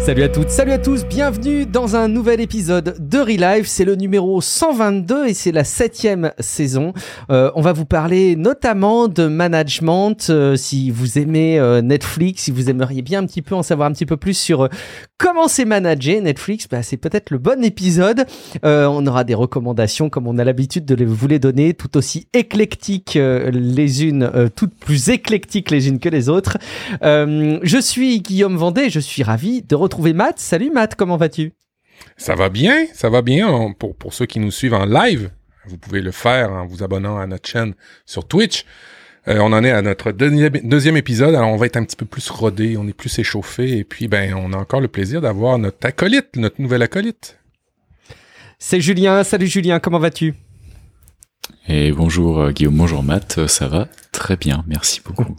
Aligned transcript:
Salut 0.00 0.22
à 0.24 0.28
toutes, 0.28 0.48
salut 0.50 0.72
à 0.72 0.78
tous, 0.78 1.04
bienvenue 1.04 1.66
dans 1.66 1.94
un 1.94 2.08
nouvel 2.08 2.40
épisode 2.40 2.96
de 2.98 3.18
Relive. 3.18 3.66
C'est 3.66 3.84
le 3.84 3.94
numéro 3.94 4.40
122 4.40 5.26
et 5.26 5.34
c'est 5.34 5.52
la 5.52 5.62
septième 5.62 6.32
saison. 6.40 6.94
Euh, 7.30 7.50
on 7.54 7.60
va 7.60 7.72
vous 7.72 7.84
parler 7.84 8.34
notamment 8.34 9.06
de 9.08 9.26
management. 9.28 10.28
Euh, 10.30 10.56
si 10.56 10.90
vous 10.90 11.18
aimez 11.18 11.60
euh, 11.60 11.80
Netflix, 11.82 12.44
si 12.44 12.50
vous 12.50 12.70
aimeriez 12.70 13.02
bien 13.02 13.20
un 13.22 13.26
petit 13.26 13.42
peu 13.42 13.54
en 13.54 13.62
savoir 13.62 13.88
un 13.88 13.92
petit 13.92 14.06
peu 14.06 14.16
plus 14.16 14.34
sur 14.36 14.62
euh, 14.62 14.68
comment 15.18 15.46
c'est 15.46 15.66
managé 15.66 16.20
Netflix, 16.20 16.66
bah, 16.68 16.82
c'est 16.82 16.96
peut-être 16.96 17.30
le 17.30 17.38
bon 17.38 17.62
épisode. 17.62 18.24
Euh, 18.64 18.86
on 18.86 19.06
aura 19.06 19.22
des 19.22 19.34
recommandations 19.34 20.08
comme 20.08 20.26
on 20.26 20.38
a 20.38 20.44
l'habitude 20.44 20.86
de 20.86 20.94
les- 20.96 21.04
vous 21.04 21.28
les 21.28 21.38
donner, 21.38 21.74
tout 21.74 21.96
aussi 21.96 22.26
éclectiques 22.32 23.16
les 23.52 24.04
unes, 24.04 24.30
toutes 24.56 24.74
plus 24.74 25.10
éclectiques 25.10 25.70
les 25.70 25.88
unes 25.88 25.98
que 26.00 26.08
les 26.08 26.28
autres. 26.28 26.56
Je 27.02 27.78
suis 27.80 28.20
Guillaume 28.22 28.56
Vendée, 28.56 28.88
je 28.90 28.98
suis 28.98 29.22
ravi 29.22 29.62
de 29.62 29.74
retrouver 29.76 29.89
Matt. 29.98 30.38
Salut 30.38 30.70
Matt, 30.70 30.94
comment 30.94 31.16
vas-tu? 31.16 31.52
Ça 32.16 32.34
va 32.34 32.48
bien, 32.48 32.86
ça 32.94 33.10
va 33.10 33.22
bien. 33.22 33.48
On- 33.48 33.72
pour, 33.74 33.94
pour 33.96 34.12
ceux 34.14 34.26
qui 34.26 34.40
nous 34.40 34.50
suivent 34.50 34.74
en 34.74 34.86
live, 34.86 35.30
vous 35.66 35.76
pouvez 35.78 36.00
le 36.00 36.10
faire 36.12 36.50
en 36.52 36.66
vous 36.66 36.82
abonnant 36.82 37.18
à 37.18 37.26
notre 37.26 37.48
chaîne 37.48 37.74
sur 38.06 38.26
Twitch. 38.26 38.64
Euh, 39.28 39.38
on 39.40 39.52
en 39.52 39.62
est 39.64 39.70
à 39.70 39.82
notre 39.82 40.12
deuxième, 40.12 40.52
deuxième 40.64 40.96
épisode, 40.96 41.34
alors 41.34 41.50
on 41.50 41.56
va 41.56 41.66
être 41.66 41.76
un 41.76 41.84
petit 41.84 41.96
peu 41.96 42.06
plus 42.06 42.30
rodé, 42.30 42.78
on 42.78 42.88
est 42.88 42.94
plus 42.94 43.18
échauffé, 43.18 43.76
et 43.76 43.84
puis 43.84 44.08
ben 44.08 44.32
on 44.34 44.54
a 44.54 44.56
encore 44.56 44.80
le 44.80 44.88
plaisir 44.88 45.20
d'avoir 45.20 45.58
notre 45.58 45.86
acolyte, 45.86 46.36
notre 46.36 46.60
nouvel 46.62 46.80
acolyte. 46.80 47.36
C'est 48.58 48.80
Julien, 48.80 49.22
salut 49.22 49.46
Julien, 49.46 49.78
comment 49.78 49.98
vas-tu? 49.98 50.34
Et 51.68 51.92
bonjour 51.92 52.40
euh, 52.40 52.50
Guillaume, 52.52 52.76
bonjour 52.76 53.02
Matt, 53.02 53.36
Euh, 53.38 53.46
ça 53.46 53.68
va? 53.68 53.88
Très 54.10 54.36
bien, 54.38 54.64
merci 54.66 55.02
beaucoup. 55.04 55.36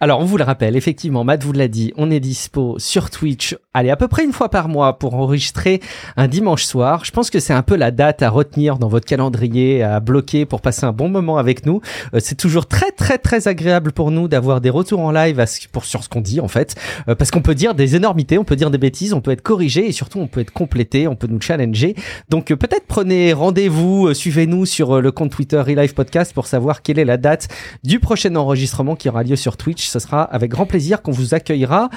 Alors, 0.00 0.20
on 0.20 0.24
vous 0.24 0.36
le 0.36 0.44
rappelle, 0.44 0.76
effectivement, 0.76 1.24
Matt 1.24 1.42
vous 1.42 1.52
l'a 1.52 1.68
dit, 1.68 1.92
on 1.96 2.10
est 2.10 2.20
dispo 2.20 2.76
sur 2.78 3.08
Twitch, 3.10 3.56
allez, 3.72 3.88
à 3.90 3.96
peu 3.96 4.06
près 4.06 4.24
une 4.24 4.32
fois 4.32 4.50
par 4.50 4.68
mois 4.68 4.98
pour 4.98 5.14
enregistrer 5.14 5.80
un 6.16 6.28
dimanche 6.28 6.64
soir. 6.64 7.04
Je 7.04 7.10
pense 7.12 7.30
que 7.30 7.40
c'est 7.40 7.54
un 7.54 7.62
peu 7.62 7.74
la 7.74 7.90
date 7.90 8.22
à 8.22 8.28
retenir 8.28 8.78
dans 8.78 8.88
votre 8.88 9.06
calendrier, 9.06 9.82
à 9.82 10.00
bloquer 10.00 10.44
pour 10.44 10.60
passer 10.60 10.84
un 10.84 10.92
bon 10.92 11.08
moment 11.08 11.38
avec 11.38 11.64
nous. 11.64 11.80
Euh, 12.14 12.18
c'est 12.20 12.34
toujours 12.34 12.66
très, 12.66 12.90
très, 12.92 13.16
très 13.18 13.48
agréable 13.48 13.92
pour 13.92 14.10
nous 14.10 14.28
d'avoir 14.28 14.60
des 14.60 14.70
retours 14.70 15.00
en 15.00 15.10
live 15.12 15.40
à 15.40 15.46
ce- 15.46 15.66
pour, 15.66 15.86
sur 15.86 16.04
ce 16.04 16.08
qu'on 16.10 16.20
dit, 16.20 16.40
en 16.40 16.48
fait, 16.48 16.74
Euh, 17.08 17.14
parce 17.14 17.30
qu'on 17.30 17.40
peut 17.42 17.54
dire 17.54 17.74
des 17.74 17.96
énormités, 17.96 18.36
on 18.38 18.44
peut 18.44 18.56
dire 18.56 18.70
des 18.70 18.78
bêtises, 18.78 19.14
on 19.14 19.20
peut 19.22 19.30
être 19.30 19.42
corrigé 19.42 19.86
et 19.88 19.92
surtout 19.92 20.18
on 20.20 20.26
peut 20.26 20.40
être 20.40 20.52
complété, 20.52 21.08
on 21.08 21.16
peut 21.16 21.26
nous 21.26 21.40
challenger. 21.40 21.94
Donc, 22.28 22.50
euh, 22.52 22.56
peut-être 22.56 22.84
prenez 22.86 23.32
rendez-vous, 23.32 24.08
euh, 24.08 24.14
suivez-nous 24.14 24.66
sur 24.66 25.00
le 25.00 25.10
compte 25.10 25.30
Twitter 25.30 25.58
Relive 25.60 25.94
Podcast 25.94 26.34
pour 26.34 26.46
savoir 26.46 26.82
quelle 26.82 26.98
est 26.98 27.04
la 27.06 27.16
date 27.16 27.48
du 27.82 27.98
prochain 27.98 28.34
enregistrement 28.36 28.94
qui 28.94 29.08
aura 29.08 29.22
lieu 29.22 29.36
sur 29.38 29.56
Twitch. 29.56 29.88
Ce 29.88 29.98
sera 29.98 30.22
avec 30.22 30.50
grand 30.50 30.66
plaisir 30.66 31.00
qu'on 31.00 31.12
vous 31.12 31.32
accueillera. 31.32 31.88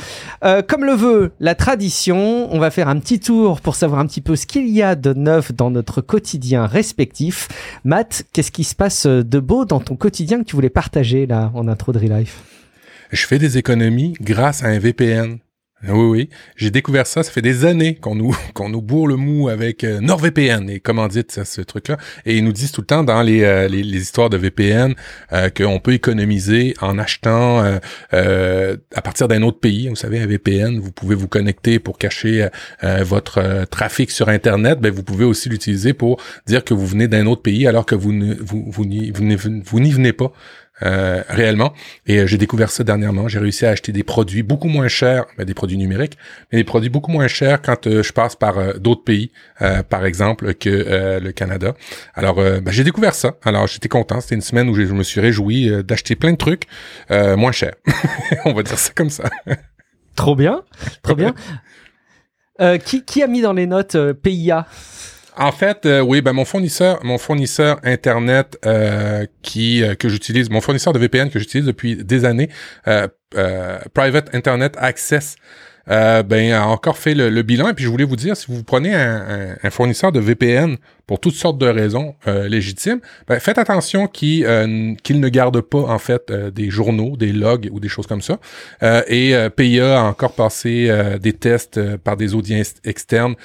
Euh, 0.45 0.61
comme 0.61 0.85
le 0.85 0.93
veut 0.93 1.33
la 1.41 1.55
tradition, 1.55 2.47
on 2.53 2.59
va 2.59 2.71
faire 2.71 2.87
un 2.87 2.99
petit 2.99 3.19
tour 3.19 3.59
pour 3.59 3.75
savoir 3.75 3.99
un 3.99 4.05
petit 4.05 4.21
peu 4.21 4.37
ce 4.37 4.45
qu'il 4.45 4.69
y 4.69 4.81
a 4.81 4.95
de 4.95 5.13
neuf 5.13 5.51
dans 5.51 5.69
notre 5.69 6.01
quotidien 6.01 6.65
respectif. 6.65 7.49
Matt, 7.83 8.23
qu'est-ce 8.31 8.51
qui 8.51 8.63
se 8.63 8.75
passe 8.75 9.05
de 9.05 9.39
beau 9.39 9.65
dans 9.65 9.79
ton 9.79 9.97
quotidien 9.97 10.39
que 10.39 10.45
tu 10.45 10.55
voulais 10.55 10.69
partager 10.69 11.25
là 11.25 11.51
en 11.53 11.67
intro 11.67 11.91
de 11.91 11.99
Relife? 11.99 12.39
Je 13.11 13.25
fais 13.25 13.39
des 13.39 13.57
économies 13.57 14.13
grâce 14.21 14.63
à 14.63 14.67
un 14.67 14.79
VPN. 14.79 15.39
Oui, 15.87 16.09
oui. 16.09 16.29
J'ai 16.55 16.69
découvert 16.69 17.07
ça. 17.07 17.23
Ça 17.23 17.31
fait 17.31 17.41
des 17.41 17.65
années 17.65 17.95
qu'on 17.95 18.15
nous, 18.15 18.35
qu'on 18.53 18.69
nous 18.69 18.81
bourre 18.81 19.07
le 19.07 19.15
mou 19.15 19.49
avec 19.49 19.83
euh, 19.83 19.99
NordVPN 19.99 20.69
et 20.69 20.79
comment 20.79 21.07
dire 21.07 21.23
ça, 21.27 21.45
ce 21.45 21.61
truc-là? 21.61 21.97
Et 22.25 22.37
ils 22.37 22.43
nous 22.43 22.51
disent 22.51 22.71
tout 22.71 22.81
le 22.81 22.87
temps 22.87 23.03
dans 23.03 23.21
les, 23.21 23.43
euh, 23.43 23.67
les, 23.67 24.01
histoires 24.01 24.29
de 24.29 24.37
VPN 24.37 24.93
euh, 25.33 25.49
qu'on 25.49 25.79
peut 25.79 25.93
économiser 25.93 26.75
en 26.81 26.99
achetant 26.99 27.63
euh, 28.13 28.77
à 28.93 29.01
partir 29.01 29.27
d'un 29.27 29.41
autre 29.41 29.59
pays. 29.59 29.87
Vous 29.87 29.95
savez, 29.95 30.19
un 30.19 30.27
VPN, 30.27 30.79
vous 30.79 30.91
pouvez 30.91 31.15
vous 31.15 31.27
connecter 31.27 31.79
pour 31.79 31.97
cacher 31.97 32.47
votre 32.81 33.65
trafic 33.69 34.11
sur 34.11 34.29
Internet. 34.29 34.79
Ben, 34.79 34.91
vous 34.91 35.03
pouvez 35.03 35.25
aussi 35.25 35.49
l'utiliser 35.49 35.93
pour 35.93 36.21
dire 36.47 36.63
que 36.63 36.73
vous 36.73 36.85
venez 36.85 37.07
d'un 37.07 37.25
autre 37.25 37.41
pays 37.41 37.67
alors 37.67 37.85
que 37.85 37.95
vous 37.95 38.11
vous, 38.39 38.65
vous 38.67 38.85
n'y, 38.85 39.11
vous 39.11 39.23
vous 39.65 39.79
n'y 39.79 39.91
venez 39.91 40.13
pas. 40.13 40.31
Euh, 40.83 41.23
réellement. 41.29 41.73
Et 42.07 42.19
euh, 42.19 42.27
j'ai 42.27 42.37
découvert 42.37 42.69
ça 42.69 42.83
dernièrement. 42.83 43.27
J'ai 43.27 43.39
réussi 43.39 43.65
à 43.65 43.69
acheter 43.69 43.91
des 43.91 44.03
produits 44.03 44.43
beaucoup 44.43 44.67
moins 44.67 44.87
chers, 44.87 45.25
ben, 45.37 45.45
des 45.45 45.53
produits 45.53 45.77
numériques, 45.77 46.17
mais 46.51 46.59
des 46.59 46.63
produits 46.63 46.89
beaucoup 46.89 47.11
moins 47.11 47.27
chers 47.27 47.61
quand 47.61 47.87
euh, 47.87 48.03
je 48.03 48.13
passe 48.13 48.35
par 48.35 48.57
euh, 48.57 48.73
d'autres 48.73 49.03
pays, 49.03 49.31
euh, 49.61 49.83
par 49.83 50.05
exemple, 50.05 50.53
que 50.53 50.69
euh, 50.69 51.19
le 51.19 51.31
Canada. 51.31 51.73
Alors, 52.15 52.39
euh, 52.39 52.59
ben, 52.59 52.71
j'ai 52.71 52.83
découvert 52.83 53.13
ça. 53.13 53.35
Alors, 53.43 53.67
j'étais 53.67 53.89
content. 53.89 54.21
C'était 54.21 54.35
une 54.35 54.41
semaine 54.41 54.69
où 54.69 54.75
je 54.75 54.81
je 54.85 54.93
me 54.93 55.03
suis 55.03 55.21
réjoui 55.21 55.71
d'acheter 55.83 56.15
plein 56.15 56.31
de 56.31 56.37
trucs 56.37 56.63
euh, 57.11 57.37
moins 57.37 57.51
chers. 57.51 57.75
On 58.45 58.53
va 58.53 58.63
dire 58.63 58.77
ça 58.77 58.91
comme 58.95 59.09
ça. 59.09 59.29
Trop 60.15 60.35
bien, 60.35 60.63
trop 61.01 61.15
bien. 61.15 61.33
Euh, 62.59 62.77
qui, 62.77 63.03
qui 63.03 63.23
a 63.23 63.27
mis 63.27 63.41
dans 63.41 63.53
les 63.53 63.65
notes 63.65 63.97
PIA 64.21 64.67
En 65.37 65.51
fait, 65.53 65.85
euh, 65.85 66.01
oui, 66.01 66.21
ben 66.21 66.33
mon 66.33 66.43
fournisseur, 66.45 66.99
mon 67.03 67.17
fournisseur 67.17 67.79
internet 67.83 68.57
euh, 68.65 69.25
qui 69.41 69.81
euh, 69.81 69.95
que 69.95 70.09
j'utilise, 70.09 70.49
mon 70.49 70.59
fournisseur 70.59 70.91
de 70.91 70.99
VPN 70.99 71.29
que 71.29 71.39
j'utilise 71.39 71.65
depuis 71.65 71.95
des 71.95 72.25
années, 72.25 72.49
euh, 72.87 73.07
euh, 73.37 73.79
Private 73.93 74.35
Internet 74.35 74.75
Access. 74.77 75.35
euh, 75.89 76.21
ben 76.21 76.51
a 76.53 76.65
encore 76.67 76.97
fait 76.97 77.15
le, 77.15 77.29
le 77.29 77.41
bilan 77.43 77.69
et 77.69 77.73
puis 77.73 77.85
je 77.85 77.89
voulais 77.89 78.03
vous 78.03 78.15
dire 78.17 78.35
si 78.37 78.45
vous 78.51 78.63
prenez 78.63 78.93
un, 78.93 79.51
un- 79.51 79.55
un 79.63 79.69
fournisseur 79.71 80.11
de 80.11 80.19
VPN 80.19 80.77
pour 81.07 81.19
toutes 81.19 81.35
sortes 81.35 81.57
de 81.57 81.67
raisons 81.67 82.15
euh, 82.27 82.47
légitimes, 82.47 82.99
ben, 83.27 83.39
faites 83.39 83.57
attention 83.57 84.07
qu'il 84.07 84.45
euh, 84.45 84.67
ne 84.67 85.29
garde 85.29 85.61
pas 85.61 85.79
en 85.79 85.99
fait 85.99 86.31
euh, 86.31 86.51
des 86.51 86.69
journaux, 86.69 87.17
des 87.17 87.31
logs 87.31 87.69
ou 87.71 87.79
des 87.79 87.89
choses 87.89 88.07
comme 88.07 88.21
ça. 88.21 88.39
Euh, 88.83 89.01
et 89.07 89.35
euh, 89.35 89.49
PIA 89.49 89.99
a 89.99 90.03
encore 90.03 90.33
passé 90.33 90.87
euh, 90.89 91.17
des 91.17 91.33
tests 91.33 91.97
par 91.97 92.17
des 92.17 92.33
audiences 92.33 92.75
externes 92.83 93.35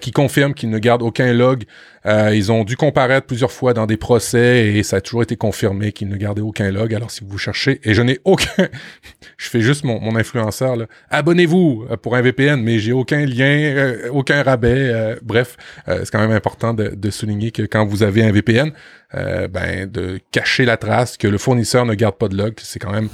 qui 0.00 0.12
confirment 0.12 0.54
qu'ils 0.54 0.70
ne 0.70 0.78
gardent 0.78 1.02
aucun 1.02 1.32
log. 1.32 1.64
Ils 2.04 2.50
ont 2.50 2.64
dû 2.64 2.76
comparaître 2.76 3.26
plusieurs 3.26 3.52
fois 3.52 3.74
dans 3.74 3.86
des 3.86 3.96
procès 3.96 4.74
et 4.74 4.82
ça 4.82 4.96
a 4.96 5.00
toujours 5.00 5.22
été 5.22 5.36
confirmé 5.36 5.92
qu'ils 5.92 6.08
ne 6.08 6.16
gardaient 6.16 6.42
aucun 6.42 6.70
log. 6.70 6.94
Alors 6.94 7.10
si 7.10 7.24
vous 7.24 7.38
cherchez, 7.38 7.80
et 7.84 7.94
je 7.94 8.02
n'ai 8.02 8.18
aucun, 8.24 8.68
je 9.36 9.48
fais 9.48 9.60
juste 9.60 9.84
mon, 9.84 10.00
mon 10.00 10.16
influenceur, 10.16 10.76
abonnez-vous 11.10 11.86
pour 12.02 12.16
un 12.16 12.22
VPN, 12.22 12.60
mais 12.60 12.78
j'ai 12.78 12.92
aucun 12.92 13.24
lien, 13.24 13.94
aucun 14.10 14.42
rabais. 14.42 15.16
bref, 15.22 15.56
c'est 15.86 16.10
quand 16.10 16.20
même 16.20 16.32
important 16.32 16.74
de, 16.74 16.88
de 16.88 17.10
souligner 17.12 17.50
que 17.50 17.62
quand 17.62 17.84
vous 17.84 18.02
avez 18.02 18.24
un 18.24 18.32
VPN, 18.32 18.72
euh, 19.14 19.48
ben 19.48 19.90
de 19.90 20.18
cacher 20.30 20.64
la 20.64 20.76
trace 20.76 21.16
que 21.16 21.28
le 21.28 21.38
fournisseur 21.38 21.86
ne 21.86 21.94
garde 21.94 22.16
pas 22.16 22.28
de 22.28 22.36
log, 22.36 22.54
c'est 22.58 22.78
quand 22.78 22.92
même 22.92 23.08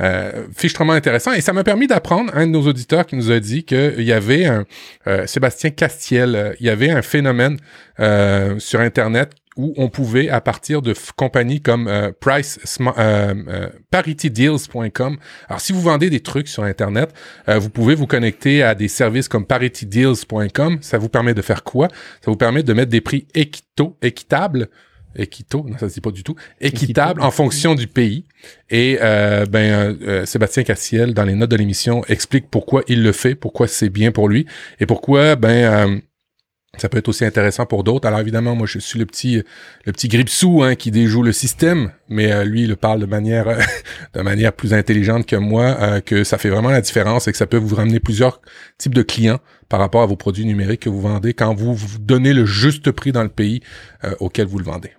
euh, 0.00 0.46
fichtrement 0.56 0.92
intéressant. 0.92 1.32
Et 1.32 1.40
ça 1.40 1.52
m'a 1.52 1.62
permis 1.62 1.86
d'apprendre, 1.86 2.32
un 2.34 2.46
de 2.46 2.52
nos 2.52 2.66
auditeurs 2.66 3.06
qui 3.06 3.14
nous 3.14 3.30
a 3.30 3.38
dit 3.38 3.64
qu'il 3.64 4.02
y 4.02 4.12
avait 4.12 4.44
un, 4.44 4.64
euh, 5.06 5.26
Sébastien 5.26 5.70
Castiel, 5.70 6.34
euh, 6.34 6.52
il 6.58 6.66
y 6.66 6.70
avait 6.70 6.90
un 6.90 7.02
phénomène 7.02 7.58
sur 8.58 8.80
Internet 8.80 9.30
où 9.56 9.74
on 9.76 9.88
pouvait, 9.88 10.28
à 10.28 10.40
partir 10.40 10.82
de 10.82 10.94
compagnies 11.16 11.60
comme 11.60 11.88
euh, 11.88 12.10
Price, 12.18 12.58
euh, 12.80 13.34
euh, 13.48 13.68
ParityDeals.com, 13.90 15.16
alors 15.48 15.60
si 15.60 15.72
vous 15.72 15.80
vendez 15.80 16.10
des 16.10 16.20
trucs 16.20 16.48
sur 16.48 16.64
Internet, 16.64 17.12
euh, 17.48 17.58
vous 17.58 17.70
pouvez 17.70 17.94
vous 17.94 18.06
connecter 18.06 18.62
à 18.62 18.74
des 18.74 18.88
services 18.88 19.28
comme 19.28 19.46
ParityDeals.com. 19.46 20.78
Ça 20.80 20.98
vous 20.98 21.08
permet 21.08 21.34
de 21.34 21.42
faire 21.42 21.62
quoi? 21.62 21.88
Ça 22.20 22.30
vous 22.30 22.36
permet 22.36 22.62
de 22.62 22.72
mettre 22.72 22.90
des 22.90 23.00
prix 23.00 23.26
équito, 23.34 23.96
équitables 24.02 24.68
Équito, 25.16 25.64
non, 25.68 25.78
ça 25.78 25.88
se 25.88 25.94
dit 25.94 26.00
pas 26.00 26.10
du 26.10 26.24
tout. 26.24 26.34
Équitable 26.60 27.22
en 27.22 27.30
fonction 27.30 27.74
du 27.74 27.86
pays. 27.86 28.24
Et 28.68 28.98
euh, 29.00 29.46
ben 29.46 29.96
euh, 30.02 30.26
Sébastien 30.26 30.64
Cassiel, 30.64 31.14
dans 31.14 31.22
les 31.22 31.34
notes 31.34 31.50
de 31.50 31.56
l'émission, 31.56 32.04
explique 32.06 32.50
pourquoi 32.50 32.82
il 32.88 33.02
le 33.02 33.12
fait, 33.12 33.34
pourquoi 33.34 33.68
c'est 33.68 33.90
bien 33.90 34.10
pour 34.10 34.28
lui, 34.28 34.46
et 34.80 34.86
pourquoi 34.86 35.36
ben 35.36 36.00
ça 36.78 36.88
peut 36.88 36.98
être 36.98 37.08
aussi 37.08 37.24
intéressant 37.24 37.66
pour 37.66 37.84
d'autres. 37.84 38.06
Alors 38.06 38.20
évidemment, 38.20 38.54
moi 38.54 38.66
je 38.66 38.78
suis 38.78 38.98
le 38.98 39.06
petit 39.06 39.42
le 39.84 39.92
petit 39.92 40.08
gripsou 40.08 40.62
hein, 40.62 40.74
qui 40.74 40.90
déjoue 40.90 41.22
le 41.22 41.32
système, 41.32 41.92
mais 42.08 42.32
euh, 42.32 42.44
lui 42.44 42.62
il 42.62 42.68
le 42.68 42.76
parle 42.76 43.00
de 43.00 43.06
manière 43.06 43.48
euh, 43.48 44.22
manière 44.22 44.52
plus 44.52 44.74
intelligente 44.74 45.26
que 45.26 45.36
moi, 45.36 45.76
euh, 45.80 46.00
que 46.00 46.24
ça 46.24 46.38
fait 46.38 46.50
vraiment 46.50 46.70
la 46.70 46.80
différence 46.80 47.28
et 47.28 47.32
que 47.32 47.38
ça 47.38 47.46
peut 47.46 47.56
vous 47.56 47.74
ramener 47.74 48.00
plusieurs 48.00 48.40
types 48.78 48.94
de 48.94 49.02
clients 49.02 49.40
par 49.68 49.80
rapport 49.80 50.02
à 50.02 50.06
vos 50.06 50.16
produits 50.16 50.46
numériques 50.46 50.82
que 50.82 50.90
vous 50.90 51.00
vendez 51.00 51.34
quand 51.34 51.54
vous, 51.54 51.74
vous 51.74 51.98
donnez 51.98 52.32
le 52.32 52.44
juste 52.44 52.90
prix 52.90 53.12
dans 53.12 53.22
le 53.22 53.28
pays 53.28 53.60
euh, 54.04 54.14
auquel 54.20 54.46
vous 54.46 54.58
le 54.58 54.64
vendez. 54.64 54.90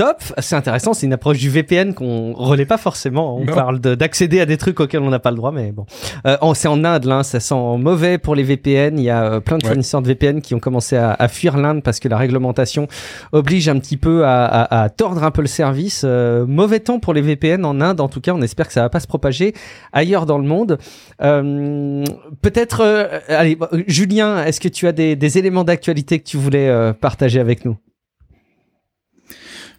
Top, 0.00 0.22
c'est 0.38 0.56
intéressant, 0.56 0.94
c'est 0.94 1.04
une 1.04 1.12
approche 1.12 1.36
du 1.36 1.50
VPN 1.50 1.92
qu'on 1.92 2.32
relaie 2.32 2.64
pas 2.64 2.78
forcément. 2.78 3.36
On 3.36 3.44
Non. 3.44 3.52
parle 3.52 3.80
de- 3.80 3.94
d'accéder 3.94 4.40
à 4.40 4.46
des 4.46 4.56
trucs 4.56 4.80
auxquels 4.80 5.02
on 5.02 5.10
n'a 5.10 5.18
pas 5.18 5.30
le 5.30 5.36
droit, 5.36 5.52
mais 5.52 5.72
bon. 5.72 5.84
Euh, 6.26 6.38
c'est 6.54 6.68
en 6.68 6.82
Inde, 6.84 7.04
là, 7.04 7.22
ça 7.22 7.38
sent 7.38 7.54
mauvais 7.76 8.16
pour 8.16 8.34
les 8.34 8.42
VPN. 8.42 8.98
Il 8.98 9.04
y 9.04 9.10
a 9.10 9.24
euh, 9.24 9.40
plein 9.40 9.58
de 9.58 9.64
Ouais. 9.64 9.68
fournisseurs 9.72 10.00
de 10.00 10.06
VPN 10.06 10.40
qui 10.40 10.54
ont 10.54 10.58
commencé 10.58 10.96
à, 10.96 11.12
à 11.18 11.28
fuir 11.28 11.58
l'Inde 11.58 11.82
parce 11.82 12.00
que 12.00 12.08
la 12.08 12.16
réglementation 12.16 12.88
oblige 13.32 13.68
un 13.68 13.78
petit 13.78 13.98
peu 13.98 14.24
à, 14.24 14.46
à- 14.46 14.84
à 14.84 14.88
tordre 14.88 15.22
un 15.22 15.30
peu 15.30 15.42
le 15.42 15.48
service. 15.48 16.00
Euh, 16.06 16.46
mauvais 16.46 16.80
temps 16.80 16.98
pour 16.98 17.12
les 17.12 17.20
VPN 17.20 17.66
en 17.66 17.78
Inde, 17.82 18.00
en 18.00 18.08
tout 18.08 18.22
cas, 18.22 18.32
on 18.32 18.40
espère 18.40 18.68
que 18.68 18.72
ça 18.72 18.80
va 18.80 18.88
pas 18.88 19.00
se 19.00 19.06
propager 19.06 19.52
ailleurs 19.92 20.24
dans 20.24 20.38
le 20.38 20.44
monde. 20.44 20.78
Euh, 21.22 22.04
Peut-être, 22.40 22.80
euh, 22.82 23.18
allez, 23.28 23.58
Julien, 23.86 24.44
est-ce 24.46 24.60
que 24.60 24.68
tu 24.68 24.86
as 24.86 24.92
des, 24.92 25.14
des 25.14 25.36
éléments 25.36 25.64
d'actualité 25.64 26.18
que 26.20 26.24
tu 26.24 26.38
voulais 26.38 26.72
partager 27.02 27.38
avec 27.38 27.66
nous? 27.66 27.76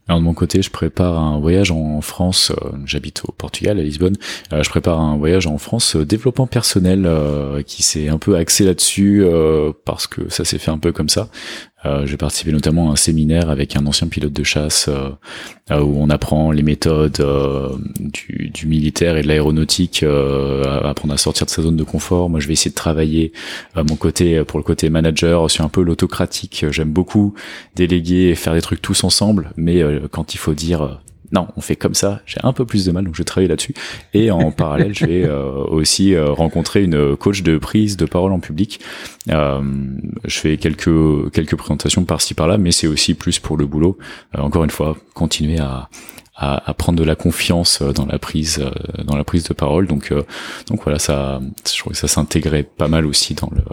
Alors 0.07 0.19
de 0.19 0.25
mon 0.25 0.33
côté, 0.33 0.61
je 0.61 0.69
prépare 0.69 1.17
un 1.17 1.39
voyage 1.39 1.71
en 1.71 2.01
France. 2.01 2.51
euh, 2.63 2.71
J'habite 2.85 3.21
au 3.27 3.31
Portugal, 3.31 3.79
à 3.79 3.83
Lisbonne. 3.83 4.17
Euh, 4.51 4.63
je 4.63 4.69
prépare 4.69 4.99
un 4.99 5.15
voyage 5.15 5.47
en 5.47 5.57
France 5.57 5.95
euh, 5.95 6.05
développement 6.05 6.47
personnel 6.47 7.07
qui 7.65 7.83
s'est 7.83 8.09
un 8.09 8.17
peu 8.17 8.35
axé 8.35 8.65
là-dessus 8.65 9.25
parce 9.85 10.07
que 10.07 10.29
ça 10.29 10.43
s'est 10.43 10.57
fait 10.57 10.71
un 10.71 10.77
peu 10.77 10.91
comme 10.91 11.09
ça. 11.09 11.29
Euh, 11.85 12.05
J'ai 12.05 12.17
participé 12.17 12.51
notamment 12.51 12.89
à 12.89 12.93
un 12.93 12.95
séminaire 12.95 13.49
avec 13.49 13.75
un 13.75 13.85
ancien 13.87 14.07
pilote 14.07 14.33
de 14.33 14.43
chasse 14.43 14.87
euh, 14.87 15.09
euh, 15.71 15.79
où 15.81 15.95
on 15.99 16.09
apprend 16.09 16.51
les 16.51 16.61
méthodes 16.61 17.19
euh, 17.21 17.69
du, 17.99 18.51
du 18.53 18.67
militaire 18.67 19.17
et 19.17 19.23
de 19.23 19.27
l'aéronautique, 19.27 20.03
euh, 20.03 20.63
à- 20.63 20.89
apprendre 20.89 21.13
à 21.13 21.17
sortir 21.17 21.45
de 21.47 21.51
sa 21.51 21.61
zone 21.63 21.75
de 21.77 21.83
confort. 21.83 22.29
Moi, 22.29 22.39
je 22.39 22.47
vais 22.47 22.53
essayer 22.53 22.69
de 22.71 22.75
travailler 22.75 23.31
mon 23.75 23.95
côté 23.95 24.43
pour 24.43 24.59
le 24.59 24.63
côté 24.63 24.89
manager 24.89 25.49
sur 25.49 25.65
un 25.65 25.69
peu 25.69 25.81
l'autocratique. 25.81 26.65
J'aime 26.69 26.91
beaucoup 26.91 27.33
déléguer 27.75 28.29
et 28.29 28.35
faire 28.35 28.53
des 28.53 28.61
trucs 28.61 28.81
tous 28.81 29.03
ensemble, 29.03 29.51
mais 29.57 29.81
quand 30.11 30.33
il 30.33 30.37
faut 30.37 30.53
dire 30.53 31.01
non, 31.31 31.47
on 31.55 31.61
fait 31.61 31.75
comme 31.75 31.93
ça, 31.93 32.21
j'ai 32.25 32.39
un 32.43 32.53
peu 32.53 32.65
plus 32.65 32.85
de 32.85 32.91
mal, 32.91 33.05
donc 33.05 33.15
je 33.15 33.19
vais 33.19 33.25
travailler 33.25 33.47
là-dessus. 33.47 33.73
Et 34.13 34.31
en 34.31 34.51
parallèle, 34.51 34.93
je 34.93 35.05
vais 35.05 35.23
euh, 35.23 35.51
aussi 35.51 36.13
euh, 36.13 36.31
rencontrer 36.31 36.83
une 36.83 37.15
coach 37.15 37.41
de 37.43 37.57
prise 37.57 37.97
de 37.97 38.05
parole 38.05 38.33
en 38.33 38.39
public. 38.39 38.79
Euh, 39.29 39.61
je 40.25 40.39
fais 40.39 40.57
quelques 40.57 41.31
quelques 41.31 41.55
présentations 41.55 42.03
par-ci 42.05 42.33
par-là, 42.33 42.57
mais 42.57 42.71
c'est 42.71 42.87
aussi 42.87 43.13
plus 43.13 43.39
pour 43.39 43.57
le 43.57 43.65
boulot. 43.65 43.97
Euh, 44.35 44.41
encore 44.41 44.63
une 44.63 44.69
fois, 44.69 44.97
continuer 45.13 45.59
à, 45.59 45.89
à, 46.35 46.69
à 46.69 46.73
prendre 46.73 46.99
de 46.99 47.03
la 47.03 47.15
confiance 47.15 47.81
euh, 47.81 47.93
dans 47.93 48.05
la 48.05 48.19
prise 48.19 48.59
euh, 48.59 49.03
dans 49.03 49.15
la 49.15 49.23
prise 49.23 49.43
de 49.43 49.53
parole. 49.53 49.87
Donc 49.87 50.11
euh, 50.11 50.23
donc 50.67 50.83
voilà, 50.83 50.99
ça, 50.99 51.39
je 51.71 51.79
trouve 51.79 51.93
que 51.93 51.99
ça 51.99 52.07
s'intégrait 52.07 52.63
pas 52.63 52.87
mal 52.87 53.05
aussi 53.05 53.35
dans 53.35 53.49
le 53.55 53.63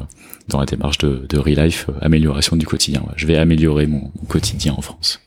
dans 0.49 0.61
la 0.61 0.66
démarche 0.66 0.99
de, 0.99 1.26
de 1.28 1.38
Relife, 1.38 1.90
amélioration 2.00 2.56
du 2.56 2.66
quotidien. 2.66 3.00
Ouais. 3.02 3.14
Je 3.16 3.26
vais 3.26 3.37
améliorer 3.37 3.87
mon, 3.87 4.12
mon 4.14 4.26
quotidien 4.28 4.75
en 4.76 4.81
France. 4.81 5.20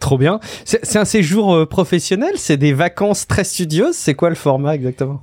Trop 0.00 0.18
bien. 0.18 0.38
C'est 0.64 0.96
un 0.96 1.04
séjour 1.04 1.54
euh, 1.54 1.66
professionnel? 1.66 2.32
C'est 2.36 2.56
des 2.56 2.72
vacances 2.72 3.26
très 3.26 3.44
studieuses? 3.44 3.96
C'est 3.96 4.14
quoi 4.14 4.28
le 4.28 4.36
format 4.36 4.74
exactement? 4.74 5.22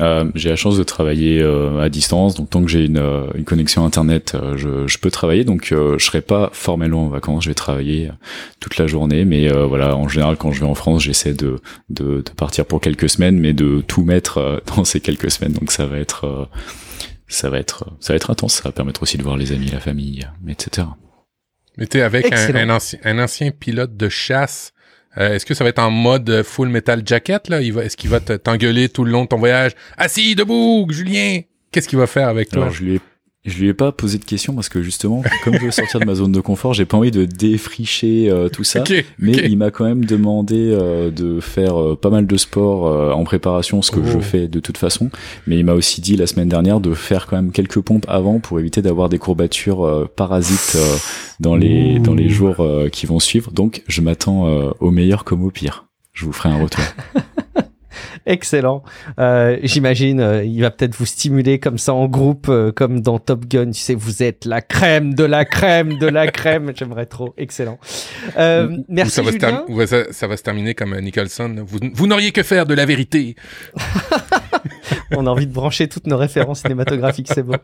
Euh, 0.00 0.30
j'ai 0.34 0.50
la 0.50 0.56
chance 0.56 0.76
de 0.76 0.82
travailler 0.82 1.40
euh, 1.42 1.80
à 1.80 1.88
distance, 1.88 2.34
donc 2.34 2.50
tant 2.50 2.62
que 2.62 2.68
j'ai 2.68 2.84
une, 2.84 2.98
euh, 2.98 3.26
une 3.34 3.44
connexion 3.44 3.84
internet, 3.84 4.34
euh, 4.34 4.56
je, 4.56 4.86
je 4.86 4.98
peux 4.98 5.10
travailler. 5.10 5.44
Donc 5.44 5.68
je 5.70 5.98
serai 5.98 6.20
pas 6.20 6.50
formellement 6.52 7.06
en 7.06 7.08
vacances, 7.08 7.44
je 7.44 7.50
vais 7.50 7.54
travailler 7.54 8.10
toute 8.60 8.78
la 8.78 8.86
journée. 8.86 9.24
Mais 9.24 9.48
voilà, 9.48 9.96
en 9.96 10.08
général, 10.08 10.36
quand 10.36 10.52
je 10.52 10.60
vais 10.60 10.66
en 10.66 10.74
France, 10.74 11.02
j'essaie 11.02 11.34
de, 11.34 11.58
de, 11.90 12.22
de 12.22 12.30
partir 12.36 12.66
pour 12.66 12.80
quelques 12.80 13.08
semaines, 13.08 13.38
mais 13.38 13.52
de 13.52 13.82
tout 13.86 14.02
mettre 14.02 14.62
dans 14.76 14.84
ces 14.84 15.00
quelques 15.00 15.30
semaines. 15.30 15.52
Donc 15.52 15.72
ça 15.72 15.86
va 15.86 15.98
être 15.98 16.48
ça 17.28 17.50
va 17.50 17.58
être 17.58 17.86
ça 18.00 18.12
va 18.12 18.16
être 18.16 18.30
intense. 18.30 18.54
Ça 18.54 18.64
va 18.64 18.72
permettre 18.72 19.02
aussi 19.02 19.18
de 19.18 19.22
voir 19.22 19.36
les 19.36 19.52
amis, 19.52 19.66
la 19.72 19.80
famille, 19.80 20.26
etc. 20.48 20.86
Mais 21.76 21.86
t'es 21.86 22.00
avec 22.00 22.26
un, 22.32 22.70
ancien, 22.70 22.98
un 23.04 23.18
ancien 23.18 23.50
pilote 23.50 23.96
de 23.96 24.08
chasse. 24.08 24.72
Euh, 25.18 25.34
est-ce 25.34 25.46
que 25.46 25.54
ça 25.54 25.64
va 25.64 25.70
être 25.70 25.78
en 25.78 25.90
mode 25.90 26.42
full 26.42 26.68
metal 26.68 27.02
jacket 27.04 27.48
là? 27.48 27.60
Il 27.62 27.72
va, 27.72 27.84
est-ce 27.84 27.96
qu'il 27.96 28.10
va 28.10 28.20
te- 28.20 28.34
t'engueuler 28.34 28.88
tout 28.88 29.04
le 29.04 29.10
long 29.10 29.24
de 29.24 29.28
ton 29.28 29.38
voyage? 29.38 29.72
Assis, 29.96 30.34
debout, 30.34 30.86
Julien. 30.90 31.40
Qu'est-ce 31.72 31.88
qu'il 31.88 31.98
va 31.98 32.06
faire 32.06 32.28
avec 32.28 32.50
toi? 32.50 32.62
Alors 32.64 32.74
je 32.74 32.84
lui 32.84 32.94
ai 32.96 33.00
je 33.46 33.58
lui 33.58 33.68
ai 33.68 33.74
pas 33.74 33.92
posé 33.92 34.18
de 34.18 34.24
questions 34.24 34.54
parce 34.54 34.68
que 34.68 34.82
justement, 34.82 35.22
comme 35.44 35.54
je 35.54 35.64
veux 35.66 35.70
sortir 35.70 36.00
de 36.00 36.04
ma 36.04 36.14
zone 36.14 36.32
de 36.32 36.40
confort, 36.40 36.74
j'ai 36.74 36.84
pas 36.84 36.96
envie 36.96 37.10
de 37.10 37.24
défricher 37.24 38.28
euh, 38.28 38.48
tout 38.48 38.64
ça. 38.64 38.82
Mais 39.18 39.32
il 39.32 39.56
m'a 39.56 39.70
quand 39.70 39.84
même 39.84 40.04
demandé 40.04 40.56
euh, 40.72 41.10
de 41.10 41.40
faire 41.40 41.80
euh, 41.80 41.96
pas 41.96 42.10
mal 42.10 42.26
de 42.26 42.36
sport 42.36 43.16
en 43.16 43.24
préparation, 43.24 43.82
ce 43.82 43.90
que 43.90 44.00
Oh. 44.00 44.08
je 44.12 44.18
fais 44.18 44.48
de 44.48 44.60
toute 44.60 44.78
façon. 44.78 45.10
Mais 45.46 45.58
il 45.58 45.64
m'a 45.64 45.72
aussi 45.74 46.00
dit 46.00 46.16
la 46.16 46.26
semaine 46.26 46.48
dernière 46.48 46.80
de 46.80 46.92
faire 46.94 47.26
quand 47.26 47.36
même 47.36 47.52
quelques 47.52 47.80
pompes 47.80 48.04
avant 48.08 48.40
pour 48.40 48.58
éviter 48.60 48.82
d'avoir 48.82 49.08
des 49.08 49.18
courbatures 49.18 50.08
parasites 50.16 50.76
dans 51.40 51.56
les 51.56 51.96
Ouh. 51.96 51.98
dans 52.00 52.14
les 52.14 52.28
jours 52.28 52.64
qui 52.92 53.06
vont 53.06 53.20
suivre. 53.20 53.50
Donc 53.52 53.82
je 53.88 54.00
m'attends 54.00 54.46
au 54.80 54.90
meilleur 54.90 55.24
comme 55.24 55.44
au 55.44 55.50
pire. 55.50 55.86
Je 56.12 56.24
vous 56.24 56.32
ferai 56.32 56.48
un 56.50 56.62
retour. 56.62 56.84
Excellent. 58.26 58.82
Euh, 59.18 59.58
J'imagine, 59.62 60.20
euh, 60.20 60.44
il 60.44 60.60
va 60.60 60.70
peut-être 60.70 60.94
vous 60.96 61.06
stimuler 61.06 61.58
comme 61.58 61.78
ça 61.78 61.94
en 61.94 62.06
groupe, 62.06 62.46
euh, 62.48 62.72
comme 62.72 63.00
dans 63.00 63.18
Top 63.18 63.46
Gun. 63.46 63.70
Tu 63.70 63.80
sais, 63.80 63.94
vous 63.94 64.22
êtes 64.22 64.44
la 64.44 64.60
crème 64.60 65.14
de 65.14 65.24
la 65.24 65.44
crème 65.44 65.98
de 65.98 66.06
la 66.06 66.26
crème. 66.28 66.72
J'aimerais 66.76 67.06
trop. 67.06 67.34
Excellent. 67.36 67.78
Euh, 68.38 68.76
merci 68.88 69.12
ça 69.14 69.22
va, 69.22 69.30
Julien. 69.30 69.64
ou 69.68 69.84
ça, 69.86 70.04
ça 70.12 70.26
va 70.26 70.36
se 70.36 70.42
terminer 70.42 70.74
comme 70.74 70.92
euh, 70.94 71.00
Nicholson. 71.00 71.54
Vous, 71.66 71.78
vous 71.94 72.06
n'auriez 72.06 72.32
que 72.32 72.42
faire 72.42 72.66
de 72.66 72.74
la 72.74 72.84
vérité. 72.86 73.36
On 75.12 75.26
a 75.26 75.30
envie 75.30 75.46
de 75.46 75.52
brancher 75.52 75.88
toutes 75.88 76.06
nos 76.08 76.16
références 76.16 76.62
cinématographiques, 76.62 77.28
c'est 77.32 77.42
beau. 77.42 77.54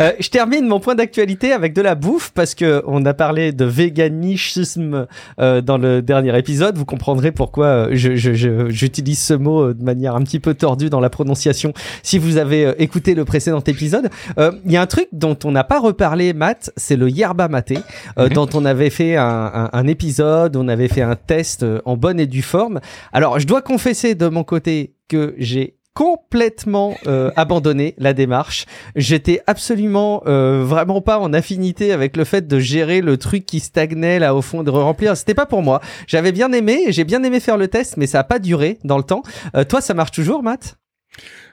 Euh, 0.00 0.12
je 0.18 0.28
termine 0.30 0.66
mon 0.66 0.80
point 0.80 0.94
d'actualité 0.94 1.52
avec 1.52 1.74
de 1.74 1.82
la 1.82 1.94
bouffe 1.94 2.30
parce 2.34 2.54
que 2.54 2.82
on 2.86 3.04
a 3.04 3.12
parlé 3.14 3.52
de 3.52 3.64
véganisme 3.64 5.06
euh, 5.38 5.60
dans 5.60 5.76
le 5.78 6.00
dernier 6.02 6.36
épisode. 6.38 6.76
Vous 6.78 6.84
comprendrez 6.86 7.30
pourquoi 7.30 7.66
euh, 7.66 7.88
je- 7.92 8.16
je- 8.16 8.32
je- 8.34 8.70
j'utilise 8.70 9.18
ce 9.20 9.34
mot 9.34 9.67
euh, 9.68 9.74
de 9.74 9.82
manière 9.82 10.14
un 10.16 10.22
petit 10.22 10.40
peu 10.40 10.54
tordue 10.54 10.90
dans 10.90 11.00
la 11.00 11.10
prononciation. 11.10 11.72
Si 12.02 12.18
vous 12.18 12.36
avez 12.36 12.66
euh, 12.66 12.74
écouté 12.78 13.14
le 13.14 13.24
précédent 13.24 13.62
épisode, 13.66 14.08
Euh, 14.38 14.52
il 14.64 14.72
y 14.72 14.76
a 14.76 14.82
un 14.82 14.86
truc 14.86 15.08
dont 15.12 15.36
on 15.44 15.50
n'a 15.52 15.64
pas 15.64 15.78
reparlé, 15.80 16.32
Matt, 16.32 16.70
c'est 16.76 16.96
le 16.96 17.08
yerba 17.08 17.48
maté, 17.48 17.78
euh, 18.18 18.24
Mhm. 18.26 18.32
dont 18.34 18.48
on 18.54 18.64
avait 18.64 18.90
fait 18.90 19.16
un, 19.16 19.50
un- 19.54 19.70
un 19.72 19.86
épisode, 19.86 20.56
on 20.56 20.68
avait 20.68 20.88
fait 20.88 21.02
un 21.02 21.16
test 21.16 21.64
en 21.84 21.96
bonne 21.96 22.20
et 22.20 22.26
due 22.26 22.42
forme. 22.42 22.80
Alors, 23.12 23.38
je 23.38 23.46
dois 23.46 23.62
confesser 23.62 24.14
de 24.14 24.28
mon 24.28 24.44
côté 24.44 24.94
que 25.08 25.34
j'ai 25.38 25.77
complètement 25.94 26.96
euh, 27.06 27.30
abandonné 27.34 27.94
la 27.98 28.12
démarche. 28.12 28.66
J'étais 28.94 29.40
absolument 29.46 30.22
euh, 30.26 30.62
vraiment 30.64 31.00
pas 31.00 31.18
en 31.18 31.32
affinité 31.32 31.92
avec 31.92 32.16
le 32.16 32.24
fait 32.24 32.46
de 32.46 32.58
gérer 32.60 33.00
le 33.00 33.16
truc 33.16 33.44
qui 33.44 33.60
stagnait 33.60 34.18
là 34.18 34.34
au 34.34 34.42
fond 34.42 34.62
de 34.62 34.70
remplir. 34.70 35.16
C'était 35.16 35.34
pas 35.34 35.46
pour 35.46 35.62
moi. 35.62 35.80
J'avais 36.06 36.32
bien 36.32 36.52
aimé, 36.52 36.86
j'ai 36.88 37.04
bien 37.04 37.22
aimé 37.24 37.40
faire 37.40 37.56
le 37.56 37.68
test, 37.68 37.96
mais 37.96 38.06
ça 38.06 38.20
a 38.20 38.24
pas 38.24 38.38
duré 38.38 38.78
dans 38.84 38.96
le 38.96 39.02
temps. 39.02 39.22
Euh, 39.56 39.64
toi, 39.64 39.80
ça 39.80 39.94
marche 39.94 40.12
toujours, 40.12 40.42
Matt? 40.42 40.78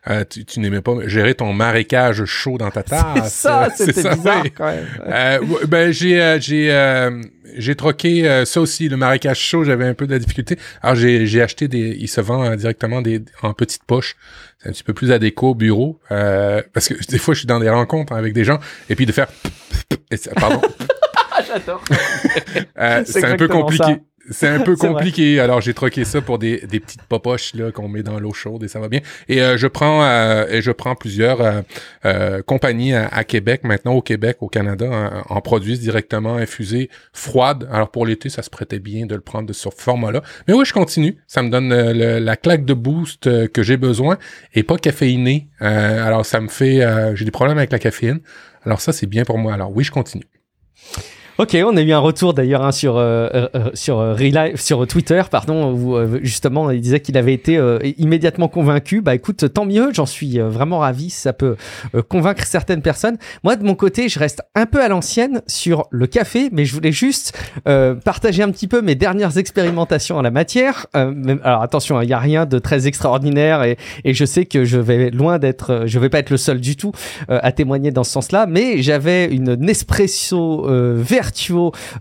Euh, 0.07 0.23
tu 0.29 0.45
tu 0.45 0.59
n'aimais 0.59 0.81
pas 0.81 0.93
gérer 1.07 1.33
ton 1.33 1.51
marécage 1.53 2.25
chaud 2.25 2.57
dans 2.57 2.69
ta 2.71 2.83
tasse. 2.83 3.03
C'est 3.23 3.29
ça, 3.47 3.69
c'est 3.75 3.85
c'était 3.87 4.01
ça, 4.03 4.15
bizarre 4.15 4.43
quand 4.55 4.67
même. 4.67 4.85
Euh, 5.07 5.39
ben 5.67 5.91
j'ai 5.91 6.21
euh, 6.21 6.39
j'ai 6.39 7.11
j'ai 7.57 7.75
troqué 7.75 8.43
ça 8.45 8.61
aussi 8.61 8.89
le 8.89 8.97
marécage 8.97 9.39
chaud 9.39 9.63
j'avais 9.63 9.85
un 9.85 9.93
peu 9.93 10.05
de 10.07 10.11
la 10.11 10.19
difficulté 10.19 10.57
alors 10.81 10.95
j'ai 10.95 11.25
j'ai 11.25 11.41
acheté 11.41 11.67
des 11.67 11.95
il 11.99 12.07
se 12.07 12.19
vend 12.21 12.55
directement 12.55 13.01
des 13.01 13.23
en 13.41 13.53
petites 13.53 13.83
poches 13.85 14.15
c'est 14.59 14.69
un 14.69 14.71
petit 14.73 14.83
peu 14.83 14.93
plus 14.93 15.11
adéquat 15.11 15.47
au 15.47 15.55
bureau 15.55 15.99
euh, 16.11 16.61
parce 16.73 16.87
que 16.89 16.93
des 17.09 17.17
fois 17.17 17.33
je 17.33 17.39
suis 17.39 17.47
dans 17.47 17.59
des 17.59 17.69
rencontres 17.69 18.13
avec 18.13 18.33
des 18.33 18.43
gens 18.43 18.59
et 18.89 18.95
puis 18.95 19.05
de 19.05 19.11
faire 19.11 19.27
et 20.11 20.17
ça- 20.17 20.31
pardon 20.35 20.61
J'adore. 21.47 21.83
C'est 23.05 23.23
un 23.25 23.35
peu 23.35 23.47
compliqué 23.47 23.83
ça. 23.83 23.99
C'est 24.29 24.47
un 24.47 24.59
peu 24.59 24.75
compliqué. 24.77 25.39
Alors 25.39 25.61
j'ai 25.61 25.73
troqué 25.73 26.05
ça 26.05 26.21
pour 26.21 26.39
des, 26.39 26.61
des 26.67 26.79
petites 26.79 27.03
popoches 27.03 27.53
là 27.53 27.71
qu'on 27.71 27.87
met 27.87 28.03
dans 28.03 28.19
l'eau 28.19 28.33
chaude 28.33 28.63
et 28.63 28.67
ça 28.67 28.79
va 28.79 28.87
bien. 28.89 29.01
Et 29.27 29.41
euh, 29.41 29.57
je 29.57 29.67
prends 29.67 30.03
euh, 30.03 30.45
et 30.49 30.61
je 30.61 30.71
prends 30.71 30.95
plusieurs 30.95 31.41
euh, 31.41 31.61
euh, 32.05 32.41
compagnies 32.41 32.93
à, 32.93 33.07
à 33.07 33.23
Québec 33.23 33.61
maintenant 33.63 33.93
au 33.93 34.01
Québec 34.01 34.37
au 34.41 34.47
Canada 34.47 35.23
en, 35.29 35.35
en 35.35 35.41
produisent 35.41 35.79
directement 35.79 36.35
infusées 36.35 36.89
froides. 37.13 37.67
Alors 37.71 37.89
pour 37.91 38.05
l'été 38.05 38.29
ça 38.29 38.41
se 38.41 38.49
prêtait 38.49 38.79
bien 38.79 39.05
de 39.05 39.15
le 39.15 39.21
prendre 39.21 39.47
de 39.47 39.53
ce 39.53 39.69
format 39.75 40.11
là 40.11 40.21
mais 40.47 40.53
oui 40.53 40.65
je 40.65 40.73
continue. 40.73 41.17
Ça 41.27 41.41
me 41.43 41.49
donne 41.49 41.69
le- 41.69 42.19
la 42.19 42.35
claque 42.37 42.65
de 42.65 42.73
boost 42.73 43.47
que 43.51 43.63
j'ai 43.63 43.77
besoin 43.77 44.17
et 44.53 44.63
pas 44.63 44.77
caféiné. 44.77 45.47
Euh, 45.61 46.05
alors 46.05 46.25
ça 46.25 46.39
me 46.41 46.47
fait 46.47 46.81
euh, 46.83 47.15
j'ai 47.15 47.25
des 47.25 47.31
problèmes 47.31 47.57
avec 47.57 47.71
la 47.71 47.79
caféine. 47.79 48.19
Alors 48.65 48.81
ça 48.81 48.91
c'est 48.93 49.07
bien 49.07 49.23
pour 49.25 49.37
moi. 49.37 49.53
Alors 49.53 49.71
oui 49.75 49.83
je 49.83 49.91
continue 49.91 50.25
Ok, 51.37 51.57
on 51.65 51.75
a 51.75 51.81
eu 51.81 51.91
un 51.91 51.99
retour 51.99 52.33
d'ailleurs 52.33 52.63
hein, 52.63 52.71
sur 52.71 52.95
euh, 52.95 53.27
euh, 53.33 53.49
euh, 53.55 53.69
sur 53.73 53.99
euh, 53.99 54.13
Relive- 54.13 54.55
sur 54.55 54.87
Twitter, 54.87 55.21
pardon, 55.29 55.73
où 55.73 55.97
euh, 55.97 56.19
justement 56.23 56.71
il 56.71 56.79
disait 56.79 57.01
qu'il 57.01 57.17
avait 57.17 57.33
été 57.33 57.57
euh, 57.57 57.77
immédiatement 57.97 58.47
convaincu. 58.47 59.01
Bah 59.01 59.13
écoute, 59.15 59.51
tant 59.53 59.65
mieux, 59.65 59.89
j'en 59.91 60.05
suis 60.05 60.39
euh, 60.39 60.47
vraiment 60.47 60.79
ravi. 60.79 61.09
Ça 61.09 61.33
peut 61.33 61.57
euh, 61.93 62.01
convaincre 62.01 62.45
certaines 62.45 62.81
personnes. 62.81 63.17
Moi 63.43 63.57
de 63.57 63.65
mon 63.65 63.75
côté, 63.75 64.07
je 64.07 64.17
reste 64.17 64.43
un 64.55 64.65
peu 64.65 64.81
à 64.81 64.87
l'ancienne 64.87 65.41
sur 65.45 65.87
le 65.91 66.07
café, 66.07 66.47
mais 66.53 66.63
je 66.63 66.73
voulais 66.73 66.93
juste 66.93 67.37
euh, 67.67 67.95
partager 67.95 68.41
un 68.41 68.49
petit 68.49 68.67
peu 68.69 68.81
mes 68.81 68.95
dernières 68.95 69.37
expérimentations 69.37 70.15
en 70.15 70.21
la 70.21 70.31
matière. 70.31 70.87
Euh, 70.95 71.35
alors 71.43 71.63
attention, 71.63 71.99
il 72.01 72.07
n'y 72.07 72.13
a 72.13 72.19
rien 72.19 72.45
de 72.45 72.59
très 72.59 72.87
extraordinaire 72.87 73.61
et, 73.63 73.77
et 74.05 74.13
je 74.13 74.23
sais 74.23 74.45
que 74.45 74.63
je 74.63 74.77
vais 74.77 75.09
loin 75.11 75.37
d'être, 75.37 75.71
euh, 75.71 75.83
je 75.85 75.99
vais 75.99 76.07
pas 76.07 76.19
être 76.19 76.29
le 76.29 76.37
seul 76.37 76.61
du 76.61 76.77
tout 76.77 76.93
euh, 77.29 77.39
à 77.43 77.51
témoigner 77.51 77.91
dans 77.91 78.05
ce 78.05 78.11
sens-là, 78.11 78.45
mais 78.47 78.81
j'avais 78.81 79.25
une 79.25 79.55
Nespresso 79.55 80.65
euh, 80.69 81.03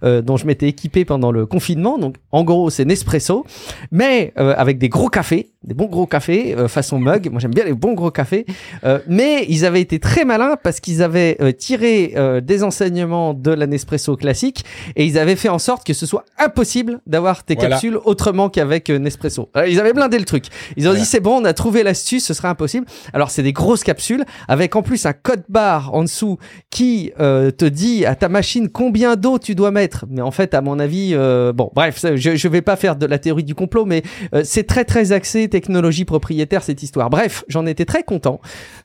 Euh, 0.02 0.23
dont 0.23 0.37
je 0.37 0.47
m'étais 0.47 0.69
équipé 0.69 1.04
pendant 1.04 1.31
le 1.31 1.47
confinement. 1.47 1.99
Donc 1.99 2.16
en 2.33 2.45
gros, 2.45 2.71
c'est 2.71 2.85
Nespresso, 2.85 3.45
mais 3.90 4.33
euh, 4.38 4.54
avec 4.57 4.78
des 4.78 4.88
gros 4.88 5.09
cafés, 5.09 5.52
des 5.64 5.75
bons 5.75 5.87
gros 5.87 6.06
cafés 6.06 6.54
euh, 6.56 6.68
façon 6.68 6.99
mug. 6.99 7.30
Moi, 7.30 7.40
j'aime 7.40 7.54
bien 7.54 7.64
les 7.64 7.73
bons 7.73 7.94
gros 7.94 8.11
cafés. 8.11 8.47
Euh, 8.85 8.99
mais 9.09 9.44
ils 9.49 9.64
avaient 9.64 9.80
été 9.80 9.99
très 9.99 10.25
malins 10.25 10.56
parce 10.62 10.80
qu'ils 10.80 11.02
avaient 11.02 11.37
euh, 11.40 11.52
tiré 11.52 12.12
euh, 12.16 12.40
des 12.40 12.62
enseignements 12.62 13.35
de 13.35 13.50
la 13.50 13.66
Nespresso 13.66 14.16
classique 14.16 14.64
et 14.97 15.04
ils 15.04 15.18
avaient 15.18 15.37
fait 15.37 15.49
en 15.49 15.59
sorte 15.59 15.87
que 15.87 15.92
ce 15.94 16.06
soit 16.06 16.25
impossible 16.38 17.00
d'avoir 17.06 17.44
tes 17.44 17.54
Voilà. 17.54 17.71
capsules 17.71 17.99
autrement 18.04 18.49
qu'avec 18.49 18.90
euh, 18.90 18.99
Nespresso. 18.99 19.49
Euh, 19.56 19.66
ils 19.68 19.80
avaient 19.80 19.92
blindé 19.92 20.18
le 20.18 20.25
truc. 20.25 20.44
Ils 20.76 20.85
ont 20.87 20.90
Voilà. 20.90 21.00
dit 21.00 21.06
c'est 21.06 21.21
bon, 21.21 21.40
on 21.40 21.44
a 21.44 21.52
trouvé 21.52 21.83
l'astuce, 21.83 22.25
ce 22.25 22.35
sera 22.35 22.50
impossible. 22.50 22.87
Alors 23.12 23.30
c'est 23.30 23.42
des 23.42 23.52
grosses 23.52 23.85
capsules 23.85 24.25
avec 24.49 24.76
en 24.76 24.83
plus 24.83 25.06
un 25.06 25.12
code 25.12 25.42
barre 25.49 25.94
en 25.94 26.02
dessous 26.02 26.38
qui 26.71 27.12
euh, 27.21 27.50
te 27.50 27.64
dit 27.64 28.04
à 28.06 28.14
ta 28.14 28.28
machine 28.28 28.68
combien 28.68 29.16
d'eau 29.16 29.38
tu 29.38 29.54
dois 29.54 29.71
mettre. 29.71 30.04
Mais 30.11 30.23
en 30.23 30.30
fait, 30.30 30.54
à 30.54 30.61
mon 30.61 30.78
avis, 30.78 31.12
euh, 31.14 31.52
bon, 31.52 31.71
bref, 31.75 32.04
je 32.14 32.35
je 32.37 32.49
vais 32.49 32.62
pas 32.62 32.76
faire 32.76 32.97
de 32.97 33.06
la 33.06 33.18
théorie 33.18 33.44
du 33.44 33.54
complot, 33.54 33.85
mais 33.85 34.02
euh, 34.35 34.42
c'est 34.44 34.64
très 34.64 34.85
très 34.85 35.12
axé 35.12 35.49
technologie 35.54 36.04
propriétaire 36.04 36.64
cette 36.64 36.82
histoire. 36.82 37.11
Bref, 37.11 37.44
j'en 37.46 37.64
étais 37.64 37.84
très 37.84 38.02
content 38.02 38.40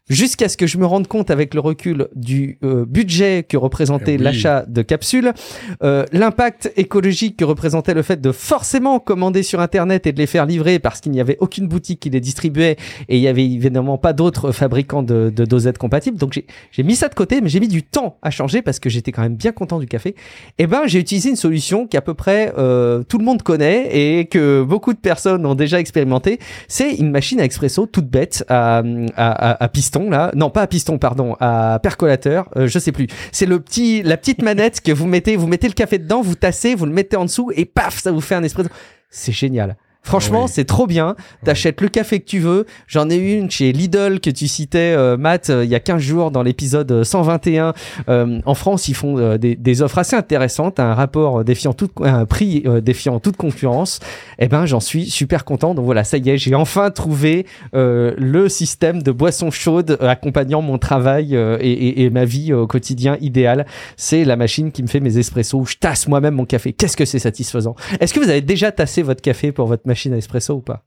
jusqu'à 0.07 0.47
ce 0.49 0.55
que 0.55 0.67
je 0.67 0.77
me 0.77 0.85
rende 0.85 1.07
compte 1.07 1.31
avec 1.31 1.55
le 1.55 1.61
recul 1.61 2.09
du 2.15 2.59
euh, 2.63 2.85
budget 2.85 3.41
que 3.41 3.57
représentait 3.57 4.13
Eh 4.13 4.17
oui. 4.17 4.23
l'achat 4.23 4.65
de 4.67 4.83
capsules, 4.83 5.33
euh, 5.81 6.05
l'impact 6.11 6.71
écologique 6.77 7.37
que 7.37 7.45
représentait 7.45 7.95
le 7.95 8.03
fait 8.03 8.21
de 8.21 8.31
forcément 8.31 8.99
commander 8.99 9.41
sur 9.41 9.59
internet 9.61 10.05
et 10.05 10.11
de 10.11 10.19
les 10.19 10.27
faire 10.27 10.45
livrer 10.45 10.77
parce 10.77 10.99
qu'il 11.01 11.11
n'y 11.11 11.19
avait 11.21 11.37
aucune 11.39 11.67
boutique 11.67 12.01
qui 12.01 12.11
les 12.11 12.19
distribuait 12.19 12.75
et 13.07 13.17
il 13.17 13.21
y 13.21 13.27
avait 13.27 13.45
évidemment 13.45 13.97
pas 13.97 14.13
d'autres 14.13 14.51
fabricants 14.51 15.01
de, 15.01 15.31
de 15.35 15.45
dosettes 15.45 15.79
compatibles. 15.79 16.17
Donc 16.17 16.33
j'ai 16.33 16.45
j'ai 16.71 16.83
mis 16.83 16.95
ça 16.95 17.09
de 17.09 17.15
côté, 17.15 17.41
mais 17.41 17.49
j'ai 17.49 17.59
mis 17.59 17.67
du 17.67 17.81
temps 17.81 18.19
à 18.21 18.29
changer 18.29 18.61
parce 18.61 18.79
que 18.79 18.91
j'étais 18.91 19.11
quand 19.11 19.23
même 19.23 19.35
bien 19.35 19.51
content 19.53 19.79
du 19.79 19.87
café. 19.87 20.13
Et 20.59 20.67
ben 20.67 20.83
j'ai 20.85 20.99
utilisé 20.99 21.29
une 21.31 21.35
solution 21.35 21.87
qu'à 21.87 22.01
peu 22.01 22.13
près 22.13 22.53
euh, 22.59 23.01
tout 23.03 23.17
le 23.17 23.25
monde 23.25 23.41
connaît 23.41 23.89
et 24.19 24.25
que 24.25 24.61
beaucoup 24.61 24.93
de 24.93 24.99
personnes 24.99 25.47
ont 25.47 25.55
déjà 25.55 25.79
expérimenté. 25.79 26.37
C'est 26.67 26.95
une 26.95 27.11
machine 27.11 27.39
à 27.39 27.43
expresso 27.43 27.85
toute 27.85 28.07
bête 28.07 28.43
à, 28.47 28.83
à, 29.15 29.63
à, 29.63 29.67
piston 29.69 30.09
là, 30.09 30.31
non 30.35 30.49
pas 30.49 30.61
à 30.61 30.67
piston 30.67 30.97
pardon, 30.97 31.35
à 31.39 31.79
percolateur, 31.81 32.49
euh, 32.55 32.67
je 32.67 32.79
sais 32.79 32.91
plus. 32.91 33.07
C'est 33.31 33.45
le 33.45 33.59
petit 33.59 34.03
la 34.03 34.17
petite 34.17 34.41
manette 34.41 34.81
que 34.81 34.91
vous 34.91 35.07
mettez, 35.07 35.35
vous 35.35 35.47
mettez 35.47 35.67
le 35.67 35.73
café 35.73 35.97
dedans, 35.97 36.21
vous 36.21 36.35
tassez, 36.35 36.75
vous 36.75 36.85
le 36.85 36.93
mettez 36.93 37.17
en 37.17 37.25
dessous 37.25 37.51
et 37.55 37.65
paf 37.65 37.99
ça 38.01 38.11
vous 38.11 38.21
fait 38.21 38.35
un 38.35 38.43
espresso. 38.43 38.69
C'est 39.09 39.31
génial. 39.31 39.75
Franchement, 40.01 40.43
Oui. 40.45 40.51
c'est 40.51 40.65
trop 40.65 40.87
bien. 40.87 41.15
T'achètes 41.43 41.81
le 41.81 41.87
café 41.89 42.19
que 42.19 42.25
tu 42.25 42.39
veux. 42.39 42.65
J'en 42.87 43.09
ai 43.09 43.17
une 43.17 43.51
chez 43.51 43.71
Lidl 43.71 44.19
que 44.19 44.29
tu 44.29 44.47
citais, 44.47 44.93
euh, 44.97 45.17
Matt, 45.17 45.49
euh, 45.49 45.63
il 45.65 45.69
y 45.69 45.75
a 45.75 45.79
15 45.79 46.01
jours 46.01 46.31
dans 46.31 46.41
l'épisode 46.41 46.91
euh, 46.91 47.03
121. 47.03 47.73
Euh, 48.07 48.39
en 48.45 48.53
France, 48.55 48.87
ils 48.87 48.93
font 48.95 49.37
des, 49.37 49.55
des 49.55 49.81
offres 49.81 49.97
assez 49.99 50.15
intéressantes, 50.15 50.79
un 50.79 50.93
rapport 50.93 51.43
défiant 51.43 51.73
toute, 51.73 51.91
un 52.01 52.25
prix 52.25 52.63
défiant 52.81 53.19
toute 53.19 53.37
concurrence. 53.37 53.99
Eh 54.39 54.47
ben, 54.47 54.65
j'en 54.65 54.79
suis 54.79 55.09
super 55.09 55.45
content. 55.45 55.75
Donc 55.75 55.85
voilà, 55.85 56.03
ça 56.03 56.17
y 56.17 56.29
est, 56.29 56.37
j'ai 56.37 56.55
enfin 56.55 56.89
trouvé 56.91 57.45
le 57.73 58.47
système 58.49 59.03
de 59.03 59.11
boissons 59.11 59.51
chaudes 59.51 59.97
euh, 60.01 60.07
accompagnant 60.09 60.61
mon 60.61 60.77
travail 60.77 61.35
et, 61.35 61.71
et- 61.71 62.03
et 62.03 62.09
ma 62.09 62.25
vie 62.25 62.53
au 62.53 62.67
quotidien 62.67 63.17
idéal. 63.21 63.65
C'est 63.97 64.23
la 64.25 64.35
machine 64.37 64.71
qui 64.71 64.81
me 64.81 64.87
fait 64.87 64.99
mes 65.01 65.17
espressos 65.17 65.65
je 65.65 65.75
tasse 65.77 66.07
moi-même 66.07 66.35
mon 66.35 66.45
café. 66.45 66.73
Qu'est-ce 66.73 66.95
que 66.97 67.05
c'est 67.05 67.19
satisfaisant. 67.19 67.75
Est-ce 67.99 68.13
que 68.13 68.19
vous 68.19 68.29
avez 68.29 68.41
déjà 68.41 68.71
tassé 68.71 69.01
votre 69.01 69.21
café 69.21 69.51
pour 69.51 69.67
votre 69.67 69.87
machine 69.89 70.13
à 70.13 70.17
espresso 70.17 70.53
ou 70.55 70.61
pas? 70.61 70.85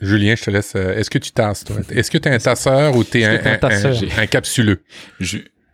Julien, 0.00 0.34
je 0.36 0.42
te 0.44 0.50
laisse. 0.50 0.74
euh, 0.76 0.94
Est-ce 0.98 1.08
que 1.08 1.18
tu 1.18 1.30
tasses, 1.32 1.64
toi? 1.64 1.76
Est-ce 1.90 2.10
que 2.10 2.18
tu 2.18 2.28
es 2.28 2.32
un 2.32 2.38
tasseur 2.38 2.94
ou 2.96 3.02
tu 3.04 3.18
es 3.18 3.22
Est-ce 3.22 3.30
un, 3.30 3.36
que 3.38 3.42
t'es 3.42 3.48
un 3.48 3.54
un- 3.54 3.58
tasseur? 3.58 3.96
un- 4.18 4.22
un 4.22 4.26
capsuleux? 4.26 4.82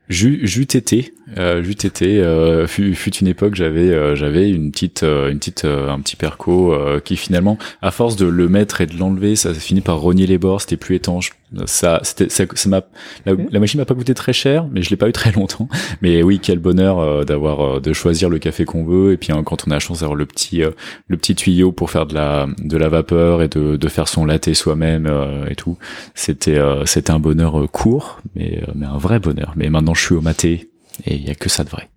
Jus 0.08 0.66
tété, 0.66 1.14
euh, 1.38 1.62
tété, 1.72 2.20
euh, 2.20 2.66
fut, 2.66 2.94
fut 2.94 3.14
une 3.16 3.28
époque 3.28 3.54
j'avais 3.54 3.90
euh, 3.90 4.14
j'avais 4.14 4.50
une 4.50 4.70
petite 4.70 5.02
euh, 5.02 5.30
une 5.30 5.38
petite 5.38 5.64
euh, 5.64 5.88
un 5.88 6.00
petit 6.00 6.16
perco 6.16 6.74
euh, 6.74 7.00
qui 7.00 7.16
finalement 7.16 7.56
à 7.80 7.90
force 7.90 8.16
de 8.16 8.26
le 8.26 8.48
mettre 8.48 8.80
et 8.80 8.86
de 8.86 8.96
l'enlever 8.98 9.36
ça 9.36 9.54
finit 9.54 9.80
par 9.80 9.98
rogner 9.98 10.26
les 10.26 10.38
bords 10.38 10.60
c'était 10.60 10.76
plus 10.76 10.96
étanche. 10.96 11.30
Ça 11.66 12.00
c'était 12.02 12.28
ça, 12.28 12.44
ça 12.54 12.68
m'a 12.68 12.82
la, 13.26 13.34
la 13.50 13.60
machine 13.60 13.78
m'a 13.78 13.84
pas 13.84 13.94
coûté 13.94 14.14
très 14.14 14.32
cher 14.32 14.66
mais 14.70 14.82
je 14.82 14.90
l'ai 14.90 14.96
pas 14.96 15.08
eu 15.08 15.12
très 15.12 15.32
longtemps. 15.32 15.68
Mais 16.02 16.22
oui 16.22 16.40
quel 16.42 16.58
bonheur 16.58 16.98
euh, 16.98 17.24
d'avoir 17.24 17.60
euh, 17.60 17.80
de 17.80 17.92
choisir 17.92 18.28
le 18.28 18.38
café 18.38 18.64
qu'on 18.64 18.84
veut. 18.84 19.12
Et 19.12 19.16
puis 19.16 19.32
hein, 19.32 19.42
quand 19.44 19.66
on 19.66 19.70
a 19.70 19.74
la 19.74 19.80
chance 19.80 20.00
d'avoir 20.00 20.16
le 20.16 20.26
petit 20.26 20.62
euh, 20.62 20.70
le 21.08 21.16
petit 21.16 21.34
tuyau 21.34 21.72
pour 21.72 21.90
faire 21.90 22.06
de 22.06 22.14
la 22.14 22.48
de 22.58 22.76
la 22.76 22.88
vapeur 22.88 23.42
et 23.42 23.48
de 23.48 23.76
de 23.76 23.88
faire 23.88 24.08
son 24.08 24.26
latte 24.26 24.52
soi-même 24.52 25.06
euh, 25.06 25.46
et 25.48 25.54
tout 25.54 25.78
c'était 26.14 26.58
euh, 26.58 26.84
c'était 26.86 27.12
un 27.12 27.20
bonheur 27.20 27.70
court 27.70 28.18
mais 28.34 28.62
euh, 28.62 28.72
mais 28.74 28.86
un 28.86 28.98
vrai 28.98 29.18
bonheur. 29.20 29.52
Mais 29.56 29.70
maintenant 29.70 29.91
je 29.94 30.04
suis 30.04 30.14
au 30.14 30.20
maté 30.20 30.70
et 31.04 31.14
il 31.14 31.26
y 31.26 31.30
a 31.30 31.34
que 31.34 31.48
ça 31.48 31.64
de 31.64 31.70
vrai. 31.70 31.90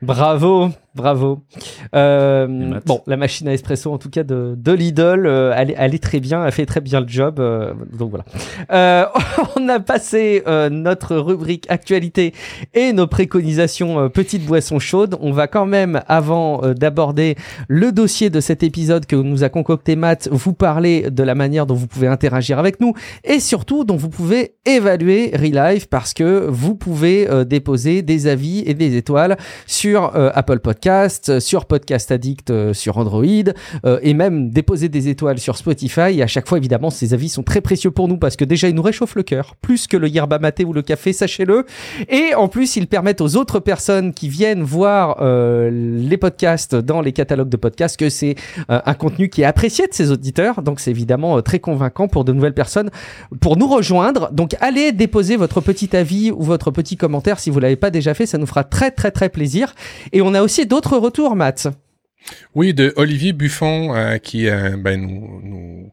Bravo, 0.00 0.70
bravo. 0.98 1.40
Euh, 1.94 2.78
bon, 2.84 3.00
la 3.06 3.16
machine 3.16 3.48
à 3.48 3.52
espresso, 3.54 3.90
en 3.92 3.98
tout 3.98 4.10
cas 4.10 4.24
de, 4.24 4.54
de 4.56 4.72
Lidl, 4.72 5.24
euh, 5.26 5.54
elle, 5.56 5.70
est- 5.70 5.76
elle 5.78 5.94
est 5.94 6.02
très 6.02 6.20
bien, 6.20 6.44
elle 6.44 6.52
fait 6.52 6.66
très 6.66 6.80
bien 6.82 7.00
le 7.00 7.08
job. 7.08 7.38
euh, 7.40 7.72
donc 7.98 8.10
voilà. 8.10 8.24
On 9.56 9.68
a 9.68 9.80
passé 9.80 10.42
notre 10.70 11.16
rubrique 11.16 11.66
actualité 11.68 12.32
et 12.74 12.92
nos 12.92 13.06
préconisations 13.06 14.08
petites 14.10 14.44
boissons 14.44 14.78
chaudes. 14.78 15.16
On 15.20 15.32
va 15.32 15.46
quand 15.46 15.66
même, 15.66 16.00
avant 16.08 16.60
d'aborder 16.74 17.36
le 17.68 17.92
dossier 17.92 18.30
de 18.30 18.40
cet 18.40 18.62
épisode 18.62 19.06
que 19.06 19.16
nous 19.16 19.44
a 19.44 19.48
concocté 19.48 19.96
Matt, 19.96 20.28
vous 20.30 20.52
parler 20.52 21.10
de 21.10 21.22
la 21.22 21.34
manière 21.34 21.66
dont 21.66 21.74
vous 21.74 21.86
pouvez 21.86 22.06
interagir 22.08 22.58
avec 22.58 22.80
nous 22.80 22.92
et 23.24 23.40
surtout 23.40 23.84
dont 23.84 23.96
vous 23.96 24.08
pouvez 24.10 24.54
évaluer 24.66 25.32
Relive 25.34 25.88
parce 25.88 26.12
que 26.14 26.46
vous 26.48 26.74
pouvez 26.74 27.28
déposer 27.44 28.02
des 28.02 28.26
avis 28.26 28.62
et 28.66 28.74
des 28.74 28.96
étoiles 28.96 29.36
sur 29.66 30.12
Apple 30.34 30.58
Podcast, 30.60 30.87
euh, 30.88 31.40
sur 31.40 31.66
Podcast 31.66 32.10
Addict 32.10 32.50
euh, 32.50 32.72
sur 32.72 32.96
Android 32.98 33.24
euh, 33.84 33.98
et 34.02 34.14
même 34.14 34.50
déposer 34.50 34.88
des 34.88 35.08
étoiles 35.08 35.38
sur 35.38 35.56
Spotify. 35.56 36.18
Et 36.18 36.22
à 36.22 36.26
chaque 36.26 36.48
fois, 36.48 36.58
évidemment, 36.58 36.90
ces 36.90 37.14
avis 37.14 37.28
sont 37.28 37.42
très 37.42 37.60
précieux 37.60 37.90
pour 37.90 38.08
nous 38.08 38.16
parce 38.16 38.36
que 38.36 38.44
déjà, 38.44 38.68
ils 38.68 38.74
nous 38.74 38.82
réchauffent 38.82 39.14
le 39.14 39.22
cœur 39.22 39.54
plus 39.60 39.86
que 39.86 39.96
le 39.96 40.08
yerba 40.08 40.38
maté 40.38 40.64
ou 40.64 40.72
le 40.72 40.82
café, 40.82 41.12
sachez-le. 41.12 41.66
Et 42.08 42.34
en 42.34 42.48
plus, 42.48 42.76
ils 42.76 42.86
permettent 42.86 43.20
aux 43.20 43.36
autres 43.36 43.60
personnes 43.60 44.12
qui 44.14 44.28
viennent 44.28 44.62
voir 44.62 45.18
les 45.70 46.16
podcasts 46.16 46.74
dans 46.74 47.00
les 47.00 47.12
catalogues 47.12 47.48
de 47.48 47.56
podcasts 47.56 47.98
que 47.98 48.08
c'est 48.08 48.36
un 48.68 48.94
contenu 48.94 49.28
qui 49.28 49.42
est 49.42 49.44
apprécié 49.44 49.86
de 49.86 49.94
ses 49.94 50.10
auditeurs. 50.10 50.62
Donc, 50.62 50.80
c'est 50.80 50.90
évidemment 50.90 51.40
très 51.42 51.58
convaincant 51.58 52.08
pour 52.08 52.24
de 52.24 52.32
nouvelles 52.32 52.54
personnes 52.54 52.90
pour 53.40 53.56
nous 53.56 53.68
rejoindre. 53.68 54.30
Donc, 54.32 54.56
allez 54.60 54.92
déposer 54.92 55.36
votre 55.36 55.60
petit 55.60 55.94
avis 55.96 56.30
ou 56.30 56.42
votre 56.42 56.70
petit 56.70 56.96
commentaire 56.96 57.38
si 57.38 57.50
vous 57.50 57.60
l'avez 57.60 57.76
pas 57.76 57.90
déjà 57.90 58.14
fait. 58.14 58.26
Ça 58.26 58.38
nous 58.38 58.46
fera 58.46 58.64
très, 58.64 58.90
très, 58.90 59.10
très 59.10 59.28
plaisir. 59.28 59.74
Et 60.12 60.22
on 60.22 60.34
a 60.34 60.42
aussi 60.42 60.66
d'autres 60.66 60.77
retours, 60.86 61.36
Matt. 61.36 61.68
Oui, 62.54 62.74
de 62.74 62.92
Olivier 62.96 63.32
Buffon 63.32 63.94
euh, 63.94 64.18
qui 64.18 64.48
euh, 64.48 64.76
ben, 64.76 65.00
nous, 65.00 65.40
nous, 65.42 65.92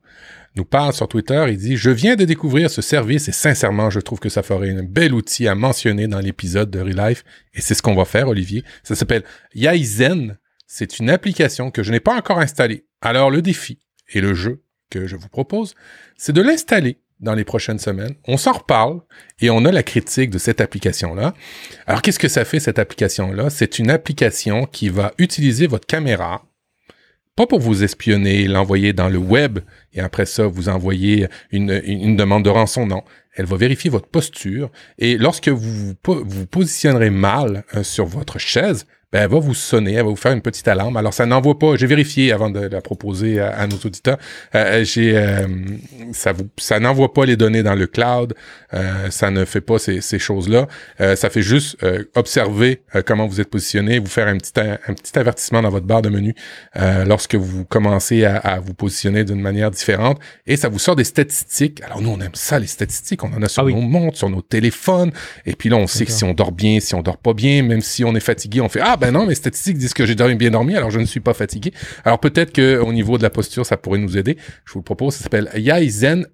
nous 0.56 0.66
parle 0.66 0.94
sur 0.94 1.08
Twitter. 1.08 1.46
Il 1.50 1.58
dit 1.58 1.76
«Je 1.78 1.90
viens 1.90 2.16
de 2.16 2.26
découvrir 2.26 2.70
ce 2.70 2.82
service 2.82 3.28
et 3.28 3.32
sincèrement, 3.32 3.90
je 3.90 4.00
trouve 4.00 4.20
que 4.20 4.30
ça 4.30 4.44
ferait 4.44 4.72
un 4.72 4.84
bel 4.84 5.14
outil 5.14 5.48
à 5.48 5.56
mentionner 5.56 6.08
dans 6.08 6.20
l'épisode 6.20 6.70
de 6.70 6.80
Relife. 6.80 7.24
Et 7.54 7.62
c'est 7.62 7.74
ce 7.74 7.82
qu'on 7.82 7.96
va 7.96 8.06
faire, 8.06 8.28
Olivier. 8.28 8.64
Ça 8.84 8.96
s'appelle 8.96 9.24
Yaizen. 9.54 10.38
C'est 10.68 11.00
une 11.00 11.10
application 11.10 11.72
que 11.72 11.84
je 11.84 11.92
n'ai 11.92 12.00
pas 12.00 12.16
encore 12.16 12.40
installée. 12.40 12.86
Alors, 13.02 13.30
le 13.30 13.42
défi 13.42 13.80
et 14.14 14.22
le 14.22 14.34
jeu 14.34 14.64
que 14.90 15.08
je 15.08 15.16
vous 15.16 15.30
propose, 15.30 15.76
c'est 16.18 16.34
de 16.34 16.42
l'installer 16.42 17.00
dans 17.20 17.34
les 17.34 17.44
prochaines 17.44 17.80
semaines. 17.80 18.16
On 18.28 18.38
s'en 18.38 18.54
reparle 18.54 19.02
et 19.40 19.50
on 19.50 19.66
a 19.66 19.72
la 19.72 19.84
critique 19.84 20.30
de 20.30 20.38
cette 20.38 20.62
application-là. 20.62 21.34
Alors, 21.88 22.02
qu'est-ce 22.02 22.20
que 22.20 22.28
ça 22.28 22.46
fait, 22.46 22.60
cette 22.60 22.80
application-là? 22.80 23.50
C'est 23.50 23.80
une 23.80 23.90
application 23.90 24.66
qui 24.66 24.90
va 24.90 25.14
utiliser 25.18 25.68
votre 25.68 25.88
caméra, 25.88 26.46
pas 27.36 27.48
pour 27.48 27.60
vous 27.60 27.84
espionner, 27.84 28.48
l'envoyer 28.48 28.94
dans 28.94 29.10
le 29.10 29.18
web 29.18 29.60
et 29.94 30.00
après 30.00 30.26
ça, 30.26 30.48
vous 30.48 30.70
envoyer 30.70 31.28
une, 31.52 31.82
une, 31.84 32.16
demande 32.16 32.46
de 32.46 32.50
rançon. 32.50 32.86
Non. 32.86 33.04
Elle 33.36 33.46
va 33.46 33.58
vérifier 33.58 33.90
votre 33.90 34.08
posture 34.08 34.70
et 34.98 35.18
lorsque 35.18 35.50
vous 35.50 35.74
vous, 35.88 35.96
po- 35.96 36.24
vous 36.26 36.46
positionnerez 36.48 37.10
mal 37.10 37.64
euh, 37.76 37.84
sur 37.84 38.06
votre 38.06 38.40
chaise, 38.40 38.86
ben, 39.14 39.22
elle 39.24 39.30
va 39.30 39.40
vous 39.40 39.54
sonner, 39.54 39.94
elle 39.94 40.04
va 40.04 40.10
vous 40.10 40.16
faire 40.16 40.34
une 40.34 40.42
petite 40.42 40.68
alarme. 40.68 40.98
Alors, 40.98 41.14
ça 41.14 41.26
n'envoie 41.26 41.58
pas, 41.58 41.78
j'ai 41.78 41.86
vérifié 41.86 42.34
avant 42.34 42.50
de 42.50 42.60
la 42.60 42.82
proposer 42.82 43.40
à, 43.40 43.50
à 43.50 43.68
nos 43.68 43.78
auditeurs, 43.78 44.18
euh, 44.56 44.84
j'ai, 44.84 45.16
euh, 45.16 45.48
ça 46.12 46.34
vous, 46.34 46.50
ça 46.58 46.80
n'envoie 46.80 47.14
pas 47.14 47.26
les 47.26 47.38
données 47.38 47.64
dans 47.64 47.76
le 47.76 47.88
cloud, 47.88 48.34
euh, 48.74 49.10
ça 49.12 49.32
ne 49.32 49.46
fait 49.46 49.62
pas 49.62 49.78
ces, 49.80 50.02
choses-là. 50.20 50.68
Euh, 51.00 51.16
ça 51.16 51.30
fait 51.30 51.44
juste 51.44 51.78
euh, 51.84 52.04
observer 52.16 52.82
euh, 52.96 53.04
comment 53.06 53.26
vous 53.28 53.40
êtes 53.40 53.50
positionné, 53.50 54.00
vous 54.00 54.08
faire 54.08 54.28
un 54.28 54.38
petit, 54.38 54.52
un 54.60 54.94
petit 54.94 55.18
avertissement 55.18 55.62
dans 55.62 55.70
votre 55.70 55.86
barre 55.86 56.02
de 56.02 56.10
menu 56.10 56.36
euh, 56.76 57.06
lorsque 57.06 57.36
vous 57.36 57.64
commencez 57.64 58.26
à, 58.26 58.38
à 58.38 58.60
vous 58.60 58.74
positionner 58.74 59.24
d'une 59.24 59.40
manière 59.40 59.72
différente, 59.72 60.20
et 60.46 60.58
ça 60.58 60.68
vous 60.68 60.80
sort 60.80 60.96
des 60.98 61.06
statistiques. 61.06 61.82
Alors 61.84 62.02
nous, 62.02 62.10
on 62.10 62.20
aime 62.20 62.36
ça, 62.36 62.60
les 62.60 62.68
statistiques, 62.68 63.24
on 63.32 63.38
en 63.38 63.42
a 63.42 63.48
sur 63.48 63.62
Ah 63.64 63.66
oui. 63.66 63.74
nos 63.76 63.82
montres, 63.82 64.18
sur 64.18 64.30
nos 64.30 64.42
téléphones, 64.42 65.12
et 65.46 65.54
puis 65.54 65.70
là, 65.70 65.78
on 65.78 65.88
sait 65.88 66.06
que 66.06 66.12
si 66.12 66.24
on 66.24 66.34
dort 66.34 66.52
bien, 66.52 66.80
si 66.80 66.96
on 66.96 67.02
dort 67.02 67.18
pas 67.18 67.34
bien, 67.34 67.64
même 67.64 67.82
si 67.82 68.04
on 68.04 68.16
est 68.16 68.20
fatigué, 68.20 68.62
on 68.62 68.70
fait 68.70 68.82
ah 68.84 68.98
ben 68.98 69.12
non, 69.12 69.26
mes 69.26 69.36
statistiques 69.36 69.78
disent 69.78 69.94
que 69.94 70.06
j'ai 70.06 70.16
dormi- 70.16 70.36
bien 70.38 70.52
dormi, 70.52 70.76
alors 70.76 70.92
je 70.92 71.00
ne 71.00 71.06
suis 71.06 71.20
pas 71.20 71.34
fatigué. 71.34 71.72
Alors 72.04 72.20
peut-être 72.20 72.52
que 72.54 72.78
au 72.80 72.94
niveau 72.94 73.18
de 73.18 73.24
la 73.24 73.30
posture, 73.30 73.66
ça 73.66 73.78
pourrait 73.78 74.00
nous 74.00 74.18
aider. 74.18 74.38
Je 74.66 74.74
vous 74.74 74.80
le 74.80 74.84
propose, 74.84 75.16
ça 75.16 75.24
s'appelle 75.24 75.50
Yaizen. 75.56 76.28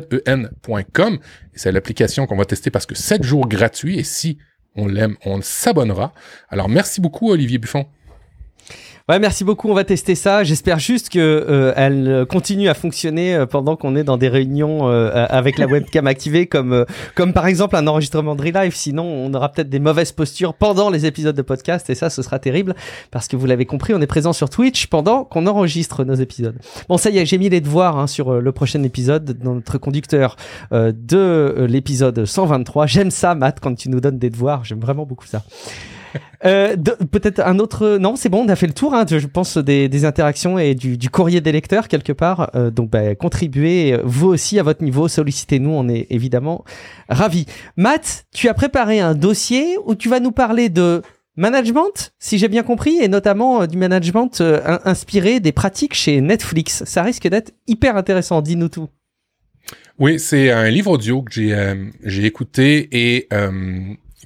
Y-A-Y-Z-E-N.com. 0.00 1.18
C'est 1.54 1.72
l'application 1.72 2.26
qu'on 2.26 2.36
va 2.36 2.44
tester 2.44 2.70
parce 2.70 2.86
que 2.86 2.94
7 2.94 3.22
jours 3.22 3.48
gratuits 3.48 3.98
et 3.98 4.04
si 4.04 4.38
on 4.76 4.86
l'aime, 4.86 5.16
on 5.24 5.40
s'abonnera. 5.42 6.12
Alors 6.48 6.68
merci 6.68 7.00
beaucoup 7.00 7.30
Olivier 7.30 7.58
Buffon. 7.58 7.86
Ouais, 9.08 9.18
merci 9.18 9.44
beaucoup. 9.44 9.68
On 9.68 9.74
va 9.74 9.84
tester 9.84 10.14
ça. 10.14 10.44
J'espère 10.44 10.78
juste 10.78 11.08
que 11.08 11.18
euh, 11.18 11.72
elle 11.74 12.26
continue 12.28 12.68
à 12.68 12.74
fonctionner 12.74 13.34
euh, 13.34 13.46
pendant 13.46 13.74
qu'on 13.74 13.96
est 13.96 14.04
dans 14.04 14.16
des 14.16 14.28
réunions 14.28 14.88
euh, 14.88 15.26
avec 15.28 15.58
la 15.58 15.66
webcam 15.66 16.06
activée, 16.06 16.46
comme 16.46 16.84
comme 17.14 17.32
par 17.32 17.46
exemple 17.46 17.76
un 17.76 17.86
enregistrement 17.86 18.36
de 18.36 18.42
live. 18.44 18.74
Sinon, 18.74 19.04
on 19.04 19.32
aura 19.34 19.50
peut-être 19.50 19.70
des 19.70 19.80
mauvaises 19.80 20.12
postures 20.12 20.54
pendant 20.54 20.90
les 20.90 21.06
épisodes 21.06 21.34
de 21.34 21.42
podcast, 21.42 21.88
et 21.90 21.94
ça, 21.94 22.10
ce 22.10 22.22
sera 22.22 22.38
terrible 22.38 22.74
parce 23.10 23.26
que 23.26 23.36
vous 23.36 23.46
l'avez 23.46 23.66
compris, 23.66 23.94
on 23.94 24.00
est 24.00 24.06
présent 24.06 24.32
sur 24.32 24.50
Twitch 24.50 24.86
pendant 24.86 25.24
qu'on 25.24 25.46
enregistre 25.46 26.04
nos 26.04 26.14
épisodes. 26.14 26.58
Bon, 26.88 26.96
ça 26.96 27.10
y 27.10 27.18
est, 27.18 27.26
j'ai 27.26 27.38
mis 27.38 27.48
les 27.48 27.60
devoirs 27.60 27.98
hein, 27.98 28.06
sur 28.06 28.40
le 28.40 28.52
prochain 28.52 28.82
épisode 28.82 29.38
dans 29.42 29.54
notre 29.54 29.78
conducteur 29.78 30.36
de 30.72 31.66
l'épisode 31.68 32.24
123. 32.24 32.86
J'aime 32.86 33.10
ça, 33.10 33.34
Matt, 33.34 33.58
quand 33.60 33.74
tu 33.74 33.88
nous 33.88 34.00
donnes 34.00 34.18
des 34.18 34.30
devoirs. 34.30 34.64
J'aime 34.64 34.80
vraiment 34.80 35.06
beaucoup 35.06 35.26
ça. 35.26 35.42
Euh, 36.46 36.74
Peut-être 37.10 37.40
un 37.40 37.58
autre. 37.58 37.98
Non, 37.98 38.16
c'est 38.16 38.30
bon, 38.30 38.44
on 38.46 38.48
a 38.48 38.56
fait 38.56 38.66
le 38.66 38.72
tour. 38.72 38.94
Hein, 38.94 39.04
je 39.06 39.26
pense 39.26 39.58
des, 39.58 40.04
interactions 40.06 40.58
et 40.58 40.74
du, 40.74 41.10
courrier 41.10 41.42
des 41.42 41.52
lecteurs 41.52 41.86
quelque 41.86 42.12
part. 42.12 42.50
Euh, 42.54 42.70
donc, 42.70 42.88
bah, 42.88 43.14
contribuez 43.14 43.98
vous 44.04 44.28
aussi 44.28 44.58
à 44.58 44.62
votre 44.62 44.82
niveau. 44.82 45.06
Sollicitez-nous. 45.06 45.70
On 45.70 45.88
est 45.88 46.06
évidemment 46.08 46.64
ravis. 47.10 47.44
Matt, 47.76 48.24
tu 48.32 48.48
as 48.48 48.54
préparé 48.54 49.00
un 49.00 49.14
dossier 49.14 49.76
où 49.84 49.94
tu 49.94 50.08
vas 50.08 50.18
nous 50.18 50.32
parler 50.32 50.70
de 50.70 51.02
management, 51.40 52.12
si 52.18 52.38
j'ai 52.38 52.48
bien 52.48 52.62
compris, 52.62 52.98
et 53.00 53.08
notamment 53.08 53.62
euh, 53.62 53.66
du 53.66 53.78
management 53.78 54.40
euh, 54.40 54.78
inspiré 54.84 55.40
des 55.40 55.52
pratiques 55.52 55.94
chez 55.94 56.20
Netflix. 56.20 56.84
Ça 56.84 57.02
risque 57.02 57.26
d'être 57.28 57.52
hyper 57.66 57.96
intéressant. 57.96 58.42
Dis-nous 58.42 58.68
tout. 58.68 58.88
Oui, 59.98 60.18
c'est 60.18 60.50
un 60.50 60.68
livre 60.68 60.92
audio 60.92 61.22
que 61.22 61.40
euh, 61.40 61.90
j'ai 62.04 62.24
écouté 62.24 62.88
et 62.92 63.28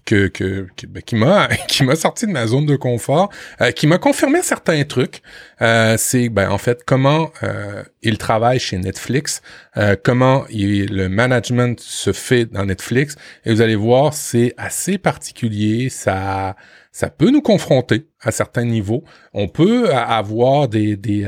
que, 0.04 0.28
que, 0.28 0.66
ben, 0.86 1.02
qui 1.02 1.16
m'a 1.16 1.48
qui 1.68 1.84
m'a 1.84 1.96
sorti 1.96 2.26
de 2.26 2.32
ma 2.32 2.46
zone 2.46 2.66
de 2.66 2.76
confort, 2.76 3.30
euh, 3.60 3.70
qui 3.70 3.86
m'a 3.86 3.98
confirmé 3.98 4.42
certains 4.42 4.82
trucs. 4.84 5.22
Euh, 5.62 5.96
c'est 5.98 6.28
ben 6.28 6.50
en 6.50 6.58
fait 6.58 6.82
comment 6.84 7.30
euh, 7.42 7.82
il 8.02 8.18
travaille 8.18 8.58
chez 8.58 8.78
Netflix, 8.78 9.42
euh, 9.76 9.96
comment 10.02 10.44
il, 10.50 10.94
le 10.94 11.08
management 11.08 11.78
se 11.80 12.12
fait 12.12 12.46
dans 12.46 12.64
Netflix, 12.64 13.16
et 13.44 13.52
vous 13.54 13.60
allez 13.60 13.76
voir 13.76 14.14
c'est 14.14 14.54
assez 14.56 14.98
particulier. 14.98 15.88
Ça 15.88 16.56
ça 16.96 17.10
peut 17.10 17.30
nous 17.30 17.42
confronter 17.42 18.06
à 18.22 18.30
certains 18.30 18.64
niveaux. 18.64 19.04
On 19.34 19.48
peut 19.48 19.92
avoir 19.92 20.68
des 20.68 20.96
des, 20.96 21.26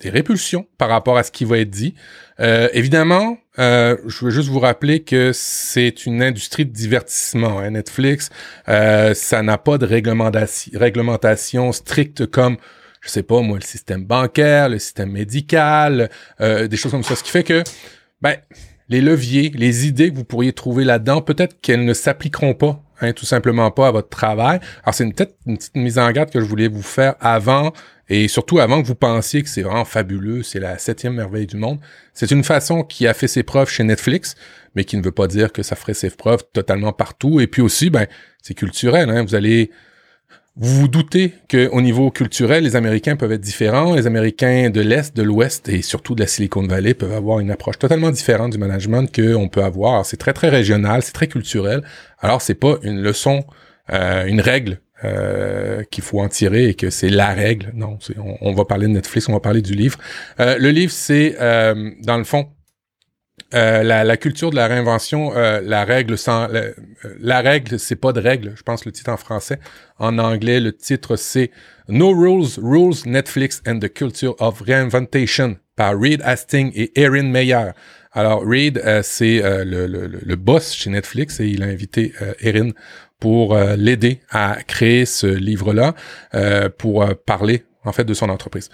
des 0.00 0.10
répulsions 0.10 0.66
par 0.76 0.90
rapport 0.90 1.16
à 1.16 1.22
ce 1.22 1.30
qui 1.30 1.46
va 1.46 1.58
être 1.58 1.70
dit. 1.70 1.94
évidemment, 2.38 3.38
euh, 3.58 3.96
je 4.06 4.24
veux 4.24 4.30
juste 4.30 4.48
vous 4.48 4.60
rappeler 4.60 5.00
que 5.00 5.32
c'est 5.34 6.06
une 6.06 6.22
industrie 6.22 6.64
de 6.64 6.70
divertissement. 6.70 7.58
Hein, 7.58 7.70
Netflix, 7.70 8.30
euh, 8.68 9.14
ça 9.14 9.42
n'a 9.42 9.58
pas 9.58 9.78
de 9.78 9.86
réglementation, 9.86 10.78
réglementation 10.78 11.72
stricte 11.72 12.26
comme, 12.26 12.56
je 13.00 13.08
sais 13.08 13.24
pas 13.24 13.40
moi, 13.40 13.58
le 13.58 13.64
système 13.64 14.04
bancaire, 14.04 14.68
le 14.68 14.78
système 14.78 15.10
médical, 15.10 16.08
euh, 16.40 16.68
des 16.68 16.76
choses 16.76 16.92
comme 16.92 17.02
ça. 17.02 17.16
Ce 17.16 17.24
qui 17.24 17.30
fait 17.30 17.42
que, 17.42 17.64
ben, 18.22 18.36
les 18.88 19.00
leviers, 19.00 19.50
les 19.54 19.86
idées 19.86 20.10
que 20.10 20.16
vous 20.16 20.24
pourriez 20.24 20.52
trouver 20.52 20.84
là-dedans, 20.84 21.20
peut-être 21.20 21.60
qu'elles 21.60 21.84
ne 21.84 21.94
s'appliqueront 21.94 22.54
pas, 22.54 22.82
hein, 23.00 23.12
tout 23.12 23.26
simplement 23.26 23.70
pas 23.70 23.88
à 23.88 23.90
votre 23.90 24.08
travail. 24.08 24.60
Alors 24.82 24.94
c'est 24.94 25.06
peut-être 25.12 25.34
une 25.46 25.56
petite 25.56 25.76
mise 25.76 25.98
en 25.98 26.10
garde 26.10 26.30
que 26.30 26.40
je 26.40 26.44
voulais 26.44 26.68
vous 26.68 26.82
faire 26.82 27.14
avant 27.20 27.72
et 28.08 28.26
surtout, 28.26 28.58
avant 28.58 28.80
que 28.80 28.86
vous 28.86 28.94
pensiez 28.94 29.42
que 29.42 29.48
c'est 29.48 29.62
vraiment 29.62 29.84
fabuleux, 29.84 30.42
c'est 30.42 30.60
la 30.60 30.78
septième 30.78 31.14
merveille 31.14 31.46
du 31.46 31.56
monde, 31.56 31.78
c'est 32.14 32.30
une 32.30 32.42
façon 32.42 32.82
qui 32.82 33.06
a 33.06 33.12
fait 33.12 33.28
ses 33.28 33.42
preuves 33.42 33.68
chez 33.68 33.84
Netflix, 33.84 34.34
mais 34.74 34.84
qui 34.84 34.96
ne 34.96 35.02
veut 35.02 35.12
pas 35.12 35.26
dire 35.26 35.52
que 35.52 35.62
ça 35.62 35.76
ferait 35.76 35.94
ses 35.94 36.10
preuves 36.10 36.42
totalement 36.52 36.92
partout. 36.92 37.40
Et 37.40 37.46
puis 37.46 37.60
aussi, 37.60 37.90
ben, 37.90 38.06
c'est 38.42 38.54
culturel. 38.54 39.10
Hein? 39.10 39.24
Vous 39.24 39.34
allez 39.34 39.70
vous 40.60 40.80
vous 40.80 40.88
doutez 40.88 41.34
qu'au 41.48 41.80
niveau 41.80 42.10
culturel, 42.10 42.64
les 42.64 42.74
Américains 42.74 43.14
peuvent 43.14 43.30
être 43.30 43.40
différents. 43.40 43.94
Les 43.94 44.08
Américains 44.08 44.70
de 44.70 44.80
l'Est, 44.80 45.16
de 45.16 45.22
l'Ouest 45.22 45.68
et 45.68 45.82
surtout 45.82 46.16
de 46.16 46.20
la 46.20 46.26
Silicon 46.26 46.66
Valley 46.66 46.94
peuvent 46.94 47.12
avoir 47.12 47.38
une 47.38 47.52
approche 47.52 47.78
totalement 47.78 48.10
différente 48.10 48.52
du 48.52 48.58
management 48.58 49.14
qu'on 49.14 49.48
peut 49.48 49.62
avoir. 49.62 50.04
C'est 50.04 50.16
très, 50.16 50.32
très 50.32 50.48
régional, 50.48 51.02
c'est 51.02 51.12
très 51.12 51.28
culturel. 51.28 51.82
Alors, 52.20 52.42
c'est 52.42 52.54
pas 52.54 52.76
une 52.82 53.00
leçon, 53.00 53.44
euh, 53.92 54.26
une 54.26 54.40
règle 54.40 54.80
euh, 55.04 55.84
qu'il 55.92 56.02
faut 56.02 56.20
en 56.20 56.28
tirer 56.28 56.70
et 56.70 56.74
que 56.74 56.90
c'est 56.90 57.08
la 57.08 57.28
règle. 57.28 57.70
Non, 57.72 57.98
on, 58.16 58.36
on, 58.40 58.52
va 58.52 58.64
parler 58.64 58.88
de 58.88 58.92
Netflix, 58.92 59.28
on 59.28 59.32
va 59.32 59.38
parler 59.38 59.62
du 59.62 59.74
livre. 59.74 59.96
Euh, 60.40 60.58
le 60.58 60.70
livre, 60.70 60.90
c'est 60.90 61.36
euh, 61.40 61.92
dans 62.02 62.18
le 62.18 62.24
fond 62.24 62.48
euh, 63.54 63.82
la, 63.82 64.04
la, 64.04 64.16
culture 64.16 64.50
de 64.50 64.56
la 64.56 64.66
réinvention, 64.66 65.32
la 65.32 65.84
règle 65.84 66.18
sans 66.18 66.46
la, 66.48 66.62
la 67.18 67.40
règle, 67.40 67.78
c'est 67.78 67.96
pas 67.96 68.12
de 68.12 68.20
règle. 68.20 68.52
Je 68.56 68.62
pense 68.62 68.84
le 68.84 68.92
titre 68.92 69.10
en 69.10 69.16
français. 69.16 69.58
En 69.98 70.18
anglais, 70.18 70.60
le 70.60 70.72
titre 70.72 71.16
c'est 71.16 71.50
No 71.88 72.10
Rules, 72.12 72.60
Rules 72.62 73.06
Netflix 73.06 73.62
and 73.66 73.78
the 73.78 73.92
Culture 73.92 74.34
of 74.40 74.60
Reinventation 74.60 75.56
par 75.76 75.98
Reed 75.98 76.20
Hastings 76.24 76.72
et 76.74 76.92
Erin 77.00 77.24
Meyer. 77.24 77.70
Alors 78.12 78.42
Reed, 78.44 78.82
c'est 79.02 79.40
le, 79.64 79.86
le, 79.86 80.06
le, 80.06 80.36
boss 80.36 80.74
chez 80.74 80.90
Netflix 80.90 81.40
et 81.40 81.46
il 81.46 81.62
a 81.62 81.66
invité 81.66 82.12
Erin 82.40 82.70
pour 83.20 83.54
euh, 83.54 83.76
l'aider 83.76 84.20
à 84.30 84.58
créer 84.66 85.04
ce 85.04 85.26
livre-là, 85.26 85.94
euh, 86.34 86.68
pour 86.68 87.02
euh, 87.02 87.14
parler 87.14 87.64
en 87.84 87.92
fait 87.92 88.04
de 88.04 88.14
son 88.14 88.28
entreprise. 88.28 88.70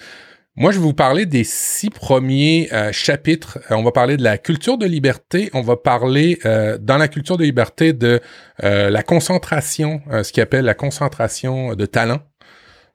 Moi, 0.57 0.71
je 0.71 0.79
vais 0.79 0.85
vous 0.85 0.95
parler 0.95 1.27
des 1.27 1.43
six 1.43 1.90
premiers 1.90 2.69
chapitres. 2.93 3.59
on 3.71 3.83
va 3.83 3.90
parler 3.90 4.17
de 4.17 4.23
la 4.23 4.38
culture 4.38 4.79
de 4.79 4.87
liberté. 4.87 5.51
On 5.53 5.62
va 5.62 5.77
parler 5.77 6.38
dans 6.81 6.97
la 6.97 7.09
culture 7.09 7.37
de 7.37 7.43
liberté 7.43 7.93
de 7.93 8.21
la 8.62 9.03
concentration, 9.03 10.01
ce 10.23 10.33
qu'il 10.33 10.43
appelle 10.45 10.64
la 10.64 10.75
concentration 10.75 11.75
de 11.75 11.87
talent. 11.87 12.21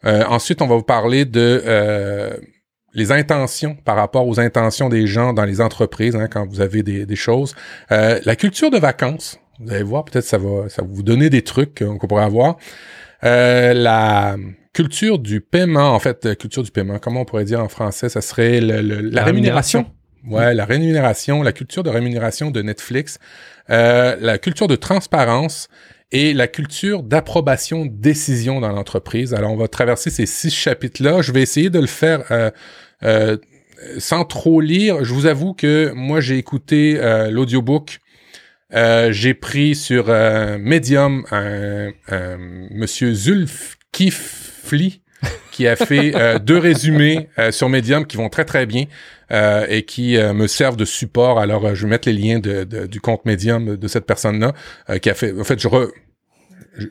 ensuite, 0.05 0.61
on 0.61 0.67
va 0.67 0.75
vous 0.75 0.83
parler 0.83 1.25
de 1.25 2.39
les 2.93 3.11
intentions 3.11 3.75
par 3.75 3.97
rapport 3.97 4.25
aux 4.25 4.39
intentions 4.39 4.87
des 4.87 5.05
gens 5.05 5.33
dans 5.33 5.45
les 5.45 5.59
entreprises 5.59 6.15
hein, 6.15 6.27
quand 6.31 6.47
vous 6.47 6.61
avez 6.61 6.81
des, 6.81 7.05
des 7.05 7.15
choses. 7.17 7.55
la 7.89 8.35
culture 8.37 8.71
de 8.71 8.77
vacances. 8.77 9.37
Vous 9.59 9.73
allez 9.73 9.83
voir, 9.83 10.05
peut-être 10.05 10.25
ça 10.25 10.37
va, 10.37 10.69
ça 10.69 10.81
va 10.81 10.87
vous 10.89 11.03
donner 11.03 11.29
des 11.29 11.41
trucs 11.41 11.79
qu'on 11.79 12.07
pourrait 12.07 12.23
avoir. 12.23 12.55
Euh, 13.25 13.73
la 13.73 14.37
culture 14.73 15.19
du 15.19 15.41
paiement, 15.41 15.93
en 15.93 15.99
fait, 15.99 16.37
culture 16.37 16.63
du 16.63 16.71
paiement, 16.71 16.99
comment 16.99 17.21
on 17.21 17.25
pourrait 17.25 17.45
dire 17.45 17.61
en 17.61 17.69
français, 17.69 18.09
ça 18.09 18.21
serait 18.21 18.61
la, 18.61 19.23
rémunération. 19.23 19.85
Ouais, 20.27 20.53
la 20.53 20.65
rémunération, 20.65 21.41
la 21.43 21.53
culture 21.53 21.83
de 21.83 21.89
rémunération 21.89 22.51
de 22.51 22.61
Netflix, 22.61 23.19
euh, 23.69 24.17
la 24.19 24.37
culture 24.37 24.67
de 24.67 24.75
transparence 24.75 25.69
et 26.11 26.33
la 26.33 26.47
culture 26.47 27.03
d'approbation 27.03 27.85
décision 27.85 28.59
dans 28.59 28.69
l'entreprise. 28.69 29.33
Alors, 29.33 29.51
on 29.51 29.57
va 29.57 29.67
traverser 29.67 30.09
ces 30.09 30.25
six 30.25 30.49
chapitres-là. 30.49 31.21
Je 31.21 31.31
vais 31.31 31.41
essayer 31.41 31.69
de 31.69 31.79
le 31.79 31.87
faire 31.87 32.23
euh, 32.31 32.51
euh 33.03 33.37
sans 33.97 34.25
trop 34.25 34.59
lire. 34.59 35.05
Je 35.05 35.13
vous 35.13 35.25
avoue 35.25 35.53
que 35.53 35.93
moi, 35.95 36.19
j'ai 36.19 36.37
écouté 36.37 36.99
euh, 36.99 37.31
l'audiobook 37.31 38.01
euh, 38.73 39.11
j'ai 39.11 39.33
pris 39.33 39.75
sur 39.75 40.09
euh, 40.09 40.57
Medium 40.59 41.25
un, 41.31 41.91
un, 42.07 42.37
monsieur 42.71 43.13
Qui 45.51 45.67
a 45.67 45.75
fait 45.75 46.15
euh, 46.15 46.39
deux 46.39 46.57
résumés 46.57 47.27
sur 47.51 47.67
Medium 47.67 48.05
qui 48.05 48.15
vont 48.15 48.29
très 48.29 48.45
très 48.45 48.65
bien 48.65 48.85
et 49.31 49.83
qui 49.83 50.17
me 50.17 50.47
servent 50.47 50.77
de 50.77 50.85
support. 50.85 51.39
Alors 51.39 51.75
je 51.75 51.83
vais 51.83 51.89
mettre 51.89 52.07
les 52.07 52.15
liens 52.15 52.39
de, 52.39 52.63
du 52.85 53.01
compte 53.01 53.25
Medium 53.25 53.75
de 53.75 53.87
cette 53.87 54.05
personne-là 54.05 54.53
qui 54.99 55.09
a 55.09 55.13
fait. 55.13 55.37
En 55.37 55.43
fait, 55.43 55.59
je 55.59 55.67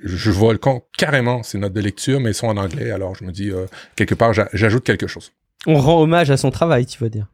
je, 0.04 0.30
vois 0.30 0.52
le 0.52 0.58
compte 0.58 0.84
carrément 0.98 1.42
ces 1.42 1.56
notes 1.56 1.72
de 1.72 1.80
lecture, 1.80 2.20
mais 2.20 2.28
elles 2.28 2.34
sont 2.34 2.48
en 2.48 2.58
anglais. 2.58 2.90
Alors 2.90 3.14
je 3.14 3.24
me 3.24 3.32
dis 3.32 3.50
quelque 3.96 4.14
part 4.14 4.34
j'ajoute 4.52 4.84
quelque 4.84 5.06
chose. 5.06 5.32
On 5.66 5.76
rend 5.76 6.02
hommage 6.02 6.30
à 6.30 6.36
son 6.36 6.50
travail, 6.50 6.84
tu 6.84 6.98
veux 7.02 7.10
dire 7.10 7.26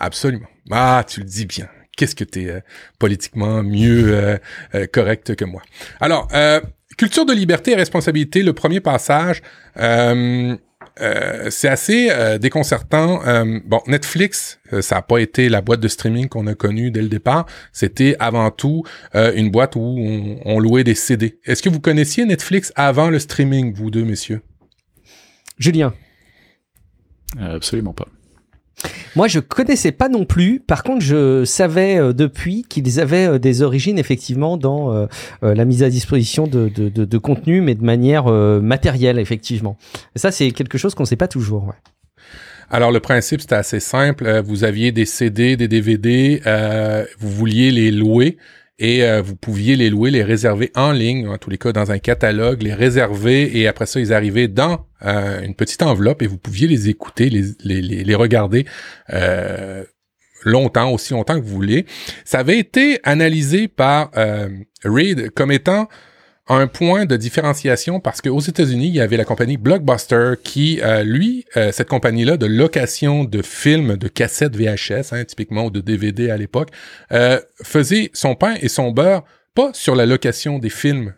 Absolument. 0.00 0.48
Ah, 0.72 1.04
tu 1.06 1.20
le 1.20 1.26
dis 1.26 1.46
bien 1.46 1.68
qu'est-ce 1.96 2.14
que 2.14 2.24
tu 2.24 2.42
es 2.42 2.50
euh, 2.50 2.60
politiquement 2.98 3.62
mieux 3.62 4.14
euh, 4.14 4.38
euh, 4.74 4.86
correct 4.86 5.34
que 5.36 5.44
moi. 5.44 5.62
Alors, 6.00 6.28
culture 6.96 7.24
de 7.24 7.32
liberté 7.32 7.72
et 7.72 7.74
responsabilité, 7.74 8.42
le 8.42 8.52
premier 8.52 8.80
passage, 8.80 9.42
c'est 9.76 11.68
assez 11.68 12.10
déconcertant. 12.40 13.22
bon, 13.64 13.80
Netflix, 13.86 14.60
ça 14.80 14.96
n'a 14.96 15.02
pas 15.02 15.18
été 15.18 15.48
la 15.48 15.60
boîte 15.60 15.80
de 15.80 15.88
streaming 15.88 16.28
qu'on 16.28 16.46
a 16.46 16.54
connue 16.54 16.90
dès 16.90 17.02
le 17.02 17.08
départ. 17.08 17.46
C'était 17.72 18.16
avant 18.18 18.50
tout 18.50 18.84
une 19.14 19.50
boîte 19.50 19.76
où 19.76 19.80
on, 19.80 20.40
on 20.44 20.58
louait 20.58 20.84
des 20.84 20.94
CD. 20.94 21.38
Est-ce 21.44 21.62
que 21.62 21.68
vous 21.68 21.80
connaissiez 21.80 22.24
Netflix 22.24 22.72
avant 22.76 23.10
le 23.10 23.18
streaming, 23.18 23.74
vous 23.74 23.90
deux, 23.90 24.04
messieurs? 24.04 24.42
Julien. 25.58 25.94
absolument 27.38 27.92
pas. 27.92 28.08
Moi, 29.14 29.28
je 29.28 29.40
connaissais 29.40 29.92
pas 29.92 30.08
non 30.08 30.24
plus. 30.24 30.60
Par 30.60 30.82
contre, 30.82 31.02
je 31.02 31.44
savais 31.44 31.98
euh, 31.98 32.12
depuis 32.12 32.64
qu'ils 32.68 33.00
avaient 33.00 33.28
euh, 33.28 33.38
des 33.38 33.62
origines 33.62 33.98
effectivement 33.98 34.56
dans 34.56 34.92
euh, 34.92 35.06
la 35.42 35.64
mise 35.64 35.82
à 35.82 35.90
disposition 35.90 36.46
de, 36.46 36.68
de, 36.68 36.88
de, 36.88 37.04
de, 37.04 37.18
contenu, 37.18 37.60
mais 37.60 37.74
de 37.74 37.84
manière 37.84 38.24
matérielle, 38.26 39.18
effectivement. 39.18 39.76
Ça, 40.16 40.30
c'est 40.30 40.50
quelque 40.50 40.78
chose 40.78 40.94
qu'on 40.94 41.04
sait 41.04 41.16
pas 41.16 41.28
toujours. 41.28 41.64
Ouais. 41.64 41.74
Alors 42.70 42.90
le 42.90 43.00
principe 43.00 43.42
c'était 43.42 43.54
assez 43.54 43.80
simple. 43.80 44.40
vous 44.46 44.64
aviez 44.64 44.92
des 44.92 45.04
CD, 45.04 45.58
des 45.58 45.68
DVD, 45.68 46.40
vous 47.18 47.30
vouliez 47.30 47.70
les 47.70 47.90
louer 47.90 48.38
et 48.82 49.04
euh, 49.04 49.22
vous 49.22 49.36
pouviez 49.36 49.76
les 49.76 49.90
louer, 49.90 50.10
les 50.10 50.24
réserver 50.24 50.72
en 50.74 50.90
ligne, 50.90 51.28
en 51.28 51.38
tous 51.38 51.50
les 51.50 51.56
cas 51.56 51.70
dans 51.70 51.92
un 51.92 52.00
catalogue, 52.00 52.62
les 52.62 52.74
réserver 52.74 53.56
et 53.56 53.68
après 53.68 53.86
ça 53.86 54.00
ils 54.00 54.12
arrivaient 54.12 54.48
dans 54.48 54.88
euh, 55.04 55.40
une 55.40 55.54
petite 55.54 55.82
enveloppe 55.82 56.20
et 56.20 56.26
vous 56.26 56.36
pouviez 56.36 56.66
les 56.66 56.88
écouter, 56.88 57.30
les, 57.30 57.44
les, 57.62 57.80
les, 57.80 58.14
regarder 58.16 58.66
euh, 59.12 59.84
longtemps, 60.42 60.90
aussi 60.90 61.12
longtemps 61.12 61.36
que 61.36 61.44
vous 61.44 61.54
voulez. 61.54 61.86
Ça 62.24 62.40
avait 62.40 62.58
été 62.58 62.98
analysé 63.04 63.68
par 63.68 64.10
Reed 64.84 65.30
comme 65.30 65.52
étant 65.52 65.86
un 66.54 66.66
point 66.66 67.06
de 67.06 67.16
différenciation 67.16 68.00
parce 68.00 68.20
qu'aux 68.20 68.40
États-Unis, 68.40 68.88
il 68.88 68.94
y 68.94 69.00
avait 69.00 69.16
la 69.16 69.24
compagnie 69.24 69.56
Blockbuster 69.56 70.34
qui, 70.42 70.80
euh, 70.82 71.02
lui, 71.02 71.44
euh, 71.56 71.72
cette 71.72 71.88
compagnie-là 71.88 72.36
de 72.36 72.46
location 72.46 73.24
de 73.24 73.42
films, 73.42 73.96
de 73.96 74.08
cassettes 74.08 74.56
VHS, 74.56 75.12
hein, 75.12 75.24
typiquement, 75.24 75.66
ou 75.66 75.70
de 75.70 75.80
DVD 75.80 76.30
à 76.30 76.36
l'époque, 76.36 76.70
euh, 77.12 77.40
faisait 77.62 78.10
son 78.12 78.34
pain 78.34 78.54
et 78.60 78.68
son 78.68 78.90
beurre 78.90 79.24
pas 79.54 79.70
sur 79.74 79.94
la 79.94 80.06
location 80.06 80.58
des 80.58 80.70
films, 80.70 81.12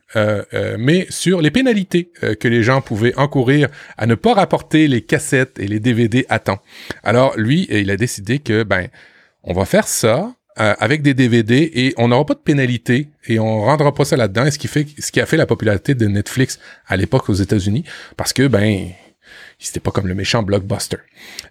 mais 0.76 1.06
sur 1.08 1.40
les 1.40 1.52
pénalités 1.52 2.10
que 2.40 2.48
les 2.48 2.64
gens 2.64 2.80
pouvaient 2.80 3.16
encourir 3.16 3.68
à 3.96 4.06
ne 4.06 4.16
pas 4.16 4.34
rapporter 4.34 4.88
les 4.88 5.02
cassettes 5.02 5.60
et 5.60 5.68
les 5.68 5.78
DVD 5.78 6.26
à 6.28 6.40
temps. 6.40 6.58
Alors 7.04 7.38
lui, 7.38 7.68
il 7.70 7.92
a 7.92 7.96
décidé 7.96 8.40
que 8.40 8.64
ben 8.64 8.88
on 9.44 9.52
va 9.52 9.66
faire 9.66 9.86
ça, 9.86 10.34
euh, 10.60 10.74
avec 10.78 11.02
des 11.02 11.14
DVD 11.14 11.68
et 11.74 11.94
on 11.96 12.08
n'aura 12.08 12.24
pas 12.24 12.34
de 12.34 12.38
pénalité 12.38 13.08
et 13.26 13.40
on 13.40 13.62
rendra 13.62 13.92
pas 13.92 14.04
ça 14.04 14.16
là-dedans. 14.16 14.48
Ce 14.50 14.58
qui 14.58 14.68
fait, 14.68 14.86
ce 14.98 15.10
qui 15.10 15.20
a 15.20 15.26
fait 15.26 15.36
la 15.36 15.46
popularité 15.46 15.96
de 15.96 16.06
Netflix 16.06 16.60
à 16.86 16.96
l'époque 16.96 17.28
aux 17.28 17.34
États-Unis, 17.34 17.82
parce 18.16 18.32
que 18.32 18.46
ben 18.46 18.90
c'était 19.58 19.80
pas 19.80 19.90
comme 19.90 20.06
le 20.06 20.14
méchant 20.14 20.42
blockbuster. 20.42 20.98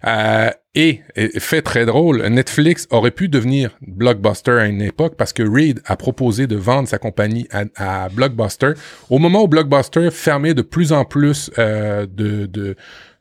Euh, 0.06 0.50
et, 0.74 1.02
fait 1.38 1.62
très 1.62 1.84
drôle, 1.84 2.22
Netflix 2.28 2.86
aurait 2.90 3.10
pu 3.10 3.28
devenir 3.28 3.76
blockbuster 3.82 4.52
à 4.52 4.66
une 4.66 4.80
époque 4.80 5.16
parce 5.16 5.32
que 5.32 5.42
Reed 5.42 5.80
a 5.84 5.96
proposé 5.96 6.46
de 6.46 6.56
vendre 6.56 6.88
sa 6.88 6.98
compagnie 6.98 7.46
à, 7.76 8.08
blockbuster 8.08 8.72
au 9.10 9.18
moment 9.18 9.42
où 9.42 9.48
blockbuster 9.48 10.10
fermait 10.10 10.54
de 10.54 10.62
plus 10.62 10.92
en 10.92 11.04
plus 11.04 11.50
euh, 11.58 12.06
de, 12.06 12.46
de 12.46 12.76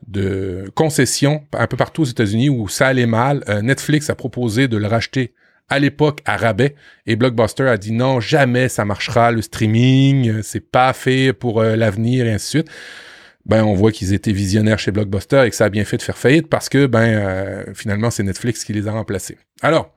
de 0.08 0.70
concessions 0.76 1.44
un 1.54 1.66
peu 1.66 1.78
partout 1.78 2.02
aux 2.02 2.06
États-Unis 2.06 2.50
où 2.50 2.68
ça 2.68 2.88
allait 2.88 3.06
mal. 3.06 3.42
Netflix 3.64 4.10
a 4.10 4.16
proposé 4.16 4.68
de 4.68 4.76
le 4.76 4.88
racheter 4.88 5.34
à 5.70 5.80
l'époque 5.80 6.20
à 6.26 6.38
rabais 6.38 6.76
et 7.06 7.16
Blockbuster 7.16 7.68
a 7.68 7.78
dit 7.78 7.92
non, 7.92 8.20
jamais 8.20 8.70
ça 8.70 8.86
marchera 8.86 9.32
le 9.32 9.42
streaming, 9.42 10.30
euh, 10.30 10.42
c'est 10.44 10.60
pas 10.60 10.94
fait 10.94 11.34
pour 11.34 11.62
euh, 11.62 11.76
l'avenir 11.76 12.26
et 12.26 12.32
ainsi 12.32 12.58
de 12.58 12.64
suite. 12.64 12.72
Ben 13.46 13.64
on 13.64 13.74
voit 13.74 13.92
qu'ils 13.92 14.14
étaient 14.14 14.32
visionnaires 14.32 14.80
chez 14.80 14.92
Blockbuster 14.92 15.44
et 15.46 15.50
que 15.50 15.56
ça 15.56 15.66
a 15.66 15.70
bien 15.70 15.84
fait 15.84 15.98
de 15.98 16.02
faire 16.02 16.18
faillite 16.18 16.48
parce 16.48 16.70
que 16.70 16.86
ben 16.86 17.02
euh, 17.02 17.64
finalement 17.74 18.10
c'est 18.10 18.24
Netflix 18.24 18.64
qui 18.64 18.74
les 18.74 18.88
a 18.88 18.92
remplacés. 18.92 19.38
Alors 19.62 19.94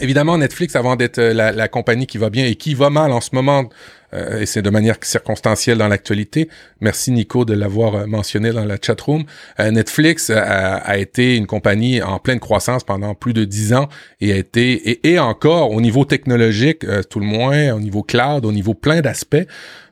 Évidemment, 0.00 0.38
Netflix, 0.38 0.74
avant 0.74 0.96
d'être 0.96 1.20
la, 1.20 1.52
la, 1.52 1.68
compagnie 1.68 2.06
qui 2.06 2.16
va 2.16 2.30
bien 2.30 2.46
et 2.46 2.54
qui 2.54 2.72
va 2.72 2.88
mal 2.88 3.12
en 3.12 3.20
ce 3.20 3.34
moment, 3.34 3.68
euh, 4.14 4.40
et 4.40 4.46
c'est 4.46 4.62
de 4.62 4.70
manière 4.70 4.96
circonstancielle 5.02 5.78
dans 5.78 5.88
l'actualité. 5.88 6.48
Merci 6.80 7.12
Nico 7.12 7.44
de 7.44 7.54
l'avoir 7.54 7.94
euh, 7.94 8.06
mentionné 8.06 8.50
dans 8.52 8.64
la 8.64 8.76
chatroom. 8.80 9.24
Euh, 9.60 9.70
Netflix 9.70 10.30
a, 10.30 10.98
été 10.98 11.36
une 11.36 11.46
compagnie 11.46 12.02
en 12.02 12.18
pleine 12.18 12.38
croissance 12.38 12.84
pendant 12.84 13.14
plus 13.14 13.32
de 13.32 13.44
dix 13.44 13.72
ans 13.72 13.88
et 14.20 14.32
a 14.32 14.36
été 14.36 15.08
et, 15.08 15.18
encore 15.18 15.70
au 15.70 15.80
niveau 15.80 16.04
technologique, 16.04 16.84
tout 17.08 17.18
le 17.18 17.26
moins, 17.26 17.72
au 17.72 17.80
niveau 17.80 18.02
cloud, 18.02 18.44
au 18.44 18.52
niveau 18.52 18.74
plein 18.74 19.00
d'aspects, 19.00 19.46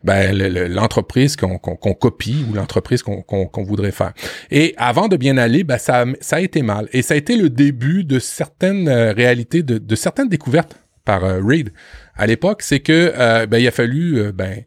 ben, 0.05 0.37
l'entreprise 0.69 1.37
qu'on 1.37 1.59
copie 1.59 2.45
ou 2.49 2.55
l'entreprise 2.55 3.03
qu'on 3.03 3.65
voudrait 3.65 3.93
faire. 3.93 4.13
Et 4.51 4.75
avant 4.77 5.09
de 5.09 5.17
bien 5.17 5.39
aller, 5.39 5.65
ben, 5.65 5.79
ça, 5.79 6.05
ça 6.21 6.37
a 6.37 6.41
été 6.41 6.63
mal. 6.63 6.89
Et 6.93 7.03
ça 7.03 7.15
a 7.15 7.17
été 7.17 7.37
le 7.37 7.49
début 7.49 8.05
de 8.05 8.19
certaines 8.19 8.89
réalités, 8.89 9.63
de, 9.63 9.79
de 9.79 9.95
certaines 9.97 10.29
découvertes 10.29 10.77
par 11.05 11.23
Reed 11.23 11.73
à 12.21 12.27
l'époque, 12.27 12.61
c'est 12.61 12.81
que 12.81 13.15
euh, 13.17 13.47
ben, 13.47 13.57
il 13.57 13.67
a 13.67 13.71
fallu 13.71 14.19
euh, 14.19 14.31
ben, 14.31 14.65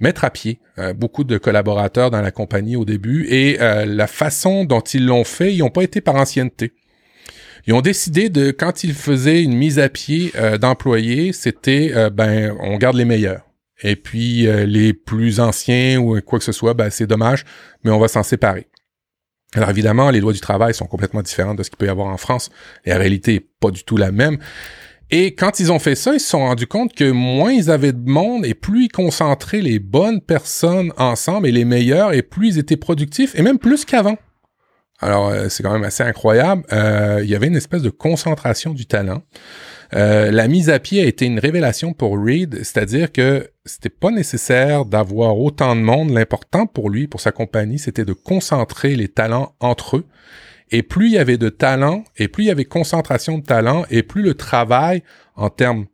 mettre 0.00 0.24
à 0.24 0.30
pied 0.30 0.58
euh, 0.78 0.94
beaucoup 0.94 1.22
de 1.22 1.36
collaborateurs 1.36 2.10
dans 2.10 2.22
la 2.22 2.30
compagnie 2.30 2.76
au 2.76 2.86
début 2.86 3.26
et 3.28 3.58
la 3.58 4.06
façon 4.06 4.64
dont 4.64 4.80
ils 4.80 5.04
l'ont 5.04 5.24
fait, 5.24 5.52
ils 5.52 5.58
n'ont 5.58 5.70
pas 5.70 5.82
été 5.82 6.00
par 6.00 6.16
ancienneté. 6.16 6.72
Ils 7.66 7.74
ont 7.74 7.82
décidé 7.82 8.30
de, 8.30 8.50
quand 8.50 8.84
ils 8.84 8.94
faisaient 8.94 9.42
une 9.42 9.54
mise 9.54 9.78
à 9.78 9.90
pied 9.90 10.32
d'employés, 10.60 11.32
c'était, 11.32 11.92
ben, 12.10 12.56
on 12.60 12.76
garde 12.78 12.96
les 12.96 13.04
meilleurs. 13.04 13.42
Et 13.82 13.96
puis 13.96 14.46
les 14.66 14.92
plus 14.92 15.40
anciens 15.40 15.98
ou 15.98 16.20
quoi 16.22 16.38
que 16.38 16.44
ce 16.44 16.52
soit, 16.52 16.74
ben, 16.74 16.90
c'est 16.90 17.06
dommage, 17.06 17.44
mais 17.84 17.90
on 17.90 17.98
va 17.98 18.08
s'en 18.08 18.22
séparer. 18.22 18.66
Alors 19.54 19.70
évidemment, 19.70 20.10
les 20.10 20.20
lois 20.20 20.32
du 20.32 20.40
travail 20.40 20.74
sont 20.74 20.86
complètement 20.86 21.22
différentes 21.22 21.58
de 21.58 21.62
ce 21.62 21.70
qu'il 21.70 21.78
peut 21.78 21.86
y 21.86 21.90
avoir 21.90 22.08
en 22.08 22.16
France. 22.16 22.50
La 22.84 22.98
réalité 22.98 23.34
est 23.36 23.46
pas 23.60 23.70
du 23.70 23.84
tout 23.84 23.96
la 23.96 24.10
même. 24.10 24.38
Et 25.16 25.32
quand 25.36 25.60
ils 25.60 25.70
ont 25.70 25.78
fait 25.78 25.94
ça, 25.94 26.12
ils 26.12 26.18
se 26.18 26.26
sont 26.26 26.40
rendus 26.40 26.66
compte 26.66 26.92
que 26.92 27.08
moins 27.08 27.52
ils 27.52 27.70
avaient 27.70 27.92
de 27.92 28.10
monde 28.10 28.44
et 28.44 28.52
plus 28.52 28.86
ils 28.86 28.90
concentraient 28.90 29.60
les 29.60 29.78
bonnes 29.78 30.20
personnes 30.20 30.92
ensemble 30.96 31.46
et 31.46 31.52
les 31.52 31.64
meilleurs 31.64 32.12
et 32.12 32.22
plus 32.22 32.48
ils 32.48 32.58
étaient 32.58 32.76
productifs 32.76 33.32
et 33.36 33.42
même 33.42 33.60
plus 33.60 33.84
qu'avant. 33.84 34.18
Alors 34.98 35.28
euh, 35.28 35.48
c'est 35.48 35.62
quand 35.62 35.72
même 35.72 35.84
assez 35.84 36.02
incroyable. 36.02 36.64
Euh, 36.72 37.20
il 37.22 37.30
y 37.30 37.36
avait 37.36 37.46
une 37.46 37.54
espèce 37.54 37.82
de 37.82 37.90
concentration 37.90 38.72
du 38.72 38.86
talent. 38.86 39.22
Euh, 39.94 40.32
la 40.32 40.48
mise 40.48 40.68
à 40.68 40.80
pied 40.80 41.00
a 41.00 41.06
été 41.06 41.26
une 41.26 41.38
révélation 41.38 41.92
pour 41.92 42.18
Reed, 42.18 42.56
c'est-à-dire 42.64 43.12
que 43.12 43.48
c'était 43.64 43.90
pas 43.90 44.10
nécessaire 44.10 44.84
d'avoir 44.84 45.38
autant 45.38 45.76
de 45.76 45.80
monde. 45.80 46.10
L'important 46.10 46.66
pour 46.66 46.90
lui, 46.90 47.06
pour 47.06 47.20
sa 47.20 47.30
compagnie, 47.30 47.78
c'était 47.78 48.04
de 48.04 48.14
concentrer 48.14 48.96
les 48.96 49.06
talents 49.06 49.54
entre 49.60 49.98
eux 49.98 50.06
et 50.74 50.82
plus 50.82 51.06
il 51.06 51.12
y 51.12 51.18
avait 51.18 51.38
de 51.38 51.50
talent, 51.50 52.02
et 52.16 52.26
plus 52.26 52.42
il 52.42 52.46
y 52.48 52.50
avait 52.50 52.64
concentration 52.64 53.38
de 53.38 53.44
talent, 53.44 53.84
et 53.90 54.02
plus 54.02 54.22
le 54.22 54.34
travail, 54.34 55.04
en 55.36 55.48
termes 55.48 55.86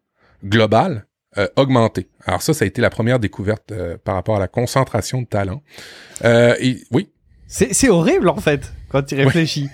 global, 0.42 1.06
euh, 1.36 1.46
augmentait. 1.56 2.08
Alors 2.24 2.40
ça, 2.40 2.54
ça 2.54 2.64
a 2.64 2.66
été 2.66 2.80
la 2.80 2.88
première 2.88 3.18
découverte 3.18 3.72
euh, 3.72 3.98
par 4.02 4.14
rapport 4.14 4.36
à 4.36 4.38
la 4.38 4.48
concentration 4.48 5.20
de 5.20 5.26
talent. 5.26 5.62
Euh, 6.24 6.54
et, 6.60 6.78
oui. 6.92 7.10
C'est 7.46 7.90
horrible 7.90 8.30
en 8.30 8.36
fait 8.36 8.72
quand 8.90 9.03
tu 9.03 9.14
réfléchis. 9.14 9.68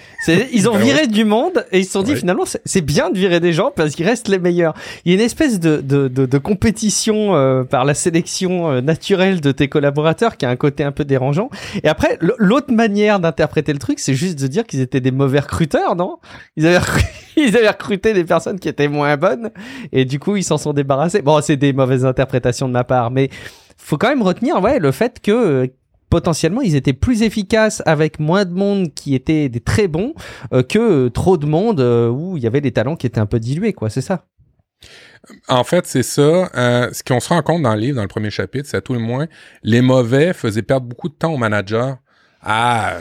Ils 0.52 0.68
ont 0.68 0.74
ben 0.74 0.80
viré 0.80 1.06
du 1.06 1.24
monde 1.24 1.66
et 1.72 1.80
ils 1.80 1.84
se 1.84 1.92
sont 1.92 2.02
dit 2.02 2.14
finalement 2.14 2.44
c'est 2.64 2.80
bien 2.80 3.10
de 3.10 3.18
virer 3.18 3.40
des 3.40 3.52
gens 3.52 3.72
parce 3.74 3.94
qu'ils 3.94 4.06
restent 4.06 4.28
les 4.28 4.38
meilleurs. 4.38 4.74
Il 5.04 5.12
y 5.12 5.14
a 5.14 5.18
une 5.18 5.24
espèce 5.24 5.58
de, 5.58 5.78
de, 5.78 6.08
de, 6.08 6.26
de 6.26 6.38
compétition 6.38 7.34
euh, 7.34 7.64
par 7.64 7.84
la 7.84 7.94
sélection 7.94 8.70
euh, 8.70 8.80
naturelle 8.80 9.40
de 9.40 9.52
tes 9.52 9.68
collaborateurs 9.68 10.36
qui 10.36 10.44
a 10.44 10.50
un 10.50 10.56
côté 10.56 10.84
un 10.84 10.92
peu 10.92 11.04
dérangeant. 11.04 11.48
Et 11.82 11.88
après, 11.88 12.18
l'autre 12.20 12.72
manière 12.72 13.18
d'interpréter 13.20 13.72
le 13.72 13.78
truc, 13.78 13.98
c'est 13.98 14.14
juste 14.14 14.38
de 14.38 14.46
dire 14.46 14.64
qu'ils 14.64 14.80
étaient 14.80 15.00
des 15.00 15.10
mauvais 15.10 15.40
recruteurs, 15.40 15.96
non? 15.96 16.18
Ils 16.56 16.66
avaient, 16.66 16.84
ils 17.36 17.56
avaient 17.56 17.68
recruté 17.68 18.12
des 18.12 18.24
personnes 18.24 18.58
qui 18.58 18.68
étaient 18.68 18.88
moins 18.88 19.16
bonnes 19.16 19.50
et 19.92 20.04
du 20.04 20.18
coup 20.18 20.36
ils 20.36 20.44
s'en 20.44 20.58
sont 20.58 20.72
débarrassés. 20.72 21.22
Bon, 21.22 21.40
c'est 21.40 21.56
des 21.56 21.72
mauvaises 21.72 22.04
interprétations 22.04 22.68
de 22.68 22.72
ma 22.72 22.84
part, 22.84 23.10
mais 23.10 23.30
faut 23.76 23.98
quand 23.98 24.08
même 24.08 24.22
retenir 24.22 24.60
ouais 24.60 24.78
le 24.78 24.90
fait 24.90 25.20
que 25.20 25.30
euh, 25.30 25.66
potentiellement 26.10 26.60
ils 26.60 26.76
étaient 26.76 26.92
plus 26.92 27.22
efficaces 27.22 27.82
avec 27.86 28.18
moins 28.20 28.44
de 28.44 28.52
monde 28.52 28.94
qui 28.94 29.14
étaient 29.14 29.48
des 29.48 29.60
très 29.60 29.88
bons 29.88 30.14
euh, 30.52 30.62
que 30.62 31.08
trop 31.08 31.36
de 31.36 31.46
monde 31.46 31.80
euh, 31.80 32.08
où 32.08 32.36
il 32.36 32.42
y 32.42 32.46
avait 32.46 32.60
des 32.60 32.72
talents 32.72 32.96
qui 32.96 33.06
étaient 33.06 33.20
un 33.20 33.26
peu 33.26 33.40
dilués 33.40 33.72
quoi 33.72 33.90
c'est 33.90 34.00
ça? 34.00 34.26
En 35.48 35.64
fait, 35.64 35.86
c'est 35.86 36.02
ça. 36.02 36.50
Euh, 36.54 36.92
ce 36.92 37.02
qu'on 37.02 37.18
se 37.18 37.30
rend 37.30 37.42
compte 37.42 37.62
dans 37.62 37.74
le 37.74 37.80
livre, 37.80 37.96
dans 37.96 38.02
le 38.02 38.08
premier 38.08 38.30
chapitre, 38.30 38.68
c'est 38.68 38.76
à 38.76 38.80
tout 38.80 38.92
le 38.92 39.00
moins, 39.00 39.26
les 39.64 39.80
mauvais 39.80 40.32
faisaient 40.32 40.62
perdre 40.62 40.86
beaucoup 40.86 41.08
de 41.08 41.14
temps 41.14 41.32
aux 41.32 41.38
managers 41.38 41.94
à 42.42 42.98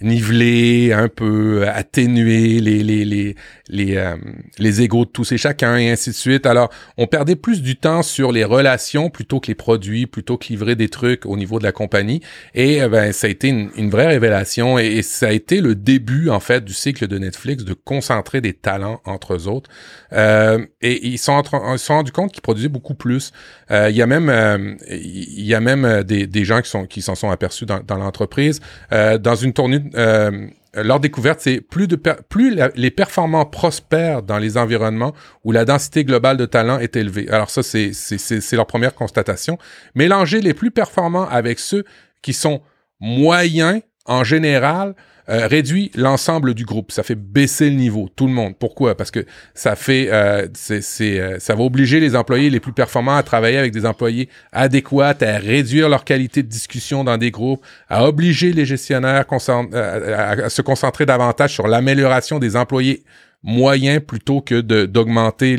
niveler 0.00 0.92
un 0.92 1.08
peu, 1.08 1.68
atténuer 1.68 2.60
les 2.60 2.82
les 2.82 3.04
les 3.04 3.36
les 3.70 3.96
euh, 3.96 4.16
les 4.58 4.82
égaux 4.82 5.04
de 5.04 5.10
tous 5.10 5.32
et 5.32 5.38
chacun 5.38 5.76
et 5.76 5.90
ainsi 5.90 6.10
de 6.10 6.14
suite. 6.14 6.46
Alors, 6.46 6.70
on 6.98 7.06
perdait 7.06 7.36
plus 7.36 7.62
du 7.62 7.76
temps 7.76 8.02
sur 8.02 8.32
les 8.32 8.44
relations 8.44 9.10
plutôt 9.10 9.40
que 9.40 9.46
les 9.46 9.54
produits, 9.54 10.06
plutôt 10.06 10.36
que 10.36 10.48
livrer 10.48 10.74
des 10.74 10.88
trucs 10.88 11.24
au 11.26 11.36
niveau 11.36 11.58
de 11.58 11.64
la 11.64 11.72
compagnie. 11.72 12.20
Et 12.54 12.82
euh, 12.82 12.88
ben 12.88 13.12
ça 13.12 13.26
a 13.26 13.30
été 13.30 13.48
une, 13.48 13.90
vraie 13.90 14.06
révélation 14.06 14.78
et, 14.78 15.02
ça 15.02 15.28
a 15.28 15.32
été 15.32 15.60
le 15.60 15.74
début 15.74 16.28
en 16.28 16.40
fait 16.40 16.64
du 16.64 16.74
cycle 16.74 17.06
de 17.06 17.18
Netflix 17.18 17.64
de 17.64 17.74
concentrer 17.74 18.40
des 18.40 18.52
talents 18.52 19.00
entre 19.04 19.34
eux 19.34 19.48
autres. 19.48 19.70
Euh, 20.12 20.64
et 20.82 21.06
ils 21.06 21.18
sont, 21.18 21.42
ils 21.72 21.78
sont 21.78 21.94
rendus 21.94 22.12
compte 22.12 22.32
qu'ils 22.32 22.42
produisaient 22.42 22.68
beaucoup 22.68 22.94
plus. 22.94 23.32
Il 23.70 23.96
y 23.96 24.02
a 24.02 24.06
même 24.06 24.78
il 24.90 25.44
y 25.44 25.54
a 25.54 25.60
même 25.60 26.02
des, 26.02 26.26
des 26.26 26.44
gens 26.44 26.60
qui 26.60 26.70
sont 26.70 26.86
qui 26.86 27.02
s'en 27.02 27.14
sont 27.14 27.30
aperçus 27.30 27.66
dans, 27.66 27.80
dans 27.80 27.96
l'entreprise 27.96 28.60
dans 28.90 29.34
une 29.34 29.52
tournée 29.52 29.80
euh, 29.94 30.46
leur 30.74 31.00
découverte, 31.00 31.40
c'est 31.40 31.60
plus, 31.60 31.88
de 31.88 31.96
plus 31.96 32.56
les 32.74 32.90
performants 32.90 33.44
prospèrent 33.44 34.22
dans 34.22 34.38
les 34.38 34.56
environnements 34.56 35.14
où 35.44 35.52
la 35.52 35.64
densité 35.64 36.04
globale 36.04 36.36
de 36.36 36.46
talent 36.46 36.78
est 36.78 36.96
élevée. 36.96 37.28
Alors 37.28 37.50
ça, 37.50 37.62
c'est 37.62 38.52
leur 38.52 38.66
première 38.66 38.94
constatation. 38.94 39.58
Mélanger 39.94 40.40
les 40.40 40.54
plus 40.54 40.70
performants 40.70 41.28
avec 41.28 41.58
ceux 41.58 41.84
qui 42.22 42.32
sont 42.32 42.62
moyens 43.00 43.80
en 44.06 44.24
général 44.24 44.94
euh, 45.28 45.46
réduit 45.46 45.90
l'ensemble 45.94 46.54
du 46.54 46.64
groupe. 46.64 46.92
Ça 46.92 47.02
fait 47.02 47.14
baisser 47.14 47.70
le 47.70 47.76
niveau, 47.76 48.08
tout 48.14 48.26
le 48.26 48.32
monde. 48.32 48.54
Pourquoi? 48.58 48.96
Parce 48.96 49.10
que 49.10 49.24
ça 49.54 49.76
fait, 49.76 50.08
euh, 50.10 50.48
c'est, 50.54 51.20
euh, 51.20 51.38
ça 51.38 51.54
va 51.54 51.62
obliger 51.62 52.00
les 52.00 52.16
employés 52.16 52.50
les 52.50 52.60
plus 52.60 52.72
performants 52.72 53.16
à 53.16 53.22
travailler 53.22 53.58
avec 53.58 53.72
des 53.72 53.86
employés 53.86 54.28
adéquats, 54.52 55.16
à 55.20 55.38
réduire 55.38 55.88
leur 55.88 56.04
qualité 56.04 56.42
de 56.42 56.48
discussion 56.48 57.04
dans 57.04 57.18
des 57.18 57.30
groupes, 57.30 57.64
à 57.88 58.06
obliger 58.06 58.52
les 58.52 58.66
gestionnaires 58.66 59.24
à, 59.30 60.48
se 60.48 60.62
concentrer 60.62 61.06
davantage 61.06 61.52
sur 61.52 61.68
l'amélioration 61.68 62.38
des 62.38 62.56
employés 62.56 63.04
moyen 63.42 64.00
plutôt 64.00 64.40
que 64.40 64.60
d'augmenter 64.60 65.56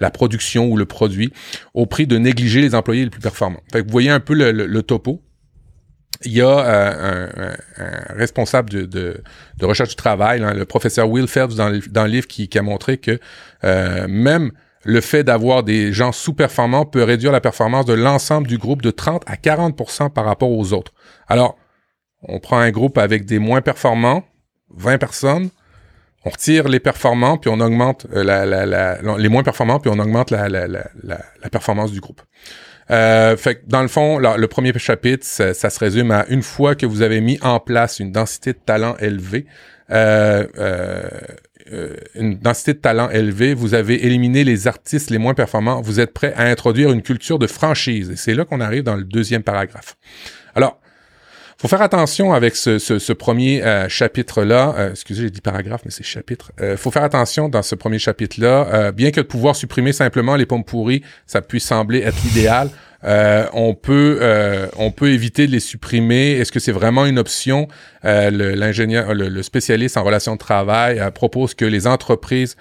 la 0.00 0.10
production 0.10 0.66
ou 0.66 0.76
le 0.76 0.84
produit 0.84 1.32
au 1.74 1.86
prix 1.86 2.06
de 2.06 2.18
négliger 2.18 2.60
les 2.60 2.74
employés 2.74 3.04
les 3.04 3.10
plus 3.10 3.20
performants. 3.20 3.62
Vous 3.72 3.82
voyez 3.88 4.10
un 4.10 4.20
peu 4.20 4.34
le, 4.34 4.82
topo. 4.82 5.22
Il 6.24 6.32
y 6.32 6.40
a 6.40 6.46
euh, 6.46 7.28
un, 7.78 7.84
un, 7.84 8.14
responsable 8.14 8.70
de, 8.70 8.82
de, 8.82 9.22
de, 9.58 9.66
recherche 9.66 9.88
du 9.90 9.96
travail, 9.96 10.40
le 10.40 10.64
professeur 10.64 11.08
Will 11.08 11.26
Phelps, 11.26 11.56
dans 11.56 11.70
dans 11.90 12.04
le 12.04 12.10
livre, 12.10 12.28
qui, 12.28 12.48
qui 12.48 12.58
a 12.58 12.62
montré 12.62 12.98
que 12.98 13.18
euh, 13.64 14.06
même 14.08 14.52
le 14.84 15.00
fait 15.00 15.24
d'avoir 15.24 15.62
des 15.62 15.92
gens 15.92 16.12
sous-performants 16.12 16.84
peut 16.84 17.02
réduire 17.02 17.32
la 17.32 17.40
performance 17.40 17.86
de 17.86 17.92
l'ensemble 17.92 18.46
du 18.46 18.58
groupe 18.58 18.82
de 18.82 18.90
30 18.90 19.22
à 19.26 19.36
40% 19.36 20.10
par 20.10 20.24
rapport 20.24 20.50
aux 20.50 20.72
autres. 20.72 20.92
Alors, 21.28 21.56
on 22.22 22.40
prend 22.40 22.58
un 22.58 22.70
groupe 22.70 22.98
avec 22.98 23.24
des 23.24 23.38
moins 23.38 23.62
performants, 23.62 24.24
20 24.76 24.98
personnes, 24.98 25.50
on 26.24 26.30
retire 26.30 26.68
les 26.68 26.80
performants, 26.80 27.36
puis 27.36 27.50
on 27.52 27.60
augmente 27.60 28.06
euh, 28.12 28.22
la, 28.22 28.46
la, 28.46 28.64
la, 28.66 28.98
les 29.18 29.28
moins 29.28 29.42
performants, 29.42 29.80
puis 29.80 29.90
on 29.92 29.98
augmente 29.98 30.30
la 30.30 31.50
performance 31.50 31.90
du 31.90 32.00
groupe. 32.00 32.22
Euh, 32.90 33.36
fait 33.36 33.56
que 33.56 33.60
dans 33.66 33.82
le 33.82 33.88
fond, 33.88 34.18
le 34.18 34.46
premier 34.46 34.72
chapitre, 34.76 35.24
ça, 35.24 35.54
ça, 35.54 35.70
se 35.70 35.78
résume 35.78 36.10
à 36.10 36.26
une 36.28 36.42
fois 36.42 36.74
que 36.74 36.84
vous 36.84 37.02
avez 37.02 37.20
mis 37.20 37.38
en 37.42 37.60
place 37.60 38.00
une 38.00 38.12
densité 38.12 38.52
de 38.52 38.58
talent 38.58 38.96
élevée, 38.98 39.46
euh, 39.90 40.46
euh, 40.58 41.02
euh, 41.72 41.96
une 42.14 42.38
densité 42.38 42.74
de 42.74 42.78
talent 42.78 43.08
élevée, 43.10 43.54
vous 43.54 43.74
avez 43.74 44.04
éliminé 44.04 44.42
les 44.42 44.66
artistes 44.66 45.10
les 45.10 45.18
moins 45.18 45.34
performants, 45.34 45.80
vous 45.80 46.00
êtes 46.00 46.12
prêt 46.12 46.34
à 46.36 46.44
introduire 46.44 46.90
une 46.90 47.02
culture 47.02 47.38
de 47.38 47.46
franchise. 47.46 48.10
Et 48.10 48.16
c'est 48.16 48.34
là 48.34 48.44
qu'on 48.44 48.60
arrive 48.60 48.82
dans 48.82 48.96
le 48.96 49.04
deuxième 49.04 49.42
paragraphe. 49.42 49.96
Alors, 50.54 50.81
faut 51.62 51.68
faire 51.68 51.82
attention 51.82 52.32
avec 52.32 52.56
ce, 52.56 52.80
ce, 52.80 52.98
ce 52.98 53.12
premier 53.12 53.62
euh, 53.62 53.88
chapitre-là. 53.88 54.74
Euh, 54.76 54.90
excusez, 54.90 55.22
j'ai 55.22 55.30
dit 55.30 55.40
paragraphe, 55.40 55.82
mais 55.84 55.92
c'est 55.92 56.02
chapitre. 56.02 56.50
Euh, 56.60 56.76
faut 56.76 56.90
faire 56.90 57.04
attention 57.04 57.48
dans 57.48 57.62
ce 57.62 57.76
premier 57.76 58.00
chapitre-là. 58.00 58.66
Euh, 58.72 58.92
bien 58.92 59.12
que 59.12 59.20
de 59.20 59.26
pouvoir 59.26 59.54
supprimer 59.54 59.92
simplement 59.92 60.34
les 60.34 60.44
pommes 60.44 60.64
pourries, 60.64 61.04
ça 61.24 61.40
puisse 61.40 61.64
sembler 61.64 62.00
être 62.00 62.16
l'idéal. 62.24 62.68
on 63.04 63.74
peut 63.74 64.20
on 64.76 64.90
peut 64.90 65.10
éviter 65.10 65.46
de 65.46 65.52
les 65.52 65.60
supprimer. 65.60 66.32
Est-ce 66.32 66.50
que 66.50 66.58
c'est 66.58 66.72
vraiment 66.72 67.06
une 67.06 67.20
option? 67.20 67.68
L'ingénieur, 68.02 69.14
le, 69.14 69.42
spécialiste 69.42 69.96
en 69.96 70.02
relations 70.02 70.34
de 70.34 70.38
travail 70.38 71.00
propose 71.14 71.54
que 71.54 71.64
les 71.64 71.86
entreprises 71.86 72.56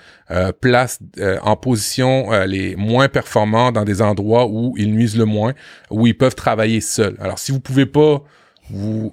placent 0.59 0.99
en 1.41 1.55
position 1.55 2.31
les 2.45 2.75
moins 2.75 3.07
performants 3.07 3.71
dans 3.71 3.83
des 3.83 4.01
endroits 4.01 4.47
où 4.47 4.75
ils 4.77 4.91
nuisent 4.91 5.17
le 5.17 5.25
moins, 5.25 5.53
où 5.89 6.05
ils 6.05 6.17
peuvent 6.17 6.35
travailler 6.35 6.81
seuls. 6.81 7.17
Alors 7.19 7.39
si 7.39 7.51
vous 7.51 7.59
pouvez 7.59 7.87
pas 7.87 8.23
vous. 8.71 9.11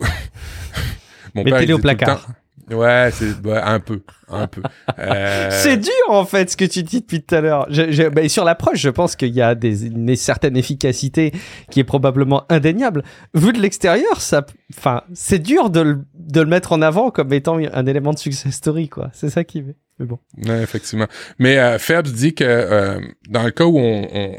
Mon 1.35 1.45
Mettez-les 1.45 1.75
au 1.75 1.79
placard. 1.79 2.29
Ouais, 2.71 3.11
c'est 3.13 3.35
un 3.47 3.81
peu, 3.81 4.03
un 4.29 4.47
peu. 4.47 4.63
Euh... 4.99 5.49
c'est 5.51 5.77
dur 5.77 5.93
en 6.09 6.25
fait 6.25 6.51
ce 6.51 6.57
que 6.57 6.65
tu 6.65 6.83
dis 6.83 7.01
depuis 7.01 7.23
tout 7.23 7.35
à 7.35 7.41
l'heure. 7.41 7.67
Je, 7.71 8.09
bah, 8.09 8.29
sur 8.29 8.45
l'approche, 8.45 8.81
je 8.81 8.91
pense 8.91 9.17
qu'il 9.17 9.33
y 9.35 9.41
a 9.41 9.55
des, 9.55 9.87
une 9.87 10.15
certaine 10.17 10.57
efficacité 10.57 11.33
qui 11.71 11.81
est 11.81 11.85
probablement 11.85 12.45
indéniable. 12.51 13.05
Vu 13.35 13.53
de 13.53 13.61
l'extérieur, 13.61 14.21
ça, 14.21 14.45
enfin, 14.77 15.03
c'est 15.15 15.39
dur 15.39 15.71
de 15.71 15.81
le, 15.81 16.05
de 16.15 16.41
le 16.41 16.47
mettre 16.47 16.73
en 16.73 16.83
avant 16.83 17.11
comme 17.11 17.33
étant 17.33 17.59
un 17.59 17.87
élément 17.87 18.13
de 18.13 18.19
success 18.19 18.53
story, 18.53 18.89
quoi. 18.89 19.11
C'est 19.13 19.31
ça 19.31 19.45
qui 19.45 19.63
Mais 19.99 20.07
bon. 20.07 20.19
Ouais, 20.47 20.63
effectivement. 20.63 21.07
Mais 21.39 21.59
euh, 21.59 21.79
dit 22.03 22.35
que 22.35 22.45
euh, 22.45 23.01
dans 23.29 23.45
le 23.45 23.51
cas 23.51 23.65
où 23.65 23.79
on, 23.79 24.09
on 24.13 24.37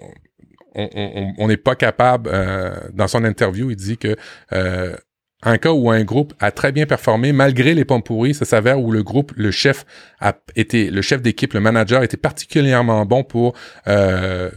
on 0.75 1.47
n'est 1.47 1.57
pas 1.57 1.75
capable, 1.75 2.29
euh, 2.31 2.71
dans 2.93 3.07
son 3.07 3.23
interview, 3.23 3.71
il 3.71 3.75
dit 3.75 3.97
que 3.97 4.15
euh, 4.53 4.95
un 5.43 5.57
cas 5.57 5.71
où 5.71 5.89
un 5.89 6.03
groupe 6.03 6.33
a 6.39 6.51
très 6.51 6.71
bien 6.71 6.85
performé 6.85 7.31
malgré 7.31 7.73
les 7.73 7.85
pommes 7.85 8.03
pourries, 8.03 8.33
ça 8.33 8.45
s'avère 8.45 8.79
où 8.79 8.91
le 8.91 9.03
groupe, 9.03 9.31
le 9.37 9.51
chef 9.51 9.85
a 10.19 10.37
été, 10.55 10.89
le 10.89 11.01
chef 11.01 11.21
d'équipe, 11.21 11.53
le 11.53 11.61
manager 11.61 12.03
était 12.03 12.17
particulièrement 12.17 13.05
bon 13.05 13.23
pour 13.23 13.53
euh, 13.87 14.51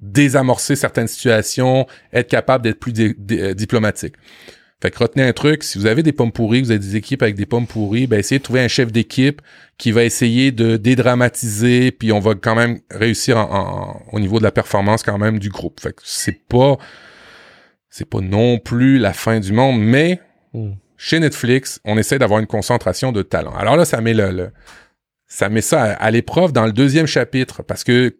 désamorcer 0.00 0.74
certaines 0.74 1.06
situations, 1.06 1.86
être 2.12 2.28
capable 2.28 2.64
d'être 2.64 2.80
plus 2.80 2.94
euh, 2.98 3.54
diplomatique. 3.54 4.14
Fait 4.80 4.90
que 4.90 4.98
retenez 4.98 5.22
un 5.22 5.32
truc, 5.32 5.62
si 5.62 5.78
vous 5.78 5.86
avez 5.86 6.02
des 6.02 6.12
pommes 6.12 6.32
pourries, 6.32 6.60
vous 6.60 6.72
avez 6.72 6.80
des 6.80 6.96
équipes 6.96 7.22
avec 7.22 7.36
des 7.36 7.46
pommes 7.46 7.68
pourries, 7.68 8.08
ben 8.08 8.18
essayez 8.18 8.40
de 8.40 8.42
trouver 8.42 8.60
un 8.60 8.68
chef 8.68 8.90
d'équipe 8.90 9.40
qui 9.78 9.92
va 9.92 10.02
essayer 10.02 10.50
de 10.50 10.76
dédramatiser, 10.76 11.92
puis 11.92 12.10
on 12.10 12.18
va 12.18 12.34
quand 12.34 12.56
même 12.56 12.80
réussir 12.90 13.48
au 14.10 14.18
niveau 14.18 14.38
de 14.38 14.44
la 14.44 14.50
performance 14.50 15.04
quand 15.04 15.18
même 15.18 15.38
du 15.38 15.50
groupe. 15.50 15.80
Fait 15.80 15.92
que 15.92 16.02
c'est 16.04 16.48
pas 16.48 16.78
c'est 17.92 18.06
pas 18.06 18.20
non 18.20 18.58
plus 18.58 18.96
la 18.98 19.12
fin 19.12 19.38
du 19.38 19.52
monde, 19.52 19.78
mais 19.78 20.18
hmm. 20.54 20.70
chez 20.96 21.20
Netflix, 21.20 21.78
on 21.84 21.98
essaie 21.98 22.18
d'avoir 22.18 22.40
une 22.40 22.46
concentration 22.46 23.12
de 23.12 23.20
talent. 23.20 23.54
Alors 23.54 23.76
là, 23.76 23.84
ça 23.84 24.00
met 24.00 24.14
le, 24.14 24.50
ça 25.26 25.50
met 25.50 25.60
ça 25.60 25.82
à, 25.82 26.10
l'épreuve 26.10 26.52
dans 26.52 26.64
le 26.64 26.72
deuxième 26.72 27.06
chapitre 27.06 27.62
parce 27.62 27.84
que 27.84 28.16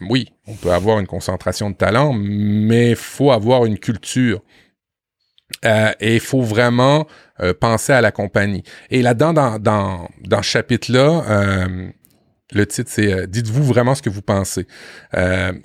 oui, 0.00 0.28
on 0.48 0.54
peut 0.54 0.72
avoir 0.72 0.98
une 0.98 1.06
concentration 1.06 1.70
de 1.70 1.76
talent, 1.76 2.12
mais 2.14 2.96
faut 2.96 3.30
avoir 3.30 3.64
une 3.64 3.78
culture 3.78 4.42
euh, 5.64 5.92
et 6.00 6.16
il 6.16 6.20
faut 6.20 6.42
vraiment 6.42 7.06
euh, 7.40 7.54
penser 7.54 7.92
à 7.92 8.00
la 8.00 8.10
compagnie. 8.10 8.64
Et 8.90 9.02
là-dedans, 9.02 9.32
dans, 9.32 9.58
dans, 9.60 10.08
dans 10.24 10.42
ce 10.42 10.50
chapitre-là, 10.50 11.24
euh, 11.30 11.90
le 12.52 12.66
titre, 12.66 12.90
c'est 12.92 13.26
Dites-vous 13.26 13.64
vraiment 13.64 13.94
ce 13.94 14.02
que 14.02 14.10
vous 14.10 14.22
pensez. 14.22 14.66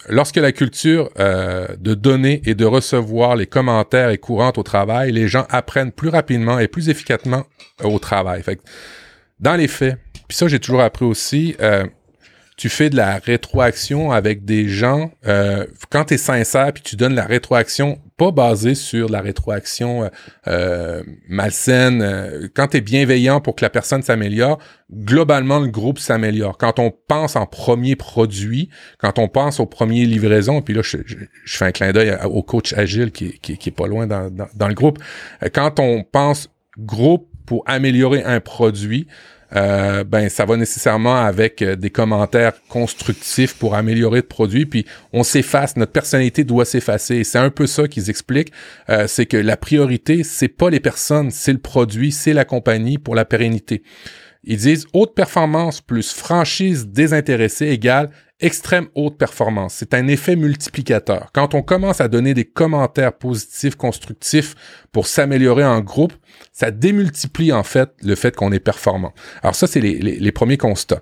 lorsque 0.09 0.37
la 0.37 0.51
culture 0.51 1.09
de 1.17 1.93
donner 1.93 2.41
et 2.45 2.55
de 2.55 2.65
recevoir 2.65 3.35
les 3.35 3.45
commentaires 3.45 4.09
est 4.09 4.17
courante 4.17 4.57
au 4.57 4.63
travail, 4.63 5.11
les 5.11 5.27
gens 5.27 5.45
apprennent 5.49 5.91
plus 5.91 6.09
rapidement 6.09 6.59
et 6.59 6.67
plus 6.67 6.89
efficacement 6.89 7.43
au 7.83 7.99
travail. 7.99 8.41
Fait 8.41 8.59
dans 9.39 9.55
les 9.55 9.67
faits, 9.67 9.97
puis 10.27 10.37
ça, 10.37 10.47
j'ai 10.47 10.59
toujours 10.59 10.81
appris 10.81 11.05
aussi, 11.05 11.55
tu 12.61 12.69
fais 12.69 12.91
de 12.91 12.95
la 12.95 13.17
rétroaction 13.17 14.11
avec 14.11 14.45
des 14.45 14.67
gens, 14.67 15.09
euh, 15.25 15.65
quand 15.89 16.05
tu 16.05 16.13
es 16.13 16.17
sincère, 16.17 16.71
puis 16.71 16.83
tu 16.83 16.95
donnes 16.95 17.15
la 17.15 17.25
rétroaction 17.25 17.97
pas 18.17 18.29
basée 18.29 18.75
sur 18.75 19.09
la 19.09 19.19
rétroaction 19.19 20.03
euh, 20.03 20.09
euh 20.45 21.03
malsaine, 21.27 22.03
euh, 22.03 22.49
quand 22.53 22.67
tu 22.67 22.77
es 22.77 22.81
bienveillant 22.81 23.41
pour 23.41 23.55
que 23.55 23.65
la 23.65 23.71
personne 23.71 24.03
s'améliore, 24.03 24.59
globalement, 24.93 25.57
le 25.57 25.69
groupe 25.69 25.97
s'améliore. 25.97 26.55
Quand 26.59 26.77
on 26.77 26.93
pense 27.07 27.35
en 27.35 27.47
premier 27.47 27.95
produit, 27.95 28.69
quand 28.99 29.17
on 29.17 29.27
pense 29.27 29.59
aux 29.59 29.65
premières 29.65 30.05
livraisons, 30.05 30.61
puis 30.61 30.75
là, 30.75 30.83
je, 30.83 30.97
fais 31.47 31.65
un 31.65 31.71
clin 31.71 31.91
d'œil 31.91 32.15
au 32.25 32.43
coach 32.43 32.73
agile 32.73 33.11
qui, 33.11 33.39
qui, 33.39 33.57
qui 33.57 33.69
est 33.69 33.75
pas 33.75 33.87
loin 33.87 34.05
dans, 34.05 34.29
dans 34.29 34.67
le 34.67 34.75
groupe, 34.75 34.99
quand 35.51 35.79
on 35.79 36.03
pense 36.03 36.47
groupe 36.77 37.27
pour 37.47 37.63
améliorer 37.65 38.23
un 38.23 38.39
produit, 38.39 39.07
euh, 39.55 40.03
ben 40.03 40.29
ça 40.29 40.45
va 40.45 40.57
nécessairement 40.57 41.17
avec 41.17 41.61
euh, 41.61 41.75
des 41.75 41.89
commentaires 41.89 42.53
constructifs 42.69 43.55
pour 43.55 43.75
améliorer 43.75 44.19
le 44.19 44.27
produit, 44.27 44.65
puis 44.65 44.85
on 45.13 45.23
s'efface, 45.23 45.75
notre 45.75 45.91
personnalité 45.91 46.43
doit 46.43 46.65
s'effacer. 46.65 47.23
C'est 47.23 47.39
un 47.39 47.49
peu 47.49 47.67
ça 47.67 47.87
qu'ils 47.87 48.09
expliquent, 48.09 48.51
euh, 48.89 49.07
c'est 49.07 49.25
que 49.25 49.37
la 49.37 49.57
priorité, 49.57 50.23
c'est 50.23 50.47
pas 50.47 50.69
les 50.69 50.79
personnes, 50.79 51.31
c'est 51.31 51.53
le 51.53 51.59
produit, 51.59 52.11
c'est 52.11 52.33
la 52.33 52.45
compagnie 52.45 52.97
pour 52.97 53.15
la 53.15 53.25
pérennité. 53.25 53.83
Ils 54.43 54.57
disent 54.57 54.87
haute 54.93 55.13
performance 55.13 55.81
plus 55.81 56.13
franchise 56.13 56.87
désintéressée 56.87 57.67
égale 57.67 58.09
extrême 58.41 58.87
haute 58.95 59.17
performance. 59.17 59.75
C'est 59.75 59.93
un 59.93 60.07
effet 60.07 60.35
multiplicateur. 60.35 61.29
Quand 61.33 61.53
on 61.53 61.61
commence 61.61 62.01
à 62.01 62.07
donner 62.07 62.33
des 62.33 62.45
commentaires 62.45 63.13
positifs, 63.13 63.75
constructifs 63.75 64.55
pour 64.91 65.07
s'améliorer 65.07 65.63
en 65.63 65.81
groupe, 65.81 66.13
ça 66.51 66.71
démultiplie 66.71 67.51
en 67.53 67.63
fait 67.63 67.91
le 68.03 68.15
fait 68.15 68.35
qu'on 68.35 68.51
est 68.51 68.59
performant. 68.59 69.13
Alors 69.43 69.55
ça, 69.55 69.67
c'est 69.67 69.79
les, 69.79 70.31
premiers 70.31 70.57
constats. 70.57 71.01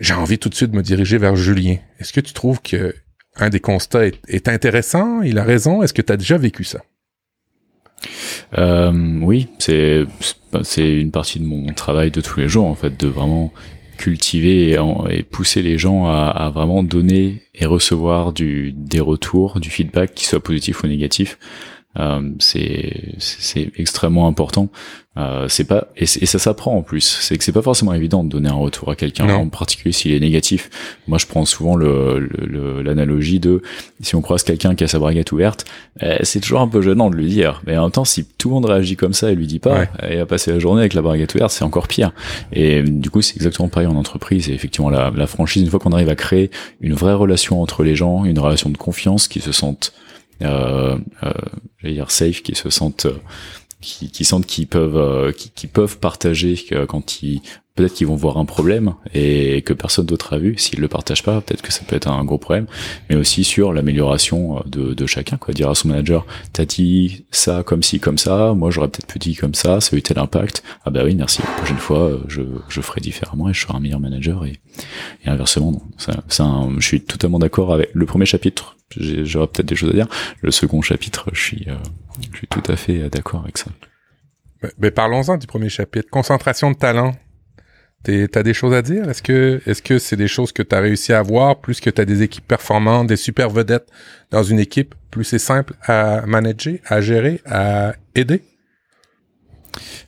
J'ai 0.00 0.14
envie 0.14 0.38
tout 0.38 0.48
de 0.48 0.54
suite 0.54 0.70
de 0.70 0.76
me 0.76 0.82
diriger 0.82 1.18
vers 1.18 1.36
Julien. 1.36 1.76
Est-ce 1.98 2.12
que 2.12 2.20
tu 2.20 2.32
trouves 2.32 2.60
que 2.60 2.94
un 3.36 3.48
des 3.48 3.60
constats 3.60 4.06
est, 4.06 4.48
intéressant? 4.48 5.22
Il 5.22 5.38
a 5.38 5.44
raison? 5.44 5.82
Est-ce 5.82 5.92
que 5.92 6.02
tu 6.02 6.12
as 6.12 6.16
déjà 6.16 6.36
vécu 6.36 6.64
ça? 6.64 6.80
Euh, 8.58 8.92
oui, 9.22 9.48
c'est 9.58 10.04
c'est 10.62 11.00
une 11.00 11.10
partie 11.10 11.40
de 11.40 11.46
mon 11.46 11.72
travail 11.72 12.10
de 12.10 12.20
tous 12.20 12.38
les 12.38 12.48
jours 12.48 12.66
en 12.66 12.74
fait, 12.74 12.98
de 12.98 13.08
vraiment 13.08 13.52
cultiver 14.04 14.76
et, 15.10 15.22
pousser 15.22 15.62
les 15.62 15.78
gens 15.78 16.06
à, 16.06 16.50
vraiment 16.54 16.82
donner 16.82 17.42
et 17.54 17.64
recevoir 17.64 18.34
des 18.34 19.00
retours, 19.00 19.60
du 19.60 19.70
feedback, 19.70 20.14
qui 20.14 20.26
soit 20.26 20.40
positif 20.40 20.84
ou 20.84 20.88
négatif. 20.88 21.38
Euh, 21.98 22.30
c'est 22.38 23.70
extrêmement 23.76 24.26
important. 24.26 24.68
Euh, 25.16 25.46
c'est 25.46 25.64
pas 25.64 25.86
et, 25.96 26.06
ça 26.06 26.38
s'apprend 26.40 26.76
en 26.76 26.82
plus. 26.82 27.02
C'est 27.20 27.38
que 27.38 27.44
c'est 27.44 27.52
pas 27.52 27.62
forcément 27.62 27.92
évident 27.92 28.24
de 28.24 28.28
donner 28.28 28.48
un 28.48 28.54
retour 28.54 28.90
à 28.90 28.96
quelqu'un, 28.96 29.32
en 29.32 29.48
particulier 29.48 29.92
s'il 29.92 30.12
est 30.12 30.18
négatif. 30.18 30.70
Moi, 31.06 31.18
je 31.18 31.26
prends 31.26 31.44
souvent 31.44 31.76
le 31.76 32.82
l'analogie 32.82 33.38
de 33.38 33.62
si 34.00 34.16
on 34.16 34.22
croise 34.22 34.42
quelqu'un 34.42 34.74
qui 34.74 34.82
a 34.82 34.88
sa 34.88 34.98
braguette 34.98 35.30
ouverte, 35.30 35.66
eh, 36.00 36.16
c'est 36.22 36.40
toujours 36.40 36.60
un 36.60 36.68
peu 36.68 36.82
gênant 36.82 37.10
de 37.10 37.16
lui 37.16 37.28
dire. 37.28 37.62
Mais 37.66 37.76
en 37.78 37.82
même 37.82 37.90
temps, 37.92 38.04
si 38.04 38.24
tout 38.24 38.48
le 38.48 38.54
monde 38.54 38.66
réagit 38.66 38.96
comme 38.96 39.12
ça 39.12 39.30
et 39.30 39.36
lui 39.36 39.46
dit 39.46 39.60
pas, 39.60 39.84
et 40.08 40.18
a 40.18 40.26
passé 40.26 40.50
la 40.50 40.58
journée 40.58 40.80
avec 40.80 40.94
la 40.94 41.02
braguette 41.02 41.34
ouverte, 41.36 41.52
c'est 41.52 41.64
encore 41.64 41.86
pire. 41.86 42.12
Et 42.52 42.82
du 42.82 43.08
coup, 43.10 43.22
c'est 43.22 43.36
exactement 43.36 43.68
pareil 43.68 43.86
en 43.86 43.96
entreprise. 43.96 44.50
Et 44.50 44.54
effectivement, 44.54 44.90
la, 44.90 45.12
la 45.14 45.26
franchise, 45.28 45.62
une 45.62 45.70
fois 45.70 45.78
qu'on 45.78 45.92
arrive 45.92 46.08
à 46.08 46.16
créer 46.16 46.50
une 46.80 46.94
vraie 46.94 47.14
relation 47.14 47.62
entre 47.62 47.84
les 47.84 47.94
gens, 47.94 48.24
une 48.24 48.38
relation 48.40 48.68
de 48.70 48.76
confiance, 48.76 49.28
qui 49.28 49.40
se 49.40 49.52
sentent 49.52 49.92
euh, 50.42 50.98
euh, 51.22 51.32
dire 51.82 52.10
safe, 52.10 52.42
qui 52.42 52.54
se 52.54 52.70
sentent 52.70 53.06
euh, 53.06 53.18
qui, 53.80 54.10
qui 54.10 54.24
sentent 54.24 54.46
qu'ils 54.46 54.66
peuvent 54.66 54.96
euh, 54.96 55.32
qui, 55.32 55.50
qui, 55.50 55.66
peuvent 55.66 55.98
partager 55.98 56.56
quand 56.88 57.22
ils 57.22 57.42
peut-être 57.74 57.94
qu'ils 57.94 58.06
vont 58.06 58.14
voir 58.14 58.38
un 58.38 58.44
problème 58.44 58.94
et 59.14 59.62
que 59.62 59.72
personne 59.72 60.06
d'autre 60.06 60.34
a 60.34 60.38
vu. 60.38 60.56
S'ils 60.58 60.80
le 60.80 60.88
partagent 60.88 61.24
pas, 61.24 61.40
peut-être 61.40 61.62
que 61.62 61.72
ça 61.72 61.82
peut 61.84 61.96
être 61.96 62.08
un 62.08 62.24
gros 62.24 62.38
problème. 62.38 62.66
Mais 63.10 63.16
aussi 63.16 63.42
sur 63.42 63.72
l'amélioration 63.72 64.62
de, 64.66 64.94
de 64.94 65.06
chacun, 65.06 65.36
quoi. 65.36 65.52
Dire 65.54 65.70
à 65.70 65.74
son 65.74 65.88
manager, 65.88 66.24
t'as 66.52 66.66
dit 66.66 67.26
ça 67.30 67.64
comme 67.64 67.82
ci, 67.82 67.98
comme 67.98 68.18
ça. 68.18 68.54
Moi, 68.54 68.70
j'aurais 68.70 68.88
peut-être 68.88 69.08
pu 69.08 69.18
dire 69.18 69.40
comme 69.40 69.54
ça. 69.54 69.80
Ça 69.80 69.96
a 69.96 69.98
eu 69.98 70.02
tel 70.02 70.18
impact. 70.18 70.62
Ah 70.84 70.90
bah 70.90 71.02
oui, 71.04 71.16
merci. 71.16 71.42
La 71.42 71.48
prochaine 71.56 71.78
fois, 71.78 72.20
je, 72.28 72.42
je 72.68 72.80
ferai 72.80 73.00
différemment 73.00 73.48
et 73.48 73.54
je 73.54 73.60
serai 73.60 73.74
un 73.74 73.80
meilleur 73.80 74.00
manager 74.00 74.46
et, 74.46 74.60
et 75.24 75.28
inversement. 75.28 75.72
Non. 75.72 75.82
Ça, 75.98 76.44
un, 76.44 76.76
je 76.78 76.86
suis 76.86 77.00
totalement 77.00 77.40
d'accord 77.40 77.74
avec 77.74 77.90
le 77.92 78.06
premier 78.06 78.26
chapitre. 78.26 78.76
J'aurais 78.96 79.48
peut-être 79.48 79.66
des 79.66 79.74
choses 79.74 79.90
à 79.90 79.94
dire. 79.94 80.06
Le 80.42 80.52
second 80.52 80.80
chapitre, 80.80 81.28
je 81.32 81.40
suis, 81.40 81.64
euh, 81.66 81.74
je 82.30 82.38
suis 82.38 82.46
tout 82.46 82.62
à 82.68 82.76
fait 82.76 83.08
d'accord 83.08 83.42
avec 83.42 83.58
ça. 83.58 83.66
Mais 84.78 84.92
parlons-en 84.92 85.36
du 85.36 85.46
premier 85.48 85.68
chapitre. 85.68 86.08
Concentration 86.10 86.70
de 86.70 86.76
talent. 86.76 87.14
T'as 88.04 88.42
des 88.42 88.54
choses 88.54 88.74
à 88.74 88.82
dire? 88.82 89.08
Est-ce 89.08 89.22
que 89.22 89.62
est-ce 89.66 89.80
que 89.80 89.98
c'est 89.98 90.16
des 90.16 90.28
choses 90.28 90.52
que 90.52 90.62
tu 90.62 90.74
as 90.74 90.80
réussi 90.80 91.12
à 91.12 91.20
avoir, 91.20 91.60
plus 91.60 91.80
que 91.80 91.88
tu 91.88 92.00
as 92.00 92.04
des 92.04 92.22
équipes 92.22 92.46
performantes, 92.46 93.06
des 93.06 93.16
super 93.16 93.48
vedettes 93.48 93.88
dans 94.30 94.42
une 94.42 94.58
équipe, 94.58 94.94
plus 95.10 95.24
c'est 95.24 95.38
simple 95.38 95.74
à 95.82 96.26
manager, 96.26 96.74
à 96.86 97.00
gérer, 97.00 97.40
à 97.46 97.94
aider? 98.14 98.42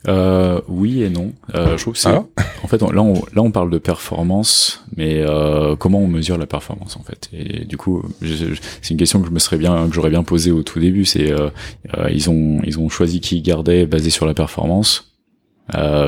Euh, 0.08 0.60
oui 0.68 1.02
et 1.02 1.10
non. 1.10 1.32
Euh, 1.54 1.76
je 1.76 1.82
trouve 1.82 1.94
que 1.94 2.00
c'est. 2.00 2.10
Ah. 2.10 2.24
en 2.62 2.68
fait, 2.68 2.82
là, 2.82 3.02
on, 3.02 3.14
là, 3.14 3.42
on 3.42 3.50
parle 3.50 3.70
de 3.70 3.78
performance, 3.78 4.84
mais 4.96 5.20
euh, 5.20 5.76
comment 5.76 6.00
on 6.00 6.06
mesure 6.06 6.38
la 6.38 6.46
performance 6.46 6.96
en 6.96 7.02
fait? 7.02 7.28
Et 7.32 7.64
du 7.64 7.76
coup, 7.76 8.02
c'est 8.20 8.90
une 8.90 8.96
question 8.96 9.20
que 9.20 9.28
je 9.28 9.32
me 9.32 9.38
serais 9.38 9.56
bien, 9.56 9.88
que 9.88 9.94
j'aurais 9.94 10.10
bien 10.10 10.22
posée 10.22 10.50
au 10.50 10.62
tout 10.62 10.80
début. 10.80 11.04
C'est 11.04 11.32
euh, 11.32 11.48
euh, 11.96 12.10
ils 12.10 12.28
ont 12.30 12.60
ils 12.64 12.78
ont 12.78 12.88
choisi 12.88 13.20
qui 13.20 13.40
garder 13.40 13.86
basé 13.86 14.10
sur 14.10 14.26
la 14.26 14.34
performance. 14.34 15.14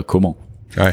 comment? 0.06 0.36
Ouais. 0.76 0.90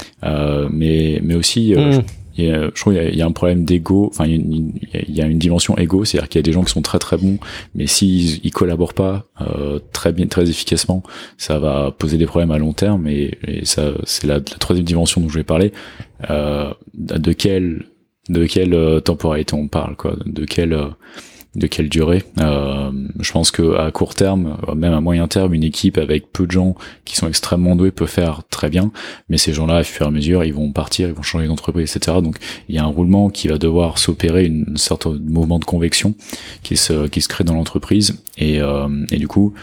Mais 0.72 1.20
mais 1.24 1.36
aussi. 1.36 1.74
Mmh 1.76 2.02
je 2.38 2.82
trouve 2.82 2.94
qu'il 2.94 3.16
y, 3.16 3.22
a 3.22 3.26
un 3.26 3.32
problème 3.32 3.64
d'ego. 3.64 4.10
Enfin, 4.12 4.26
il 4.26 4.74
y, 5.08 5.22
a 5.22 5.26
une 5.26 5.40
dimension 5.40 5.78
ego, 5.78 6.04
c'est-à-dire 6.04 6.28
qu'il 6.28 6.40
y 6.40 6.44
a 6.44 6.44
des 6.44 6.52
gens 6.52 6.64
qui 6.64 6.72
sont 6.72 6.82
très 6.82 7.00
très 7.00 7.18
bons, 7.18 7.38
mais 7.76 7.88
s'ils 7.88 8.46
ils 8.46 8.52
collaborent 8.52 8.94
pas 8.94 9.26
euh, 9.40 9.80
très 9.94 10.12
bien, 10.12 10.28
très 10.28 10.50
efficacement, 10.50 11.02
ça 11.38 11.60
va 11.60 11.92
poser 11.98 12.18
des 12.18 12.26
problèmes 12.26 12.52
à 12.52 12.58
long 12.58 12.74
terme. 12.74 13.08
Et, 13.08 13.38
ça, 13.64 13.94
c'est 14.04 14.28
la, 14.28 14.36
la, 14.36 14.42
troisième 14.42 14.86
dimension 14.86 15.22
dont 15.22 15.30
je 15.30 15.36
vais 15.36 15.46
parler. 15.46 15.72
Euh, 16.30 16.74
de 16.94 17.32
quelle 17.32 17.86
de 18.30 18.46
quelle 18.46 18.74
euh, 18.74 19.00
temporalité 19.00 19.54
on 19.54 19.68
parle, 19.68 19.96
quoi? 19.96 20.16
De 20.26 20.46
quelle 20.46 20.74
euh, 20.74 20.88
de 21.56 21.68
quelle 21.68 21.90
durée. 21.90 22.24
Euh, 22.40 22.92
je 23.20 23.32
pense 23.32 23.52
que 23.52 23.78
à 23.78 23.92
court 23.92 24.16
terme, 24.16 24.58
même 24.76 24.94
à 24.94 25.02
moyen 25.02 25.28
terme, 25.28 25.54
une 25.54 25.64
équipe 25.64 25.98
avec 25.98 26.32
peu 26.32 26.46
de 26.46 26.52
gens 26.52 26.76
qui 27.06 27.16
sont 27.16 27.28
extrêmement 27.28 27.76
doués 27.76 27.92
peut 27.92 28.06
faire 28.06 28.42
très 28.50 28.70
bien, 28.70 28.92
mais 29.30 29.38
ces 29.38 29.54
gens-là, 29.54 29.78
à 29.78 29.84
fur 29.84 30.06
et 30.06 30.10
à 30.10 30.12
mesure, 30.12 30.44
ils 30.44 30.54
vont 30.54 30.72
partir, 30.72 31.08
ils 31.08 31.14
vont 31.14 31.24
changer 31.24 31.48
d'entreprise, 31.48 31.96
etc. 31.96 32.18
Donc 32.22 32.38
il 32.70 32.76
y 32.76 32.78
a 32.78 32.84
un 32.84 32.88
roulement 32.88 33.30
qui 33.30 33.48
va 33.48 33.58
devoir 33.58 33.98
s'opérer, 33.98 34.46
une, 34.46 34.78
sorte 34.78 35.08
de 35.08 35.32
mouvement 35.32 35.60
de 35.60 35.66
convection 35.66 36.16
qui 36.64 36.76
se 36.76 37.28
crée 37.28 37.44
dans 37.44 37.56
l'entreprise, 37.56 38.22
et, 38.38 38.62
euh, 38.62 38.88
et 39.12 39.18
du 39.18 39.28
coup 39.28 39.54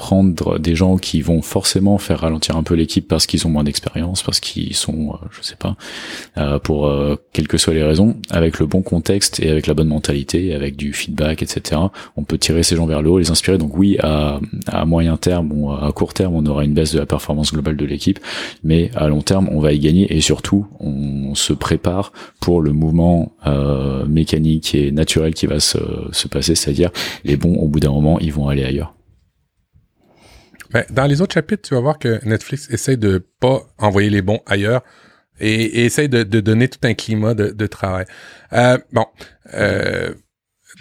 prendre 0.00 0.58
des 0.58 0.74
gens 0.74 0.96
qui 0.96 1.20
vont 1.20 1.42
forcément 1.42 1.98
faire 1.98 2.20
ralentir 2.20 2.56
un 2.56 2.62
peu 2.62 2.74
l'équipe 2.74 3.06
parce 3.06 3.26
qu'ils 3.26 3.46
ont 3.46 3.50
moins 3.50 3.64
d'expérience, 3.64 4.22
parce 4.22 4.40
qu'ils 4.40 4.74
sont, 4.74 5.10
euh, 5.12 5.26
je 5.30 5.42
sais 5.42 5.56
pas, 5.56 5.76
euh, 6.38 6.58
pour 6.58 6.86
euh, 6.86 7.16
quelles 7.32 7.46
que 7.46 7.58
soient 7.58 7.74
les 7.74 7.82
raisons, 7.82 8.16
avec 8.30 8.58
le 8.58 8.66
bon 8.66 8.80
contexte 8.82 9.40
et 9.40 9.50
avec 9.50 9.66
la 9.66 9.74
bonne 9.74 9.88
mentalité, 9.88 10.54
avec 10.54 10.76
du 10.76 10.94
feedback, 10.94 11.42
etc. 11.42 11.80
On 12.16 12.24
peut 12.24 12.38
tirer 12.38 12.62
ces 12.62 12.76
gens 12.76 12.86
vers 12.86 13.02
le 13.02 13.10
haut, 13.10 13.18
les 13.18 13.30
inspirer. 13.30 13.58
Donc 13.58 13.76
oui, 13.76 13.98
à, 14.00 14.40
à 14.66 14.84
moyen 14.86 15.18
terme 15.18 15.52
ou 15.52 15.70
à 15.70 15.92
court 15.92 16.14
terme, 16.14 16.34
on 16.34 16.46
aura 16.46 16.64
une 16.64 16.72
baisse 16.72 16.94
de 16.94 16.98
la 16.98 17.06
performance 17.06 17.52
globale 17.52 17.76
de 17.76 17.84
l'équipe, 17.84 18.18
mais 18.64 18.90
à 18.96 19.06
long 19.08 19.20
terme, 19.20 19.48
on 19.52 19.60
va 19.60 19.72
y 19.74 19.78
gagner 19.78 20.12
et 20.16 20.20
surtout, 20.22 20.66
on 20.80 21.34
se 21.34 21.52
prépare 21.52 22.12
pour 22.40 22.62
le 22.62 22.72
mouvement 22.72 23.32
euh, 23.46 24.06
mécanique 24.06 24.74
et 24.74 24.92
naturel 24.92 25.34
qui 25.34 25.46
va 25.46 25.60
se, 25.60 25.78
se 26.10 26.26
passer, 26.26 26.54
c'est-à-dire 26.54 26.90
les 27.24 27.36
bons, 27.36 27.54
au 27.56 27.68
bout 27.68 27.80
d'un 27.80 27.92
moment, 27.92 28.18
ils 28.18 28.32
vont 28.32 28.48
aller 28.48 28.64
ailleurs. 28.64 28.94
Ben, 30.70 30.84
dans 30.90 31.06
les 31.06 31.20
autres 31.20 31.34
chapitres, 31.34 31.68
tu 31.68 31.74
vas 31.74 31.80
voir 31.80 31.98
que 31.98 32.24
Netflix 32.24 32.70
essaie 32.70 32.96
de 32.96 33.26
pas 33.40 33.62
envoyer 33.78 34.10
les 34.10 34.22
bons 34.22 34.40
ailleurs 34.46 34.82
et, 35.40 35.84
essaie 35.84 36.08
de, 36.08 36.22
de, 36.22 36.40
donner 36.40 36.68
tout 36.68 36.78
un 36.84 36.94
climat 36.94 37.34
de, 37.34 37.50
de 37.50 37.66
travail. 37.66 38.04
Euh, 38.52 38.78
bon, 38.92 39.06
euh, 39.54 40.14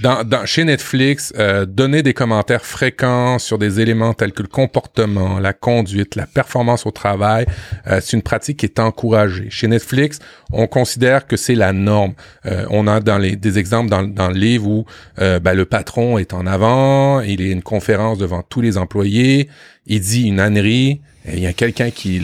dans, 0.01 0.45
chez 0.45 0.63
Netflix, 0.63 1.33
euh, 1.37 1.65
donner 1.65 2.03
des 2.03 2.13
commentaires 2.13 2.65
fréquents 2.65 3.39
sur 3.39 3.57
des 3.57 3.79
éléments 3.79 4.13
tels 4.13 4.31
que 4.31 4.41
le 4.41 4.47
comportement, 4.47 5.39
la 5.39 5.53
conduite, 5.53 6.15
la 6.15 6.25
performance 6.25 6.85
au 6.85 6.91
travail, 6.91 7.45
euh, 7.87 7.99
c'est 8.01 8.15
une 8.15 8.23
pratique 8.23 8.57
qui 8.57 8.65
est 8.65 8.79
encouragée. 8.79 9.49
Chez 9.49 9.67
Netflix, 9.67 10.19
on 10.51 10.67
considère 10.67 11.27
que 11.27 11.37
c'est 11.37 11.55
la 11.55 11.73
norme. 11.73 12.13
Euh, 12.45 12.65
on 12.69 12.87
a 12.87 12.99
dans 12.99 13.17
les, 13.17 13.35
des 13.35 13.57
exemples 13.57 13.89
dans, 13.89 14.03
dans 14.03 14.29
le 14.29 14.37
livre 14.37 14.67
où 14.67 14.85
ben, 15.17 15.53
le 15.53 15.65
patron 15.65 16.17
est 16.17 16.33
en 16.33 16.45
avant, 16.45 17.21
il 17.21 17.41
est 17.41 17.51
une 17.51 17.61
conférence 17.61 18.17
devant 18.17 18.41
tous 18.41 18.61
les 18.61 18.77
employés, 18.77 19.49
il 19.85 19.99
dit 19.99 20.27
une 20.27 20.39
ânerie, 20.39 21.01
et 21.25 21.33
il 21.33 21.39
y 21.39 21.47
a 21.47 21.53
quelqu'un 21.53 21.91
qui 21.91 22.21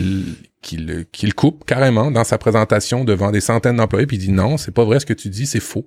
qui 0.62 0.78
le, 0.78 1.04
qui 1.04 1.26
le 1.26 1.32
coupe 1.32 1.64
carrément 1.64 2.10
dans 2.10 2.24
sa 2.24 2.38
présentation 2.38 3.04
devant 3.04 3.30
des 3.30 3.40
centaines 3.40 3.76
d'employés, 3.76 4.06
puis 4.06 4.16
il 4.16 4.20
dit 4.20 4.32
non, 4.32 4.56
c'est 4.56 4.74
pas 4.74 4.84
vrai 4.84 4.98
ce 4.98 5.06
que 5.06 5.12
tu 5.12 5.28
dis, 5.28 5.46
c'est 5.46 5.60
faux. 5.60 5.86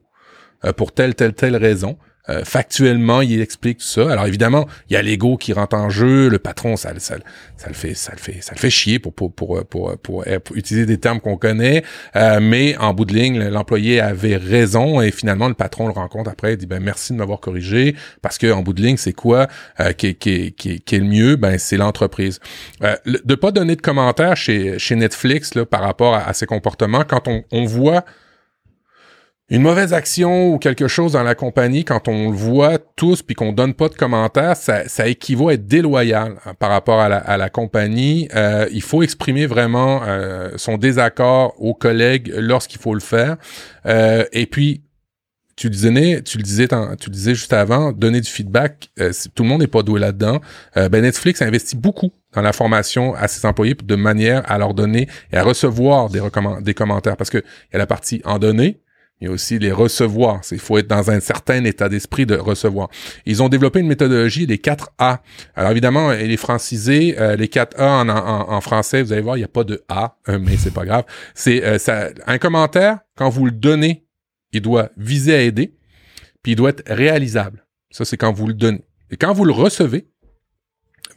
Euh, 0.65 0.73
pour 0.73 0.91
telle, 0.91 1.15
telle, 1.15 1.33
telle 1.33 1.55
raison. 1.55 1.97
Euh, 2.27 2.43
factuellement, 2.43 3.21
il 3.21 3.41
explique 3.41 3.81
ça. 3.81 4.11
Alors 4.11 4.27
évidemment, 4.27 4.67
il 4.89 4.93
y 4.93 4.97
a 4.97 5.01
l'ego 5.01 5.37
qui 5.37 5.53
rentre 5.53 5.75
en 5.75 5.89
jeu. 5.89 6.27
Le 6.27 6.37
patron, 6.37 6.75
ça, 6.75 6.91
ça, 6.99 7.15
ça 7.55 7.67
le 7.69 7.73
fait, 7.73 7.95
ça 7.95 8.11
le 8.11 8.19
fait, 8.19 8.41
ça 8.41 8.51
le 8.53 8.59
fait 8.59 8.69
chier 8.69 8.99
pour 8.99 9.13
pour 9.13 9.33
pour 9.33 9.65
pour, 9.65 9.95
pour, 10.03 10.25
utiliser 10.53 10.85
des 10.85 10.99
termes 10.99 11.21
qu'on 11.21 11.37
connaît. 11.37 11.83
Euh, 12.17 12.39
mais 12.41 12.77
en 12.77 12.93
bout 12.93 13.05
de 13.05 13.13
ligne, 13.13 13.39
l'employé 13.47 13.99
avait 14.01 14.35
raison 14.35 15.01
et 15.01 15.11
finalement 15.11 15.47
le 15.47 15.55
patron 15.55 15.87
le 15.87 15.93
rencontre 15.93 16.29
après. 16.29 16.53
Il 16.53 16.57
dit 16.57 16.67
ben 16.67 16.83
merci 16.83 17.13
de 17.13 17.17
m'avoir 17.17 17.39
corrigé 17.39 17.95
parce 18.21 18.37
que 18.37 18.51
en 18.51 18.61
bout 18.61 18.73
de 18.73 18.81
ligne, 18.81 18.97
c'est 18.97 19.13
quoi 19.13 19.47
qui, 19.97 20.13
qui, 20.15 20.51
qui, 20.51 20.81
qui, 20.81 20.95
est 20.95 20.99
le 20.99 21.05
mieux? 21.05 21.35
Ben 21.37 21.57
c'est 21.57 21.77
l'entreprise. 21.77 22.39
de 23.05 23.35
pas 23.35 23.51
donner 23.51 23.77
de 23.77 23.81
commentaires 23.81 24.35
chez 24.35 24.77
chez 24.77 24.95
Netflix 24.95 25.55
là 25.55 25.65
par 25.65 25.81
rapport 25.81 26.13
à, 26.13 26.27
à 26.27 26.33
ces 26.33 26.45
comportements 26.45 27.05
quand 27.07 27.27
on, 27.27 27.43
on 27.51 27.63
voit 27.63 28.03
une 29.49 29.63
mauvaise 29.63 29.93
action 29.93 30.53
ou 30.53 30.59
quelque 30.59 30.87
chose 30.87 31.13
dans 31.13 31.23
la 31.23 31.33
compagnie, 31.33 31.83
quand 31.83 32.07
on 32.07 32.29
le 32.29 32.35
voit 32.35 32.77
tous 32.77 33.23
puis 33.23 33.35
qu'on 33.35 33.51
donne 33.51 33.73
pas 33.73 33.89
de 33.89 33.95
commentaires, 33.95 34.55
ça, 34.55 35.07
équivaut 35.07 35.49
à 35.49 35.53
être 35.53 35.65
déloyal 35.65 36.35
hein, 36.45 36.53
par 36.53 36.69
rapport 36.69 36.99
à 36.99 37.37
la, 37.37 37.49
compagnie. 37.49 38.29
Euh, 38.35 38.67
il 38.71 38.83
faut 38.83 39.01
exprimer 39.01 39.47
vraiment 39.47 40.01
euh, 40.05 40.51
son 40.57 40.77
désaccord 40.77 41.55
aux 41.57 41.73
collègues 41.73 42.31
lorsqu'il 42.37 42.79
faut 42.79 42.93
le 42.93 42.99
faire. 42.99 43.37
Euh, 43.87 44.23
et 44.33 44.45
puis, 44.45 44.83
tu 45.55 45.67
le 45.67 45.71
disais, 45.71 46.21
tu 46.21 46.37
le 46.37 46.43
disais, 46.43 46.67
tu 46.67 47.09
le 47.09 47.13
disais 47.13 47.33
juste 47.33 47.51
avant, 47.51 47.91
donner 47.91 48.21
du 48.21 48.29
feedback. 48.29 48.91
tout 49.35 49.43
le 49.43 49.49
monde 49.49 49.61
n'est 49.61 49.67
pas 49.67 49.81
doué 49.81 49.99
là-dedans. 49.99 50.39
ben 50.75 51.01
Netflix 51.01 51.41
investit 51.41 51.75
beaucoup 51.75 52.11
dans 52.33 52.41
la 52.41 52.53
formation 52.53 53.13
à 53.15 53.27
ses 53.27 53.45
employés 53.45 53.75
de 53.75 53.95
manière 53.95 54.49
à 54.49 54.57
leur 54.57 54.73
donner 54.73 55.09
et 55.33 55.37
à 55.37 55.43
recevoir 55.43 56.09
des, 56.09 56.21
des 56.61 56.73
commentaires 56.73 57.17
parce 57.17 57.29
que 57.29 57.39
il 57.39 57.73
y 57.73 57.75
a 57.75 57.79
la 57.79 57.87
partie 57.87 58.21
en 58.23 58.39
donner 58.39 58.79
il 59.21 59.27
y 59.27 59.27
a 59.27 59.31
aussi 59.31 59.59
les 59.59 59.71
recevoir. 59.71 60.41
Il 60.51 60.59
faut 60.59 60.77
être 60.77 60.87
dans 60.87 61.11
un 61.11 61.19
certain 61.19 61.63
état 61.65 61.89
d'esprit 61.89 62.25
de 62.25 62.35
recevoir. 62.35 62.89
Ils 63.25 63.43
ont 63.43 63.49
développé 63.49 63.81
une 63.81 63.87
méthodologie 63.87 64.47
des 64.47 64.57
4 64.57 64.91
A. 64.97 65.21
Alors 65.55 65.71
évidemment, 65.71 66.11
elle 66.11 66.31
est 66.31 66.37
francisée. 66.37 67.19
Euh, 67.19 67.35
les 67.35 67.49
4 67.49 67.79
A 67.79 67.99
en, 67.99 68.09
en, 68.09 68.51
en, 68.51 68.61
français, 68.61 69.01
vous 69.01 69.11
allez 69.11 69.21
voir, 69.21 69.35
il 69.35 69.41
n'y 69.41 69.45
a 69.45 69.49
pas 69.49 69.65
de 69.65 69.83
A, 69.89 70.15
euh, 70.29 70.39
mais 70.39 70.55
c'est 70.55 70.73
pas 70.73 70.85
grave. 70.85 71.03
C'est 71.33 71.63
euh, 71.65 72.09
un 72.27 72.37
commentaire, 72.37 72.99
quand 73.17 73.29
vous 73.29 73.45
le 73.45 73.51
donnez, 73.51 74.05
il 74.53 74.61
doit 74.61 74.89
viser 74.95 75.35
à 75.35 75.41
aider, 75.41 75.75
puis 76.41 76.53
il 76.53 76.55
doit 76.55 76.69
être 76.69 76.83
réalisable. 76.87 77.65
Ça, 77.91 78.05
c'est 78.05 78.17
quand 78.17 78.31
vous 78.31 78.47
le 78.47 78.53
donnez. 78.53 78.85
Et 79.11 79.17
quand 79.17 79.33
vous 79.33 79.43
le 79.43 79.51
recevez, 79.51 80.07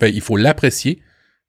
ben, 0.01 0.13
il 0.13 0.21
faut 0.21 0.37
l'apprécier, 0.37 1.01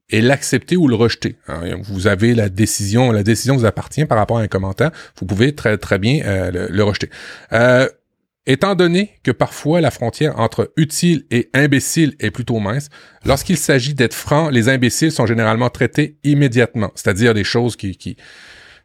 et 0.09 0.21
l'accepter 0.21 0.75
ou 0.75 0.87
le 0.87 0.95
rejeter. 0.95 1.37
Hein, 1.47 1.77
vous 1.83 2.07
avez 2.07 2.35
la 2.35 2.49
décision, 2.49 3.11
la 3.11 3.23
décision 3.23 3.55
vous 3.55 3.65
appartient 3.65 4.05
par 4.05 4.17
rapport 4.17 4.37
à 4.37 4.41
un 4.41 4.47
commentaire. 4.47 4.91
Vous 5.19 5.25
pouvez 5.25 5.55
très 5.55 5.77
très 5.77 5.99
bien 5.99 6.23
euh, 6.25 6.67
le, 6.69 6.83
rejeter. 6.83 7.09
Euh, 7.51 7.87
étant 8.45 8.75
donné 8.75 9.11
que 9.23 9.31
parfois 9.31 9.81
la 9.81 9.91
frontière 9.91 10.39
entre 10.39 10.71
utile 10.77 11.25
et 11.31 11.49
imbécile 11.53 12.15
est 12.19 12.31
plutôt 12.31 12.59
mince, 12.59 12.89
lorsqu'il 13.25 13.57
s'agit 13.57 13.93
d'être 13.93 14.13
franc, 14.13 14.49
les 14.49 14.69
imbéciles 14.69 15.11
sont 15.11 15.25
généralement 15.25 15.69
traités 15.69 16.17
immédiatement, 16.23 16.91
c'est-à-dire 16.95 17.33
des 17.33 17.45
choses 17.45 17.75
qui, 17.75 17.97
qui 17.97 18.17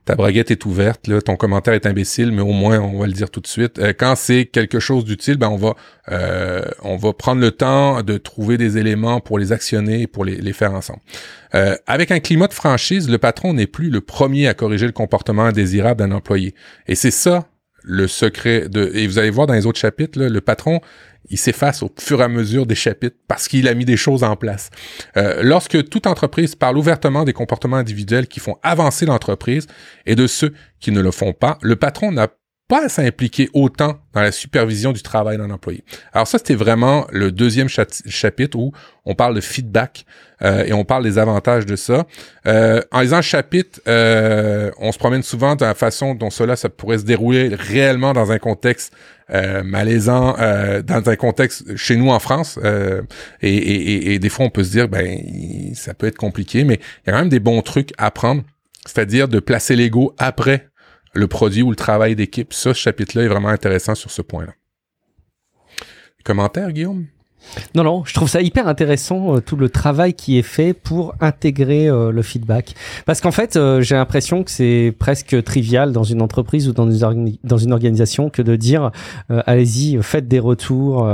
ta 0.08 0.14
braguette 0.14 0.50
est 0.50 0.64
ouverte, 0.64 1.10
ton 1.22 1.36
commentaire 1.36 1.74
est 1.74 1.84
imbécile, 1.84 2.32
mais 2.32 2.40
au 2.40 2.52
moins 2.52 2.80
on 2.80 2.98
va 2.98 3.06
le 3.06 3.12
dire 3.12 3.28
tout 3.28 3.40
de 3.40 3.46
suite. 3.46 3.78
Euh, 3.78 3.92
quand 3.96 4.14
c'est 4.16 4.46
quelque 4.46 4.80
chose 4.80 5.04
d'utile, 5.04 5.36
ben 5.36 5.50
on 5.50 5.58
va 5.58 5.74
euh, 6.10 6.62
on 6.82 6.96
va 6.96 7.12
prendre 7.12 7.42
le 7.42 7.50
temps 7.50 8.02
de 8.02 8.16
trouver 8.16 8.56
des 8.56 8.78
éléments 8.78 9.20
pour 9.20 9.38
les 9.38 9.52
actionner, 9.52 10.06
pour 10.06 10.24
les, 10.24 10.52
faire 10.54 10.72
ensemble. 10.72 11.00
Euh, 11.54 11.76
avec 11.86 12.10
un 12.10 12.20
climat 12.20 12.46
de 12.46 12.54
franchise, 12.54 13.10
le 13.10 13.18
patron 13.18 13.52
n'est 13.52 13.66
plus 13.66 13.90
le 13.90 14.00
premier 14.00 14.48
à 14.48 14.54
corriger 14.54 14.86
le 14.86 14.92
comportement 14.92 15.44
indésirable 15.44 15.98
d'un 15.98 16.12
employé. 16.12 16.54
Et 16.86 16.94
c'est 16.94 17.10
ça 17.10 17.46
le 17.82 18.08
secret 18.08 18.66
de 18.70 18.90
et 18.94 19.06
vous 19.06 19.18
allez 19.18 19.30
voir 19.30 19.46
dans 19.46 19.54
les 19.54 19.66
autres 19.66 19.78
chapitres 19.78 20.18
le 20.18 20.40
patron 20.40 20.80
il 21.30 21.38
s'efface 21.38 21.82
au 21.82 21.90
fur 21.98 22.20
et 22.20 22.24
à 22.24 22.28
mesure 22.28 22.66
des 22.66 22.74
chapitres 22.74 23.16
parce 23.26 23.48
qu'il 23.48 23.68
a 23.68 23.74
mis 23.74 23.84
des 23.84 23.96
choses 23.96 24.24
en 24.24 24.36
place. 24.36 24.70
Euh, 25.16 25.42
lorsque 25.42 25.88
toute 25.88 26.06
entreprise 26.06 26.54
parle 26.54 26.78
ouvertement 26.78 27.24
des 27.24 27.32
comportements 27.32 27.76
individuels 27.76 28.26
qui 28.26 28.40
font 28.40 28.56
avancer 28.62 29.06
l'entreprise 29.06 29.66
et 30.06 30.14
de 30.14 30.26
ceux 30.26 30.54
qui 30.80 30.90
ne 30.90 31.00
le 31.00 31.10
font 31.10 31.32
pas, 31.32 31.58
le 31.62 31.76
patron 31.76 32.12
n'a 32.12 32.28
pas 32.68 32.84
à 32.84 32.88
s'impliquer 32.90 33.48
autant 33.54 33.98
dans 34.12 34.20
la 34.20 34.30
supervision 34.30 34.92
du 34.92 35.02
travail 35.02 35.38
d'un 35.38 35.50
employé. 35.50 35.82
Alors 36.12 36.28
ça, 36.28 36.36
c'était 36.36 36.54
vraiment 36.54 37.06
le 37.10 37.32
deuxième 37.32 37.68
chapitre 37.68 38.58
où 38.58 38.72
on 39.06 39.14
parle 39.14 39.34
de 39.34 39.40
feedback 39.40 40.04
euh, 40.42 40.64
et 40.64 40.74
on 40.74 40.84
parle 40.84 41.02
des 41.02 41.16
avantages 41.16 41.64
de 41.64 41.76
ça. 41.76 42.06
Euh, 42.46 42.82
en 42.92 43.00
lisant 43.00 43.16
le 43.16 43.22
chapitre, 43.22 43.80
euh, 43.88 44.70
on 44.78 44.92
se 44.92 44.98
promène 44.98 45.22
souvent 45.22 45.56
dans 45.56 45.64
la 45.64 45.74
façon 45.74 46.14
dont 46.14 46.28
cela 46.28 46.56
ça 46.56 46.68
pourrait 46.68 46.98
se 46.98 47.04
dérouler 47.04 47.54
réellement 47.54 48.12
dans 48.12 48.30
un 48.30 48.38
contexte 48.38 48.92
malaisant, 49.62 50.36
dans 50.84 51.10
un 51.10 51.16
contexte 51.16 51.76
chez 51.76 51.96
nous 51.96 52.08
en 52.08 52.18
France. 52.18 52.58
Et, 53.42 53.56
et, 53.56 54.14
et, 54.14 54.18
des 54.18 54.30
fois, 54.30 54.46
on 54.46 54.50
peut 54.50 54.64
se 54.64 54.70
dire, 54.70 54.88
ben, 54.88 55.20
ça 55.74 55.92
peut 55.92 56.06
être 56.06 56.16
compliqué, 56.16 56.64
mais 56.64 56.76
il 56.76 57.08
y 57.08 57.10
a 57.10 57.12
quand 57.12 57.18
même 57.18 57.28
des 57.28 57.38
bons 57.38 57.60
trucs 57.60 57.92
à 57.98 58.10
prendre, 58.10 58.42
c'est-à-dire 58.86 59.28
de 59.28 59.38
placer 59.38 59.76
l'ego 59.76 60.14
après 60.16 60.70
le 61.12 61.26
produit 61.26 61.62
ou 61.62 61.70
le 61.70 61.76
travail 61.76 62.16
d'équipe. 62.16 62.52
Ça, 62.52 62.74
ce 62.74 62.78
chapitre-là 62.78 63.24
est 63.24 63.28
vraiment 63.28 63.48
intéressant 63.48 63.94
sur 63.94 64.10
ce 64.10 64.22
point-là. 64.22 64.52
Commentaire, 66.24 66.72
Guillaume? 66.72 67.06
Non, 67.74 67.84
non, 67.84 68.04
je 68.04 68.14
trouve 68.14 68.28
ça 68.28 68.42
hyper 68.42 68.68
intéressant, 68.68 69.36
euh, 69.36 69.40
tout 69.40 69.56
le 69.56 69.68
travail 69.68 70.14
qui 70.14 70.38
est 70.38 70.42
fait 70.42 70.74
pour 70.74 71.14
intégrer 71.20 71.88
euh, 71.88 72.10
le 72.10 72.22
feedback. 72.22 72.74
Parce 73.06 73.20
qu'en 73.20 73.30
fait, 73.30 73.56
euh, 73.56 73.80
j'ai 73.80 73.94
l'impression 73.94 74.44
que 74.44 74.50
c'est 74.50 74.94
presque 74.98 75.42
trivial 75.44 75.92
dans 75.92 76.02
une 76.02 76.20
entreprise 76.20 76.68
ou 76.68 76.72
dans 76.72 76.90
une, 76.90 77.36
dans 77.44 77.56
une 77.56 77.72
organisation 77.72 78.30
que 78.30 78.42
de 78.42 78.56
dire, 78.56 78.90
allez-y, 79.28 79.98
faites 80.02 80.28
des 80.28 80.38
retours, 80.38 81.08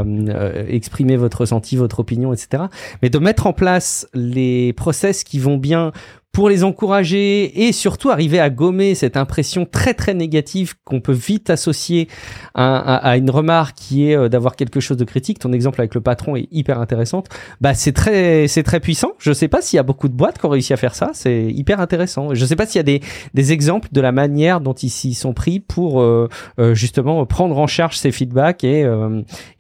exprimez 0.69 1.17
votre 1.17 1.43
ressenti, 1.43 1.77
votre 1.77 2.01
opinion, 2.01 2.33
etc. 2.33 2.65
Mais 3.03 3.11
de 3.11 3.19
mettre 3.19 3.47
en 3.47 3.53
place 3.53 4.09
les 4.15 4.73
process 4.73 5.25
qui 5.25 5.39
vont 5.39 5.57
bien 5.57 5.93
pour 6.35 6.49
les 6.49 6.65
encourager 6.65 7.65
et 7.65 7.73
surtout 7.73 8.11
arriver 8.11 8.41
à 8.41 8.51
gommer 8.51 8.97
cette 8.97 9.17
impression 9.17 9.67
très 9.71 9.95
très 9.95 10.15
négative 10.15 10.75
qu'on 10.85 11.01
peut 11.01 11.13
vite 11.13 11.49
associer 11.49 12.09
à, 12.55 13.17
une 13.17 13.31
remarque 13.31 13.77
qui 13.77 14.11
est 14.11 14.17
euh, 14.17 14.29
d'avoir 14.29 14.57
quelque 14.57 14.81
chose 14.81 14.97
de 14.97 15.05
critique. 15.05 15.39
Ton 15.39 15.53
exemple 15.53 15.81
avec 15.81 15.95
le 15.95 16.01
patron 16.01 16.35
est 16.35 16.49
hyper 16.51 16.81
intéressante. 16.81 17.29
Bah 17.61 17.73
c'est 17.75 17.93
très 17.93 18.49
c'est 18.49 18.65
très 18.65 18.81
puissant. 18.81 19.13
Je 19.19 19.33
sais 19.33 19.47
pas 19.47 19.63
s'il 19.63 19.77
y 19.77 19.81
a 19.81 19.85
beaucoup 19.85 20.09
de 20.09 20.13
boîtes 20.13 20.39
qui 20.39 20.47
ont 20.47 20.49
réussi 20.49 20.73
à 20.73 20.77
faire 20.77 20.97
ça. 20.97 21.11
C'est 21.15 21.45
hyper 21.45 21.81
intéressant. 21.81 22.35
Je 22.35 22.45
sais 22.45 22.57
pas 22.57 22.67
s'il 22.67 22.81
y 22.81 22.81
a 22.81 22.85
des, 22.85 23.01
des 23.33 23.53
exemples 23.53 23.89
de 23.93 24.01
la 24.01 24.11
manière 24.11 24.61
dont 24.61 24.73
ils 24.73 24.91
s'y 24.91 25.15
sont 25.15 25.35
pris 25.35 25.61
pour 25.61 26.03
euh, 26.03 26.29
euh, 26.59 26.75
justement 26.75 27.25
prendre 27.27 27.57
en 27.57 27.69
charge 27.69 27.97
ces 27.97 28.11
feedbacks 28.11 28.65
et 28.65 28.85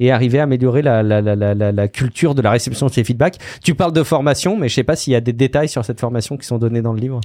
et 0.00 0.10
arriver 0.10 0.40
à 0.40 0.42
améliorer 0.42 0.82
la, 0.82 1.04
la, 1.04 1.20
la, 1.20 1.36
la, 1.36 1.54
la 1.54 1.88
culture 1.88 2.34
de 2.34 2.42
la 2.42 2.50
réception 2.50 2.86
de 2.86 2.92
ces 2.92 3.04
feedbacks. 3.04 3.38
Tu 3.62 3.76
parles 3.76 3.92
de 3.92 4.02
formation, 4.02 4.56
mais 4.56 4.68
je 4.68 4.74
sais 4.74 4.82
pas 4.82 4.96
s'il 4.96 5.12
y 5.12 5.16
a 5.16 5.20
des 5.20 5.32
détails 5.32 5.68
sur 5.68 5.84
cette 5.84 6.00
formation 6.00 6.36
qui 6.36 6.46
sont 6.46 6.63
dans 6.68 6.92
le 6.92 7.00
livre? 7.00 7.20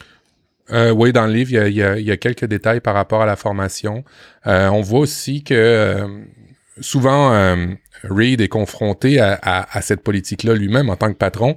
Euh, 0.72 0.92
oui, 0.92 1.12
dans 1.12 1.26
le 1.26 1.34
livre, 1.34 1.68
il 1.68 1.74
y, 1.74 1.82
a, 2.12 2.18
quelques 2.18 2.46
détails 2.46 2.80
par 2.80 2.94
rapport 2.94 3.22
à 3.22 3.26
la 3.26 3.36
formation. 3.36 4.04
Euh, 4.48 4.70
on 4.70 4.82
voit 4.82 5.00
aussi 5.00 5.44
que 5.44 5.54
euh, 5.56 6.08
souvent, 6.80 7.32
Reed 8.04 8.42
est 8.42 8.48
confronté 8.48 9.20
à, 9.20 9.82
cette 9.82 10.02
politique-là 10.02 10.54
lui-même 10.54 10.90
en 10.90 10.96
tant 10.96 11.12
que 11.12 11.18
patron. 11.18 11.56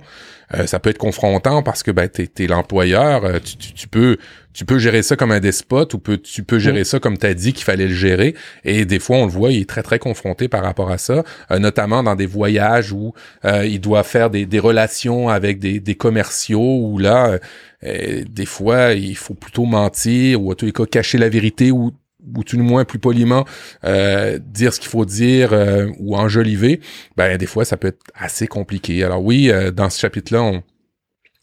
Ça 0.66 0.78
peut 0.78 0.90
être 0.90 0.98
confrontant 0.98 1.62
parce 1.62 1.82
que 1.82 1.90
ben, 1.90 2.08
tu 2.08 2.28
es, 2.38 2.46
l'employeur, 2.46 3.40
tu, 3.42 3.88
peux 3.88 4.16
tu 4.52 4.64
peux 4.64 4.78
gérer 4.78 5.02
ça 5.02 5.16
comme 5.16 5.32
un 5.32 5.40
despote 5.40 5.94
ou 5.94 6.00
tu 6.18 6.42
peux 6.42 6.58
gérer 6.58 6.82
mm. 6.82 6.84
ça 6.84 7.00
comme 7.00 7.16
tu 7.16 7.26
as 7.26 7.34
dit 7.34 7.52
qu'il 7.52 7.64
fallait 7.64 7.88
le 7.88 7.94
gérer. 7.94 8.34
Et 8.64 8.84
des 8.84 8.98
fois, 8.98 9.16
on 9.16 9.24
le 9.24 9.30
voit, 9.30 9.50
il 9.50 9.62
est 9.62 9.68
très, 9.68 9.82
très 9.82 9.98
confronté 9.98 10.48
par 10.48 10.62
rapport 10.62 10.90
à 10.90 10.98
ça, 10.98 11.22
notamment 11.50 12.02
dans 12.02 12.14
des 12.14 12.26
voyages 12.26 12.92
où 12.92 13.14
il 13.44 13.80
doit 13.80 14.02
faire 14.02 14.30
des, 14.30 14.58
relations 14.58 15.28
avec 15.28 15.58
des, 15.58 15.80
des 15.80 15.94
commerciaux 15.94 16.78
où 16.82 16.98
là, 16.98 17.38
euh, 17.84 18.22
des 18.28 18.46
fois, 18.46 18.92
il 18.92 19.16
faut 19.16 19.34
plutôt 19.34 19.64
mentir 19.64 20.42
ou 20.42 20.52
à 20.52 20.54
tous 20.54 20.66
les 20.66 20.72
cas 20.72 20.86
cacher 20.86 21.18
la 21.18 21.28
vérité 21.28 21.70
ou 21.70 21.92
ou 22.36 22.44
tout 22.44 22.56
le 22.56 22.62
moins 22.62 22.84
plus 22.84 22.98
poliment 22.98 23.44
euh, 23.84 24.38
dire 24.38 24.72
ce 24.72 24.80
qu'il 24.80 24.90
faut 24.90 25.04
dire 25.04 25.52
euh, 25.52 25.90
ou 25.98 26.16
enjoliver, 26.16 26.80
ben 27.16 27.36
des 27.36 27.46
fois 27.46 27.64
ça 27.64 27.76
peut 27.76 27.88
être 27.88 28.02
assez 28.14 28.46
compliqué. 28.46 29.02
Alors 29.04 29.24
oui, 29.24 29.50
dans 29.74 29.90
ce 29.90 29.98
chapitre-là, 29.98 30.42
on, 30.42 30.62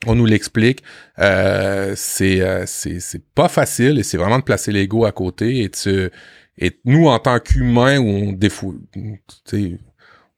on 0.06 0.16
nous 0.16 0.26
l'explique. 0.26 0.84
Euh, 1.20 1.94
c'est 1.96 2.66
c'est 2.66 3.24
pas 3.36 3.50
facile 3.50 4.00
et 4.00 4.04
c'est 4.04 4.18
vraiment 4.18 4.40
de 4.40 4.44
placer 4.44 4.72
l'ego 4.72 5.06
à 5.06 5.12
côté 5.12 5.64
et 5.64 5.70
de 5.70 6.12
et 6.58 6.78
nous 6.86 7.08
en 7.08 7.20
tant 7.20 7.40
qu'humains 7.40 8.00
où 8.00 8.08
on 8.08 8.32
défaut, 8.34 8.76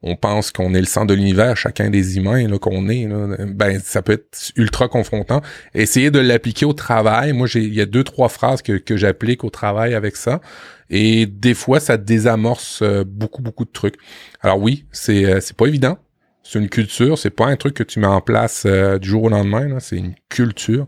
on 0.03 0.15
pense 0.15 0.51
qu'on 0.51 0.73
est 0.73 0.79
le 0.79 0.85
centre 0.85 1.07
de 1.07 1.13
l'univers, 1.13 1.55
chacun 1.57 1.89
des 1.89 2.17
humains 2.17 2.47
là, 2.47 2.57
qu'on 2.57 2.89
est, 2.89 3.07
ben 3.47 3.79
ça 3.83 4.01
peut 4.01 4.13
être 4.13 4.51
ultra 4.55 4.87
confrontant. 4.87 5.41
Essayer 5.75 6.09
de 6.09 6.19
l'appliquer 6.19 6.65
au 6.65 6.73
travail, 6.73 7.33
moi 7.33 7.45
j'ai 7.45 7.61
il 7.61 7.73
y 7.73 7.81
a 7.81 7.85
deux 7.85 8.03
trois 8.03 8.29
phrases 8.29 8.61
que, 8.61 8.73
que 8.73 8.97
j'applique 8.97 9.43
au 9.43 9.49
travail 9.51 9.93
avec 9.93 10.15
ça, 10.15 10.41
et 10.89 11.27
des 11.27 11.53
fois 11.53 11.79
ça 11.79 11.97
désamorce 11.97 12.81
euh, 12.81 13.03
beaucoup 13.05 13.43
beaucoup 13.43 13.65
de 13.65 13.71
trucs. 13.71 13.95
Alors 14.41 14.59
oui, 14.59 14.85
c'est 14.91 15.25
euh, 15.25 15.39
c'est 15.39 15.55
pas 15.55 15.67
évident, 15.67 15.99
c'est 16.41 16.57
une 16.57 16.69
culture, 16.69 17.19
c'est 17.19 17.29
pas 17.29 17.45
un 17.45 17.55
truc 17.55 17.75
que 17.75 17.83
tu 17.83 17.99
mets 17.99 18.07
en 18.07 18.21
place 18.21 18.63
euh, 18.65 18.97
du 18.97 19.09
jour 19.09 19.23
au 19.23 19.29
lendemain, 19.29 19.79
c'est 19.79 19.97
une 19.97 20.15
culture, 20.29 20.87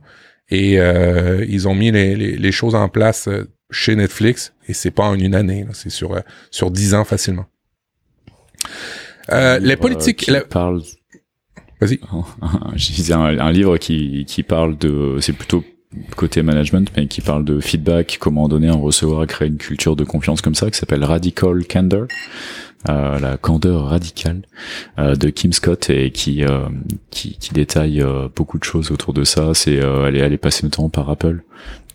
et 0.49 0.73
ils 1.47 1.67
ont 1.67 1.75
mis 1.75 1.91
les, 1.91 2.15
les, 2.15 2.51
choses 2.51 2.75
en 2.75 2.87
place 2.87 3.27
chez 3.71 3.95
Netflix, 3.95 4.53
et 4.67 4.73
c'est 4.73 4.91
pas 4.91 5.05
en 5.05 5.15
une 5.15 5.33
année, 5.35 5.65
c'est 5.73 5.89
sur 5.89 6.19
sur 6.51 6.69
dix 6.69 6.93
ans 6.93 7.05
facilement. 7.05 7.45
Euh, 9.31 9.59
les 9.59 9.75
politiques. 9.77 10.27
La... 10.27 10.41
parle. 10.41 10.81
Vas-y. 11.79 11.99
Je 12.75 12.93
disais 12.93 13.13
un, 13.13 13.51
livre 13.51 13.77
qui, 13.77 14.25
qui 14.25 14.43
parle 14.43 14.77
de. 14.77 15.17
C'est 15.21 15.33
plutôt 15.33 15.63
côté 16.15 16.41
management, 16.41 16.91
mais 16.95 17.07
qui 17.07 17.21
parle 17.21 17.45
de 17.45 17.59
feedback, 17.59 18.17
comment 18.19 18.47
donner, 18.47 18.71
en 18.71 18.81
recevoir, 18.81 19.27
créer 19.27 19.47
une 19.47 19.57
culture 19.57 19.95
de 19.95 20.03
confiance 20.03 20.41
comme 20.41 20.55
ça, 20.55 20.69
qui 20.71 20.77
s'appelle 20.77 21.03
Radical 21.03 21.65
Candor. 21.67 22.07
Euh, 22.89 23.17
la 23.17 23.37
candeur 23.37 23.85
radicale 23.85 24.41
euh, 24.99 25.15
de 25.15 25.29
Kim 25.29 25.53
Scott 25.53 25.89
et 25.89 26.11
qui 26.11 26.43
euh, 26.43 26.67
qui, 27.11 27.37
qui, 27.37 27.53
détaille 27.53 28.01
euh, 28.01 28.27
beaucoup 28.35 28.59
de 28.59 28.65
choses 28.65 28.91
autour 28.91 29.13
de 29.13 29.23
ça. 29.23 29.53
C'est 29.53 29.79
euh, 29.79 30.07
elle 30.07 30.17
est 30.17 30.19
elle 30.19 30.33
est 30.33 30.37
passée 30.37 30.65
notamment 30.65 30.89
par 30.89 31.09
Apple 31.09 31.43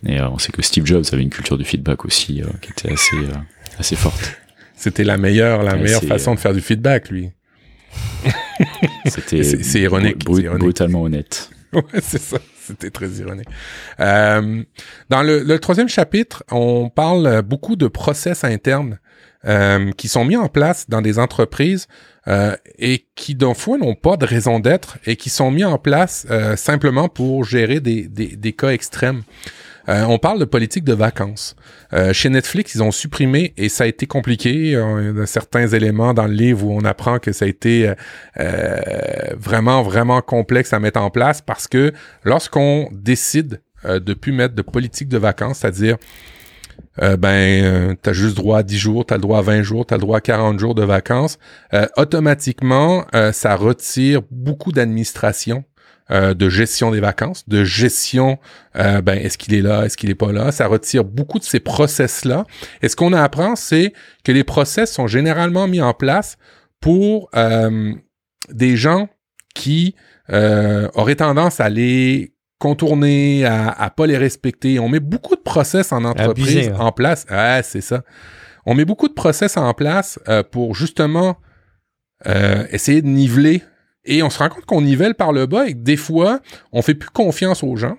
et 0.03 0.19
on 0.19 0.39
sait 0.39 0.51
que 0.51 0.63
Steve 0.63 0.87
Jobs 0.87 1.05
avait 1.11 1.21
une 1.21 1.29
culture 1.29 1.59
du 1.59 1.63
feedback 1.63 2.05
aussi 2.05 2.41
qui 2.63 2.71
était 2.71 2.91
assez 2.91 3.17
assez 3.77 3.95
forte. 3.95 4.38
C'était 4.79 5.03
la 5.03 5.17
meilleure, 5.17 5.61
la 5.61 5.75
meilleure 5.75 6.03
façon 6.03 6.35
de 6.35 6.39
faire 6.39 6.53
du 6.53 6.61
feedback, 6.61 7.09
lui. 7.09 7.31
C'était 9.05 9.43
c'est 9.43 9.81
ironique, 9.81 10.23
brutalement 10.23 11.01
honnête. 11.01 11.49
ouais, 11.73 11.81
c'est 12.01 12.21
ça. 12.21 12.37
C'était 12.61 12.89
très 12.89 13.09
ironique. 13.09 13.49
Euh, 13.99 14.63
dans 15.09 15.21
le, 15.21 15.43
le, 15.43 15.59
troisième 15.59 15.89
chapitre, 15.89 16.43
on 16.49 16.89
parle 16.89 17.41
beaucoup 17.41 17.75
de 17.75 17.87
process 17.87 18.45
internes 18.45 18.99
euh, 19.45 19.91
qui 19.93 20.07
sont 20.07 20.23
mis 20.23 20.35
en 20.35 20.47
place 20.47 20.89
dans 20.89 21.01
des 21.01 21.17
entreprises 21.17 21.87
euh, 22.27 22.55
et 22.77 23.07
qui, 23.15 23.35
d'un 23.35 23.53
fois, 23.53 23.77
n'ont 23.77 23.95
pas 23.95 24.17
de 24.17 24.25
raison 24.25 24.59
d'être 24.59 24.97
et 25.05 25.15
qui 25.15 25.29
sont 25.29 25.49
mis 25.49 25.63
en 25.63 25.77
place 25.77 26.25
euh, 26.29 26.55
simplement 26.55 27.09
pour 27.09 27.43
gérer 27.43 27.79
des, 27.79 28.07
des, 28.07 28.35
des 28.35 28.53
cas 28.53 28.69
extrêmes. 28.69 29.23
Euh, 29.89 30.03
on 30.03 30.19
parle 30.19 30.39
de 30.39 30.45
politique 30.45 30.83
de 30.83 30.93
vacances. 30.93 31.55
Euh, 31.93 32.13
chez 32.13 32.29
Netflix, 32.29 32.75
ils 32.75 32.83
ont 32.83 32.91
supprimé, 32.91 33.53
et 33.57 33.69
ça 33.69 33.85
a 33.85 33.87
été 33.87 34.05
compliqué, 34.05 34.75
a 34.75 35.25
certains 35.25 35.67
éléments 35.67 36.13
dans 36.13 36.27
le 36.27 36.33
livre 36.33 36.65
où 36.65 36.77
on 36.77 36.85
apprend 36.85 37.17
que 37.17 37.31
ça 37.31 37.45
a 37.45 37.47
été 37.47 37.91
euh, 38.39 38.79
vraiment, 39.35 39.81
vraiment 39.81 40.21
complexe 40.21 40.73
à 40.73 40.79
mettre 40.79 41.01
en 41.01 41.09
place 41.09 41.41
parce 41.41 41.67
que 41.67 41.91
lorsqu'on 42.23 42.89
décide 42.91 43.61
de 43.85 44.13
plus 44.13 44.33
mettre 44.33 44.55
de 44.55 44.61
politique 44.61 45.07
de 45.07 45.17
vacances, 45.17 45.59
c'est-à-dire 45.59 45.97
euh, 47.01 47.15
ben, 47.17 47.95
tu 48.01 48.09
as 48.09 48.13
juste 48.13 48.35
droit 48.35 48.59
à 48.59 48.63
10 48.63 48.77
jours, 48.77 49.05
tu 49.05 49.13
as 49.13 49.17
le 49.17 49.21
droit 49.21 49.39
à 49.39 49.41
20 49.41 49.63
jours, 49.63 49.85
tu 49.85 49.93
as 49.93 49.97
le 49.97 50.01
droit 50.01 50.17
à 50.17 50.21
40 50.21 50.59
jours 50.59 50.75
de 50.75 50.83
vacances, 50.83 51.39
automatiquement, 51.97 53.05
ça 53.31 53.55
retire 53.55 54.21
beaucoup 54.29 54.71
d'administration 54.71 55.63
euh, 56.11 56.33
de 56.33 56.49
gestion 56.49 56.89
des 56.89 56.99
vacances, 56.99 57.47
de 57.47 57.63
gestion, 57.63 58.39
euh, 58.75 58.99
ben 58.99 59.13
est-ce 59.13 59.37
qu'il 59.37 59.53
est 59.53 59.61
là, 59.61 59.85
est-ce 59.85 59.95
qu'il 59.95 60.09
est 60.09 60.15
pas 60.15 60.31
là? 60.31 60.51
Ça 60.51 60.65
retire 60.65 61.03
beaucoup 61.03 61.37
de 61.37 61.43
ces 61.43 61.59
process-là. 61.59 62.45
Et 62.81 62.89
ce 62.89 62.95
qu'on 62.95 63.13
apprend, 63.13 63.55
c'est 63.55 63.93
que 64.23 64.31
les 64.31 64.43
process 64.43 64.91
sont 64.91 65.05
généralement 65.05 65.67
mis 65.67 65.81
en 65.81 65.93
place 65.93 66.37
pour 66.81 67.29
euh, 67.35 67.93
des 68.51 68.75
gens 68.75 69.09
qui 69.53 69.95
auraient 70.93 71.15
tendance 71.15 71.59
à 71.59 71.69
les 71.69 72.35
contourner, 72.59 73.45
à, 73.45 73.69
à 73.69 73.89
pas 73.89 74.05
les 74.05 74.17
respecter. 74.17 74.79
On 74.79 74.87
met 74.87 74.99
beaucoup 74.99 75.35
de 75.35 75.41
process 75.41 75.91
en 75.91 76.05
entreprise 76.05 76.69
hein. 76.69 76.75
en 76.79 76.91
place. 76.91 77.25
Ah, 77.29 77.61
c'est 77.63 77.81
ça. 77.81 78.03
On 78.65 78.75
met 78.75 78.85
beaucoup 78.85 79.07
de 79.07 79.13
process 79.13 79.57
en 79.57 79.73
place 79.73 80.19
pour 80.51 80.75
justement 80.75 81.37
essayer 82.71 83.01
de 83.01 83.07
niveler 83.07 83.63
et 84.05 84.23
on 84.23 84.29
se 84.29 84.39
rend 84.39 84.49
compte 84.49 84.65
qu'on 84.65 84.81
nivelle 84.81 85.15
par 85.15 85.31
le 85.31 85.45
bas 85.45 85.67
et 85.67 85.73
que 85.73 85.79
des 85.79 85.97
fois, 85.97 86.39
on 86.71 86.81
fait 86.81 86.95
plus 86.95 87.09
confiance 87.09 87.63
aux 87.63 87.75
gens. 87.75 87.97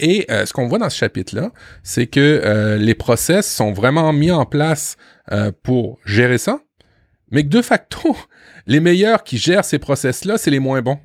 Et 0.00 0.26
euh, 0.30 0.44
ce 0.44 0.52
qu'on 0.52 0.68
voit 0.68 0.78
dans 0.78 0.90
ce 0.90 0.96
chapitre-là, 0.96 1.50
c'est 1.82 2.06
que 2.06 2.20
euh, 2.20 2.76
les 2.76 2.94
process 2.94 3.50
sont 3.50 3.72
vraiment 3.72 4.12
mis 4.12 4.30
en 4.30 4.44
place 4.44 4.96
euh, 5.32 5.50
pour 5.62 5.98
gérer 6.04 6.38
ça, 6.38 6.60
mais 7.30 7.42
que 7.42 7.48
de 7.48 7.62
facto, 7.62 8.16
les 8.66 8.80
meilleurs 8.80 9.24
qui 9.24 9.38
gèrent 9.38 9.64
ces 9.64 9.78
process-là, 9.78 10.38
c'est 10.38 10.50
les 10.50 10.58
moins 10.58 10.82
bons. 10.82 10.98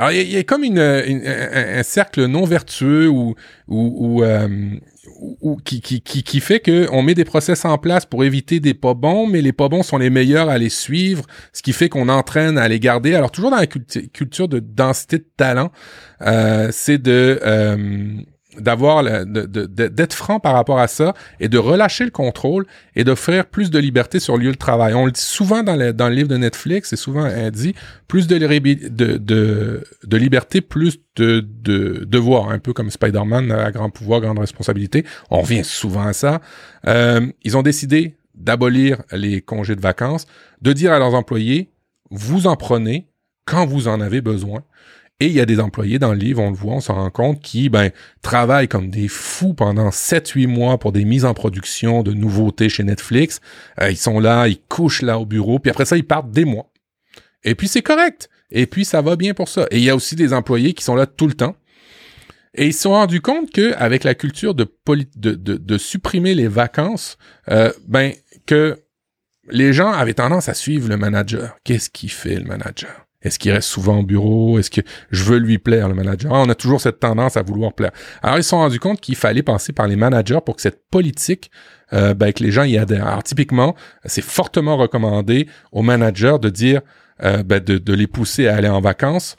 Alors, 0.00 0.12
il 0.12 0.30
y, 0.32 0.36
a 0.38 0.42
comme 0.44 0.64
une, 0.64 0.78
un, 0.78 1.82
cercle 1.82 2.24
non 2.24 2.46
vertueux 2.46 3.06
ou, 3.06 3.34
ou, 3.68 4.24
ou, 5.42 5.56
qui, 5.56 5.82
qui, 5.82 6.00
qui, 6.00 6.22
qui, 6.22 6.40
fait 6.40 6.58
qu'on 6.58 7.02
met 7.02 7.12
des 7.12 7.26
process 7.26 7.66
en 7.66 7.76
place 7.76 8.06
pour 8.06 8.24
éviter 8.24 8.60
des 8.60 8.72
pas 8.72 8.94
bons, 8.94 9.26
mais 9.26 9.42
les 9.42 9.52
pas 9.52 9.68
bons 9.68 9.82
sont 9.82 9.98
les 9.98 10.08
meilleurs 10.08 10.48
à 10.48 10.56
les 10.56 10.70
suivre, 10.70 11.26
ce 11.52 11.60
qui 11.60 11.74
fait 11.74 11.90
qu'on 11.90 12.08
entraîne 12.08 12.56
à 12.56 12.66
les 12.66 12.80
garder. 12.80 13.14
Alors, 13.14 13.30
toujours 13.30 13.50
dans 13.50 13.58
la 13.58 13.66
culture 13.66 14.48
de 14.48 14.58
densité 14.58 15.18
de 15.18 15.26
talent, 15.36 15.70
euh, 16.22 16.70
c'est 16.72 16.96
de 16.96 17.38
d'avoir 18.58 19.04
d'être 19.04 20.14
franc 20.14 20.40
par 20.40 20.54
rapport 20.54 20.78
à 20.78 20.88
ça 20.88 21.14
et 21.38 21.48
de 21.48 21.58
relâcher 21.58 22.04
le 22.04 22.10
contrôle 22.10 22.66
et 22.96 23.04
d'offrir 23.04 23.46
plus 23.46 23.70
de 23.70 23.78
liberté 23.78 24.20
sur 24.20 24.36
le 24.36 24.44
lieu 24.44 24.52
de 24.52 24.56
travail. 24.56 24.94
On 24.94 25.06
le 25.06 25.12
dit 25.12 25.20
souvent 25.20 25.62
dans 25.62 25.76
le, 25.76 25.92
dans 25.92 26.08
le 26.08 26.14
livre 26.14 26.28
de 26.28 26.36
Netflix, 26.36 26.92
et 26.92 26.96
souvent 26.96 27.28
dit 27.50 27.74
plus 28.08 28.26
de, 28.26 28.38
de, 28.38 29.84
de, 30.04 30.16
liberté, 30.16 30.60
plus 30.60 30.98
de, 31.16 31.40
de 31.40 32.04
devoir, 32.06 32.50
un 32.50 32.58
peu 32.58 32.72
comme 32.72 32.90
Spider-Man 32.90 33.70
grand 33.72 33.90
pouvoir, 33.90 34.20
grande 34.20 34.38
responsabilité. 34.38 35.04
On 35.30 35.40
revient 35.40 35.64
souvent 35.64 36.06
à 36.06 36.12
ça. 36.12 36.40
Euh, 36.86 37.26
ils 37.42 37.56
ont 37.56 37.62
décidé 37.62 38.16
d'abolir 38.34 39.02
les 39.12 39.40
congés 39.40 39.76
de 39.76 39.80
vacances, 39.80 40.26
de 40.62 40.72
dire 40.72 40.92
à 40.92 40.98
leurs 40.98 41.14
employés, 41.14 41.70
vous 42.10 42.46
en 42.46 42.56
prenez 42.56 43.08
quand 43.44 43.66
vous 43.66 43.88
en 43.88 44.00
avez 44.00 44.20
besoin. 44.20 44.62
Et 45.20 45.26
il 45.26 45.32
y 45.32 45.40
a 45.40 45.46
des 45.46 45.60
employés 45.60 45.98
dans 45.98 46.12
le 46.12 46.18
livre, 46.18 46.42
on 46.42 46.50
le 46.50 46.56
voit, 46.56 46.74
on 46.74 46.80
s'en 46.80 46.94
rend 46.94 47.10
compte, 47.10 47.42
qui 47.42 47.68
ben, 47.68 47.90
travaillent 48.22 48.68
comme 48.68 48.88
des 48.90 49.06
fous 49.06 49.52
pendant 49.52 49.90
7-8 49.90 50.46
mois 50.46 50.78
pour 50.78 50.92
des 50.92 51.04
mises 51.04 51.26
en 51.26 51.34
production 51.34 52.02
de 52.02 52.12
nouveautés 52.12 52.70
chez 52.70 52.84
Netflix. 52.84 53.40
Euh, 53.80 53.90
ils 53.90 53.98
sont 53.98 54.18
là, 54.18 54.48
ils 54.48 54.58
couchent 54.58 55.02
là 55.02 55.18
au 55.18 55.26
bureau, 55.26 55.58
puis 55.58 55.70
après 55.70 55.84
ça, 55.84 55.98
ils 55.98 56.06
partent 56.06 56.30
des 56.30 56.46
mois. 56.46 56.72
Et 57.44 57.54
puis 57.54 57.68
c'est 57.68 57.82
correct. 57.82 58.30
Et 58.50 58.66
puis 58.66 58.86
ça 58.86 59.02
va 59.02 59.16
bien 59.16 59.34
pour 59.34 59.48
ça. 59.48 59.66
Et 59.70 59.76
il 59.76 59.84
y 59.84 59.90
a 59.90 59.94
aussi 59.96 60.16
des 60.16 60.32
employés 60.32 60.72
qui 60.72 60.84
sont 60.84 60.96
là 60.96 61.06
tout 61.06 61.26
le 61.26 61.34
temps. 61.34 61.54
Et 62.54 62.66
ils 62.68 62.74
se 62.74 62.82
sont 62.82 62.90
rendus 62.90 63.20
compte 63.20 63.52
que 63.52 63.74
avec 63.74 64.02
la 64.02 64.14
culture 64.14 64.54
de, 64.54 64.66
de, 65.16 65.34
de, 65.34 65.78
supprimer 65.78 66.34
les 66.34 66.48
vacances, 66.48 67.16
euh, 67.48 67.70
ben 67.86 68.12
que 68.46 68.82
les 69.50 69.72
gens 69.72 69.92
avaient 69.92 70.14
tendance 70.14 70.48
à 70.48 70.54
suivre 70.54 70.88
le 70.88 70.96
manager. 70.96 71.56
Qu'est-ce 71.62 71.90
qu'il 71.90 72.10
fait 72.10 72.36
le 72.36 72.44
manager? 72.44 73.06
Est-ce 73.22 73.38
qu'il 73.38 73.52
reste 73.52 73.68
souvent 73.68 73.98
au 73.98 74.02
bureau? 74.02 74.58
Est-ce 74.58 74.70
que 74.70 74.80
je 75.10 75.24
veux 75.24 75.38
lui 75.38 75.58
plaire, 75.58 75.88
le 75.88 75.94
manager? 75.94 76.32
Ah, 76.34 76.40
on 76.40 76.48
a 76.48 76.54
toujours 76.54 76.80
cette 76.80 77.00
tendance 77.00 77.36
à 77.36 77.42
vouloir 77.42 77.74
plaire. 77.74 77.92
Alors, 78.22 78.38
ils 78.38 78.42
se 78.42 78.50
sont 78.50 78.58
rendus 78.58 78.80
compte 78.80 79.00
qu'il 79.00 79.16
fallait 79.16 79.42
passer 79.42 79.72
par 79.72 79.86
les 79.86 79.96
managers 79.96 80.38
pour 80.44 80.56
que 80.56 80.62
cette 80.62 80.88
politique, 80.90 81.50
euh, 81.92 82.14
ben, 82.14 82.32
que 82.32 82.42
les 82.42 82.50
gens 82.50 82.64
y 82.64 82.78
adhèrent. 82.78 83.06
Alors, 83.06 83.22
typiquement, 83.22 83.74
c'est 84.06 84.24
fortement 84.24 84.76
recommandé 84.76 85.48
aux 85.72 85.82
managers 85.82 86.36
de 86.40 86.48
dire, 86.48 86.80
euh, 87.22 87.42
ben, 87.42 87.62
de, 87.62 87.76
de 87.78 87.92
les 87.92 88.06
pousser 88.06 88.48
à 88.48 88.56
aller 88.56 88.68
en 88.68 88.80
vacances 88.80 89.36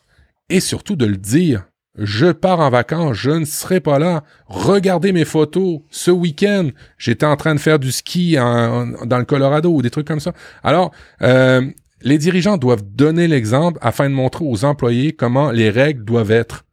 et 0.49 0.59
surtout 0.59 0.95
de 0.95 1.05
le 1.05 1.17
dire. 1.17 1.63
Je 1.97 2.31
pars 2.31 2.61
en 2.61 2.69
vacances, 2.69 3.17
je 3.17 3.31
ne 3.31 3.45
serai 3.45 3.81
pas 3.81 3.99
là. 3.99 4.23
Regardez 4.47 5.11
mes 5.11 5.25
photos. 5.25 5.79
Ce 5.89 6.09
week-end, 6.09 6.69
j'étais 6.97 7.25
en 7.25 7.35
train 7.35 7.53
de 7.53 7.59
faire 7.59 7.79
du 7.79 7.91
ski 7.91 8.35
dans 8.35 9.17
le 9.17 9.25
Colorado 9.25 9.73
ou 9.73 9.81
des 9.81 9.89
trucs 9.89 10.07
comme 10.07 10.21
ça. 10.21 10.31
Alors, 10.63 10.91
euh, 11.21 11.69
les 12.03 12.17
dirigeants 12.17 12.57
doivent 12.57 12.83
donner 12.83 13.27
l'exemple 13.27 13.79
afin 13.81 14.09
de 14.09 14.15
montrer 14.15 14.45
aux 14.45 14.65
employés 14.65 15.13
comment 15.13 15.51
les 15.51 15.69
règles 15.69 16.03
doivent 16.03 16.31
être 16.31 16.65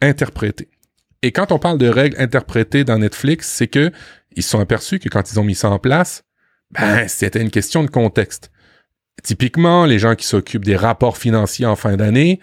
interprétées. 0.00 0.68
Et 1.22 1.32
quand 1.32 1.52
on 1.52 1.58
parle 1.58 1.78
de 1.78 1.88
règles 1.88 2.20
interprétées 2.20 2.84
dans 2.84 2.98
Netflix, 2.98 3.48
c'est 3.48 3.66
que 3.66 3.90
ils 4.36 4.42
se 4.42 4.50
sont 4.50 4.60
aperçus 4.60 4.98
que 4.98 5.08
quand 5.08 5.30
ils 5.32 5.40
ont 5.40 5.44
mis 5.44 5.54
ça 5.54 5.70
en 5.70 5.78
place, 5.78 6.24
ben, 6.70 7.08
c'était 7.08 7.40
une 7.40 7.50
question 7.50 7.82
de 7.82 7.90
contexte. 7.90 8.50
Typiquement, 9.22 9.86
les 9.86 9.98
gens 9.98 10.14
qui 10.14 10.26
s'occupent 10.26 10.64
des 10.64 10.76
rapports 10.76 11.16
financiers 11.16 11.66
en 11.66 11.76
fin 11.76 11.96
d'année, 11.96 12.38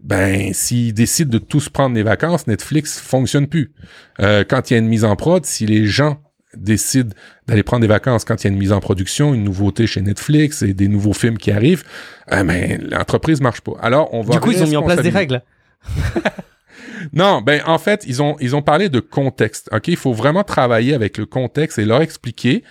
ben, 0.00 0.52
s'ils 0.52 0.92
décident 0.92 1.30
de 1.30 1.38
tous 1.38 1.68
prendre 1.68 1.94
des 1.94 2.02
vacances, 2.02 2.46
Netflix 2.46 2.98
fonctionne 2.98 3.46
plus. 3.46 3.72
Euh, 4.20 4.44
quand 4.46 4.70
il 4.70 4.74
y 4.74 4.76
a 4.76 4.80
une 4.80 4.88
mise 4.88 5.04
en 5.04 5.16
prod, 5.16 5.44
si 5.46 5.66
les 5.66 5.86
gens 5.86 6.20
décide 6.56 7.14
d'aller 7.46 7.62
prendre 7.62 7.82
des 7.82 7.86
vacances 7.86 8.24
quand 8.24 8.42
il 8.42 8.46
y 8.46 8.50
a 8.50 8.52
une 8.52 8.58
mise 8.58 8.72
en 8.72 8.80
production, 8.80 9.34
une 9.34 9.44
nouveauté 9.44 9.86
chez 9.86 10.00
Netflix 10.02 10.62
et 10.62 10.74
des 10.74 10.88
nouveaux 10.88 11.12
films 11.12 11.38
qui 11.38 11.50
arrivent, 11.50 11.84
euh, 12.32 12.42
ben, 12.44 12.86
l'entreprise 12.90 13.40
marche 13.40 13.60
pas. 13.60 13.72
Alors, 13.80 14.12
on 14.12 14.22
va. 14.22 14.34
Du 14.34 14.40
coup, 14.40 14.52
ils 14.52 14.62
ont 14.62 14.66
mis 14.66 14.76
en 14.76 14.82
place 14.82 15.02
des 15.02 15.10
règles. 15.10 15.42
non, 17.12 17.42
ben 17.42 17.62
en 17.66 17.78
fait, 17.78 18.04
ils 18.06 18.22
ont 18.22 18.36
ils 18.40 18.56
ont 18.56 18.62
parlé 18.62 18.88
de 18.88 19.00
contexte. 19.00 19.68
Ok, 19.72 19.88
il 19.88 19.96
faut 19.96 20.12
vraiment 20.12 20.44
travailler 20.44 20.94
avec 20.94 21.18
le 21.18 21.26
contexte 21.26 21.78
et 21.78 21.84
leur 21.84 22.02
expliquer 22.02 22.64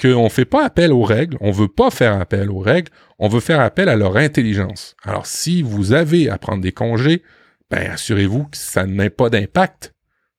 qu'on 0.00 0.28
fait 0.28 0.44
pas 0.44 0.64
appel 0.64 0.92
aux 0.92 1.02
règles, 1.02 1.36
on 1.40 1.50
veut 1.50 1.68
pas 1.68 1.90
faire 1.90 2.20
appel 2.20 2.50
aux 2.50 2.60
règles, 2.60 2.90
on 3.18 3.28
veut 3.28 3.40
faire 3.40 3.60
appel 3.60 3.88
à 3.88 3.96
leur 3.96 4.16
intelligence. 4.16 4.94
Alors, 5.02 5.26
si 5.26 5.62
vous 5.62 5.92
avez 5.92 6.30
à 6.30 6.38
prendre 6.38 6.62
des 6.62 6.72
congés, 6.72 7.22
ben 7.70 7.90
assurez-vous 7.90 8.44
que 8.44 8.56
ça 8.56 8.86
n'ait 8.86 9.10
pas 9.10 9.28
d'impact 9.28 9.94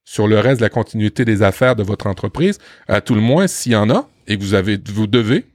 sur 0.09 0.27
le 0.27 0.39
reste 0.39 0.59
de 0.59 0.65
la 0.65 0.69
continuité 0.69 1.23
des 1.23 1.43
affaires 1.43 1.75
de 1.75 1.83
votre 1.83 2.07
entreprise, 2.07 2.57
à 2.87 2.99
tout 2.99 3.13
le 3.13 3.21
moins 3.21 3.45
s'il 3.45 3.73
y 3.73 3.75
en 3.75 3.91
a 3.91 4.09
et 4.25 4.39
que 4.39 4.41
vous 4.41 4.55
avez, 4.55 4.79
vous 4.91 5.05
devez, 5.05 5.45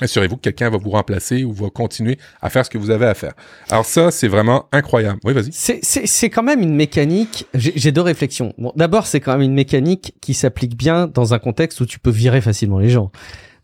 assurez-vous 0.00 0.36
que 0.36 0.42
quelqu'un 0.42 0.70
va 0.70 0.78
vous 0.78 0.90
remplacer 0.90 1.42
ou 1.42 1.52
va 1.52 1.70
continuer 1.70 2.16
à 2.40 2.50
faire 2.50 2.64
ce 2.64 2.70
que 2.70 2.78
vous 2.78 2.90
avez 2.90 3.06
à 3.06 3.14
faire. 3.14 3.32
Alors 3.70 3.84
ça, 3.84 4.12
c'est 4.12 4.28
vraiment 4.28 4.68
incroyable. 4.70 5.18
Oui, 5.24 5.32
vas-y. 5.32 5.50
C'est 5.52 6.30
quand 6.30 6.44
même 6.44 6.60
une 6.60 6.76
mécanique. 6.76 7.48
J'ai 7.52 7.90
deux 7.90 8.00
réflexions. 8.00 8.54
Bon, 8.58 8.72
d'abord, 8.76 9.08
c'est 9.08 9.18
quand 9.18 9.32
même 9.32 9.42
une 9.42 9.54
mécanique 9.54 10.14
qui 10.20 10.34
s'applique 10.34 10.76
bien 10.76 11.08
dans 11.08 11.34
un 11.34 11.40
contexte 11.40 11.80
où 11.80 11.86
tu 11.86 11.98
peux 11.98 12.10
virer 12.12 12.40
facilement 12.40 12.78
les 12.78 12.90
gens, 12.90 13.10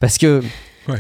parce 0.01 0.19
que 0.19 0.43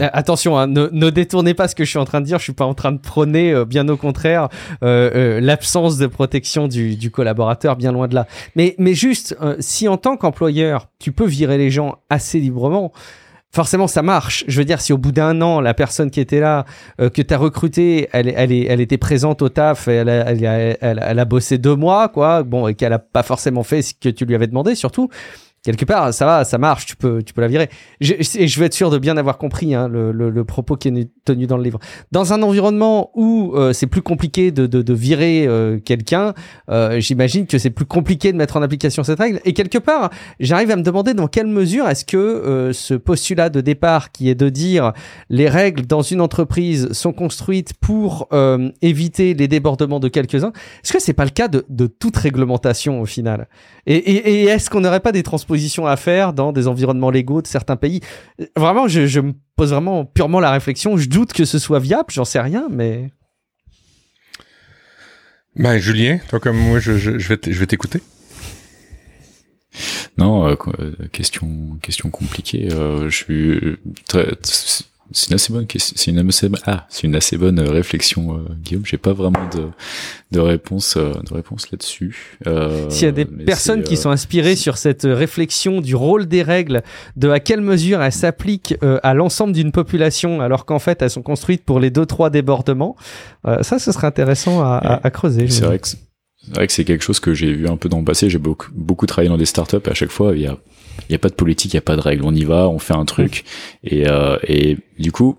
euh, 0.00 0.08
attention, 0.12 0.58
hein, 0.58 0.66
ne, 0.66 1.10
détournez 1.10 1.54
pas 1.54 1.68
ce 1.68 1.74
que 1.74 1.84
je 1.84 1.90
suis 1.90 1.98
en 1.98 2.04
train 2.04 2.20
de 2.20 2.26
dire. 2.26 2.38
Je 2.38 2.44
suis 2.44 2.52
pas 2.52 2.64
en 2.64 2.74
train 2.74 2.92
de 2.92 2.98
prôner, 2.98 3.52
euh, 3.52 3.64
bien 3.64 3.88
au 3.88 3.96
contraire, 3.96 4.48
euh, 4.82 5.40
l'absence 5.40 5.98
de 5.98 6.06
protection 6.06 6.68
du, 6.68 7.10
collaborateur, 7.10 7.76
bien 7.76 7.92
loin 7.92 8.08
de 8.08 8.14
là. 8.14 8.26
Mais, 8.56 8.74
mais 8.78 8.94
juste, 8.94 9.36
si 9.58 9.88
en 9.88 9.96
tant 9.96 10.16
qu'employeur, 10.16 10.88
tu 10.98 11.12
peux 11.12 11.26
virer 11.26 11.58
les 11.58 11.70
gens 11.70 11.96
assez 12.08 12.38
librement, 12.38 12.92
forcément 13.52 13.88
ça 13.88 14.02
marche. 14.02 14.44
Je 14.46 14.58
veux 14.58 14.64
dire, 14.64 14.80
si 14.80 14.92
au 14.92 14.98
bout 14.98 15.12
d'un 15.12 15.40
an, 15.42 15.60
la 15.60 15.74
personne 15.74 16.10
qui 16.10 16.20
était 16.20 16.40
là, 16.40 16.64
que 16.98 17.22
tu 17.22 17.34
as 17.34 17.38
recrutée, 17.38 18.08
elle, 18.12 18.28
elle, 18.28 18.52
elle 18.52 18.80
était 18.80 18.98
présente 18.98 19.42
au 19.42 19.48
taf, 19.48 19.88
elle 19.88 20.08
a, 20.08 20.30
elle, 20.30 20.78
elle, 20.80 21.02
elle 21.04 21.18
a 21.18 21.24
bossé 21.24 21.58
deux 21.58 21.74
mois, 21.74 22.08
quoi, 22.08 22.42
bon, 22.42 22.68
et 22.68 22.74
qu'elle 22.74 22.92
a 22.92 23.00
pas 23.00 23.22
forcément 23.22 23.64
fait 23.64 23.82
ce 23.82 23.94
que 23.94 24.08
tu 24.08 24.24
lui 24.24 24.34
avais 24.34 24.46
demandé, 24.46 24.74
surtout 24.74 25.08
quelque 25.62 25.84
part, 25.84 26.12
ça 26.14 26.24
va, 26.24 26.44
ça 26.44 26.58
marche, 26.58 26.86
tu 26.86 26.96
peux, 26.96 27.22
tu 27.22 27.34
peux 27.34 27.40
la 27.40 27.48
virer. 27.48 27.68
Je, 28.00 28.14
et 28.14 28.48
je 28.48 28.60
veux 28.60 28.66
être 28.66 28.74
sûr 28.74 28.90
de 28.90 28.98
bien 28.98 29.16
avoir 29.16 29.36
compris 29.36 29.74
hein, 29.74 29.88
le, 29.88 30.10
le, 30.10 30.30
le, 30.30 30.44
propos 30.44 30.76
qui 30.76 30.88
est 30.88 31.08
tenu 31.24 31.46
dans 31.46 31.56
le 31.56 31.62
livre. 31.62 31.78
Dans 32.12 32.32
un 32.32 32.42
environnement 32.42 33.10
où 33.14 33.52
euh, 33.54 33.72
c'est 33.72 33.86
plus 33.86 34.00
compliqué 34.02 34.52
de, 34.52 34.66
de, 34.66 34.80
de 34.80 34.94
virer 34.94 35.46
euh, 35.46 35.78
quelqu'un, 35.78 36.34
euh, 36.70 36.98
j'imagine 37.00 37.46
que 37.46 37.58
c'est 37.58 37.70
plus 37.70 37.84
compliqué 37.84 38.32
de 38.32 38.38
mettre 38.38 38.56
en 38.56 38.62
application 38.62 39.04
cette 39.04 39.18
règle. 39.18 39.40
Et 39.44 39.52
quelque 39.52 39.78
part, 39.78 40.10
j'arrive 40.38 40.70
à 40.70 40.76
me 40.76 40.82
demander 40.82 41.12
dans 41.12 41.28
quelle 41.28 41.46
mesure 41.46 41.88
est-ce 41.88 42.04
que 42.04 42.70
ce 42.72 42.94
postulat 42.94 43.50
de 43.50 43.60
départ, 43.60 44.12
qui 44.12 44.30
est 44.30 44.34
de 44.34 44.48
dire 44.48 44.92
les 45.28 45.48
règles 45.48 45.86
dans 45.86 46.02
une 46.02 46.20
entreprise 46.20 46.92
sont 46.92 47.12
construites 47.12 47.74
pour 47.74 48.28
éviter 48.80 49.34
les 49.34 49.48
débordements 49.48 50.00
de 50.00 50.08
quelques-uns, 50.08 50.52
est-ce 50.82 50.92
que 50.92 51.00
c'est 51.00 51.12
pas 51.12 51.24
le 51.24 51.30
cas 51.30 51.48
de, 51.48 51.64
de 51.68 51.86
toute 51.86 52.16
réglementation 52.16 53.00
au 53.00 53.06
final? 53.06 53.48
Et, 53.86 53.96
et, 53.96 54.42
et 54.42 54.44
est-ce 54.44 54.70
qu'on 54.70 54.80
n'aurait 54.80 55.00
pas 55.00 55.12
des 55.12 55.22
trans 55.22 55.38
position 55.50 55.84
à 55.84 55.96
faire 55.96 56.32
dans 56.32 56.52
des 56.52 56.68
environnements 56.68 57.10
légaux 57.10 57.42
de 57.42 57.48
certains 57.48 57.74
pays. 57.74 57.98
Vraiment, 58.56 58.86
je, 58.86 59.18
me 59.18 59.32
pose 59.56 59.70
vraiment 59.70 60.04
purement 60.04 60.38
la 60.38 60.52
réflexion. 60.52 60.96
Je 60.96 61.08
doute 61.08 61.32
que 61.32 61.44
ce 61.44 61.58
soit 61.58 61.80
viable, 61.80 62.06
j'en 62.10 62.24
sais 62.24 62.38
rien, 62.38 62.68
mais. 62.70 63.10
Ben, 65.56 65.76
Julien, 65.78 66.20
toi 66.28 66.38
comme 66.38 66.56
moi, 66.56 66.78
je, 66.78 66.96
je, 66.96 67.34
vais 67.34 67.66
t'écouter. 67.66 68.00
Non, 70.18 70.46
euh, 70.46 70.54
euh, 70.78 70.92
question, 71.10 71.78
question 71.82 72.10
compliquée. 72.10 72.68
Euh, 72.70 73.10
je 73.10 73.16
suis 73.16 73.76
très, 74.06 74.28
c'est 75.12 75.28
une 75.30 75.34
assez 75.34 75.52
bonne 75.52 75.66
c'est 75.76 76.10
une 76.10 76.28
assez 76.28 76.48
ah, 76.66 76.86
c'est 76.88 77.04
une 77.06 77.14
assez 77.16 77.36
bonne 77.36 77.58
euh, 77.58 77.70
réflexion, 77.70 78.36
euh, 78.36 78.54
Guillaume. 78.62 78.84
J'ai 78.86 78.98
pas 78.98 79.12
vraiment 79.12 79.48
de 79.54 79.68
de 80.30 80.40
réponse 80.40 80.96
euh, 80.96 81.12
de 81.28 81.34
réponse 81.34 81.70
là-dessus. 81.70 82.38
Euh, 82.46 82.88
S'il 82.90 83.06
y 83.06 83.08
a 83.08 83.12
des 83.12 83.24
personnes 83.24 83.82
qui 83.82 83.96
sont 83.96 84.10
inspirées 84.10 84.56
sur 84.56 84.78
cette 84.78 85.02
réflexion 85.04 85.80
du 85.80 85.94
rôle 85.94 86.26
des 86.26 86.42
règles, 86.42 86.82
de 87.16 87.28
à 87.30 87.40
quelle 87.40 87.60
mesure 87.60 88.02
elles 88.02 88.12
s'appliquent 88.12 88.76
à 89.02 89.14
l'ensemble 89.14 89.52
d'une 89.52 89.72
population, 89.72 90.40
alors 90.40 90.64
qu'en 90.64 90.78
fait 90.78 91.02
elles 91.02 91.10
sont 91.10 91.22
construites 91.22 91.64
pour 91.64 91.80
les 91.80 91.90
deux 91.90 92.06
trois 92.06 92.30
débordements, 92.30 92.96
ça, 93.62 93.78
ce 93.78 93.92
serait 93.92 94.06
intéressant 94.06 94.62
à, 94.62 94.76
à, 94.76 95.06
à 95.06 95.10
creuser. 95.10 95.48
C'est 95.48 95.64
vrai 95.64 95.78
que 95.78 95.88
c'est 96.42 96.54
vrai 96.54 96.66
que 96.66 96.72
c'est 96.72 96.84
quelque 96.84 97.04
chose 97.04 97.20
que 97.20 97.34
j'ai 97.34 97.52
vu 97.52 97.68
un 97.68 97.76
peu 97.76 97.88
dans 97.88 97.98
le 97.98 98.04
passé. 98.04 98.30
J'ai 98.30 98.38
beaucoup, 98.38 98.68
beaucoup 98.74 99.06
travaillé 99.06 99.28
dans 99.28 99.36
des 99.36 99.46
startups 99.46 99.76
et 99.84 99.90
à 99.90 99.94
chaque 99.94 100.10
fois, 100.10 100.34
il 100.34 100.42
y 100.42 100.46
a 100.46 100.56
il 101.08 101.12
n'y 101.12 101.16
a 101.16 101.18
pas 101.18 101.28
de 101.28 101.34
politique, 101.34 101.72
il 101.72 101.76
n'y 101.76 101.78
a 101.78 101.82
pas 101.82 101.96
de 101.96 102.00
règles. 102.00 102.24
On 102.24 102.34
y 102.34 102.44
va, 102.44 102.68
on 102.68 102.78
fait 102.78 102.94
un 102.94 103.04
truc. 103.04 103.44
Et, 103.84 104.08
euh, 104.08 104.36
et 104.46 104.76
du 104.98 105.12
coup, 105.12 105.38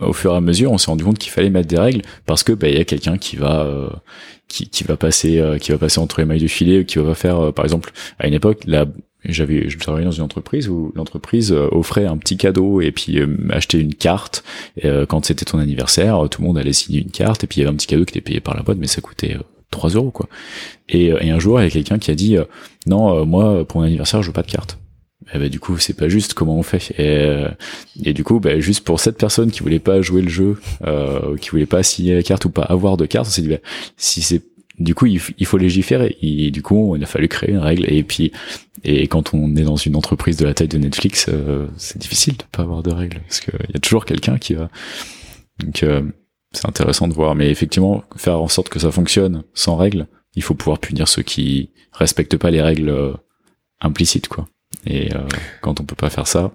au 0.00 0.12
fur 0.12 0.32
et 0.32 0.36
à 0.36 0.40
mesure, 0.40 0.72
on 0.72 0.78
s'est 0.78 0.90
rendu 0.90 1.04
compte 1.04 1.18
qu'il 1.18 1.30
fallait 1.30 1.50
mettre 1.50 1.68
des 1.68 1.78
règles 1.78 2.02
parce 2.26 2.42
que 2.42 2.52
bah, 2.52 2.68
il 2.68 2.76
y 2.76 2.80
a 2.80 2.84
quelqu'un 2.84 3.18
qui 3.18 3.36
va 3.36 4.02
qui, 4.48 4.68
qui 4.68 4.84
va 4.84 4.96
passer 4.96 5.42
qui 5.60 5.72
va 5.72 5.78
passer 5.78 6.00
entre 6.00 6.20
les 6.20 6.26
mailles 6.26 6.40
du 6.40 6.48
filet, 6.48 6.84
qui 6.84 6.98
va 6.98 7.14
faire 7.14 7.52
par 7.52 7.64
exemple 7.64 7.92
à 8.18 8.26
une 8.26 8.34
époque 8.34 8.62
la 8.66 8.86
j'avais 9.24 9.70
je 9.70 9.78
travaillais 9.78 10.04
dans 10.04 10.10
une 10.10 10.24
entreprise 10.24 10.68
où 10.68 10.92
l'entreprise 10.96 11.52
offrait 11.52 12.06
un 12.06 12.18
petit 12.18 12.36
cadeau 12.36 12.80
et 12.80 12.90
puis 12.90 13.20
acheter 13.50 13.78
une 13.78 13.94
carte 13.94 14.44
quand 15.08 15.24
c'était 15.24 15.44
ton 15.44 15.58
anniversaire 15.58 16.28
tout 16.30 16.42
le 16.42 16.48
monde 16.48 16.58
allait 16.58 16.74
signer 16.74 17.00
une 17.00 17.10
carte 17.10 17.44
et 17.44 17.46
puis 17.46 17.60
il 17.60 17.62
y 17.62 17.66
avait 17.66 17.72
un 17.72 17.76
petit 17.76 17.86
cadeau 17.86 18.04
qui 18.04 18.18
était 18.18 18.20
payé 18.20 18.40
par 18.40 18.56
la 18.56 18.62
boîte 18.62 18.78
mais 18.78 18.86
ça 18.86 19.00
coûtait 19.00 19.36
3 19.74 19.90
euros 19.90 20.10
quoi. 20.10 20.28
Et, 20.88 21.06
et 21.06 21.30
un 21.30 21.38
jour 21.38 21.60
il 21.60 21.64
y 21.64 21.66
a 21.66 21.70
quelqu'un 21.70 21.98
qui 21.98 22.10
a 22.10 22.14
dit 22.14 22.36
non 22.86 23.24
moi 23.26 23.66
pour 23.66 23.80
mon 23.80 23.86
anniversaire 23.86 24.22
je 24.22 24.28
veux 24.28 24.32
pas 24.32 24.42
de 24.42 24.50
carte. 24.50 24.78
Et 25.32 25.38
bah, 25.38 25.48
du 25.48 25.58
coup 25.58 25.78
c'est 25.78 25.96
pas 25.96 26.08
juste 26.08 26.34
comment 26.34 26.56
on 26.56 26.62
fait 26.62 26.92
et, 26.98 27.46
et 28.04 28.12
du 28.12 28.24
coup 28.24 28.40
bah, 28.40 28.60
juste 28.60 28.84
pour 28.84 29.00
cette 29.00 29.16
personne 29.16 29.50
qui 29.50 29.60
voulait 29.60 29.78
pas 29.78 30.02
jouer 30.02 30.20
le 30.20 30.28
jeu 30.28 30.60
euh, 30.86 31.36
qui 31.38 31.50
voulait 31.50 31.66
pas 31.66 31.82
signer 31.82 32.14
la 32.14 32.22
carte 32.22 32.44
ou 32.44 32.50
pas 32.50 32.62
avoir 32.62 32.96
de 32.96 33.06
carte 33.06 33.26
on 33.28 33.30
s'est 33.30 33.42
dit 33.42 33.48
bah, 33.48 33.58
si 33.96 34.20
c'est 34.20 34.42
du 34.78 34.94
coup 34.94 35.06
il, 35.06 35.20
il, 35.38 35.46
faut 35.46 35.56
légiférer 35.56 36.18
et 36.20 36.50
du 36.50 36.60
coup 36.60 36.94
il 36.96 37.02
a 37.02 37.06
fallu 37.06 37.28
créer 37.28 37.52
une 37.52 37.58
règle 37.58 37.90
et 37.90 38.02
puis 38.02 38.32
et 38.82 39.06
quand 39.06 39.32
on 39.32 39.56
est 39.56 39.62
dans 39.62 39.76
une 39.76 39.96
entreprise 39.96 40.36
de 40.36 40.44
la 40.44 40.52
taille 40.52 40.68
de 40.68 40.78
Netflix 40.78 41.26
euh, 41.28 41.68
c'est 41.78 41.98
difficile 41.98 42.36
de 42.36 42.44
pas 42.52 42.62
avoir 42.62 42.82
de 42.82 42.92
règles 42.92 43.20
parce 43.20 43.40
qu'il 43.40 43.54
y 43.72 43.76
a 43.76 43.80
toujours 43.80 44.04
quelqu'un 44.04 44.36
qui 44.36 44.54
va 44.54 44.68
donc 45.60 45.82
euh, 45.84 46.02
c'est 46.54 46.68
intéressant 46.68 47.08
de 47.08 47.14
voir 47.14 47.34
mais 47.34 47.50
effectivement 47.50 48.04
faire 48.16 48.40
en 48.40 48.48
sorte 48.48 48.68
que 48.68 48.78
ça 48.78 48.90
fonctionne 48.90 49.44
sans 49.54 49.76
règles 49.76 50.06
il 50.34 50.42
faut 50.42 50.54
pouvoir 50.54 50.78
punir 50.78 51.08
ceux 51.08 51.22
qui 51.22 51.70
respectent 51.92 52.36
pas 52.36 52.50
les 52.50 52.62
règles 52.62 52.88
euh, 52.88 53.12
implicites 53.80 54.28
quoi 54.28 54.46
et 54.86 55.14
euh, 55.14 55.20
quand 55.60 55.80
on 55.80 55.84
peut 55.84 55.96
pas 55.96 56.10
faire 56.10 56.26
ça, 56.26 56.52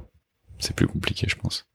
c'est 0.59 0.75
plus 0.75 0.87
compliqué, 0.87 1.27
je 1.29 1.35
pense. 1.35 1.65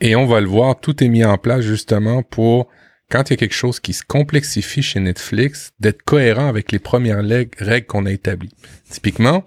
Et 0.00 0.16
on 0.16 0.26
va 0.26 0.40
le 0.40 0.46
voir, 0.46 0.78
tout 0.78 1.02
est 1.02 1.08
mis 1.08 1.24
en 1.24 1.38
place 1.38 1.62
justement 1.62 2.22
pour 2.22 2.68
quand 3.10 3.28
il 3.28 3.32
y 3.32 3.34
a 3.34 3.36
quelque 3.36 3.54
chose 3.54 3.80
qui 3.80 3.92
se 3.92 4.04
complexifie 4.04 4.82
chez 4.82 5.00
Netflix, 5.00 5.72
d'être 5.80 6.02
cohérent 6.02 6.46
avec 6.46 6.70
les 6.70 6.78
premières 6.78 7.24
règles 7.24 7.86
qu'on 7.86 8.06
a 8.06 8.12
établies. 8.12 8.54
Typiquement, 8.88 9.44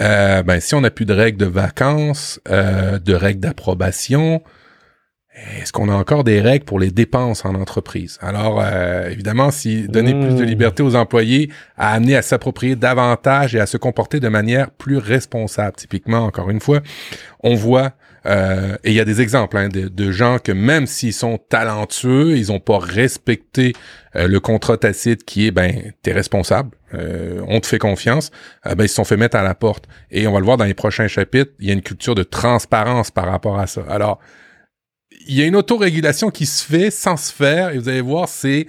euh, 0.00 0.42
ben 0.42 0.60
si 0.60 0.74
on 0.74 0.80
n'a 0.80 0.90
plus 0.90 1.04
de 1.04 1.12
règles 1.12 1.38
de 1.38 1.46
vacances, 1.46 2.40
euh, 2.48 2.98
de 2.98 3.14
règles 3.14 3.40
d'approbation, 3.40 4.42
est-ce 5.36 5.70
qu'on 5.70 5.90
a 5.90 5.94
encore 5.94 6.24
des 6.24 6.40
règles 6.40 6.64
pour 6.64 6.78
les 6.78 6.90
dépenses 6.90 7.44
en 7.44 7.54
entreprise? 7.54 8.18
Alors, 8.22 8.62
euh, 8.62 9.10
évidemment, 9.10 9.50
si 9.50 9.86
donner 9.86 10.14
plus 10.14 10.34
de 10.34 10.42
mmh. 10.42 10.46
liberté 10.46 10.82
aux 10.82 10.96
employés 10.96 11.50
a 11.76 11.92
amené 11.92 12.16
à 12.16 12.22
s'approprier 12.22 12.74
davantage 12.74 13.54
et 13.54 13.60
à 13.60 13.66
se 13.66 13.76
comporter 13.76 14.18
de 14.18 14.28
manière 14.28 14.70
plus 14.70 14.96
responsable. 14.96 15.76
Typiquement, 15.76 16.20
encore 16.20 16.48
une 16.48 16.60
fois, 16.60 16.80
on 17.42 17.54
voit, 17.54 17.92
euh, 18.24 18.76
et 18.82 18.92
il 18.92 18.94
y 18.94 19.00
a 19.00 19.04
des 19.04 19.20
exemples 19.20 19.58
hein, 19.58 19.68
de, 19.68 20.10
gens 20.10 20.38
que 20.38 20.52
même 20.52 20.86
s'ils 20.86 21.12
sont 21.12 21.36
talentueux, 21.36 22.38
ils 22.38 22.48
n'ont 22.48 22.60
pas 22.60 22.78
respecté 22.78 23.74
euh, 24.16 24.28
le 24.28 24.40
contrat 24.40 24.78
tacite 24.78 25.24
qui 25.24 25.48
est, 25.48 25.50
ben, 25.50 25.92
t'es 26.00 26.12
responsable, 26.12 26.70
on 27.46 27.60
te 27.60 27.66
fait 27.66 27.78
confiance, 27.78 28.30
ben, 28.64 28.84
ils 28.84 28.88
se 28.88 28.94
sont 28.94 29.04
fait 29.04 29.18
mettre 29.18 29.36
à 29.36 29.42
la 29.42 29.54
porte. 29.54 29.84
Et 30.10 30.26
on 30.26 30.32
va 30.32 30.38
le 30.38 30.46
voir 30.46 30.56
dans 30.56 30.64
les 30.64 30.72
prochains 30.72 31.08
chapitres, 31.08 31.52
il 31.60 31.66
y 31.66 31.70
a 31.70 31.74
une 31.74 31.82
culture 31.82 32.14
de 32.14 32.22
transparence 32.22 33.10
par 33.10 33.26
rapport 33.26 33.58
à 33.58 33.66
ça. 33.66 33.82
Alors, 33.90 34.18
il 35.26 35.36
y 35.36 35.42
a 35.42 35.46
une 35.46 35.56
autorégulation 35.56 36.30
qui 36.30 36.46
se 36.46 36.64
fait 36.64 36.90
sans 36.90 37.16
se 37.16 37.32
faire, 37.32 37.70
et 37.70 37.78
vous 37.78 37.88
allez 37.88 38.00
voir, 38.00 38.28
c'est 38.28 38.66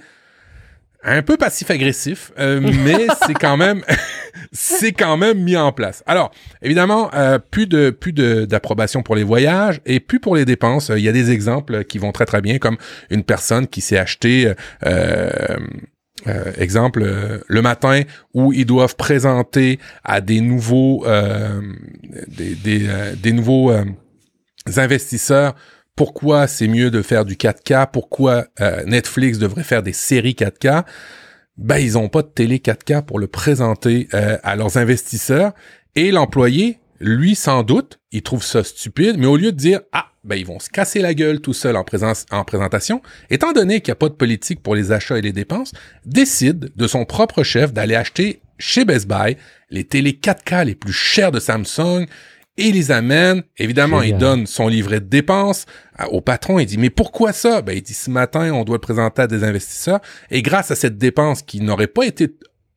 un 1.02 1.22
peu 1.22 1.36
passif-agressif, 1.36 2.32
euh, 2.38 2.60
mais 2.84 3.06
c'est 3.26 3.34
quand 3.34 3.56
même 3.56 3.82
c'est 4.52 4.92
quand 4.92 5.16
même 5.16 5.42
mis 5.42 5.56
en 5.56 5.72
place. 5.72 6.02
Alors, 6.06 6.32
évidemment, 6.62 7.10
euh, 7.14 7.38
plus 7.38 7.66
de 7.66 7.90
plus 7.90 8.12
d'approbation 8.12 9.02
pour 9.02 9.14
les 9.14 9.22
voyages 9.22 9.80
et 9.86 10.00
plus 10.00 10.20
pour 10.20 10.36
les 10.36 10.44
dépenses. 10.44 10.90
Il 10.94 11.02
y 11.02 11.08
a 11.08 11.12
des 11.12 11.30
exemples 11.30 11.84
qui 11.84 11.98
vont 11.98 12.12
très 12.12 12.26
très 12.26 12.40
bien, 12.40 12.58
comme 12.58 12.76
une 13.10 13.24
personne 13.24 13.66
qui 13.66 13.80
s'est 13.80 13.98
acheté 13.98 14.52
euh, 14.84 15.56
exemple, 16.56 17.06
le 17.46 17.62
matin 17.62 18.02
où 18.34 18.52
ils 18.52 18.66
doivent 18.66 18.96
présenter 18.96 19.78
à 20.02 20.20
des 20.20 20.40
nouveaux 20.40 21.06
des, 22.26 22.54
des, 22.56 22.88
des, 23.16 23.32
nouveaux 23.32 23.72
investisseurs 24.76 25.54
pourquoi 25.98 26.46
c'est 26.46 26.68
mieux 26.68 26.92
de 26.92 27.02
faire 27.02 27.24
du 27.24 27.34
4K, 27.34 27.88
pourquoi 27.92 28.46
euh, 28.60 28.84
Netflix 28.84 29.38
devrait 29.38 29.64
faire 29.64 29.82
des 29.82 29.92
séries 29.92 30.36
4K, 30.38 30.84
ben 31.56 31.78
ils 31.78 31.98
ont 31.98 32.08
pas 32.08 32.22
de 32.22 32.28
télé 32.28 32.58
4K 32.58 33.04
pour 33.04 33.18
le 33.18 33.26
présenter 33.26 34.06
euh, 34.14 34.38
à 34.44 34.54
leurs 34.54 34.76
investisseurs. 34.76 35.54
Et 35.96 36.12
l'employé, 36.12 36.78
lui 37.00 37.34
sans 37.34 37.64
doute, 37.64 37.98
il 38.12 38.22
trouve 38.22 38.44
ça 38.44 38.62
stupide, 38.62 39.16
mais 39.18 39.26
au 39.26 39.36
lieu 39.36 39.50
de 39.50 39.56
dire 39.56 39.80
ah 39.90 40.06
ben 40.22 40.36
ils 40.36 40.46
vont 40.46 40.60
se 40.60 40.70
casser 40.70 41.00
la 41.00 41.14
gueule 41.14 41.40
tout 41.40 41.52
seul 41.52 41.74
en, 41.74 41.82
présence, 41.82 42.26
en 42.30 42.44
présentation, 42.44 43.02
étant 43.28 43.50
donné 43.50 43.80
qu'il 43.80 43.90
n'y 43.90 43.96
a 43.96 43.96
pas 43.96 44.08
de 44.08 44.14
politique 44.14 44.62
pour 44.62 44.76
les 44.76 44.92
achats 44.92 45.18
et 45.18 45.22
les 45.22 45.32
dépenses, 45.32 45.72
décide 46.06 46.70
de 46.76 46.86
son 46.86 47.06
propre 47.06 47.42
chef 47.42 47.72
d'aller 47.72 47.96
acheter 47.96 48.40
chez 48.60 48.84
Best 48.84 49.08
Buy 49.08 49.36
les 49.70 49.82
télé 49.82 50.12
4K 50.12 50.64
les 50.64 50.76
plus 50.76 50.92
chères 50.92 51.32
de 51.32 51.40
Samsung 51.40 52.06
et 52.58 52.72
les 52.72 52.90
amène. 52.90 53.42
Évidemment, 53.56 54.02
il 54.02 54.18
donne 54.18 54.46
son 54.46 54.68
livret 54.68 55.00
de 55.00 55.06
dépenses 55.06 55.64
au 56.10 56.20
patron. 56.20 56.58
Il 56.58 56.66
dit, 56.66 56.76
mais 56.76 56.90
pourquoi 56.90 57.32
ça? 57.32 57.62
Ben, 57.62 57.76
il 57.76 57.82
dit, 57.82 57.94
ce 57.94 58.10
matin, 58.10 58.52
on 58.52 58.64
doit 58.64 58.76
le 58.76 58.80
présenter 58.80 59.22
à 59.22 59.26
des 59.26 59.44
investisseurs. 59.44 60.00
Et 60.30 60.42
grâce 60.42 60.70
à 60.70 60.74
cette 60.74 60.98
dépense 60.98 61.42
qui 61.42 61.60
n'aurait 61.60 61.86
pas 61.86 62.04
été 62.04 62.34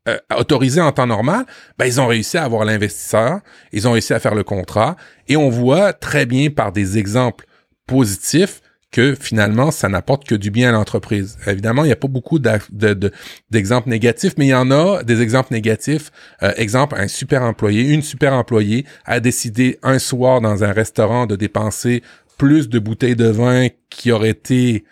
euh, 0.07 0.17
autorisée 0.37 0.81
en 0.81 0.91
temps 0.91 1.07
normal, 1.07 1.45
ben, 1.77 1.85
ils 1.85 1.99
ont 1.99 2.07
réussi 2.07 2.37
à 2.37 2.43
avoir 2.43 2.63
l'investisseur. 2.63 3.41
Ils 3.73 3.87
ont 3.87 3.91
réussi 3.91 4.13
à 4.13 4.19
faire 4.19 4.35
le 4.35 4.43
contrat. 4.43 4.95
Et 5.27 5.35
on 5.35 5.49
voit 5.49 5.93
très 5.93 6.25
bien 6.25 6.49
par 6.51 6.71
des 6.71 6.97
exemples 6.97 7.45
positifs 7.87 8.61
que 8.91 9.15
finalement, 9.15 9.71
ça 9.71 9.87
n'apporte 9.87 10.25
que 10.25 10.35
du 10.35 10.51
bien 10.51 10.69
à 10.69 10.71
l'entreprise. 10.73 11.37
Évidemment, 11.47 11.83
il 11.83 11.87
n'y 11.87 11.93
a 11.93 11.97
pas 11.97 12.09
beaucoup 12.09 12.39
d'exemples 12.39 13.89
négatifs, 13.89 14.33
mais 14.37 14.47
il 14.47 14.49
y 14.49 14.53
en 14.53 14.69
a 14.69 15.03
des 15.03 15.21
exemples 15.21 15.53
négatifs. 15.53 16.11
Euh, 16.43 16.51
exemple, 16.57 16.95
un 16.97 17.07
super 17.07 17.43
employé, 17.43 17.93
une 17.93 18.01
super 18.01 18.33
employée 18.33 18.85
a 19.05 19.19
décidé 19.19 19.79
un 19.81 19.97
soir 19.97 20.41
dans 20.41 20.63
un 20.63 20.71
restaurant 20.71 21.25
de 21.25 21.37
plus 22.37 22.69
de 22.69 22.79
bouteilles 22.79 23.15
de 23.15 23.27
vin 23.27 23.67
qui 23.89 24.11
auraient 24.11 24.29
été 24.29 24.83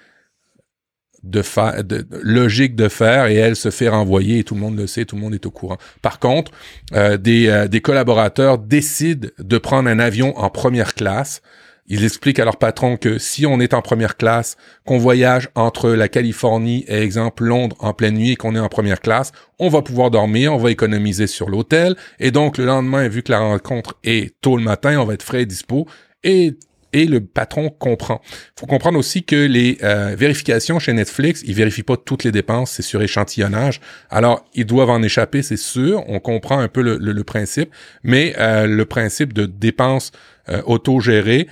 de, 1.24 1.42
de, 1.82 2.08
logique 2.22 2.76
de 2.76 2.88
faire 2.88 3.28
et 3.28 3.36
elle 3.36 3.56
se 3.56 3.72
fait 3.72 3.90
renvoyer 3.90 4.40
et 4.40 4.44
tout 4.44 4.56
le 4.56 4.62
monde 4.62 4.78
le 4.78 4.88
sait, 4.88 5.06
tout 5.06 5.16
le 5.16 5.22
monde 5.22 5.34
est 5.34 5.46
au 5.46 5.52
courant. 5.52 5.78
Par 6.02 6.20
contre, 6.20 6.52
euh, 6.94 7.18
des, 7.18 7.48
euh, 7.48 7.68
des 7.68 7.82
collaborateurs 7.82 8.58
décident 8.58 9.28
de 9.38 9.58
prendre 9.58 9.90
un 9.90 10.00
avion 10.00 10.38
en 10.38 10.50
première 10.50 10.94
classe 10.94 11.42
ils 11.90 12.06
expliquent 12.06 12.40
à 12.40 12.46
leur 12.46 12.58
patron 12.58 12.98
que 12.98 13.18
si 13.18 13.46
on 13.46 13.60
est 13.60 13.74
en 13.74 13.82
première 13.82 14.16
classe, 14.16 14.56
qu'on 14.86 14.98
voyage 14.98 15.50
entre 15.56 15.90
la 15.90 16.08
Californie 16.08 16.86
et 16.88 17.02
exemple 17.02 17.44
Londres 17.44 17.76
en 17.80 17.94
pleine 17.94 18.16
nuit 18.16 18.32
et 18.32 18.36
qu'on 18.36 18.56
est 18.56 18.60
en 18.60 18.70
première 18.70 19.02
classe, 19.02 19.32
on 19.58 19.70
va 19.70 19.82
pouvoir 19.82 20.12
dormir, 20.12 20.54
on 20.54 20.58
va 20.58 20.72
économiser 20.72 21.28
sur 21.28 21.50
l'hôtel 21.50 21.96
et 22.20 22.32
donc 22.32 22.58
le 22.58 22.66
lendemain, 22.66 23.08
vu 23.08 23.24
que 23.24 23.32
la 23.32 23.40
rencontre 23.40 23.96
est 24.04 24.40
tôt 24.40 24.56
le 24.56 24.64
matin, 24.64 25.00
on 25.00 25.06
va 25.06 25.16
être 25.16 25.24
frais 25.24 25.42
et 25.42 25.46
dispo 25.46 25.88
et 26.24 26.56
et 26.94 27.06
le 27.06 27.22
patron 27.22 27.70
comprend. 27.70 28.22
faut 28.58 28.66
comprendre 28.66 28.98
aussi 28.98 29.24
que 29.24 29.36
les 29.36 29.78
euh, 29.84 30.16
vérifications 30.18 30.80
chez 30.80 30.94
Netflix, 30.94 31.44
ils 31.46 31.54
vérifient 31.54 31.84
pas 31.84 31.98
toutes 31.98 32.24
les 32.24 32.32
dépenses, 32.32 32.72
c'est 32.72 32.82
sur 32.82 33.02
échantillonnage. 33.02 33.80
Alors, 34.10 34.46
ils 34.56 34.66
doivent 34.66 34.90
en 34.90 35.04
échapper, 35.04 35.44
c'est 35.44 35.58
sûr. 35.58 36.04
On 36.08 36.20
comprend 36.20 36.60
un 36.60 36.68
peu 36.68 36.82
le, 36.82 37.24
principe, 37.24 37.70
mais 38.04 38.34
euh, 38.40 38.66
le 38.66 38.86
principe 38.86 39.34
de 39.34 39.46
dépenses 39.46 40.12
euh, 40.50 40.62
autogérées, 40.66 41.48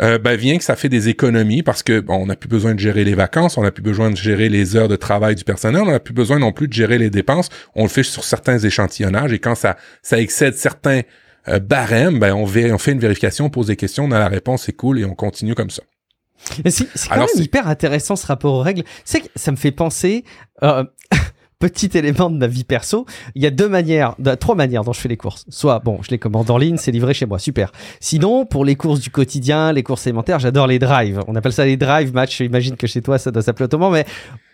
euh, 0.00 0.18
ben, 0.18 0.36
vient 0.36 0.58
que 0.58 0.64
ça 0.64 0.76
fait 0.76 0.88
des 0.88 1.08
économies 1.08 1.62
parce 1.62 1.82
que 1.82 2.00
bon, 2.00 2.16
on 2.16 2.26
n'a 2.26 2.36
plus 2.36 2.48
besoin 2.48 2.74
de 2.74 2.80
gérer 2.80 3.04
les 3.04 3.14
vacances, 3.14 3.56
on 3.56 3.62
n'a 3.62 3.70
plus 3.70 3.82
besoin 3.82 4.10
de 4.10 4.16
gérer 4.16 4.48
les 4.48 4.76
heures 4.76 4.88
de 4.88 4.96
travail 4.96 5.34
du 5.34 5.44
personnel, 5.44 5.82
on 5.82 5.90
n'a 5.90 6.00
plus 6.00 6.14
besoin 6.14 6.38
non 6.38 6.52
plus 6.52 6.68
de 6.68 6.72
gérer 6.72 6.98
les 6.98 7.10
dépenses. 7.10 7.48
On 7.74 7.84
le 7.84 7.88
fait 7.88 8.02
sur 8.02 8.24
certains 8.24 8.58
échantillonnages 8.58 9.32
et 9.32 9.38
quand 9.38 9.54
ça, 9.54 9.76
ça 10.02 10.20
excède 10.20 10.54
certains 10.54 11.02
euh, 11.48 11.58
barèmes, 11.58 12.18
ben, 12.18 12.34
on, 12.34 12.44
on 12.44 12.78
fait 12.78 12.92
une 12.92 13.00
vérification, 13.00 13.46
on 13.46 13.50
pose 13.50 13.68
des 13.68 13.76
questions, 13.76 14.04
on 14.04 14.12
a 14.12 14.18
la 14.18 14.28
réponse, 14.28 14.64
c'est 14.64 14.72
cool 14.72 14.98
et 14.98 15.04
on 15.04 15.14
continue 15.14 15.54
comme 15.54 15.70
ça. 15.70 15.82
C'est 16.68 17.08
quand 17.08 17.16
même 17.16 17.28
hyper 17.36 17.66
intéressant 17.68 18.16
ce 18.16 18.26
rapport 18.26 18.54
aux 18.54 18.62
règles. 18.62 18.84
C'est 19.04 19.20
que 19.20 19.28
ça 19.34 19.50
me 19.50 19.56
fait 19.56 19.72
penser. 19.72 20.24
Euh, 20.62 20.84
petit 21.58 21.96
élément 21.96 22.28
de 22.28 22.36
ma 22.36 22.46
vie 22.46 22.64
perso, 22.64 23.06
il 23.34 23.42
y 23.42 23.46
a 23.46 23.50
deux 23.50 23.68
manières, 23.68 24.14
trois 24.38 24.54
manières 24.54 24.84
dont 24.84 24.92
je 24.92 25.00
fais 25.00 25.08
les 25.08 25.16
courses. 25.16 25.46
Soit, 25.48 25.78
bon, 25.78 25.98
je 26.02 26.10
les 26.10 26.18
commande 26.18 26.50
en 26.50 26.58
ligne, 26.58 26.76
c'est 26.76 26.90
livré 26.90 27.14
chez 27.14 27.24
moi, 27.24 27.38
super. 27.38 27.72
Sinon, 27.98 28.44
pour 28.44 28.64
les 28.64 28.76
courses 28.76 29.00
du 29.00 29.10
quotidien, 29.10 29.72
les 29.72 29.82
courses 29.82 30.06
alimentaires, 30.06 30.38
j'adore 30.38 30.66
les 30.66 30.78
drives. 30.78 31.20
On 31.28 31.34
appelle 31.34 31.52
ça 31.52 31.64
les 31.64 31.78
drive 31.78 32.12
match. 32.12 32.36
J'imagine 32.36 32.76
que 32.76 32.86
chez 32.86 33.00
toi, 33.00 33.16
ça 33.18 33.30
doit 33.30 33.42
s'appeler 33.42 33.64
autrement, 33.64 33.90
mais 33.90 34.04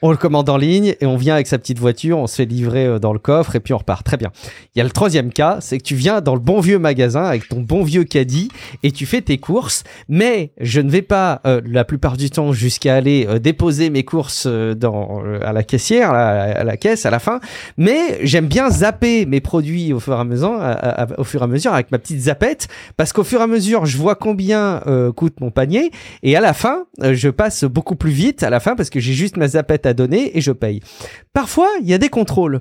on 0.00 0.12
le 0.12 0.16
commande 0.16 0.48
en 0.48 0.56
ligne 0.56 0.94
et 1.00 1.06
on 1.06 1.16
vient 1.16 1.34
avec 1.34 1.48
sa 1.48 1.58
petite 1.58 1.80
voiture, 1.80 2.18
on 2.18 2.28
se 2.28 2.36
fait 2.36 2.44
livrer 2.44 2.86
euh, 2.86 2.98
dans 3.00 3.12
le 3.12 3.18
coffre 3.18 3.56
et 3.56 3.60
puis 3.60 3.74
on 3.74 3.78
repart. 3.78 4.04
Très 4.04 4.16
bien. 4.16 4.30
Il 4.74 4.78
y 4.78 4.80
a 4.80 4.84
le 4.84 4.90
troisième 4.90 5.32
cas, 5.32 5.58
c'est 5.60 5.78
que 5.78 5.84
tu 5.84 5.96
viens 5.96 6.20
dans 6.20 6.34
le 6.34 6.40
bon 6.40 6.60
vieux 6.60 6.78
magasin 6.78 7.24
avec 7.24 7.48
ton 7.48 7.60
bon 7.60 7.82
vieux 7.82 8.04
caddie 8.04 8.48
et 8.84 8.92
tu 8.92 9.06
fais 9.06 9.22
tes 9.22 9.38
courses, 9.38 9.82
mais 10.08 10.52
je 10.60 10.80
ne 10.80 10.90
vais 10.90 11.02
pas 11.02 11.40
euh, 11.46 11.60
la 11.64 11.84
plupart 11.84 12.16
du 12.16 12.30
temps 12.30 12.52
jusqu'à 12.52 12.94
aller 12.94 13.26
euh, 13.28 13.40
déposer 13.40 13.90
mes 13.90 14.04
courses 14.04 14.46
à 14.46 15.52
la 15.52 15.62
caissière, 15.62 16.12
à 16.12 16.62
la 16.64 16.76
caisse 16.76 16.91
à 17.06 17.10
la 17.10 17.18
fin. 17.18 17.40
Mais 17.76 18.18
j'aime 18.22 18.46
bien 18.46 18.70
zapper 18.70 19.26
mes 19.26 19.40
produits 19.40 19.92
au 19.92 20.00
fur 20.00 20.14
et 20.14 20.20
à 20.20 20.24
mesure, 20.24 20.60
au 21.18 21.24
fur 21.24 21.40
et 21.40 21.44
à 21.44 21.46
mesure 21.46 21.74
avec 21.74 21.90
ma 21.90 21.98
petite 21.98 22.20
zappette, 22.20 22.68
parce 22.96 23.12
qu'au 23.12 23.24
fur 23.24 23.40
et 23.40 23.44
à 23.44 23.46
mesure, 23.46 23.86
je 23.86 23.96
vois 23.96 24.14
combien 24.14 24.82
euh, 24.86 25.12
coûte 25.12 25.40
mon 25.40 25.50
panier, 25.50 25.90
et 26.22 26.36
à 26.36 26.40
la 26.40 26.52
fin, 26.52 26.86
euh, 27.02 27.14
je 27.14 27.28
passe 27.28 27.64
beaucoup 27.64 27.96
plus 27.96 28.10
vite 28.10 28.42
à 28.42 28.50
la 28.50 28.60
fin 28.60 28.76
parce 28.76 28.90
que 28.90 29.00
j'ai 29.00 29.12
juste 29.12 29.36
ma 29.36 29.48
zappette 29.48 29.86
à 29.86 29.94
donner 29.94 30.36
et 30.36 30.40
je 30.40 30.52
paye. 30.52 30.80
Parfois, 31.32 31.68
il 31.80 31.88
y 31.88 31.94
a 31.94 31.98
des 31.98 32.08
contrôles, 32.08 32.60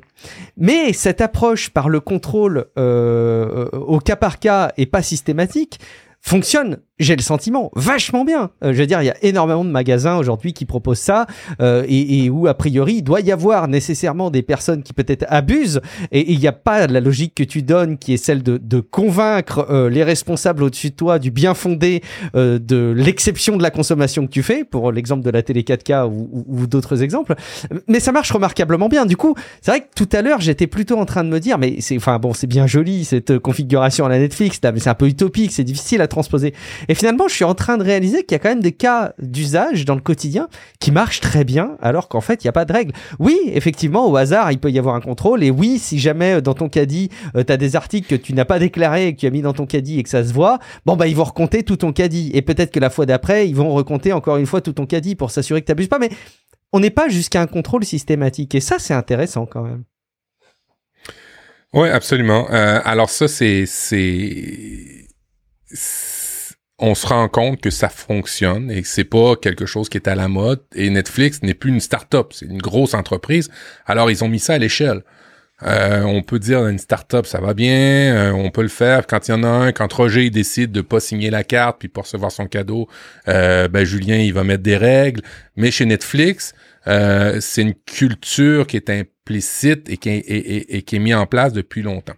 mais 0.58 0.94
cette 0.94 1.22
approche 1.22 1.70
par 1.70 1.90
le 1.90 2.00
contrôle 2.00 2.66
euh, 2.78 3.70
au 3.74 4.00
cas 4.00 4.16
par 4.16 4.40
cas 4.40 4.72
et 4.78 4.86
pas 4.86 5.02
systématique 5.02 5.80
fonctionne 6.22 6.80
j'ai 7.02 7.16
le 7.16 7.22
sentiment 7.22 7.72
vachement 7.76 8.24
bien. 8.24 8.52
Euh, 8.64 8.74
je 8.74 8.78
veux 8.78 8.86
dire, 8.86 9.02
il 9.02 9.06
y 9.06 9.10
a 9.10 9.16
énormément 9.24 9.66
de 9.66 9.70
magasins 9.70 10.18
aujourd'hui 10.18 10.54
qui 10.54 10.66
proposent 10.66 11.00
ça 11.00 11.26
euh, 11.62 11.84
et, 11.88 12.26
et, 12.26 12.30
où 12.30 12.48
a 12.48 12.54
priori 12.54 12.96
il 12.96 13.02
doit 13.02 13.22
y 13.22 13.32
avoir 13.32 13.68
nécessairement 13.68 14.30
des 14.30 14.44
personnes 14.44 14.84
qui 14.84 14.94
peut-être 14.94 15.26
abusent 15.28 15.82
et 16.12 16.32
il 16.32 16.40
n'y 16.40 16.48
a 16.48 16.52
pas 16.52 16.86
la 16.88 17.00
logique 17.00 17.36
que 17.36 17.44
tu 17.44 17.64
donnes 17.64 17.98
qui 17.98 18.14
est 18.14 18.18
celle 18.18 18.44
de, 18.44 18.58
de 18.58 18.80
convaincre 18.80 19.66
euh, 19.70 19.90
les 19.90 20.04
responsables 20.04 20.64
au-dessus 20.64 20.92
de 20.92 20.96
toi 20.96 21.18
du 21.18 21.32
bien 21.32 21.54
fondé 21.54 22.02
euh, 22.36 22.60
de 22.60 22.94
l'exception 22.96 23.58
de 23.58 23.64
la 23.64 23.72
consommation 23.72 24.28
que 24.28 24.32
tu 24.32 24.44
fais 24.44 24.64
pour 24.64 24.92
l'exemple 24.92 25.24
de 25.24 25.32
la 25.32 25.42
télé 25.42 25.64
4K 25.64 26.08
ou, 26.08 26.46
ou, 26.48 26.68
d'autres 26.68 27.02
exemples. 27.02 27.36
Mais 27.88 28.00
ça 28.00 28.12
marche 28.12 28.32
remarquablement 28.32 28.88
bien. 28.88 29.06
Du 29.06 29.18
coup, 29.18 29.36
c'est 29.62 29.72
vrai 29.72 29.82
que 29.82 29.88
tout 29.96 30.10
à 30.14 30.22
l'heure 30.22 30.40
j'étais 30.40 30.68
plutôt 30.68 30.98
en 30.98 31.06
train 31.06 31.24
de 31.24 31.30
me 31.30 31.40
dire, 31.40 31.58
mais 31.58 31.78
c'est 31.80 31.98
enfin 31.98 32.20
bon, 32.20 32.34
c'est 32.34 32.48
bien 32.48 32.68
joli 32.68 33.06
cette 33.06 33.40
configuration 33.40 34.06
à 34.06 34.10
la 34.10 34.20
Netflix 34.20 34.60
là, 34.62 34.72
mais 34.72 34.80
c'est 34.80 34.90
un 34.90 34.96
peu 34.96 35.08
utopique, 35.08 35.52
c'est 35.52 35.64
difficile 35.64 36.02
à 36.02 36.08
transposer. 36.12 36.53
Et 36.88 36.95
finalement, 36.95 37.28
je 37.28 37.34
suis 37.34 37.43
en 37.43 37.55
train 37.55 37.78
de 37.78 37.84
réaliser 37.84 38.24
qu'il 38.24 38.34
y 38.34 38.36
a 38.36 38.39
quand 38.39 38.49
même 38.49 38.62
des 38.62 38.72
cas 38.72 39.14
d'usage 39.20 39.86
dans 39.86 39.95
le 39.95 40.01
quotidien 40.01 40.47
qui 40.80 40.91
marchent 40.91 41.22
très 41.22 41.43
bien, 41.43 41.78
alors 41.82 42.07
qu'en 42.07 42.22
fait, 42.22 42.43
il 42.43 42.47
n'y 42.47 42.49
a 42.49 42.53
pas 42.53 42.66
de 42.66 42.74
règles. 42.74 42.93
Oui, 43.20 43.38
effectivement, 43.47 44.09
au 44.09 44.16
hasard, 44.16 44.51
il 44.51 44.59
peut 44.59 44.72
y 44.72 44.78
avoir 44.78 44.95
un 44.95 45.01
contrôle. 45.01 45.43
Et 45.43 45.49
oui, 45.49 45.80
si 45.80 45.99
jamais 45.99 46.34
euh, 46.34 46.41
dans 46.41 46.53
ton 46.53 46.70
caddie, 46.70 47.09
euh, 47.36 47.43
tu 47.43 47.51
as 47.51 47.57
des 47.57 47.76
articles 47.76 48.07
que 48.07 48.22
tu 48.22 48.34
n'as 48.34 48.45
pas 48.45 48.59
déclarés 48.59 49.07
et 49.07 49.16
que 49.16 49.20
tu 49.20 49.28
as 49.28 49.32
mis 49.32 49.41
dans 49.41 49.53
ton 49.53 49.66
caddie 49.66 49.99
et 49.99 50.03
que 50.03 50.09
ça 50.09 50.24
se 50.24 50.34
voit, 50.34 50.59
bon, 50.86 50.95
bah, 50.95 51.07
ils 51.07 51.16
vont 51.16 51.24
recompter 51.24 51.64
tout 51.64 51.78
ton 51.78 51.93
caddie. 51.93 52.32
Et 52.34 52.41
peut-être 52.41 52.72
que 52.72 52.80
la 52.80 52.89
fois 52.89 53.05
d'après, 53.05 53.47
ils 53.47 53.55
vont 53.55 53.74
recompter 53.74 54.14
encore 54.14 54.38
une 54.38 54.45
fois 54.45 54.62
tout 54.62 54.74
ton 54.74 54.86
caddie 54.86 55.16
pour 55.16 55.32
s'assurer 55.32 55.62
que 55.62 55.66
tu 55.66 55.72
n'abuses 55.72 55.88
pas. 55.88 55.99
Mais 55.99 56.09
on 56.74 56.80
n'est 56.80 56.89
pas 56.89 57.09
jusqu'à 57.09 57.41
un 57.41 57.47
contrôle 57.47 57.84
systématique. 57.84 58.55
Et 58.55 58.62
ça, 58.62 58.78
c'est 58.80 58.93
intéressant 58.93 59.45
quand 59.45 59.64
même. 59.64 59.84
Oui, 61.74 61.88
absolument. 61.89 62.51
Euh, 62.51 62.82
alors 62.84 63.09
ça, 63.09 63.28
c'est 63.28 63.66
on 66.82 66.96
se 66.96 67.06
rend 67.06 67.30
compte 67.30 67.62
que 67.62 67.70
ça 67.70 67.90
fonctionne 67.90 68.72
et 68.72 68.82
que 68.82 68.88
c'est 68.88 69.04
pas 69.04 69.36
quelque 69.36 69.68
chose 69.68 69.88
qui 69.88 69.98
est 69.98 70.08
à 70.08 70.16
la 70.16 70.28
mode. 70.28 70.62
Et 70.76 70.90
Netflix 70.90 71.42
n'est 71.44 71.54
plus 71.54 71.70
une 71.70 71.80
start-up, 71.80 72.34
c'est 72.34 72.48
une 72.48 72.62
grosse 72.62 72.96
entreprise. 72.96 73.50
Alors 73.86 74.10
ils 74.10 74.24
ont 74.24 74.28
mis 74.28 74.40
ça 74.40 74.56
à 74.56 74.58
l'échelle. 74.58 75.04
Euh, 75.64 76.02
on 76.02 76.24
peut 76.24 76.40
dire 76.40 76.68
une 76.68 76.80
start-up 76.80 77.28
ça 77.28 77.40
va 77.40 77.54
bien, 77.54 78.16
euh, 78.16 78.32
on 78.32 78.50
peut 78.50 78.64
le 78.64 78.68
faire 78.68 79.06
quand 79.06 79.28
il 79.28 79.32
y 79.32 79.34
en 79.36 79.44
a 79.44 79.48
un, 79.48 79.72
quand 79.72 79.94
Roger 79.94 80.28
décide 80.32 80.72
de 80.72 80.82
pas 80.82 81.00
signer 81.00 81.30
la 81.30 81.44
carte 81.44 81.78
puis 81.78 81.88
pour 81.88 82.06
recevoir 82.06 82.32
son 82.32 82.48
cadeau, 82.48 82.88
euh, 83.28 83.68
ben 83.68 83.84
Julien 83.84 84.18
il 84.18 84.34
va 84.34 84.44
mettre 84.44 84.64
des 84.64 84.78
règles. 84.78 85.22
Mais 85.56 85.70
chez 85.70 85.86
Netflix, 85.86 86.56
euh, 86.88 87.38
c'est 87.42 87.62
une 87.62 87.76
culture 87.76 88.66
qui 88.66 88.78
est 88.78 88.90
implicite 89.32 89.90
et 89.90 89.98
qui 89.98 90.10
est, 90.10 90.18
et, 90.18 90.78
et, 90.78 90.82
qui 90.82 90.98
est 90.98 91.00
mise 91.00 91.16
en 91.16 91.26
place 91.26 91.54
depuis 91.54 91.82
longtemps. 91.82 92.14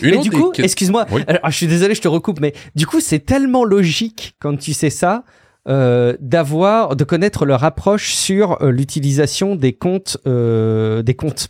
Une 0.00 0.16
mais 0.16 0.18
du 0.18 0.30
coup, 0.30 0.52
excuse-moi, 0.56 1.06
oui. 1.10 1.22
je 1.46 1.56
suis 1.56 1.66
désolé, 1.66 1.94
je 1.94 2.00
te 2.00 2.08
recoupe, 2.08 2.40
mais 2.40 2.52
du 2.74 2.86
coup, 2.86 3.00
c'est 3.00 3.20
tellement 3.20 3.64
logique 3.64 4.34
quand 4.38 4.56
tu 4.56 4.72
sais 4.72 4.90
ça 4.90 5.24
euh, 5.68 6.16
d'avoir, 6.20 6.96
de 6.96 7.04
connaître 7.04 7.44
leur 7.44 7.64
approche 7.64 8.14
sur 8.14 8.62
euh, 8.62 8.70
l'utilisation 8.70 9.54
des 9.54 9.72
comptes, 9.72 10.16
euh, 10.26 11.02
des 11.02 11.14
comptes. 11.14 11.48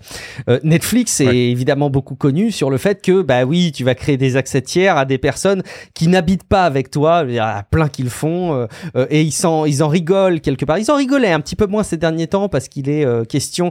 Euh, 0.49 0.59
Netflix 0.65 1.21
est 1.21 1.27
ouais. 1.27 1.37
évidemment 1.37 1.89
beaucoup 1.89 2.17
connu 2.17 2.51
sur 2.51 2.71
le 2.71 2.79
fait 2.79 3.01
que, 3.01 3.23
bah 3.23 3.45
oui, 3.45 3.71
tu 3.71 3.85
vas 3.85 3.95
créer 3.95 4.17
des 4.17 4.37
accès 4.37 4.61
tiers 4.61 4.97
à 4.97 5.05
des 5.05 5.19
personnes 5.19 5.63
qui 5.95 6.09
n'habitent 6.09 6.49
pas 6.49 6.65
avec 6.65 6.91
toi. 6.91 7.25
Il 7.29 7.35
y 7.35 7.39
a 7.39 7.63
plein 7.71 7.89
qui 7.89 8.03
le 8.03 8.09
font 8.09 8.67
euh, 8.97 9.07
et 9.11 9.23
ils 9.23 9.47
en, 9.47 9.65
ils 9.67 9.83
en 9.83 9.89
rigolent 9.89 10.41
quelque 10.41 10.65
part. 10.65 10.79
Ils 10.79 10.91
en 10.91 10.97
rigolaient 10.97 11.33
un 11.33 11.41
petit 11.41 11.57
peu 11.57 11.67
moins 11.67 11.83
ces 11.85 11.97
derniers 11.97 12.27
temps 12.27 12.49
parce 12.49 12.69
qu'il 12.69 12.89
est 12.89 13.07
question 13.29 13.71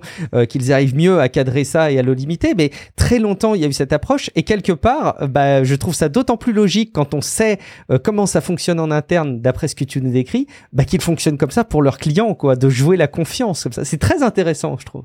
qu'ils 0.50 0.72
arrivent 0.72 0.96
mieux 0.96 1.20
à 1.20 1.30
cadrer 1.30 1.64
ça 1.64 1.92
et 1.92 2.00
à 2.00 2.04
le 2.04 2.14
limiter. 2.14 2.54
Mais 2.56 2.72
très 2.96 3.20
longtemps, 3.20 3.56
il 3.56 3.62
y 3.62 3.66
a 3.66 3.68
eu 3.68 3.74
cette 3.74 3.94
approche 3.94 4.30
et 4.36 4.44
quelque 4.44 4.72
part, 4.72 5.28
bah, 5.28 5.64
je 5.64 5.76
trouve 5.76 5.94
ça 5.94 6.10
d'autant 6.10 6.38
plus 6.38 6.54
logique 6.54 6.92
quand 6.94 7.14
on 7.14 7.22
sait 7.22 7.60
comment 8.04 8.26
ça 8.26 8.42
fonctionne 8.42 8.80
en 8.80 8.92
interne 8.92 9.42
d'après 9.42 9.68
ce 9.68 9.76
que 9.76 9.84
tu 9.84 10.02
nous 10.02 10.12
décris 10.12 10.27
bah, 10.74 10.86
qu'ils 10.86 11.02
fonctionnent 11.02 11.38
comme 11.38 11.52
ça 11.52 11.64
pour 11.64 11.82
leurs 11.82 11.98
clients, 11.98 12.34
quoi, 12.34 12.56
de 12.56 12.70
jouer 12.70 12.98
la 12.98 13.08
confiance 13.08 13.64
comme 13.64 13.74
ça. 13.74 13.86
C'est 13.86 13.98
très 13.98 14.24
intéressant, 14.24 14.78
je 14.80 14.86
trouve. 14.86 15.04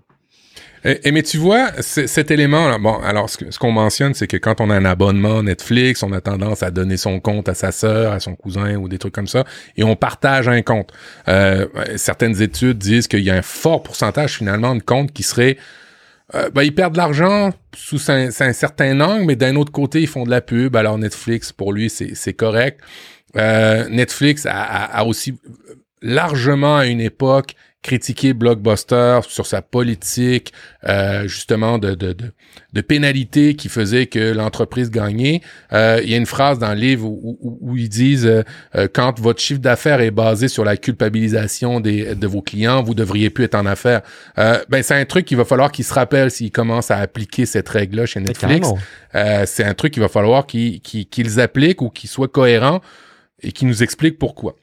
Et, 0.84 1.12
mais 1.12 1.22
tu 1.22 1.38
vois, 1.38 1.70
cet 1.80 2.32
élément, 2.32 2.68
là, 2.68 2.76
bon, 2.76 2.98
alors 2.98 3.30
ce, 3.30 3.56
qu'on 3.56 3.70
mentionne, 3.70 4.14
c'est 4.14 4.26
que 4.26 4.36
quand 4.36 4.60
on 4.60 4.68
a 4.68 4.74
un 4.74 4.84
abonnement 4.84 5.42
Netflix, 5.42 6.02
on 6.02 6.12
a 6.12 6.20
tendance 6.20 6.64
à 6.64 6.72
donner 6.72 6.96
son 6.96 7.20
compte 7.20 7.48
à 7.48 7.54
sa 7.54 7.70
sœur, 7.70 8.12
à 8.12 8.18
son 8.18 8.34
cousin 8.34 8.74
ou 8.74 8.88
des 8.88 8.98
trucs 8.98 9.14
comme 9.14 9.28
ça, 9.28 9.44
et 9.76 9.84
on 9.84 9.94
partage 9.94 10.48
un 10.48 10.62
compte. 10.62 10.90
Euh, 11.28 11.66
certaines 11.96 12.42
études 12.42 12.78
disent 12.78 13.06
qu'il 13.06 13.20
y 13.20 13.30
a 13.30 13.34
un 13.34 13.42
fort 13.42 13.84
pourcentage 13.84 14.38
finalement 14.38 14.74
de 14.74 14.82
comptes 14.82 15.12
qui 15.12 15.22
seraient 15.22 15.56
euh, 16.34 16.50
ben, 16.50 16.62
ils 16.62 16.74
perdent 16.74 16.94
de 16.94 16.98
l'argent 16.98 17.50
sous 17.74 18.10
un, 18.10 18.30
certain 18.30 19.00
angle, 19.00 19.26
mais 19.26 19.36
d'un 19.36 19.56
autre 19.56 19.72
côté, 19.72 20.00
ils 20.00 20.06
font 20.06 20.24
de 20.24 20.30
la 20.30 20.40
pub. 20.40 20.76
Alors 20.76 20.98
Netflix, 20.98 21.52
pour 21.52 21.72
lui, 21.72 21.90
c'est 21.90 22.32
correct. 22.32 22.80
Euh, 23.37 23.89
Netflix 23.89 24.47
a, 24.47 24.53
a, 24.53 24.99
a, 24.99 25.05
aussi 25.05 25.35
largement 26.03 26.76
à 26.76 26.87
une 26.87 27.01
époque 27.01 27.55
critiqué 27.83 28.33
Blockbuster 28.33 29.20
sur 29.28 29.45
sa 29.45 29.61
politique 29.61 30.53
euh, 30.89 31.26
justement 31.26 31.78
de, 31.78 31.95
de, 31.95 32.12
de, 32.12 32.33
de, 32.72 32.80
pénalité 32.80 33.55
qui 33.55 33.68
faisait 33.68 34.07
que 34.07 34.33
l'entreprise 34.33 34.91
gagnait. 34.91 35.41
Euh, 35.72 36.01
il 36.03 36.11
y 36.11 36.14
a 36.14 36.16
une 36.16 36.26
phrase 36.26 36.61
dans 36.61 36.72
le 36.72 36.80
livre 36.80 37.07
où, 37.07 37.37
où, 37.41 37.59
où 37.61 37.76
ils 37.76 37.89
disent 37.89 38.26
euh, 38.26 38.43
euh 38.76 38.87
quand 38.93 39.18
votre 39.20 39.41
chiffre 39.41 39.61
d'affaires 39.61 40.01
est 40.01 40.12
basé 40.12 40.47
sur 40.47 40.64
la 40.64 40.76
culpabilisation 40.76 41.80
des, 41.80 42.14
de 42.14 42.26
vos 42.26 42.41
clients, 42.41 42.83
vous 42.83 42.95
devriez 42.95 43.30
plus 43.30 43.45
être 43.45 43.57
en 43.57 43.66
affaires. 43.66 44.03
Euh, 44.39 44.61
ben 44.68 44.83
c'est 44.83 44.95
un 44.95 45.05
truc 45.05 45.24
qu'il 45.24 45.37
va 45.37 45.45
falloir 45.45 45.72
qu'ils 45.72 45.85
se 45.85 45.95
rappellent 45.95 46.30
s'ils 46.30 46.53
commencent 46.53 46.93
à 46.93 46.99
appliquer 46.99 47.47
cette 47.47 47.68
règle-là 47.68 48.07
chez 48.07 48.20
Netflix. 48.20 48.68
c'est 49.12 49.64
un 49.64 49.74
truc 49.74 49.93
qu'il 49.93 50.03
va 50.03 50.09
falloir 50.09 50.47
qu'ils 50.47 50.80
qu'ils 50.80 51.41
appliquent 51.41 51.83
ou 51.83 51.91
qu'ils 51.91 52.11
soient 52.11 52.28
cohérents 52.28 52.80
et 53.43 53.53
qui 53.53 53.64
nous 53.64 53.82
explique 53.82 54.18
pourquoi. 54.18 54.57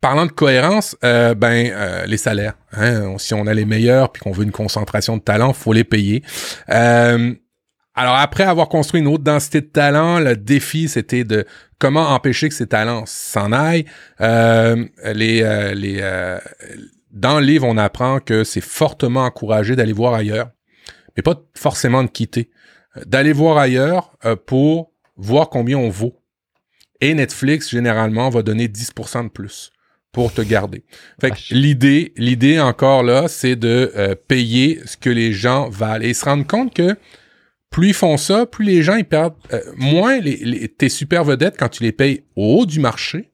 Parlant 0.00 0.24
de 0.24 0.32
cohérence, 0.32 0.96
euh, 1.04 1.34
ben 1.34 1.70
euh, 1.72 2.06
les 2.06 2.16
salaires. 2.16 2.54
Hein, 2.72 3.16
si 3.18 3.34
on 3.34 3.46
a 3.46 3.52
les 3.52 3.66
meilleurs 3.66 4.10
puis 4.12 4.22
qu'on 4.22 4.32
veut 4.32 4.44
une 4.44 4.52
concentration 4.52 5.16
de 5.18 5.22
talent, 5.22 5.52
faut 5.52 5.74
les 5.74 5.84
payer. 5.84 6.22
Euh, 6.70 7.34
alors 7.94 8.16
après 8.16 8.44
avoir 8.44 8.68
construit 8.68 9.00
une 9.00 9.08
haute 9.08 9.22
densité 9.22 9.60
de 9.60 9.66
talent, 9.66 10.20
le 10.20 10.36
défi 10.36 10.88
c'était 10.88 11.24
de 11.24 11.44
comment 11.78 12.10
empêcher 12.10 12.48
que 12.48 12.54
ces 12.54 12.66
talents 12.66 13.04
s'en 13.06 13.52
aillent. 13.52 13.84
Euh, 14.20 14.86
les 15.12 15.42
euh, 15.42 15.74
les 15.74 15.98
euh, 16.00 16.38
dans 17.10 17.40
le 17.40 17.44
livre, 17.44 17.66
on 17.66 17.76
apprend 17.76 18.20
que 18.20 18.44
c'est 18.44 18.60
fortement 18.60 19.24
encouragé 19.24 19.74
d'aller 19.74 19.92
voir 19.92 20.14
ailleurs, 20.14 20.50
mais 21.16 21.22
pas 21.22 21.34
forcément 21.54 22.04
de 22.04 22.08
quitter, 22.08 22.50
d'aller 23.04 23.32
voir 23.32 23.58
ailleurs 23.58 24.16
pour 24.46 24.92
voir 25.16 25.50
combien 25.50 25.76
on 25.76 25.90
vaut 25.90 26.19
et 27.00 27.14
Netflix, 27.14 27.70
généralement, 27.70 28.28
va 28.30 28.42
donner 28.42 28.68
10% 28.68 29.24
de 29.24 29.28
plus 29.28 29.72
pour 30.12 30.32
te 30.32 30.42
garder. 30.42 30.84
Fait 31.20 31.32
l'idée, 31.50 32.12
l'idée 32.16 32.58
encore 32.58 33.02
là, 33.02 33.28
c'est 33.28 33.56
de 33.56 33.92
euh, 33.96 34.14
payer 34.14 34.80
ce 34.84 34.96
que 34.96 35.10
les 35.10 35.32
gens 35.32 35.68
valent 35.68 36.04
et 36.04 36.14
se 36.14 36.24
rendre 36.24 36.46
compte 36.46 36.74
que 36.74 36.96
plus 37.70 37.88
ils 37.88 37.94
font 37.94 38.16
ça, 38.16 38.46
plus 38.46 38.64
les 38.64 38.82
gens 38.82 38.96
ils 38.96 39.04
perdent 39.04 39.36
euh, 39.52 39.60
moins 39.76 40.18
les, 40.18 40.36
les, 40.38 40.68
tes 40.68 40.88
super 40.88 41.22
vedettes 41.22 41.56
quand 41.56 41.68
tu 41.68 41.84
les 41.84 41.92
payes 41.92 42.24
au 42.34 42.58
haut 42.58 42.66
du 42.66 42.80
marché, 42.80 43.30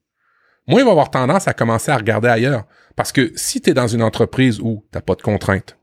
moins 0.67 0.81
ils 0.81 0.85
vont 0.85 0.91
avoir 0.91 1.11
tendance 1.11 1.49
à 1.49 1.55
commencer 1.55 1.91
à 1.91 1.97
regarder 1.97 2.29
ailleurs. 2.29 2.64
Parce 2.95 3.12
que 3.12 3.33
si 3.37 3.62
tu 3.62 3.71
es 3.71 3.75
dans 3.75 3.89
une 3.89 4.03
entreprise 4.03 4.61
où 4.61 4.85
t'as 4.91 5.01
pas 5.01 5.14
de 5.14 5.23
contraintes, 5.23 5.79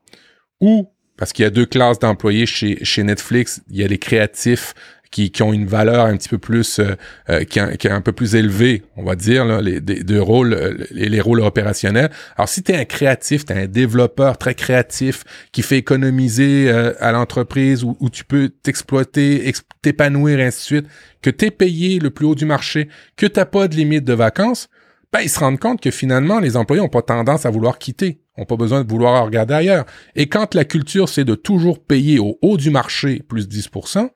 ou 0.62 0.94
parce 1.18 1.34
qu'il 1.34 1.44
y 1.44 1.46
a 1.46 1.52
deux 1.52 1.66
classes 1.66 2.00
d'employés 2.00 2.46
chez, 2.46 2.84
chez 2.84 3.04
Netflix, 3.04 3.62
il 3.70 3.78
y 3.78 3.84
a 3.84 3.88
les 3.88 4.00
créatifs 4.00 4.74
qui, 5.14 5.30
qui 5.30 5.44
ont 5.44 5.54
une 5.54 5.68
valeur 5.68 6.08
un 6.08 6.18
petit 6.18 6.28
peu 6.28 6.40
plus, 6.40 6.80
euh, 6.80 6.96
euh, 7.30 7.44
qui, 7.44 7.60
est 7.60 7.86
un 7.86 8.02
peu 8.02 8.14
plus 8.14 8.34
élevée, 8.34 8.82
on 8.98 9.04
va 9.04 9.16
dire, 9.16 9.46
là, 9.46 9.62
les, 9.62 9.80
de, 9.80 10.02
de 10.02 10.20
rôles, 10.20 10.54
euh, 10.54 10.74
les, 10.90 11.08
les, 11.08 11.22
rôles 11.22 11.40
opérationnels. 11.42 12.10
Alors, 12.36 12.50
si 12.50 12.64
tu 12.64 12.72
es 12.72 12.76
un 12.76 12.86
créatif, 12.86 13.46
tu 13.46 13.54
es 13.54 13.56
un 13.56 13.68
développeur 13.68 14.40
très 14.40 14.56
créatif 14.56 15.24
qui 15.52 15.62
fait 15.62 15.78
économiser 15.78 16.68
euh, 16.68 16.94
à 17.00 17.12
l'entreprise, 17.12 17.84
où, 17.84 17.96
où, 18.00 18.10
tu 18.10 18.26
peux 18.26 18.50
t'exploiter, 18.50 19.54
t'épanouir, 19.84 20.40
ainsi 20.40 20.58
de 20.58 20.64
suite, 20.64 20.88
que 21.22 21.30
tu 21.30 21.46
es 21.46 21.52
payé 21.52 22.00
le 22.00 22.10
plus 22.10 22.26
haut 22.26 22.36
du 22.36 22.46
marché, 22.46 22.90
que 23.16 23.28
tu 23.28 23.40
pas 23.46 23.68
de 23.68 23.76
limite 23.76 24.06
de 24.06 24.14
vacances, 24.14 24.68
ben, 25.12 25.20
ils 25.22 25.30
se 25.30 25.38
rendent 25.38 25.60
compte 25.60 25.80
que 25.80 25.92
finalement, 25.92 26.40
les 26.40 26.58
employés 26.58 26.82
n'ont 26.82 26.90
pas 26.90 27.04
tendance 27.04 27.46
à 27.46 27.52
vouloir 27.52 27.78
quitter, 27.78 28.20
ont 28.36 28.46
pas 28.46 28.56
besoin 28.56 28.84
de 28.84 28.90
vouloir 28.90 29.24
regarder 29.24 29.54
ailleurs. 29.54 29.86
Et 30.16 30.28
quand 30.28 30.56
la 30.56 30.66
culture, 30.66 31.08
c'est 31.08 31.24
de 31.24 31.36
toujours 31.36 31.84
payer 31.84 32.18
au 32.18 32.40
haut 32.42 32.58
du 32.58 32.72
marché 32.72 33.22
plus 33.28 33.48
10%, 33.48 34.10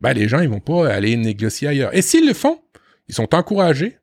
ben 0.00 0.12
les 0.12 0.28
gens 0.28 0.40
ils 0.40 0.48
vont 0.48 0.60
pas 0.60 0.88
aller 0.92 1.16
négocier 1.16 1.68
ailleurs. 1.68 1.94
Et 1.94 2.02
s'ils 2.02 2.26
le 2.26 2.34
font, 2.34 2.60
ils 3.08 3.14
sont 3.14 3.34
encouragés 3.34 3.98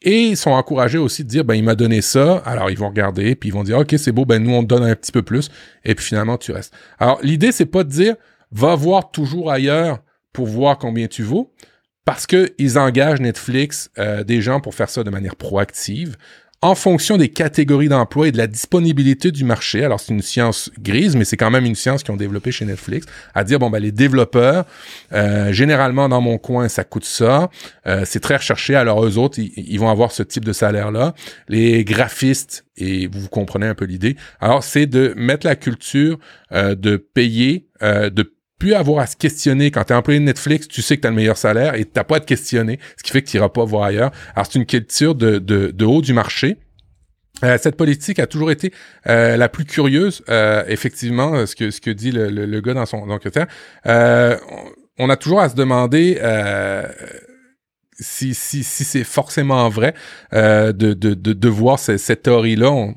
Et 0.00 0.28
ils 0.28 0.36
sont 0.36 0.50
encouragés 0.50 0.98
aussi 0.98 1.24
de 1.24 1.28
dire, 1.28 1.44
ben, 1.44 1.54
il 1.54 1.64
m'a 1.64 1.74
donné 1.74 2.02
ça, 2.02 2.38
alors 2.46 2.70
ils 2.70 2.78
vont 2.78 2.88
regarder, 2.88 3.34
puis 3.34 3.48
ils 3.48 3.52
vont 3.52 3.64
dire, 3.64 3.78
OK, 3.78 3.94
c'est 3.98 4.12
beau, 4.12 4.24
ben, 4.24 4.42
nous, 4.42 4.52
on 4.54 4.62
te 4.62 4.68
donne 4.68 4.84
un 4.84 4.94
petit 4.94 5.12
peu 5.12 5.22
plus, 5.22 5.50
et 5.84 5.94
puis 5.94 6.04
finalement, 6.04 6.38
tu 6.38 6.52
restes. 6.52 6.72
Alors, 6.98 7.18
l'idée, 7.22 7.52
c'est 7.52 7.66
pas 7.66 7.84
de 7.84 7.90
dire, 7.90 8.14
va 8.52 8.74
voir 8.76 9.10
toujours 9.10 9.50
ailleurs 9.50 9.98
pour 10.32 10.46
voir 10.46 10.78
combien 10.78 11.08
tu 11.08 11.22
vaux, 11.22 11.52
parce 12.04 12.26
qu'ils 12.26 12.78
engagent 12.78 13.20
Netflix 13.20 13.90
euh, 13.98 14.24
des 14.24 14.40
gens 14.40 14.60
pour 14.60 14.74
faire 14.74 14.88
ça 14.88 15.02
de 15.02 15.10
manière 15.10 15.36
proactive 15.36 16.16
en 16.60 16.74
fonction 16.74 17.16
des 17.16 17.28
catégories 17.28 17.88
d'emploi 17.88 18.28
et 18.28 18.32
de 18.32 18.36
la 18.36 18.48
disponibilité 18.48 19.30
du 19.30 19.44
marché. 19.44 19.84
Alors, 19.84 20.00
c'est 20.00 20.12
une 20.12 20.22
science 20.22 20.70
grise, 20.80 21.14
mais 21.14 21.24
c'est 21.24 21.36
quand 21.36 21.52
même 21.52 21.64
une 21.64 21.76
science 21.76 22.02
qu'ils 22.02 22.12
ont 22.12 22.16
développée 22.16 22.50
chez 22.50 22.64
Netflix, 22.64 23.06
à 23.34 23.44
dire, 23.44 23.60
bon, 23.60 23.70
ben, 23.70 23.78
les 23.78 23.92
développeurs, 23.92 24.64
euh, 25.12 25.52
généralement, 25.52 26.08
dans 26.08 26.20
mon 26.20 26.36
coin, 26.36 26.68
ça 26.68 26.82
coûte 26.82 27.04
ça. 27.04 27.48
Euh, 27.86 28.02
c'est 28.04 28.18
très 28.18 28.36
recherché. 28.36 28.74
Alors, 28.74 29.04
eux 29.04 29.18
autres, 29.18 29.38
ils, 29.38 29.78
vont 29.78 29.90
avoir 29.90 30.10
ce 30.10 30.24
type 30.24 30.44
de 30.44 30.52
salaire-là. 30.52 31.14
Les 31.48 31.84
graphistes, 31.84 32.64
et 32.76 33.06
vous, 33.06 33.28
comprenez 33.28 33.66
un 33.66 33.74
peu 33.74 33.84
l'idée. 33.84 34.16
Alors, 34.40 34.64
c'est 34.64 34.86
de 34.86 35.14
mettre 35.16 35.46
la 35.46 35.54
culture 35.54 36.18
euh, 36.52 36.74
de 36.74 36.96
payer, 36.96 37.66
de 37.80 38.34
plus 38.58 38.74
avoir 38.74 39.00
à 39.00 39.06
se 39.06 39.16
questionner. 39.16 39.70
Quand 39.70 39.84
tu 39.84 39.92
es 39.92 39.96
employé 39.96 40.20
de 40.20 40.24
Netflix, 40.24 40.68
tu 40.68 40.82
sais 40.82 40.96
que 40.96 41.02
tu 41.02 41.06
as 41.06 41.10
le 41.10 41.16
meilleur 41.16 41.36
salaire 41.36 41.74
et 41.74 41.84
t'as 41.84 42.04
pas 42.04 42.16
à 42.16 42.20
te 42.20 42.26
questionner, 42.26 42.78
ce 42.96 43.02
qui 43.02 43.12
fait 43.12 43.22
que 43.22 43.28
tu 43.28 43.36
iras 43.36 43.48
pas 43.48 43.64
voir 43.64 43.84
ailleurs. 43.84 44.10
Alors, 44.34 44.46
c'est 44.46 44.58
une 44.58 44.66
culture 44.66 45.14
de, 45.14 45.38
de, 45.38 45.70
de 45.70 45.84
haut 45.84 46.02
du 46.02 46.12
marché. 46.12 46.58
Euh, 47.44 47.56
cette 47.60 47.76
politique 47.76 48.18
a 48.18 48.26
toujours 48.26 48.50
été 48.50 48.72
euh, 49.06 49.36
la 49.36 49.48
plus 49.48 49.64
curieuse, 49.64 50.22
euh, 50.28 50.64
effectivement, 50.66 51.46
ce 51.46 51.54
que 51.54 51.70
ce 51.70 51.80
que 51.80 51.90
dit 51.90 52.10
le, 52.10 52.28
le, 52.30 52.60
gars 52.60 52.74
dans 52.74 52.86
son 52.86 53.06
documentaire. 53.06 53.46
on 54.98 55.10
a 55.10 55.16
toujours 55.16 55.40
à 55.40 55.48
se 55.48 55.54
demander 55.54 56.20
si, 58.00 58.34
si, 58.34 58.64
si 58.64 58.84
c'est 58.84 59.04
forcément 59.04 59.68
vrai 59.68 59.94
de, 60.32 60.72
de, 60.72 60.92
de, 60.92 61.32
de 61.32 61.48
voir 61.48 61.78
cette 61.78 62.22
théorie-là 62.22 62.92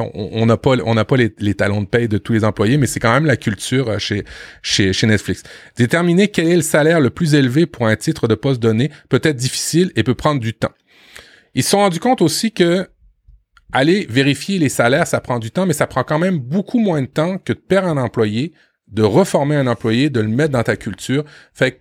on 0.00 0.46
n'a 0.46 0.56
pas 0.56 0.76
on 0.84 0.94
n'a 0.94 1.04
pas 1.04 1.16
les, 1.16 1.54
talons 1.54 1.82
de 1.82 1.86
paye 1.86 2.08
de 2.08 2.18
tous 2.18 2.32
les 2.32 2.44
employés, 2.44 2.76
mais 2.76 2.86
c'est 2.86 3.00
quand 3.00 3.12
même 3.12 3.26
la 3.26 3.36
culture 3.36 3.88
euh, 3.88 3.98
chez, 3.98 4.24
chez, 4.62 4.92
chez 4.92 5.06
Netflix. 5.06 5.42
Déterminer 5.76 6.28
quel 6.28 6.48
est 6.48 6.56
le 6.56 6.62
salaire 6.62 7.00
le 7.00 7.10
plus 7.10 7.34
élevé 7.34 7.66
pour 7.66 7.86
un 7.86 7.96
titre 7.96 8.28
de 8.28 8.34
poste 8.34 8.60
donné 8.60 8.90
peut 9.08 9.20
être 9.22 9.36
difficile 9.36 9.92
et 9.96 10.02
peut 10.02 10.14
prendre 10.14 10.40
du 10.40 10.54
temps. 10.54 10.72
Ils 11.54 11.62
se 11.62 11.70
sont 11.70 11.78
rendus 11.78 12.00
compte 12.00 12.22
aussi 12.22 12.52
que 12.52 12.88
aller 13.72 14.06
vérifier 14.08 14.58
les 14.58 14.68
salaires, 14.68 15.06
ça 15.06 15.20
prend 15.20 15.38
du 15.38 15.50
temps, 15.50 15.66
mais 15.66 15.72
ça 15.72 15.86
prend 15.86 16.04
quand 16.04 16.18
même 16.18 16.38
beaucoup 16.38 16.78
moins 16.78 17.02
de 17.02 17.06
temps 17.06 17.38
que 17.38 17.52
de 17.52 17.58
perdre 17.58 17.88
un 17.88 17.96
employé, 17.96 18.52
de 18.88 19.02
reformer 19.02 19.56
un 19.56 19.66
employé, 19.66 20.10
de 20.10 20.20
le 20.20 20.28
mettre 20.28 20.52
dans 20.52 20.62
ta 20.62 20.76
culture. 20.76 21.24
Fait 21.52 21.72
que, 21.72 21.78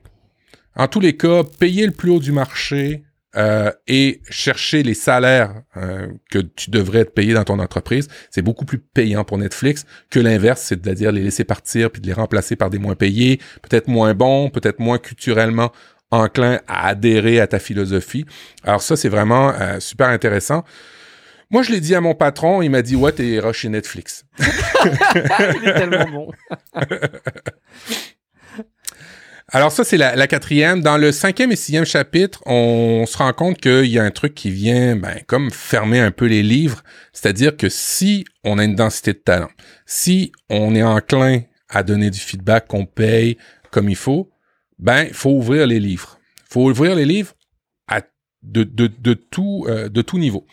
en 0.76 0.88
tous 0.88 1.00
les 1.00 1.16
cas, 1.16 1.44
payer 1.44 1.86
le 1.86 1.94
plus 1.94 2.12
haut 2.12 2.20
du 2.20 2.32
marché, 2.32 3.04
euh, 3.36 3.72
et 3.88 4.22
chercher 4.30 4.84
les 4.84 4.94
salaires 4.94 5.62
euh, 5.76 6.08
que 6.32 6.40
tu 6.40 6.72
devrais 6.72 7.06
te 7.06 7.12
payer 7.12 7.34
dans 7.34 7.44
ton 7.44 7.60
entreprise, 7.60 8.08
c'est 8.32 8.42
beaucoup 8.42 8.66
plus 8.66 8.80
payant 8.80 9.26
pour 9.26 9.38
Netflix 9.38 9.86
que 10.10 10.20
l'inverse, 10.20 10.62
c'est-à-dire 10.62 11.12
les 11.12 11.24
laisser 11.24 11.44
partir 11.44 11.92
puis 11.92 12.02
de 12.02 12.08
les 12.08 12.14
remplacer 12.14 12.56
par 12.56 12.70
des 12.70 12.80
moins 12.80 12.96
payés, 12.96 13.40
peut-être 13.62 13.90
moins 13.90 14.14
bons, 14.14 14.50
peut-être 14.50 14.80
moins 14.80 14.98
culturellement 14.98 15.72
enclins 16.10 16.62
à 16.68 16.88
adhérer 16.88 17.42
à 17.42 17.48
ta 17.48 17.60
philosophie. 17.60 18.26
Alors 18.64 18.82
ça, 18.82 18.96
c'est 18.96 19.10
vraiment 19.10 19.54
euh, 19.60 19.80
super 19.82 20.08
intéressant. 20.08 20.64
Moi, 21.50 21.64
je 21.64 21.72
l'ai 21.72 21.80
dit 21.80 21.96
à 21.96 22.02
mon 22.02 22.16
patron, 22.16 22.62
il 22.62 22.70
m'a 22.70 22.82
dit, 22.82 22.96
ouais, 22.96 23.12
t'es 23.12 23.40
chez 23.54 23.70
Netflix. 23.70 24.26
il 24.40 25.68
est 25.68 25.74
tellement 25.74 26.10
bon. 26.10 26.32
Alors 29.54 29.72
ça, 29.72 29.84
c'est 29.84 29.98
la, 29.98 30.28
quatrième. 30.28 30.82
Dans 30.82 30.98
le 30.98 31.12
cinquième 31.12 31.52
et 31.52 31.56
sixième 31.56 31.86
chapitre, 31.86 32.42
on 32.46 33.06
se 33.08 33.18
rend 33.18 33.32
compte 33.32 33.58
qu'il 33.60 33.86
y 33.86 33.98
a 33.98 34.04
un 34.04 34.12
truc 34.12 34.36
qui 34.36 34.52
vient 34.52 34.98
ben, 34.98 35.22
comme 35.26 35.52
fermer 35.52 36.00
un 36.00 36.12
peu 36.12 36.26
les 36.26 36.44
livres. 36.44 36.84
C'est-à-dire 37.14 37.56
que 37.56 37.70
si 37.70 38.26
on 38.44 38.60
a 38.60 38.66
une 38.66 38.76
densité 38.76 39.14
de 39.14 39.20
talent, 39.20 39.50
si 39.86 40.34
on 40.50 40.76
est 40.76 40.84
enclin 40.84 41.42
à 41.70 41.84
donner 41.84 42.10
du 42.10 42.20
feedback 42.20 42.68
qu'on 42.68 42.86
paye 42.86 43.38
comme 43.72 43.90
il 43.90 43.96
faut, 43.96 44.30
ben 44.80 45.04
il 45.04 45.14
faut 45.14 45.32
ouvrir 45.32 45.66
les 45.66 45.80
livres. 45.80 46.20
Il 46.50 46.54
faut 46.54 46.70
ouvrir 46.70 46.96
les 46.96 47.06
livres 47.06 47.34
de, 48.44 48.64
de, 48.64 48.88
de 48.88 49.14
tout, 49.14 49.66
euh, 49.68 49.90
niveau. 50.14 50.46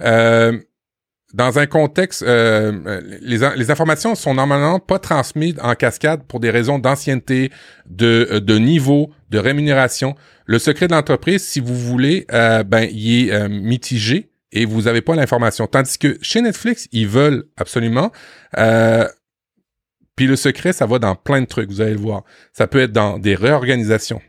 Euh, 0.00 0.58
dans 1.32 1.58
un 1.58 1.66
contexte, 1.66 2.22
euh, 2.22 3.00
les, 3.22 3.38
les, 3.56 3.70
informations 3.70 4.14
sont 4.14 4.34
normalement 4.34 4.78
pas 4.78 4.98
transmises 4.98 5.56
en 5.62 5.74
cascade 5.74 6.24
pour 6.24 6.40
des 6.40 6.50
raisons 6.50 6.78
d'ancienneté, 6.78 7.50
de, 7.88 8.28
euh, 8.30 8.40
de 8.40 8.58
niveau, 8.58 9.10
de 9.30 9.38
rémunération. 9.38 10.14
Le 10.44 10.58
secret 10.58 10.88
de 10.88 10.92
l'entreprise, 10.92 11.42
si 11.42 11.60
vous 11.60 11.74
voulez, 11.74 12.26
euh, 12.32 12.62
ben, 12.64 12.86
il 12.92 13.30
est 13.30 13.48
mitigé 13.48 14.30
et 14.52 14.66
vous 14.66 14.82
n'avez 14.82 15.00
pas 15.00 15.14
l'information. 15.14 15.66
Tandis 15.66 15.96
que 15.96 16.18
chez 16.20 16.42
Netflix, 16.42 16.86
ils 16.92 17.08
veulent 17.08 17.44
absolument. 17.56 18.12
puis 20.16 20.26
le 20.26 20.36
secret, 20.36 20.74
ça 20.74 20.84
va 20.84 20.98
dans 20.98 21.14
plein 21.14 21.40
de 21.40 21.46
trucs, 21.46 21.70
vous 21.70 21.80
allez 21.80 21.94
le 21.94 22.00
voir. 22.00 22.24
Ça 22.52 22.66
peut 22.66 22.80
être 22.80 22.92
dans 22.92 23.18
des 23.18 23.34
réorganisations. 23.34 24.20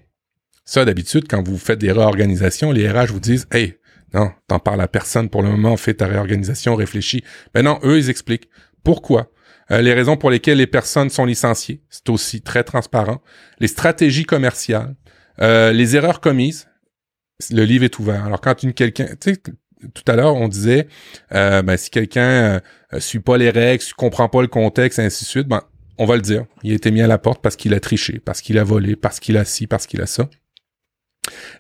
Ça, 0.63 0.85
d'habitude, 0.85 1.25
quand 1.29 1.45
vous 1.45 1.57
faites 1.57 1.79
des 1.79 1.91
réorganisations, 1.91 2.71
les 2.71 2.89
RH 2.89 3.07
vous 3.07 3.19
disent, 3.19 3.47
hey, 3.51 3.75
non, 4.14 4.32
t'en 4.47 4.59
parles 4.59 4.82
à 4.82 4.88
personne 4.88 5.30
pour 5.30 5.41
le 5.41 5.49
moment, 5.49 5.76
fais 5.78 5.93
ta 5.93 6.07
réorganisation, 6.07 6.76
réfléchis. 6.76 7.24
Mais 7.55 7.64
non, 7.64 7.80
eux, 7.84 7.97
ils 7.97 8.09
expliquent 8.09 8.49
pourquoi. 8.84 9.32
Euh, 9.72 9.82
les 9.82 9.93
raisons 9.93 10.18
pour 10.18 10.30
lesquelles 10.30 10.57
les 10.57 10.68
personnes 10.68 11.09
sont 11.09 11.26
licenciées, 11.26 11.82
c'est 11.89 12.09
aussi 12.09 12.41
très 12.41 12.64
transparent. 12.64 13.22
Les 13.59 13.68
stratégies 13.68 14.26
commerciales, 14.26 14.95
euh, 15.41 15.72
les 15.72 15.95
erreurs 15.95 16.20
commises, 16.20 16.68
le 17.49 17.64
livre 17.64 17.84
est 17.84 17.97
ouvert. 17.99 18.26
Alors 18.26 18.41
quand 18.41 18.61
une 18.64 18.74
quelqu'un, 18.74 19.07
tu 19.20 19.34
sais, 19.34 19.41
tout 19.93 20.03
à 20.07 20.16
l'heure 20.16 20.36
on 20.36 20.47
disait, 20.47 20.88
euh, 21.34 21.61
ben, 21.61 21.78
si 21.78 21.89
quelqu'un 21.89 22.61
euh, 22.93 22.99
suit 22.99 23.20
pas 23.20 23.38
les 23.38 23.49
règles, 23.49 23.84
comprend 23.97 24.30
pas 24.30 24.41
le 24.41 24.47
contexte, 24.47 24.99
et 24.99 25.03
ainsi 25.03 25.24
de 25.24 25.30
suite, 25.30 25.47
ben 25.47 25.61
on 25.97 26.05
va 26.05 26.16
le 26.16 26.22
dire. 26.22 26.45
Il 26.64 26.72
a 26.72 26.76
été 26.76 26.91
mis 26.91 27.01
à 27.01 27.07
la 27.07 27.18
porte 27.18 27.41
parce 27.41 27.55
qu'il 27.55 27.74
a 27.74 27.80
triché, 27.80 28.20
parce 28.20 28.41
qu'il 28.41 28.57
a 28.57 28.64
volé, 28.64 28.95
parce 28.95 29.20
qu'il 29.20 29.38
a 29.38 29.45
ci, 29.45 29.68
parce 29.68 29.88
qu'il 29.88 30.01
a 30.01 30.07
ça. 30.07 30.30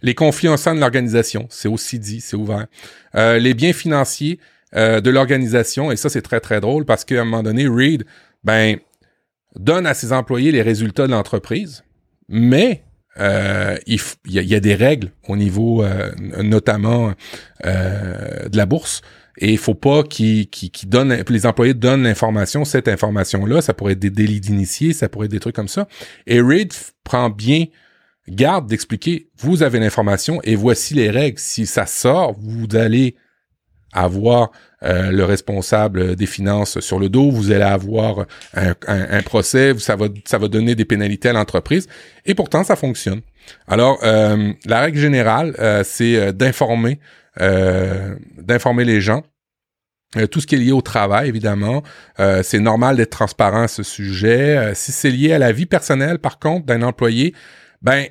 Les 0.01 0.15
conflits 0.15 0.49
au 0.49 0.57
sein 0.57 0.75
de 0.75 0.79
l'organisation, 0.79 1.47
c'est 1.49 1.67
aussi 1.67 1.99
dit, 1.99 2.21
c'est 2.21 2.35
ouvert. 2.35 2.67
Euh, 3.15 3.39
les 3.39 3.53
biens 3.53 3.73
financiers 3.73 4.39
euh, 4.75 5.01
de 5.01 5.09
l'organisation, 5.09 5.91
et 5.91 5.95
ça 5.95 6.09
c'est 6.09 6.21
très 6.21 6.39
très 6.39 6.59
drôle 6.59 6.85
parce 6.85 7.05
qu'à 7.05 7.21
un 7.21 7.25
moment 7.25 7.43
donné, 7.43 7.67
Reed, 7.67 8.05
ben, 8.43 8.77
donne 9.55 9.85
à 9.85 9.93
ses 9.93 10.11
employés 10.11 10.51
les 10.51 10.61
résultats 10.61 11.07
de 11.07 11.11
l'entreprise, 11.11 11.83
mais 12.27 12.83
euh, 13.19 13.77
il, 13.85 13.99
y 14.25 14.55
a, 14.55 14.59
des 14.59 14.75
règles 14.75 15.11
au 15.27 15.37
niveau 15.37 15.85
notamment 16.37 17.13
de 17.63 18.57
la 18.57 18.65
bourse. 18.65 19.01
Et 19.37 19.51
il 19.51 19.57
faut 19.57 19.75
pas 19.75 20.03
qu'ils 20.03 20.47
donnent, 20.85 21.23
les 21.27 21.45
employés 21.45 21.73
donnent 21.73 22.03
l'information, 22.03 22.65
cette 22.65 22.87
information-là, 22.87 23.61
ça 23.61 23.73
pourrait 23.73 23.93
être 23.93 23.99
des 23.99 24.11
délits 24.11 24.39
d'initiés, 24.39 24.93
ça 24.93 25.09
pourrait 25.09 25.25
être 25.25 25.31
des 25.31 25.39
trucs 25.39 25.55
comme 25.55 25.67
ça. 25.67 25.87
Et 26.27 26.39
Reed 26.39 26.71
prend 27.03 27.29
bien 27.29 27.65
garde 28.29 28.67
d'expliquer, 28.67 29.29
vous 29.37 29.63
avez 29.63 29.79
l'information 29.79 30.39
et 30.43 30.55
voici 30.55 30.93
les 30.93 31.09
règles. 31.09 31.39
Si 31.39 31.65
ça 31.65 31.85
sort, 31.85 32.33
vous 32.39 32.75
allez 32.75 33.15
avoir 33.93 34.51
euh, 34.83 35.11
le 35.11 35.23
responsable 35.23 36.15
des 36.15 36.25
finances 36.25 36.79
sur 36.79 36.99
le 36.99 37.09
dos, 37.09 37.29
vous 37.29 37.51
allez 37.51 37.63
avoir 37.63 38.25
un, 38.53 39.21
procès, 39.21 39.73
ça 39.77 39.95
va, 39.95 40.07
ça 40.25 40.37
va 40.37 40.47
donner 40.47 40.75
des 40.75 40.85
pénalités 40.85 41.29
à 41.29 41.33
l'entreprise, 41.33 41.87
et 42.25 42.35
pourtant 42.35 42.63
ça 42.63 42.75
fonctionne. 42.75 43.21
Alors, 43.67 43.99
euh, 44.03 44.51
la 44.65 44.81
règle 44.81 44.97
générale, 44.97 45.55
euh, 45.59 45.83
c'est 45.85 46.33
d'informer, 46.33 46.99
d'informer 47.39 48.83
les 48.83 49.01
gens. 49.01 49.23
tout 50.29 50.39
ce 50.39 50.45
qui 50.47 50.55
est 50.55 50.59
lié 50.59 50.71
au 50.71 50.81
travail, 50.81 51.27
évidemment, 51.27 51.81
c'est 52.43 52.59
normal 52.59 52.97
d'être 52.97 53.09
transparent 53.09 53.63
à 53.63 53.67
ce 53.67 53.81
sujet. 53.81 54.73
si 54.75 54.91
c'est 54.91 55.09
lié 55.09 55.33
à 55.33 55.39
la 55.39 55.51
vie 55.51 55.65
personnelle, 55.65 56.19
par 56.19 56.37
contre, 56.37 56.67
d'un 56.67 56.83
employé, 56.83 57.33
ben, 57.83 58.07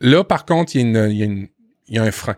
là, 0.00 0.24
par 0.24 0.44
contre, 0.44 0.76
il 0.76 0.96
y, 0.96 1.22
il 1.22 1.50
y, 1.88 1.98
a 1.98 2.02
un 2.02 2.10
frein. 2.10 2.36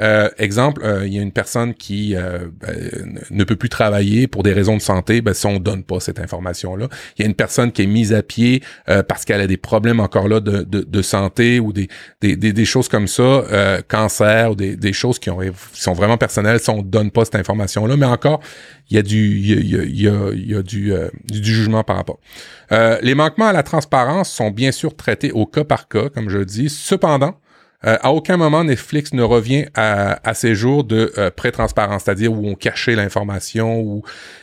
Euh, 0.00 0.28
exemple, 0.38 0.82
euh, 0.84 1.06
il 1.06 1.14
y 1.14 1.18
a 1.18 1.22
une 1.22 1.32
personne 1.32 1.74
qui 1.74 2.14
euh, 2.16 2.48
ben, 2.60 3.18
ne 3.30 3.44
peut 3.44 3.56
plus 3.56 3.68
travailler 3.68 4.26
pour 4.26 4.42
des 4.42 4.52
raisons 4.52 4.76
de 4.76 4.82
santé, 4.82 5.20
ben, 5.20 5.32
si 5.32 5.46
on 5.46 5.58
donne 5.58 5.84
pas 5.84 6.00
cette 6.00 6.20
information-là. 6.20 6.88
Il 7.16 7.22
y 7.22 7.24
a 7.24 7.28
une 7.28 7.34
personne 7.34 7.72
qui 7.72 7.82
est 7.82 7.86
mise 7.86 8.12
à 8.12 8.22
pied 8.22 8.62
parce 9.08 9.24
qu'elle 9.24 9.40
a 9.40 9.46
des 9.46 9.56
problèmes 9.56 10.00
encore 10.00 10.28
là 10.28 10.40
de, 10.40 10.62
de, 10.62 10.80
de 10.80 11.02
santé 11.02 11.60
ou 11.60 11.72
des, 11.72 11.88
des, 12.20 12.36
des, 12.36 12.64
choses 12.64 12.88
comme 12.88 13.06
ça, 13.06 13.44
cancer 13.88 14.52
ou 14.52 14.54
des, 14.54 14.76
des 14.76 14.92
choses 14.92 15.18
qui, 15.18 15.30
ont, 15.30 15.40
sont 15.72 15.92
vraiment 15.92 16.18
personnelles, 16.18 16.60
si 16.60 16.70
on 16.70 16.82
donne 16.82 17.10
pas 17.10 17.24
cette 17.24 17.36
information-là. 17.36 17.96
Mais 17.96 18.06
encore, 18.06 18.40
il 18.90 18.96
y 18.96 18.98
a 18.98 19.02
du, 19.02 19.38
y 19.38 19.52
a, 19.76 19.84
y 19.84 20.08
a, 20.08 20.32
y 20.34 20.54
a 20.54 20.62
du, 20.62 20.92
du, 21.24 21.54
jugement 21.54 21.84
par 21.84 21.96
rapport. 21.96 22.18
les 22.70 23.14
manquements 23.14 23.48
à 23.48 23.52
la 23.52 23.62
transparence 23.62 24.30
sont 24.30 24.50
bien 24.50 24.72
sûr 24.72 24.94
traités 24.94 25.32
au 25.32 25.46
cas 25.46 25.64
par 25.64 25.88
cas, 25.88 26.08
comme 26.08 26.28
je 26.28 26.38
le 26.38 26.44
dis. 26.44 26.68
Cependant, 26.68 27.38
euh, 27.84 27.98
à 28.00 28.12
aucun 28.12 28.36
moment 28.36 28.64
Netflix 28.64 29.12
ne 29.12 29.22
revient 29.22 29.66
à, 29.74 30.18
à 30.28 30.34
ces 30.34 30.54
jours 30.54 30.84
de 30.84 31.12
euh, 31.18 31.30
pré-transparence, 31.30 32.04
c'est-à-dire 32.04 32.32
où 32.32 32.46
on 32.48 32.54
cachait 32.54 32.94
l'information 32.94 33.80
ou 33.80 34.02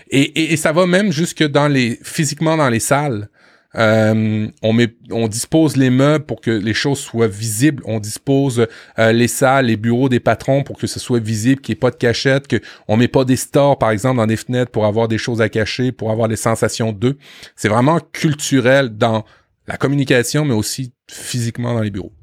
et, 0.09 0.53
et, 0.53 0.57
ça 0.57 0.71
va 0.71 0.85
même 0.85 1.11
jusque 1.11 1.43
dans 1.43 1.67
les 1.67 1.99
physiquement 2.03 2.57
dans 2.57 2.69
les 2.69 2.79
salles. 2.79 3.29
Euh, 3.75 4.47
on 4.61 4.73
met, 4.73 4.95
on 5.09 5.27
dispose 5.27 5.75
les 5.77 5.89
meubles 5.89 6.25
pour 6.25 6.41
que 6.41 6.51
les 6.51 6.73
choses 6.73 6.99
soient 6.99 7.27
visibles. 7.27 7.81
On 7.85 7.99
dispose 7.99 8.67
euh, 8.99 9.11
les 9.11 9.27
salles, 9.27 9.65
les 9.65 9.77
bureaux 9.77 10.09
des 10.09 10.19
patrons 10.19 10.63
pour 10.63 10.77
que 10.77 10.85
ce 10.85 10.99
soit 10.99 11.19
visible, 11.19 11.61
qu'il 11.61 11.73
n'y 11.73 11.77
ait 11.77 11.79
pas 11.79 11.91
de 11.91 11.95
cachette, 11.95 12.47
que 12.47 12.57
on 12.87 12.97
met 12.97 13.07
pas 13.07 13.25
des 13.25 13.35
stores 13.35 13.79
par 13.79 13.89
exemple 13.89 14.17
dans 14.17 14.27
des 14.27 14.37
fenêtres 14.37 14.71
pour 14.71 14.85
avoir 14.85 15.07
des 15.07 15.17
choses 15.17 15.41
à 15.41 15.49
cacher, 15.49 15.91
pour 15.91 16.11
avoir 16.11 16.27
des 16.27 16.35
sensations 16.35 16.91
d'eux. 16.91 17.17
C'est 17.55 17.69
vraiment 17.69 17.99
culturel 18.11 18.95
dans 18.95 19.25
la 19.67 19.77
communication, 19.77 20.45
mais 20.45 20.53
aussi 20.53 20.93
physiquement 21.09 21.73
dans 21.73 21.81
les 21.81 21.91
bureaux. 21.91 22.13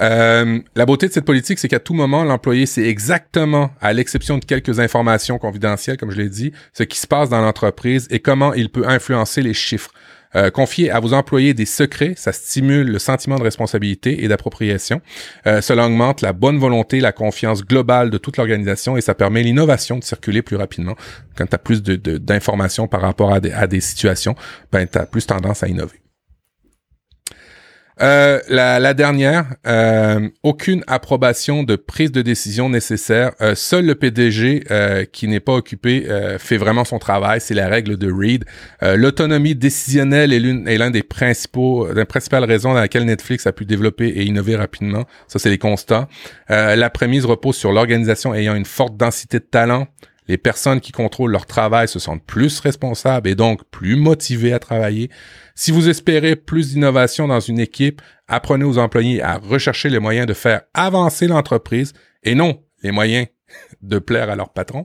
Euh, 0.00 0.60
la 0.74 0.86
beauté 0.86 1.08
de 1.08 1.12
cette 1.12 1.24
politique, 1.24 1.58
c'est 1.58 1.68
qu'à 1.68 1.80
tout 1.80 1.94
moment, 1.94 2.24
l'employé 2.24 2.66
sait 2.66 2.86
exactement, 2.86 3.70
à 3.80 3.92
l'exception 3.92 4.38
de 4.38 4.44
quelques 4.44 4.80
informations 4.80 5.38
confidentielles, 5.38 5.96
comme 5.96 6.10
je 6.10 6.18
l'ai 6.18 6.28
dit, 6.28 6.52
ce 6.72 6.82
qui 6.82 6.98
se 6.98 7.06
passe 7.06 7.30
dans 7.30 7.40
l'entreprise 7.40 8.06
et 8.10 8.20
comment 8.20 8.54
il 8.54 8.70
peut 8.70 8.86
influencer 8.86 9.42
les 9.42 9.54
chiffres. 9.54 9.90
Euh, 10.34 10.50
confier 10.50 10.90
à 10.90 11.00
vos 11.00 11.14
employés 11.14 11.54
des 11.54 11.64
secrets, 11.64 12.12
ça 12.16 12.32
stimule 12.32 12.90
le 12.90 12.98
sentiment 12.98 13.36
de 13.36 13.42
responsabilité 13.42 14.22
et 14.22 14.28
d'appropriation. 14.28 15.00
Euh, 15.46 15.62
cela 15.62 15.86
augmente 15.86 16.20
la 16.20 16.34
bonne 16.34 16.58
volonté, 16.58 17.00
la 17.00 17.12
confiance 17.12 17.64
globale 17.64 18.10
de 18.10 18.18
toute 18.18 18.36
l'organisation 18.36 18.96
et 18.96 19.00
ça 19.00 19.14
permet 19.14 19.42
l'innovation 19.42 19.98
de 19.98 20.04
circuler 20.04 20.42
plus 20.42 20.56
rapidement. 20.56 20.96
Quand 21.36 21.46
tu 21.46 21.54
as 21.54 21.58
plus 21.58 21.82
d'informations 21.82 22.86
par 22.86 23.00
rapport 23.00 23.32
à 23.32 23.40
des, 23.40 23.52
à 23.52 23.66
des 23.66 23.80
situations, 23.80 24.34
ben, 24.72 24.86
tu 24.86 24.98
as 24.98 25.06
plus 25.06 25.26
tendance 25.26 25.62
à 25.62 25.68
innover. 25.68 26.05
Euh, 28.02 28.40
la, 28.48 28.92
dernière, 28.92 29.46
euh, 29.66 30.28
aucune 30.42 30.84
approbation 30.86 31.62
de 31.62 31.76
prise 31.76 32.12
de 32.12 32.20
décision 32.20 32.68
nécessaire. 32.68 33.32
Euh, 33.40 33.54
seul 33.54 33.86
le 33.86 33.94
PDG 33.94 34.64
qui 35.12 35.28
n'est 35.28 35.40
pas 35.40 35.54
occupé 35.54 36.06
fait 36.38 36.56
vraiment 36.56 36.84
son 36.84 36.98
travail. 36.98 37.40
C'est 37.40 37.54
la 37.54 37.68
règle 37.68 37.96
de 37.96 38.12
Reed. 38.12 38.44
L'autonomie 38.82 39.54
décisionnelle 39.54 40.32
est 40.32 40.40
l'une 40.40 40.68
est 40.68 40.78
l'un 40.78 40.90
des 40.90 41.02
principaux, 41.02 41.92
des 41.92 42.04
principales 42.04 42.44
raisons 42.44 42.74
dans 42.74 42.80
laquelle 42.80 43.04
Netflix 43.04 43.46
a 43.46 43.52
pu 43.52 43.64
développer 43.64 44.08
et 44.08 44.24
innover 44.24 44.56
rapidement. 44.56 45.04
Ça, 45.28 45.38
c'est 45.38 45.50
les 45.50 45.58
constats. 45.58 46.08
la 46.48 46.90
prémisse 46.90 47.24
repose 47.24 47.56
sur 47.56 47.72
l'organisation 47.72 48.34
ayant 48.34 48.54
une 48.54 48.64
forte 48.64 48.96
densité 48.96 49.38
de 49.38 49.44
talent, 49.44 49.86
les 50.28 50.38
personnes 50.38 50.80
qui 50.80 50.92
contrôlent 50.92 51.30
leur 51.30 51.46
travail 51.46 51.88
se 51.88 51.98
sentent 51.98 52.24
plus 52.24 52.58
responsables 52.60 53.28
et 53.28 53.34
donc 53.34 53.62
plus 53.70 53.96
motivées 53.96 54.52
à 54.52 54.58
travailler. 54.58 55.10
Si 55.58 55.72
vous 55.72 55.88
espérez 55.88 56.36
plus 56.36 56.74
d'innovation 56.74 57.26
dans 57.26 57.40
une 57.40 57.58
équipe, 57.58 58.02
apprenez 58.28 58.64
aux 58.64 58.76
employés 58.76 59.22
à 59.22 59.38
rechercher 59.38 59.88
les 59.88 59.98
moyens 59.98 60.26
de 60.26 60.34
faire 60.34 60.60
avancer 60.74 61.26
l'entreprise 61.26 61.94
et 62.22 62.34
non 62.34 62.62
les 62.82 62.92
moyens 62.92 63.26
de 63.82 63.98
plaire 63.98 64.28
à 64.28 64.36
leur 64.36 64.50
patron. 64.50 64.84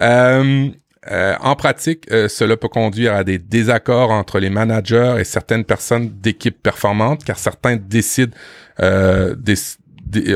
Euh, 0.00 0.68
euh, 1.10 1.34
en 1.40 1.54
pratique, 1.54 2.10
euh, 2.10 2.28
cela 2.28 2.56
peut 2.56 2.68
conduire 2.68 3.14
à 3.14 3.22
des 3.22 3.38
désaccords 3.38 4.10
entre 4.10 4.40
les 4.40 4.50
managers 4.50 5.16
et 5.20 5.24
certaines 5.24 5.64
personnes 5.64 6.10
d'équipes 6.20 6.60
performantes, 6.60 7.24
car 7.24 7.38
certains 7.38 7.76
décident 7.76 8.36
des, 8.78 9.54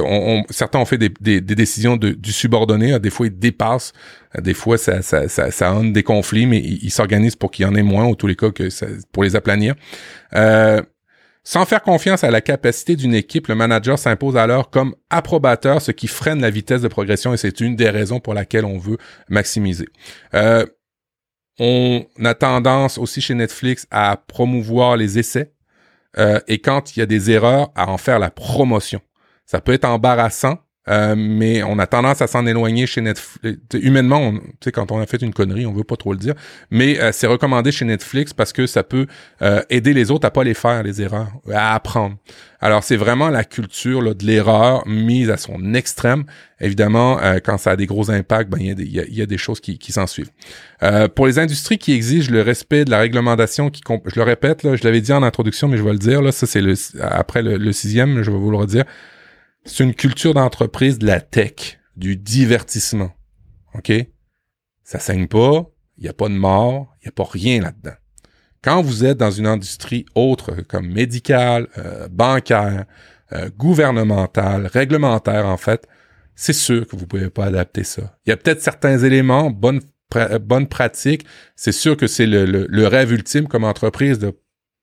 on, 0.05 0.45
certains 0.51 0.79
ont 0.79 0.85
fait 0.85 0.99
des, 0.99 1.09
des, 1.09 1.41
décisions 1.41 1.97
de, 1.97 2.11
du 2.11 2.33
subordonné. 2.33 2.93
Hein. 2.93 2.99
Des 2.99 3.11
fois, 3.11 3.27
ils 3.27 3.39
dépassent. 3.39 3.93
Des 4.41 4.55
fois, 4.55 4.79
ça, 4.79 5.03
ça, 5.03 5.29
ça, 5.29 5.51
ça 5.51 5.81
des 5.83 6.03
conflits, 6.03 6.47
mais 6.47 6.59
ils 6.59 6.91
s'organisent 6.91 7.37
pour 7.37 7.51
qu'il 7.51 7.65
y 7.65 7.69
en 7.69 7.75
ait 7.75 7.83
moins, 7.83 8.07
ou 8.07 8.17
tous 8.17 8.27
les 8.27 8.37
cas, 8.37 8.51
que 8.51 8.69
pour 9.13 9.25
les 9.25 9.37
aplanir. 9.37 9.75
Euh, 10.35 10.83
sans 11.47 11.67
faire 11.67 11.83
confiance 11.83 12.25
à 12.25 12.31
la 12.31 12.41
capacité 12.41 12.97
d'une 12.97 13.15
équipe, 13.15 13.49
le 13.49 13.55
manager 13.55 13.99
s'impose 13.99 14.37
alors 14.37 14.71
comme 14.71 14.95
approbateur, 15.11 15.83
ce 15.83 15.91
qui 15.93 16.07
freine 16.07 16.41
la 16.41 16.49
vitesse 16.49 16.81
de 16.81 16.89
progression 16.89 17.35
et 17.35 17.37
c'est 17.37 17.61
une 17.61 17.77
des 17.77 17.91
raisons 17.91 18.19
pour 18.19 18.33
laquelle 18.33 18.65
on 18.65 18.79
veut 18.79 18.97
maximiser. 19.29 19.87
Euh, 20.33 20.65
on 21.59 22.07
a 22.25 22.35
tendance 22.35 22.97
aussi 22.97 23.21
chez 23.21 23.35
Netflix 23.35 23.87
à 23.91 24.17
promouvoir 24.17 24.97
les 24.97 25.19
essais 25.19 25.53
euh, 26.19 26.41
et 26.49 26.61
quand 26.61 26.97
il 26.97 27.01
y 27.01 27.03
a 27.03 27.07
des 27.07 27.31
erreurs, 27.31 27.71
à 27.75 27.91
en 27.91 27.99
faire 27.99 28.19
la 28.19 28.31
promotion. 28.31 29.01
Ça 29.47 29.61
peut 29.61 29.73
être 29.73 29.85
embarrassant, 29.85 30.59
euh, 30.89 31.15
mais 31.17 31.63
on 31.63 31.79
a 31.79 31.87
tendance 31.87 32.21
à 32.21 32.27
s'en 32.27 32.47
éloigner 32.47 32.87
chez 32.87 33.01
Netflix. 33.01 33.59
Humainement, 33.73 34.33
tu 34.33 34.41
sais, 34.65 34.73
quand 34.73 34.93
on 34.93 34.99
a 35.01 35.07
fait 35.07 35.23
une 35.23 35.33
connerie, 35.33 35.65
on 35.65 35.73
veut 35.73 35.85
pas 35.85 35.97
trop 35.97 36.13
le 36.13 36.19
dire, 36.19 36.35
mais 36.71 37.01
euh, 37.01 37.11
c'est 37.11 37.27
recommandé 37.27 37.73
chez 37.73 37.87
Netflix 37.87 38.35
parce 38.35 38.53
que 38.53 38.67
ça 38.67 38.83
peut 38.83 39.07
euh, 39.41 39.63
aider 39.71 39.95
les 39.95 40.11
autres 40.11 40.27
à 40.27 40.31
pas 40.31 40.45
les 40.45 40.53
faire 40.53 40.83
les 40.83 41.01
erreurs, 41.01 41.33
à 41.51 41.75
apprendre. 41.75 42.17
Alors 42.61 42.85
c'est 42.85 42.97
vraiment 42.97 43.31
la 43.31 43.45
culture 43.45 44.03
là, 44.03 44.13
de 44.13 44.25
l'erreur 44.27 44.87
mise 44.87 45.31
à 45.31 45.39
son 45.39 45.73
extrême. 45.73 46.25
Évidemment, 46.61 47.19
quand 47.45 47.59
ça 47.59 47.73
a 47.73 47.77
des 47.77 47.85
gros 47.85 48.11
impacts, 48.11 48.49
ben 48.49 48.59
il 48.59 48.81
y, 48.81 49.17
y, 49.17 49.23
a 49.23 49.27
des 49.27 49.37
choses 49.37 49.61
qui, 49.61 49.77
qui 49.77 49.93
s'en 49.93 50.07
suivent. 50.07 50.31
pour 51.15 51.27
les 51.27 51.39
industries 51.39 51.77
qui 51.77 51.93
exigent 51.93 52.31
le 52.31 52.41
respect 52.41 52.87
de 52.87 52.91
la 52.91 53.01
réglementation, 53.01 53.69
qui 53.69 53.83
je 54.07 54.17
le 54.17 54.23
répète, 54.23 54.63
là, 54.63 54.77
je 54.77 54.85
l'avais 54.85 55.03
dit 55.03 55.13
en 55.13 55.23
introduction, 55.23 55.69
mais 55.69 55.77
je 55.77 55.83
vais 55.83 55.93
le 55.93 55.99
dire 55.99 56.23
là, 56.23 56.33
ça 56.33 56.47
c'est 56.47 56.63
le 56.63 56.75
après 57.03 57.43
le, 57.43 57.59
le 57.59 57.73
sixième, 57.73 58.23
je 58.23 58.31
vais 58.31 58.39
vous 58.39 58.51
le 58.51 58.57
redire 58.57 58.85
c'est 59.65 59.85
une 59.85 59.95
culture 59.95 60.35
d'entreprise 60.35 60.99
de 60.99 61.07
la 61.07 61.21
tech, 61.21 61.79
du 61.97 62.17
divertissement. 62.17 63.13
OK? 63.75 63.93
Ça 64.83 64.99
saigne 64.99 65.27
pas, 65.27 65.65
il 65.97 66.05
n'y 66.05 66.09
a 66.09 66.13
pas 66.13 66.29
de 66.29 66.35
mort, 66.35 66.95
il 67.01 67.07
n'y 67.07 67.09
a 67.09 67.13
pas 67.13 67.29
rien 67.31 67.63
là-dedans. 67.63 67.97
Quand 68.63 68.83
vous 68.83 69.05
êtes 69.05 69.19
dans 69.19 69.31
une 69.31 69.47
industrie 69.47 70.07
autre 70.15 70.63
comme 70.63 70.89
médicale, 70.89 71.69
euh, 71.79 72.09
bancaire, 72.09 72.85
euh, 73.33 73.51
gouvernementale, 73.57 74.67
réglementaire 74.67 75.47
en 75.47 75.57
fait, 75.57 75.87
c'est 76.35 76.53
sûr 76.53 76.87
que 76.87 76.97
vous 76.97 77.07
pouvez 77.07 77.31
pas 77.31 77.47
adapter 77.47 77.85
ça. 77.85 78.17
Il 78.27 78.31
y 78.31 78.33
a 78.33 78.37
peut-être 78.37 78.61
certains 78.61 78.99
éléments, 78.99 79.51
bonnes 79.51 79.81
bonne 80.43 80.69
pratiques, 80.69 81.27
c'est 81.57 81.73
sûr 81.73 81.97
que 81.97 82.07
c'est 82.07 82.27
le, 82.27 82.45
le, 82.45 82.87
rêve 82.87 83.11
ultime 83.11 83.49
comme 83.49 83.65
entreprise 83.65 84.21
de 84.21 84.33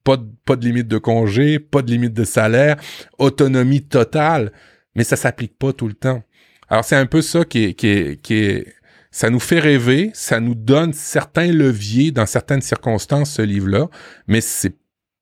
pas 0.03 0.17
de, 0.17 0.25
pas 0.45 0.57
de 0.57 0.65
limite 0.65 0.89
de 0.89 0.97
congé, 0.97 1.57
pas 1.57 1.81
de 1.81 1.89
limite 1.89 2.13
de 2.13 2.25
salaire, 2.25 2.75
autonomie 3.17 3.81
totale 3.81 4.51
mais 4.95 5.03
ça 5.03 5.15
s'applique 5.15 5.57
pas 5.57 5.73
tout 5.73 5.87
le 5.87 5.93
temps. 5.93 6.23
Alors 6.69 6.85
c'est 6.85 6.95
un 6.95 7.05
peu 7.05 7.21
ça 7.21 7.45
qui 7.45 7.65
est, 7.65 7.73
qui 7.73 7.87
est, 7.87 8.21
qui 8.21 8.35
est, 8.35 8.73
ça 9.11 9.29
nous 9.29 9.39
fait 9.39 9.59
rêver, 9.59 10.11
ça 10.13 10.39
nous 10.39 10.55
donne 10.55 10.93
certains 10.93 11.51
leviers 11.51 12.11
dans 12.11 12.25
certaines 12.25 12.61
circonstances, 12.61 13.31
ce 13.31 13.41
livre-là, 13.41 13.87
mais 14.27 14.41
c'est 14.41 14.75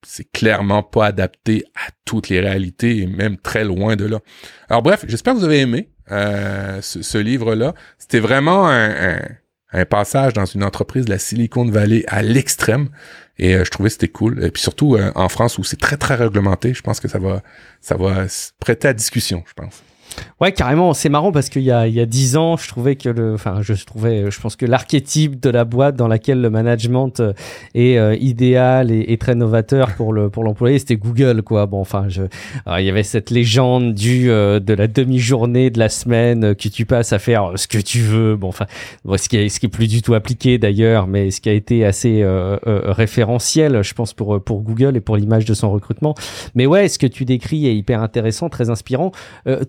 c'est 0.06 0.30
clairement 0.32 0.82
pas 0.82 1.06
adapté 1.06 1.64
à 1.74 1.90
toutes 2.06 2.30
les 2.30 2.40
réalités 2.40 2.98
et 2.98 3.06
même 3.06 3.36
très 3.36 3.64
loin 3.64 3.96
de 3.96 4.06
là. 4.06 4.20
Alors 4.70 4.82
bref, 4.82 5.04
j'espère 5.06 5.34
que 5.34 5.38
vous 5.38 5.44
avez 5.44 5.60
aimé 5.60 5.90
euh, 6.10 6.80
ce, 6.80 7.18
livre-là. 7.18 7.74
C'était 7.98 8.20
vraiment 8.20 8.66
un, 8.66 8.90
un, 8.90 9.20
passage 9.88 10.32
dans 10.32 10.44
une 10.44 10.64
entreprise 10.64 11.04
de 11.04 11.10
la 11.10 11.18
Silicon 11.18 11.64
Valley 11.66 12.04
à 12.08 12.22
l'extrême. 12.22 12.88
Et 13.38 13.54
euh, 13.54 13.64
je 13.64 13.70
trouvais 13.70 13.88
que 13.88 13.94
c'était 13.94 14.08
cool. 14.08 14.44
Et 14.44 14.50
puis 14.50 14.62
surtout 14.62 14.96
euh, 14.96 15.12
en 15.14 15.28
France 15.28 15.58
où 15.58 15.64
c'est 15.64 15.80
très 15.80 15.96
très 15.96 16.14
réglementé, 16.14 16.74
je 16.74 16.82
pense 16.82 17.00
que 17.00 17.08
ça 17.08 17.18
va 17.18 17.42
ça 17.80 17.96
va 17.96 18.26
prêter 18.58 18.88
à 18.88 18.92
discussion, 18.92 19.42
je 19.48 19.54
pense. 19.54 19.82
Ouais, 20.40 20.52
carrément. 20.52 20.94
C'est 20.94 21.10
marrant 21.10 21.32
parce 21.32 21.50
qu'il 21.50 21.62
y 21.62 21.70
a, 21.70 21.86
il 21.86 21.94
y 21.94 22.00
a 22.00 22.06
10 22.06 22.36
ans, 22.36 22.56
je 22.56 22.66
trouvais 22.66 22.96
que 22.96 23.10
le, 23.10 23.34
enfin, 23.34 23.60
je 23.60 23.74
trouvais, 23.84 24.30
je 24.30 24.40
pense 24.40 24.56
que 24.56 24.64
l'archétype 24.64 25.38
de 25.38 25.50
la 25.50 25.64
boîte 25.64 25.96
dans 25.96 26.08
laquelle 26.08 26.40
le 26.40 26.48
management 26.50 27.20
euh, 27.20 27.32
est 27.74 27.98
euh, 27.98 28.16
idéal 28.16 28.90
et, 28.90 29.16
très 29.18 29.34
novateur 29.34 29.94
pour 29.96 30.14
le, 30.14 30.30
pour 30.30 30.42
l'employé, 30.42 30.78
c'était 30.78 30.96
Google, 30.96 31.42
quoi. 31.42 31.66
Bon, 31.66 31.80
enfin, 31.80 32.06
je, 32.08 32.22
il 32.78 32.84
y 32.84 32.88
avait 32.88 33.02
cette 33.02 33.30
légende 33.30 33.92
du, 33.92 34.30
euh, 34.30 34.60
de 34.60 34.72
la 34.72 34.86
demi-journée 34.86 35.68
de 35.68 35.78
la 35.78 35.90
semaine 35.90 36.54
que 36.54 36.68
tu 36.68 36.86
passes 36.86 37.12
à 37.12 37.18
faire 37.18 37.52
ce 37.56 37.68
que 37.68 37.78
tu 37.78 37.98
veux. 37.98 38.36
Bon, 38.36 38.48
enfin, 38.48 38.66
ce 39.16 39.28
qui 39.28 39.36
est, 39.36 39.48
ce 39.50 39.60
qui 39.60 39.66
est 39.66 39.70
plus 39.70 39.88
du 39.88 40.00
tout 40.00 40.14
appliqué 40.14 40.56
d'ailleurs, 40.56 41.06
mais 41.06 41.30
ce 41.30 41.42
qui 41.42 41.50
a 41.50 41.52
été 41.52 41.84
assez 41.84 42.24
référentiel, 42.64 43.82
je 43.82 43.92
pense, 43.92 44.14
pour, 44.14 44.42
pour 44.42 44.62
Google 44.62 44.96
et 44.96 45.00
pour 45.00 45.16
l'image 45.18 45.44
de 45.44 45.52
son 45.52 45.70
recrutement. 45.70 46.14
Mais 46.54 46.64
ouais, 46.64 46.88
ce 46.88 46.98
que 46.98 47.06
tu 47.06 47.26
décris 47.26 47.66
est 47.66 47.76
hyper 47.76 48.02
intéressant, 48.02 48.48
très 48.48 48.70
inspirant. 48.70 49.12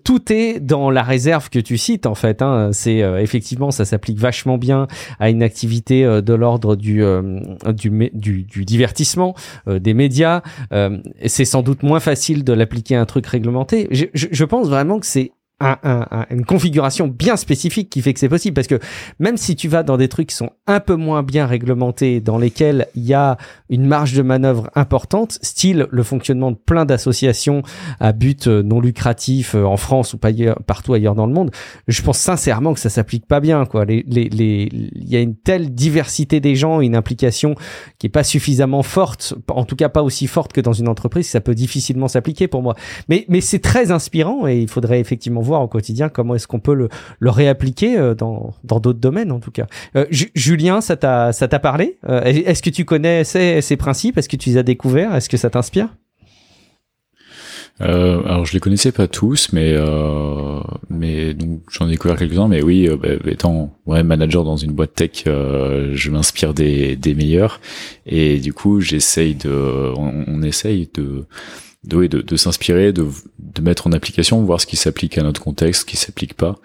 tout 0.04 0.32
est 0.32 0.41
dans 0.60 0.90
la 0.90 1.02
réserve 1.02 1.50
que 1.50 1.58
tu 1.58 1.76
cites 1.78 2.06
en 2.06 2.14
fait. 2.14 2.42
Hein. 2.42 2.70
C'est 2.72 3.02
euh, 3.02 3.20
effectivement 3.20 3.70
ça 3.70 3.84
s'applique 3.84 4.18
vachement 4.18 4.58
bien 4.58 4.86
à 5.20 5.30
une 5.30 5.42
activité 5.42 6.04
euh, 6.04 6.20
de 6.20 6.34
l'ordre 6.34 6.76
du, 6.76 7.02
euh, 7.02 7.40
du, 7.72 8.10
du, 8.12 8.64
divertissement, 8.64 9.34
des 9.66 9.94
médias. 9.94 10.42
c'est 11.26 11.44
sans 11.44 11.62
doute 11.62 11.82
moins 11.82 12.00
facile 12.00 12.44
de 12.44 12.52
l'appliquer 12.52 12.96
à 12.96 13.00
un 13.00 13.06
truc 13.06 13.26
réglementé. 13.26 13.88
Je, 13.90 14.06
je, 14.14 14.26
je 14.30 14.44
pense 14.44 14.68
vraiment 14.68 14.98
que 14.98 15.06
c'est 15.06 15.32
une 16.30 16.44
configuration 16.44 17.08
bien 17.08 17.36
spécifique 17.36 17.90
qui 17.90 18.02
fait 18.02 18.12
que 18.12 18.20
c'est 18.20 18.28
possible. 18.28 18.54
Parce 18.54 18.66
que 18.66 18.78
même 19.18 19.36
si 19.36 19.56
tu 19.56 19.68
vas 19.68 19.82
dans 19.82 19.96
des 19.96 20.08
trucs 20.08 20.28
qui 20.28 20.36
sont 20.36 20.50
un 20.66 20.80
peu 20.80 20.96
moins 20.96 21.22
bien 21.22 21.46
réglementés, 21.46 22.20
dans 22.20 22.38
lesquels 22.38 22.86
il 22.94 23.04
y 23.04 23.14
a 23.14 23.36
une 23.68 23.86
marge 23.86 24.12
de 24.14 24.22
manœuvre 24.22 24.70
importante, 24.74 25.38
style 25.42 25.86
le 25.90 26.02
fonctionnement 26.02 26.50
de 26.50 26.56
plein 26.56 26.84
d'associations 26.84 27.62
à 28.00 28.12
but 28.12 28.46
euh, 28.46 28.62
non 28.62 28.80
lucratif 28.80 29.54
euh, 29.54 29.64
en 29.64 29.76
France 29.76 30.14
ou 30.14 30.18
pas 30.18 30.30
partout 30.66 30.94
ailleurs 30.94 31.14
dans 31.14 31.26
le 31.26 31.32
monde, 31.32 31.50
je 31.88 32.02
pense 32.02 32.18
sincèrement 32.18 32.74
que 32.74 32.80
ça 32.80 32.88
s'applique 32.88 33.26
pas 33.26 33.40
bien. 33.40 33.64
Quoi. 33.66 33.84
Les, 33.84 34.04
les, 34.06 34.28
les, 34.28 34.68
il 34.72 35.08
y 35.08 35.16
a 35.16 35.20
une 35.20 35.36
telle 35.36 35.74
diversité 35.74 36.40
des 36.40 36.56
gens, 36.56 36.80
une 36.80 36.96
implication 36.96 37.54
qui 37.98 38.06
est 38.06 38.10
pas 38.10 38.24
suffisamment 38.24 38.82
forte, 38.82 39.34
en 39.48 39.64
tout 39.64 39.76
cas 39.76 39.88
pas 39.88 40.02
aussi 40.02 40.26
forte 40.26 40.52
que 40.52 40.60
dans 40.60 40.72
une 40.72 40.88
entreprise, 40.88 41.28
ça 41.28 41.40
peut 41.40 41.54
difficilement 41.54 42.08
s'appliquer 42.08 42.48
pour 42.48 42.62
moi. 42.62 42.74
Mais, 43.08 43.26
mais 43.28 43.40
c'est 43.40 43.58
très 43.58 43.90
inspirant 43.90 44.46
et 44.46 44.58
il 44.58 44.68
faudrait 44.68 45.00
effectivement 45.00 45.40
voir 45.40 45.51
au 45.60 45.68
quotidien 45.68 46.08
comment 46.08 46.34
est-ce 46.34 46.46
qu'on 46.46 46.60
peut 46.60 46.74
le, 46.74 46.88
le 47.18 47.30
réappliquer 47.30 48.14
dans 48.16 48.54
dans 48.64 48.80
d'autres 48.80 49.00
domaines 49.00 49.32
en 49.32 49.40
tout 49.40 49.50
cas. 49.50 49.66
Julien, 50.10 50.80
ça 50.80 50.96
t'a 50.96 51.32
ça 51.32 51.48
t'a 51.48 51.58
parlé? 51.58 51.98
Est-ce 52.08 52.62
que 52.62 52.70
tu 52.70 52.84
connais 52.84 53.24
ces, 53.24 53.60
ces 53.60 53.76
principes? 53.76 54.16
Est-ce 54.18 54.28
que 54.28 54.36
tu 54.36 54.50
les 54.50 54.56
as 54.56 54.62
découverts? 54.62 55.14
Est-ce 55.14 55.28
que 55.28 55.36
ça 55.36 55.50
t'inspire? 55.50 55.88
Euh, 57.80 58.22
alors 58.26 58.44
je 58.44 58.52
les 58.52 58.60
connaissais 58.60 58.92
pas 58.92 59.08
tous, 59.08 59.48
mais 59.52 59.72
euh, 59.74 60.60
mais 60.90 61.32
donc 61.32 61.62
j'en 61.70 61.88
ai 61.88 61.92
découvert 61.92 62.16
quelques-uns. 62.18 62.46
Mais 62.46 62.62
oui, 62.62 62.86
euh, 62.86 62.96
bah, 62.96 63.08
étant 63.26 63.72
ouais 63.86 64.02
manager 64.02 64.44
dans 64.44 64.56
une 64.58 64.72
boîte 64.72 64.94
tech, 64.94 65.24
euh, 65.26 65.90
je 65.94 66.10
m'inspire 66.10 66.52
des 66.52 66.96
des 66.96 67.14
meilleurs 67.14 67.60
et 68.04 68.38
du 68.38 68.52
coup 68.52 68.80
j'essaye 68.80 69.34
de, 69.34 69.92
on 69.96 70.42
essaye 70.42 70.90
de 70.94 71.24
de, 71.84 72.36
s'inspirer, 72.36 72.92
de, 72.92 73.06
mettre 73.60 73.86
en 73.86 73.92
application, 73.92 74.42
voir 74.44 74.60
ce 74.60 74.66
qui 74.66 74.76
s'applique 74.76 75.18
à 75.18 75.22
notre 75.22 75.40
contexte, 75.40 75.80
ce 75.82 75.86
qui 75.86 75.96
s'applique 75.96 76.34
pas. 76.34 76.56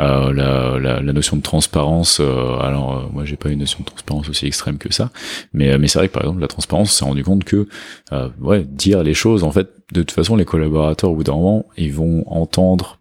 Euh, 0.00 0.32
la, 0.32 1.12
notion 1.12 1.36
de 1.36 1.42
transparence, 1.42 2.18
euh, 2.20 2.58
alors 2.58 2.98
euh, 2.98 3.06
moi 3.12 3.24
j'ai 3.24 3.36
pas 3.36 3.50
une 3.50 3.60
notion 3.60 3.78
de 3.80 3.84
transparence 3.84 4.28
aussi 4.28 4.46
extrême 4.46 4.78
que 4.78 4.92
ça, 4.92 5.10
mais, 5.52 5.70
euh, 5.70 5.78
mais 5.78 5.86
c'est 5.86 6.00
vrai 6.00 6.08
que 6.08 6.12
par 6.12 6.24
exemple 6.24 6.40
la 6.40 6.48
transparence, 6.48 6.92
s'est 6.92 7.04
rendu 7.04 7.22
compte 7.22 7.44
que 7.44 7.68
euh, 8.12 8.28
ouais 8.40 8.64
dire 8.64 9.04
les 9.04 9.14
choses, 9.14 9.44
en 9.44 9.52
fait, 9.52 9.68
de 9.92 10.02
toute 10.02 10.10
façon 10.10 10.34
les 10.34 10.44
collaborateurs 10.44 11.10
au 11.10 11.14
bout 11.14 11.24
d'un 11.24 11.34
moment, 11.34 11.66
ils 11.76 11.92
vont 11.92 12.24
entendre 12.26 12.98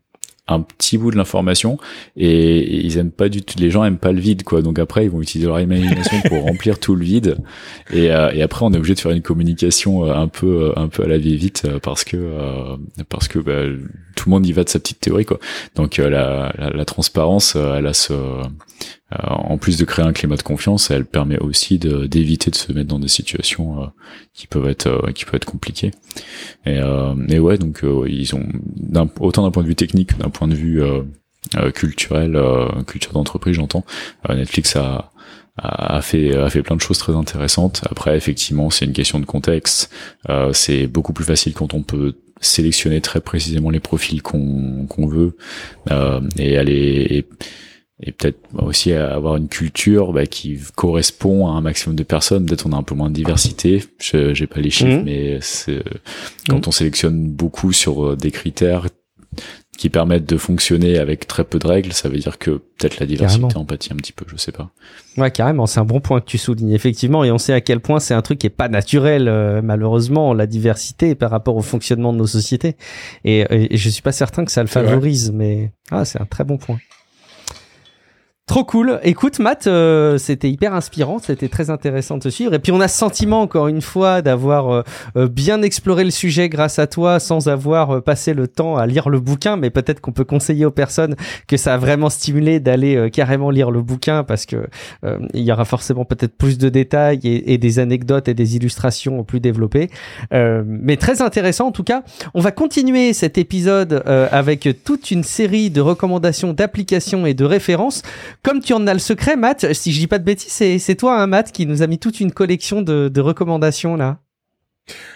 un 0.48 0.62
petit 0.62 0.98
bout 0.98 1.10
de 1.10 1.16
l'information 1.16 1.78
et, 2.18 2.86
ils 2.86 2.98
aiment 2.98 3.12
pas 3.12 3.30
du 3.30 3.41
tout 3.41 3.58
les 3.60 3.72
gens 3.72 3.86
aiment 3.86 3.98
pas 3.98 4.12
le 4.12 4.20
vide 4.20 4.44
quoi. 4.44 4.62
Donc 4.62 4.78
après 4.78 5.06
ils 5.06 5.10
vont 5.10 5.22
utiliser 5.22 5.48
leur 5.48 5.60
imagination 5.60 6.20
pour 6.28 6.44
remplir 6.44 6.80
tout 6.80 6.96
le 6.96 7.06
vide. 7.06 7.38
Et, 7.91 8.12
euh, 8.12 8.32
et, 8.34 8.41
après 8.41 8.66
on 8.66 8.74
est 8.74 8.78
obligé 8.78 8.94
de 8.94 9.00
faire 9.00 9.12
une 9.12 9.22
communication 9.22 10.06
euh, 10.06 10.14
un 10.14 10.28
peu 10.28 10.64
euh, 10.64 10.74
un 10.76 10.89
peu 10.89 11.04
à 11.04 11.08
la 11.08 11.18
vie 11.18 11.38
vite 11.38 11.68
parce 11.82 12.04
que 12.04 12.18
parce 13.08 13.28
que 13.28 13.39
bah, 13.39 13.62
tout 14.16 14.30
le 14.30 14.32
monde 14.32 14.46
y 14.46 14.52
va 14.52 14.64
de 14.64 14.70
sa 14.70 14.80
petite 14.80 15.00
théorie 15.00 15.26
quoi. 15.26 15.39
Donc 15.76 15.98
la, 15.98 16.10
la, 16.58 16.70
la, 16.70 16.86
transparence 16.86 17.56
elle 17.56 17.88
a 17.88 17.94
ce 17.94 18.14
en 19.20 19.57
plus 19.57 19.78
de 19.78 19.86
créer 19.86 20.05
un 20.05 20.14
climat 20.14 20.36
de 20.36 20.43
confiance, 20.43 20.89
elle 20.91 21.05
permet 21.05 21.38
aussi 21.39 21.78
d'éviter 21.78 22.51
de, 22.51 22.55
se 22.55 22.72
mettre 22.72 22.88
dans 22.88 22.99
des 22.99 23.07
situations 23.07 23.84
euh, 23.84 23.88
qui 24.34 24.47
peuvent 24.47 24.68
être 24.68 24.88
euh, 24.88 25.11
qui 25.11 25.26
peuvent 25.26 25.36
être 25.36 25.45
compliquées. 25.45 25.91
Et, 26.66 26.80
et 27.30 27.39
ouais, 27.39 27.57
donc 27.57 27.84
ils 28.07 28.36
ont 28.36 28.47
autant 29.20 29.43
d'un 29.43 29.51
point 29.51 29.64
de 29.64 29.68
vue 29.68 29.76
technique 29.76 30.14
que 30.14 30.22
d'un 30.22 30.30
point 30.30 30.47
de 30.47 30.55
vue 30.55 30.82
culturel, 31.74 32.39
culture 32.88 33.11
d'entreprise, 33.11 33.55
j'entends. 33.55 33.84
Netflix 34.30 34.76
a 34.76 35.11
a 35.57 36.01
fait 36.01 36.36
a 36.36 36.49
fait 36.49 36.64
plein 36.64 36.76
de 36.76 36.82
choses 36.82 36.97
très 36.97 37.14
intéressantes. 37.14 37.82
Après, 37.89 38.16
effectivement, 38.16 38.70
c'est 38.70 38.86
une 38.86 38.93
question 38.93 39.20
de 39.20 39.26
contexte. 39.26 39.91
c'est 40.53 40.88
beaucoup 40.88 41.11
plus 41.11 41.26
facile 41.26 41.53
quand 41.53 41.74
on 41.74 41.84
peut 41.84 42.16
sélectionner 42.39 43.01
très 43.01 43.20
précisément 43.20 43.70
les 43.70 43.82
profils 43.82 44.22
qu'on 44.22 44.86
qu'on 44.88 45.07
veut 45.07 45.36
et 46.38 46.57
aller 46.57 47.07
et, 47.09 47.26
et 48.06 48.12
peut-être 48.12 48.39
aussi 48.54 48.91
avoir 48.91 49.38
une 49.38 49.47
culture 49.47 50.12
bah, 50.12 50.26
qui 50.26 50.60
correspond 50.76 51.47
à 51.47 51.51
un 51.51 51.62
maximum 51.62 51.95
de 51.95 52.04
personnes. 52.04 52.45
Peut-être 52.45 52.68
on 52.68 52.74
a 52.74 52.78
un 52.78 52.84
peu 52.84 52.95
moins 52.95 53.10
de 53.10 53.16
diversité. 53.16 53.84
Je 53.99 54.34
j'ai 54.34 54.47
pas 54.47 54.60
les 54.60 54.70
chiffres, 54.70 55.01
mmh. 55.01 55.06
mais 55.06 55.38
c'est 55.41 55.84
quand 56.49 56.66
mmh. 56.66 56.68
on 56.70 56.72
sélectionne 56.72 57.30
beaucoup 57.30 57.72
sur 57.72 58.06
euh, 58.06 58.16
des 58.16 58.32
critères 58.32 58.88
qui 59.78 59.89
permettent 59.89 60.30
de 60.30 60.38
fonctionner 60.38 60.99
avec 60.99 61.26
très 61.26 61.43
peu 61.43 61.58
de 61.58 61.66
règles, 61.66 61.93
ça 61.93 62.08
veut 62.08 62.20
dire 62.20 62.38
que 62.38 62.51
peut-être 62.51 62.99
la 62.99 63.08
diversité 63.08 63.56
empathie 63.56 63.91
un 63.91 63.95
petit 63.95 64.14
peu, 64.14 64.24
je 64.28 64.38
sais 64.38 64.51
pas. 64.51 64.70
Ouais, 65.18 65.32
carrément, 65.32 65.66
c'est 65.66 65.80
un 65.80 65.86
bon 65.86 65.99
point 65.99 66.22
que 66.22 66.26
tu 66.26 66.38
soulignes 66.38 66.74
effectivement, 66.74 67.24
et 67.24 67.32
on 67.32 67.39
sait 67.39 67.54
à 67.54 67.62
quel 67.62 67.80
point 67.80 67.99
c'est 67.99 68.14
un 68.14 68.22
truc 68.22 68.38
qui 68.38 68.45
est 68.45 68.51
pas 68.51 68.70
naturel, 68.70 69.28
euh, 69.28 69.62
malheureusement, 69.64 70.36
la 70.36 70.45
diversité 70.45 71.16
par 71.16 71.32
rapport 71.32 71.56
au 71.56 71.64
fonctionnement 71.64 72.14
de 72.14 72.20
nos 72.20 72.28
sociétés. 72.28 72.76
Et, 73.26 73.45
et 73.49 73.76
je 73.76 73.89
suis 73.89 74.04
pas 74.04 74.12
certain 74.12 74.45
que 74.45 74.51
ça 74.51 74.62
le 74.62 74.68
favorise, 74.68 75.32
mais 75.32 75.72
ah, 75.89 76.06
c'est 76.06 76.22
un 76.22 76.26
très 76.26 76.43
bon 76.43 76.58
point. 76.58 76.78
Trop 78.46 78.66
cool. 78.66 79.00
Écoute, 79.04 79.39
Matt, 79.39 79.68
euh, 79.68 80.18
c'était 80.18 80.52
hyper 80.52 80.74
inspirant, 80.74 81.18
c'était 81.18 81.48
très 81.48 81.70
intéressant 81.70 82.18
de 82.18 82.24
te 82.24 82.30
suivre. 82.30 82.54
Et 82.54 82.60
puis 82.60 82.74
on 82.74 82.82
a 82.82 82.89
ce 82.89 82.98
sentiment, 82.98 83.41
encore 83.41 83.70
une 83.70 83.82
fois, 83.82 84.22
d'avoir 84.22 84.70
euh, 84.70 84.82
euh, 85.16 85.28
bien 85.30 85.62
exploré 85.62 86.04
le 86.04 86.12
sujet 86.12 86.50
grâce 86.50 86.78
à 86.78 86.86
toi, 86.86 87.22
sans 87.22 87.48
avoir 87.48 88.04
passé 88.04 88.34
le 88.34 88.50
temps 88.50 88.76
à 88.76 88.86
lire 88.86 89.08
le 89.08 89.22
bouquin. 89.22 89.56
Mais 89.56 89.70
peut-être 89.70 90.02
qu'on 90.02 90.12
peut 90.12 90.26
conseiller 90.26 90.66
aux 90.66 90.72
personnes 90.72 91.16
que 91.48 91.56
ça 91.56 91.76
a 91.76 91.78
vraiment 91.78 92.10
stimulé 92.10 92.60
d'aller 92.60 93.10
carrément 93.12 93.50
lire 93.50 93.72
le 93.72 93.82
bouquin, 93.82 94.26
parce 94.26 94.46
que 94.46 94.68
il 95.34 95.41
y 95.41 95.52
aura 95.52 95.64
forcément 95.64 96.04
peut-être 96.04 96.38
plus 96.38 96.58
de 96.58 96.68
détails 96.68 97.22
et, 97.24 97.58
des 97.58 97.80
anecdotes 97.80 98.28
et 98.28 98.34
des 98.34 98.58
illustrations 98.58 99.24
plus 99.24 99.39
développées. 99.39 99.89
mais 100.32 100.98
très 100.98 101.22
intéressant 101.22 101.68
en 101.68 101.72
tout 101.72 101.84
cas. 101.84 102.04
On 102.34 102.41
va 102.41 102.52
continuer 102.52 103.14
cet 103.14 103.38
épisode 103.38 104.04
avec 104.06 104.68
toute 104.84 105.12
une 105.12 105.24
série 105.24 105.70
de 105.70 105.80
recommandations 105.80 106.52
d'applications 106.52 107.26
et 107.26 107.34
de 107.34 107.46
références 107.46 108.04
comme 108.44 108.62
tu 108.62 108.74
en 108.74 108.86
as 108.88 108.94
le 108.94 109.00
secret, 109.00 109.36
Matt, 109.36 109.74
si 109.74 109.91
je 109.94 110.00
dis 110.00 110.08
pas 110.08 110.20
de 110.20 110.26
bêtises, 110.26 110.52
c'est 110.52 110.96
toi, 110.96 111.20
hein, 111.22 111.28
Matt, 111.28 111.52
qui 111.52 111.66
nous 111.66 111.82
a 111.82 111.88
mis 111.88 111.98
toute 111.98 112.20
une 112.20 112.32
collection 112.32 112.82
de, 112.82 113.20
recommandations 113.20 113.96
là. 113.96 114.20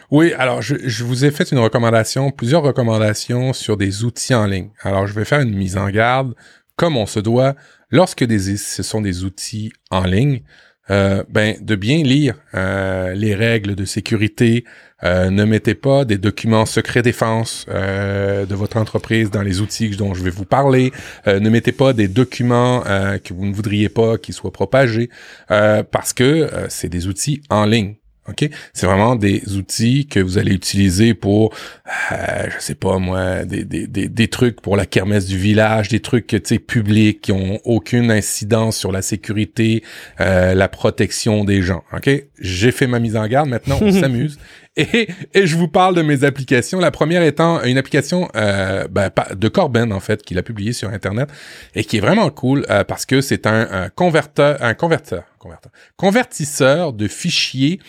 Oui, 0.09 0.31
alors 0.33 0.61
je, 0.61 1.03
vous 1.03 1.25
ai 1.25 1.31
fait 1.31 1.51
une 1.51 1.59
recommandation, 1.59 2.31
plusieurs 2.31 2.63
recommandations 2.63 3.51
sur 3.51 3.75
des 3.75 4.05
outils 4.05 4.33
en 4.33 4.45
ligne. 4.45 4.69
Alors 4.81 5.07
je 5.07 5.13
vais 5.13 5.25
faire 5.25 5.41
une 5.41 5.53
mise 5.53 5.75
en 5.75 5.89
garde, 5.89 6.35
comme 6.77 6.95
on 6.95 7.05
se 7.05 7.19
doit, 7.19 7.55
lorsque 7.91 8.25
ce 8.29 8.83
sont 8.83 9.01
des 9.01 9.25
outils 9.25 9.73
en 9.91 10.03
ligne, 10.03 10.43
euh, 10.89 11.23
ben 11.29 11.55
de 11.61 11.75
bien 11.75 12.03
lire 12.03 12.35
euh, 12.53 13.13
les 13.13 13.35
règles 13.35 13.75
de 13.75 13.85
sécurité, 13.85 14.63
euh, 15.03 15.29
ne 15.29 15.43
mettez 15.43 15.75
pas 15.75 16.05
des 16.05 16.17
documents 16.17 16.65
secrets 16.65 17.01
défense 17.01 17.65
de 17.67 18.55
votre 18.55 18.77
entreprise 18.77 19.29
dans 19.29 19.41
les 19.41 19.61
outils 19.61 19.89
dont 19.91 20.13
je 20.13 20.23
vais 20.23 20.29
vous 20.29 20.45
parler. 20.45 20.91
Ne 21.25 21.49
mettez 21.49 21.71
pas 21.71 21.93
des 21.93 22.07
documents 22.07 22.81
que 22.81 23.33
vous 23.33 23.45
ne 23.45 23.53
voudriez 23.53 23.89
pas 23.89 24.17
qu'ils 24.17 24.33
soient 24.33 24.51
propagés 24.51 25.09
parce 25.47 26.13
que 26.13 26.49
c'est 26.69 26.89
des 26.89 27.07
outils 27.07 27.41
en 27.49 27.65
ligne. 27.65 27.95
OK? 28.27 28.49
C'est 28.73 28.85
vraiment 28.85 29.15
des 29.15 29.55
outils 29.55 30.05
que 30.07 30.19
vous 30.19 30.37
allez 30.37 30.53
utiliser 30.53 31.13
pour, 31.13 31.53
euh, 32.11 32.47
je 32.53 32.61
sais 32.61 32.75
pas 32.75 32.97
moi, 32.97 33.45
des, 33.45 33.63
des, 33.63 33.87
des, 33.87 34.09
des, 34.09 34.27
trucs 34.27 34.61
pour 34.61 34.75
la 34.75 34.85
kermesse 34.85 35.25
du 35.25 35.37
village, 35.37 35.87
des 35.87 36.01
trucs 36.01 36.27
tu 36.27 36.41
sais 36.43 36.59
publics 36.59 37.21
qui 37.21 37.31
ont 37.31 37.59
aucune 37.63 38.11
incidence 38.11 38.77
sur 38.77 38.91
la 38.91 39.01
sécurité, 39.01 39.83
euh, 40.19 40.53
la 40.53 40.67
protection 40.67 41.43
des 41.43 41.61
gens. 41.61 41.83
OK? 41.93 42.09
J'ai 42.39 42.71
fait 42.71 42.87
ma 42.87 42.99
mise 42.99 43.15
en 43.15 43.27
garde, 43.27 43.49
maintenant 43.49 43.77
on 43.81 43.91
s'amuse. 44.01 44.37
Et, 44.77 45.07
et, 45.33 45.47
je 45.47 45.55
vous 45.57 45.67
parle 45.67 45.95
de 45.95 46.03
mes 46.03 46.23
applications. 46.23 46.79
La 46.79 46.91
première 46.91 47.23
étant 47.23 47.63
une 47.63 47.79
application 47.79 48.29
euh, 48.35 48.87
ben, 48.87 49.09
de 49.35 49.47
Corben 49.47 49.91
en 49.91 49.99
fait 49.99 50.21
qu'il 50.21 50.37
a 50.37 50.43
publié 50.43 50.71
sur 50.71 50.89
internet 50.89 51.29
et 51.73 51.83
qui 51.83 51.97
est 51.97 51.99
vraiment 51.99 52.29
cool 52.29 52.63
euh, 52.69 52.83
parce 52.83 53.07
que 53.07 53.21
c'est 53.21 53.47
un, 53.47 53.67
un, 53.71 53.89
converteur, 53.89 54.61
un 54.61 54.75
converteur, 54.75 55.23
converteur, 55.39 55.71
convertisseur 55.97 56.93
de 56.93 57.07
fichiers 57.07 57.79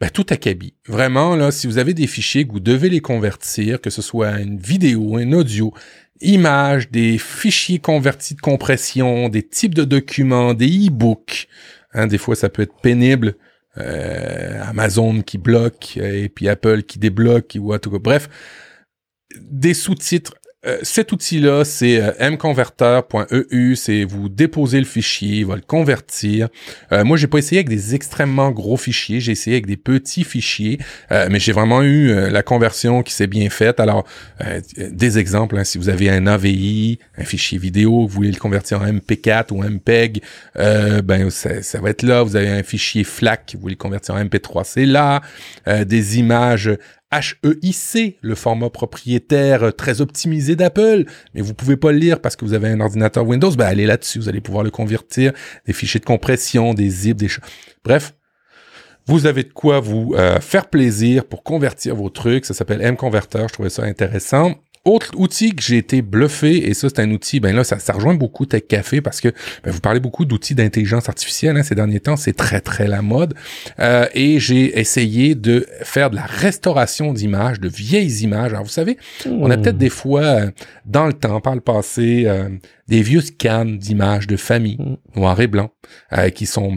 ben, 0.00 0.10
tout 0.10 0.26
acabit. 0.30 0.74
Vraiment, 0.86 1.36
là, 1.36 1.50
si 1.50 1.66
vous 1.66 1.78
avez 1.78 1.94
des 1.94 2.06
fichiers 2.06 2.46
que 2.46 2.52
vous 2.52 2.60
devez 2.60 2.88
les 2.88 3.00
convertir, 3.00 3.80
que 3.80 3.90
ce 3.90 4.02
soit 4.02 4.40
une 4.40 4.58
vidéo, 4.58 5.16
un 5.16 5.32
audio, 5.32 5.72
images, 6.20 6.90
des 6.90 7.18
fichiers 7.18 7.78
convertis 7.78 8.34
de 8.34 8.40
compression, 8.40 9.28
des 9.28 9.42
types 9.42 9.74
de 9.74 9.84
documents, 9.84 10.54
des 10.54 10.88
e-books, 10.88 11.48
hein, 11.92 12.06
des 12.06 12.18
fois 12.18 12.36
ça 12.36 12.48
peut 12.48 12.62
être 12.62 12.78
pénible, 12.82 13.36
euh, 13.78 14.62
Amazon 14.64 15.22
qui 15.22 15.38
bloque, 15.38 15.96
et 15.96 16.28
puis 16.28 16.48
Apple 16.48 16.82
qui 16.82 16.98
débloque, 16.98 17.56
ou 17.58 17.76
tout 17.78 17.90
bref, 17.98 18.28
des 19.40 19.74
sous-titres 19.74 20.34
euh, 20.66 20.78
cet 20.82 21.12
outil-là, 21.12 21.64
c'est 21.64 22.00
euh, 22.00 22.30
mconverter.eu. 22.30 23.76
C'est 23.76 24.04
vous 24.04 24.28
déposez 24.28 24.78
le 24.78 24.84
fichier, 24.84 25.38
il 25.38 25.46
va 25.46 25.54
le 25.54 25.62
convertir. 25.62 26.48
Euh, 26.92 27.04
moi, 27.04 27.16
j'ai 27.16 27.26
pas 27.26 27.38
essayé 27.38 27.58
avec 27.58 27.68
des 27.68 27.94
extrêmement 27.94 28.50
gros 28.50 28.76
fichiers. 28.76 29.20
J'ai 29.20 29.32
essayé 29.32 29.56
avec 29.56 29.66
des 29.66 29.76
petits 29.76 30.24
fichiers, 30.24 30.78
euh, 31.12 31.28
mais 31.30 31.38
j'ai 31.38 31.52
vraiment 31.52 31.82
eu 31.82 32.12
la 32.30 32.42
conversion 32.42 33.02
qui 33.02 33.12
s'est 33.12 33.26
bien 33.26 33.48
faite. 33.50 33.80
Alors, 33.80 34.04
des 34.76 35.18
exemples, 35.18 35.56
hein, 35.56 35.64
si 35.64 35.78
vous 35.78 35.88
avez 35.88 36.10
un 36.10 36.26
AVI, 36.26 36.98
un 37.18 37.24
fichier 37.24 37.58
vidéo, 37.58 38.02
vous 38.02 38.08
voulez 38.08 38.30
le 38.30 38.38
convertir 38.38 38.80
en 38.80 38.86
MP4 38.86 39.52
ou 39.52 39.62
MPEG, 39.62 40.22
ben 40.54 41.30
ça, 41.30 41.62
ça, 41.62 41.80
va 41.80 41.90
être 41.90 42.02
là. 42.02 42.22
Vous 42.22 42.36
avez 42.36 42.48
un 42.48 42.62
fichier 42.62 43.04
FLAC, 43.04 43.52
vous 43.54 43.60
voulez 43.60 43.74
le 43.74 43.78
convertir 43.78 44.14
en 44.14 44.24
MP3, 44.24 44.64
c'est 44.64 44.86
là. 44.86 45.22
des 45.66 46.18
images 46.18 46.70
HEIC, 47.12 48.18
le 48.20 48.34
format 48.34 48.70
propriétaire 48.70 49.62
euh, 49.64 49.70
très 49.70 50.00
optimisé 50.00 50.56
d'Apple, 50.56 51.04
mais 51.34 51.40
vous 51.40 51.54
pouvez 51.54 51.76
pas 51.76 51.92
le 51.92 51.98
lire 51.98 52.20
parce 52.20 52.36
que 52.36 52.44
vous 52.44 52.54
avez 52.54 52.68
un 52.68 52.80
ordinateur 52.80 53.26
Windows, 53.26 53.50
ben 53.52 53.66
allez 53.66 53.86
là-dessus, 53.86 54.18
vous 54.18 54.28
allez 54.28 54.40
pouvoir 54.40 54.64
le 54.64 54.70
convertir, 54.70 55.32
des 55.66 55.72
fichiers 55.72 56.00
de 56.00 56.04
compression, 56.04 56.74
des 56.74 56.88
zips, 56.90 57.16
des 57.16 57.28
choses. 57.28 57.44
Bref, 57.84 58.14
vous 59.06 59.26
avez 59.26 59.44
de 59.44 59.52
quoi 59.52 59.78
vous 59.78 60.14
euh, 60.16 60.40
faire 60.40 60.68
plaisir 60.68 61.24
pour 61.24 61.44
convertir 61.44 61.94
vos 61.94 62.10
trucs. 62.10 62.44
Ça 62.44 62.54
s'appelle 62.54 62.82
M-Converter. 62.82 63.44
Je 63.48 63.52
trouvais 63.52 63.70
ça 63.70 63.84
intéressant. 63.84 64.56
Autre 64.86 65.12
outil 65.16 65.54
que 65.54 65.62
j'ai 65.62 65.76
été 65.78 66.00
bluffé, 66.00 66.68
et 66.68 66.74
ça 66.74 66.88
c'est 66.88 67.00
un 67.00 67.10
outil, 67.10 67.40
ben 67.40 67.54
là 67.54 67.64
ça, 67.64 67.78
ça 67.78 67.92
rejoint 67.92 68.14
beaucoup 68.14 68.46
Tech 68.46 68.62
Café 68.68 69.00
parce 69.00 69.20
que 69.20 69.28
ben, 69.64 69.70
vous 69.70 69.80
parlez 69.80 70.00
beaucoup 70.00 70.24
d'outils 70.24 70.54
d'intelligence 70.54 71.08
artificielle 71.08 71.56
hein, 71.56 71.62
ces 71.62 71.74
derniers 71.74 72.00
temps, 72.00 72.16
c'est 72.16 72.32
très 72.32 72.60
très 72.60 72.86
la 72.86 73.02
mode. 73.02 73.34
Euh, 73.78 74.06
et 74.14 74.38
j'ai 74.40 74.78
essayé 74.78 75.34
de 75.34 75.66
faire 75.82 76.10
de 76.10 76.16
la 76.16 76.24
restauration 76.24 77.12
d'images, 77.12 77.60
de 77.60 77.68
vieilles 77.68 78.22
images. 78.22 78.52
Alors 78.52 78.64
vous 78.64 78.70
savez, 78.70 78.96
on 79.26 79.50
a 79.50 79.56
peut-être 79.56 79.78
des 79.78 79.88
fois 79.90 80.22
euh, 80.22 80.50
dans 80.84 81.06
le 81.06 81.12
temps, 81.12 81.40
par 81.40 81.54
le 81.54 81.60
passé, 81.60 82.24
euh, 82.26 82.48
des 82.88 83.02
vieux 83.02 83.20
scans 83.20 83.64
d'images 83.64 84.26
de 84.26 84.36
famille 84.36 84.78
mm. 84.78 85.18
noir 85.18 85.40
et 85.40 85.46
blanc 85.46 85.70
qui 86.34 86.46
sont 86.46 86.72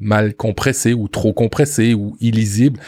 mal 0.00 0.34
compressés 0.34 0.94
ou 0.94 1.08
trop 1.08 1.32
compressés 1.32 1.94
ou 1.94 2.16
illisibles. 2.20 2.78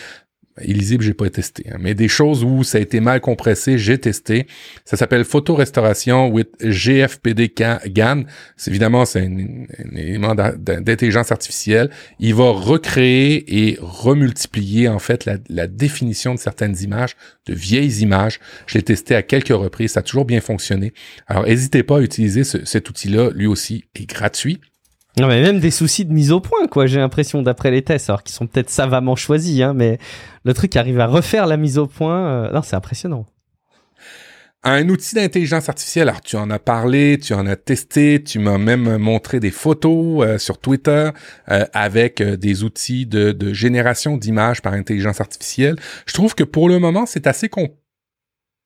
Illisible, 0.63 1.03
j'ai 1.03 1.15
pas 1.15 1.29
testé, 1.31 1.65
hein. 1.69 1.79
mais 1.81 1.95
des 1.95 2.07
choses 2.07 2.45
où 2.45 2.63
ça 2.63 2.79
a 2.79 2.81
été 2.81 3.01
mal 3.01 3.21
compressé, 3.21 3.77
j'ai 3.77 3.99
testé. 3.99 4.47
Ça 4.85 4.97
s'appelle 4.97 5.25
photorestauration 5.25 6.29
with 6.29 6.49
GFPD 6.61 7.53
GAN. 7.89 8.23
Évidemment 8.69 9.05
c'est 9.05 9.23
un, 9.23 9.67
élément 9.97 10.37
d'intelligence 10.37 11.33
artificielle. 11.33 11.91
Il 12.21 12.37
va 12.37 12.51
recréer 12.51 13.67
et 13.67 13.79
remultiplier 13.81 14.87
en 14.87 15.01
fait 15.01 15.25
la, 15.25 15.67
définition 15.67 16.35
de 16.35 16.39
certaines 16.39 16.77
images, 16.83 17.17
de 17.47 17.55
vieilles 17.55 18.03
images. 18.03 18.39
Je 18.67 18.79
l'ai 18.79 18.85
testé 18.85 19.17
à 19.17 19.23
quelques 19.23 19.49
reprises, 19.49 19.93
ça 19.93 20.01
a 20.01 20.03
toujours 20.05 20.25
bien 20.25 20.41
fonctionné. 20.41 20.93
Alors 21.27 21.47
n'hésitez 21.47 21.83
pas 21.83 21.99
à 21.99 22.01
utiliser 22.01 22.45
cet 22.45 22.89
outil-là, 22.89 23.31
lui 23.35 23.47
aussi 23.47 23.87
est 23.97 24.09
gratuit. 24.09 24.61
Non 25.19 25.29
mais 25.29 25.41
même 25.41 25.61
des 25.61 25.71
soucis 25.71 26.05
de 26.05 26.13
mise 26.13 26.33
au 26.33 26.41
point 26.41 26.67
quoi, 26.67 26.87
j'ai 26.87 26.99
l'impression 26.99 27.41
d'après 27.41 27.71
les 27.71 27.83
tests, 27.83 28.11
alors 28.11 28.25
qu'ils 28.25 28.35
sont 28.35 28.49
peut-être 28.49 28.71
savamment 28.71 29.15
choisis, 29.15 29.61
hein, 29.61 29.73
mais 29.73 29.99
le 30.45 30.55
truc 30.55 30.75
arrive 30.75 30.99
à 30.99 31.07
refaire 31.07 31.47
la 31.47 31.57
mise 31.57 31.79
au 31.79 31.87
point, 31.87 32.27
euh, 32.27 32.53
non 32.53 32.63
c'est 32.63 32.75
impressionnant. 32.75 33.27
Un 34.65 34.89
outil 34.89 35.15
d'intelligence 35.15 35.69
artificielle, 35.69 36.09
alors 36.09 36.23
tu 36.23 36.37
en 36.37 36.51
as 36.51 36.59
parlé, 36.59 37.19
tu 37.23 37.35
en 37.35 37.47
as 37.47 37.55
testé, 37.55 38.23
tu 38.25 38.39
m'as 38.39 38.57
même 38.57 38.97
montré 38.97 39.39
des 39.39 39.51
photos 39.51 40.27
euh, 40.27 40.39
sur 40.39 40.59
Twitter 40.59 41.11
euh, 41.51 41.65
avec 41.75 42.21
des 42.23 42.65
outils 42.65 43.07
de, 43.07 43.31
de 43.31 43.53
génération 43.53 44.17
d'images 44.17 44.63
par 44.63 44.73
intelligence 44.73 45.21
artificielle. 45.21 45.77
Je 46.07 46.15
trouve 46.15 46.35
que 46.35 46.45
pour 46.45 46.69
le 46.69 46.81
moment 46.81 47.05
c'est 47.07 47.29
assez 47.29 47.49
complexe 47.49 47.84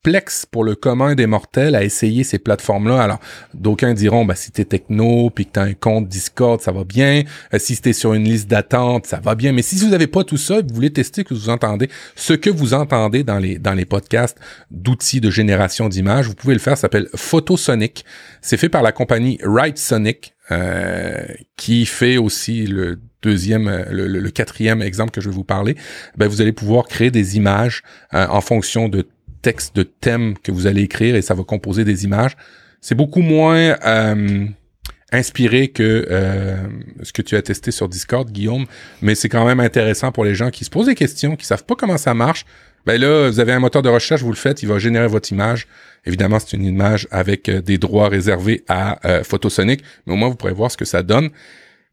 complexe 0.08 0.46
pour 0.46 0.64
le 0.64 0.74
commun 0.74 1.14
des 1.14 1.26
mortels 1.26 1.74
à 1.74 1.82
essayer 1.82 2.24
ces 2.24 2.38
plateformes-là. 2.38 3.02
Alors, 3.02 3.18
d'aucuns 3.54 3.94
diront, 3.94 4.24
bah, 4.24 4.34
si 4.34 4.50
t'es 4.50 4.64
techno, 4.64 5.30
puis 5.30 5.46
que 5.46 5.52
t'as 5.52 5.64
un 5.64 5.74
compte 5.74 6.08
Discord, 6.08 6.60
ça 6.60 6.72
va 6.72 6.84
bien. 6.84 7.24
Euh, 7.52 7.58
si 7.58 7.76
t'es 7.80 7.92
sur 7.92 8.14
une 8.14 8.24
liste 8.24 8.48
d'attente, 8.48 9.06
ça 9.06 9.20
va 9.20 9.34
bien. 9.34 9.52
Mais 9.52 9.62
si 9.62 9.76
vous 9.76 9.88
n'avez 9.88 10.06
pas 10.06 10.24
tout 10.24 10.36
ça, 10.36 10.60
vous 10.60 10.74
voulez 10.74 10.92
tester 10.92 11.24
que 11.24 11.34
vous 11.34 11.50
entendez 11.50 11.90
ce 12.14 12.32
que 12.32 12.48
vous 12.48 12.74
entendez 12.74 13.24
dans 13.24 13.38
les, 13.38 13.58
dans 13.58 13.74
les 13.74 13.84
podcasts 13.84 14.38
d'outils 14.70 15.20
de 15.20 15.30
génération 15.30 15.88
d'images, 15.88 16.26
vous 16.26 16.34
pouvez 16.34 16.54
le 16.54 16.60
faire. 16.60 16.76
Ça 16.76 16.82
s'appelle 16.82 17.08
Photosonic. 17.14 18.04
C'est 18.40 18.56
fait 18.56 18.68
par 18.68 18.82
la 18.82 18.92
compagnie 18.92 19.38
Right 19.42 19.78
Sonic, 19.78 20.34
euh, 20.50 21.26
qui 21.56 21.84
fait 21.86 22.16
aussi 22.16 22.66
le 22.66 23.00
deuxième, 23.20 23.68
euh, 23.68 23.84
le, 23.90 24.30
quatrième 24.30 24.80
exemple 24.80 25.10
que 25.10 25.20
je 25.20 25.28
vais 25.28 25.34
vous 25.34 25.44
parler. 25.44 25.76
Ben, 26.16 26.28
vous 26.28 26.40
allez 26.40 26.52
pouvoir 26.52 26.86
créer 26.86 27.10
des 27.10 27.36
images 27.36 27.82
en 28.12 28.40
fonction 28.40 28.88
de 28.88 29.06
texte 29.42 29.74
de 29.76 29.82
thème 29.82 30.34
que 30.42 30.52
vous 30.52 30.66
allez 30.66 30.82
écrire 30.82 31.14
et 31.14 31.22
ça 31.22 31.34
va 31.34 31.44
composer 31.44 31.84
des 31.84 32.04
images. 32.04 32.36
C'est 32.80 32.94
beaucoup 32.94 33.22
moins 33.22 33.76
euh, 33.84 34.46
inspiré 35.12 35.68
que 35.68 36.06
euh, 36.10 36.56
ce 37.02 37.12
que 37.12 37.22
tu 37.22 37.36
as 37.36 37.42
testé 37.42 37.70
sur 37.70 37.88
Discord, 37.88 38.30
Guillaume, 38.30 38.66
mais 39.02 39.14
c'est 39.14 39.28
quand 39.28 39.44
même 39.44 39.60
intéressant 39.60 40.12
pour 40.12 40.24
les 40.24 40.34
gens 40.34 40.50
qui 40.50 40.64
se 40.64 40.70
posent 40.70 40.86
des 40.86 40.94
questions, 40.94 41.36
qui 41.36 41.46
savent 41.46 41.64
pas 41.64 41.74
comment 41.74 41.98
ça 41.98 42.14
marche. 42.14 42.44
Ben 42.86 43.00
là, 43.00 43.28
vous 43.28 43.40
avez 43.40 43.52
un 43.52 43.58
moteur 43.58 43.82
de 43.82 43.88
recherche, 43.88 44.22
vous 44.22 44.30
le 44.30 44.36
faites, 44.36 44.62
il 44.62 44.68
va 44.68 44.78
générer 44.78 45.08
votre 45.08 45.30
image. 45.32 45.66
Évidemment, 46.06 46.38
c'est 46.38 46.56
une 46.56 46.64
image 46.64 47.08
avec 47.10 47.48
euh, 47.48 47.60
des 47.60 47.78
droits 47.78 48.08
réservés 48.08 48.64
à 48.68 49.22
Photosonic, 49.24 49.82
mais 50.06 50.12
au 50.12 50.16
moins 50.16 50.28
vous 50.28 50.36
pourrez 50.36 50.52
voir 50.52 50.70
ce 50.70 50.76
que 50.76 50.84
ça 50.84 51.02
donne. 51.02 51.30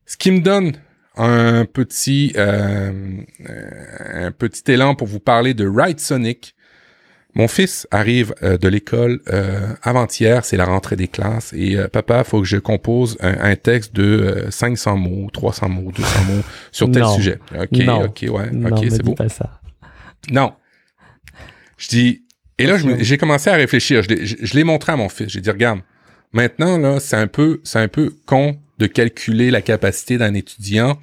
Ce 0.05 0.17
qui 0.17 0.31
me 0.31 0.41
donne 0.41 0.73
un 1.17 1.65
petit 1.65 2.33
un 2.37 4.31
petit 4.31 4.71
élan 4.71 4.95
pour 4.95 5.07
vous 5.07 5.19
parler 5.19 5.53
de 5.53 5.65
Write 5.65 5.99
Sonic, 5.99 6.55
mon 7.35 7.49
fils 7.49 7.85
arrive 7.91 8.33
euh, 8.43 8.57
de 8.57 8.69
l'école 8.69 9.19
euh, 9.27 9.73
avant-hier, 9.83 10.45
c'est 10.45 10.55
la 10.55 10.63
rentrée 10.63 10.95
des 10.95 11.09
classes, 11.09 11.51
et 11.53 11.75
euh, 11.75 11.89
papa, 11.89 12.23
faut 12.23 12.39
que 12.39 12.47
je 12.47 12.55
compose 12.57 13.17
un, 13.19 13.55
texte 13.57 13.93
de 13.93 14.45
500 14.49 14.95
mots, 14.95 15.29
300 15.31 15.67
mots, 15.67 15.91
200 15.91 16.23
mots 16.23 16.43
sur 16.71 16.89
tel 16.89 17.05
sujet. 17.07 17.39
Ok, 17.53 17.81
ok, 18.05 18.25
ouais, 18.29 18.71
ok, 18.71 18.85
c'est 18.89 19.03
beau. 19.03 19.15
Pas 19.15 19.27
ça. 19.27 19.59
Non. 20.31 20.53
Je 21.77 21.89
dis, 21.89 22.23
et 22.57 22.67
là, 22.67 22.77
j'ai 22.99 23.17
commencé 23.17 23.49
à 23.49 23.55
réfléchir. 23.55 24.01
Je 24.01 24.55
l'ai 24.55 24.63
montré 24.63 24.93
à 24.93 24.95
mon 24.95 25.09
fils. 25.09 25.27
J'ai 25.27 25.41
dit, 25.41 25.49
regarde, 25.49 25.81
maintenant 26.31 26.77
là, 26.77 27.01
c'est 27.01 27.17
un 27.17 27.27
peu, 27.27 27.59
c'est 27.65 27.79
un 27.79 27.89
peu 27.89 28.15
con 28.25 28.57
de 28.79 28.87
calculer 28.87 29.51
la 29.51 29.61
capacité 29.61 30.17
d'un 30.17 30.33
étudiant 30.33 30.97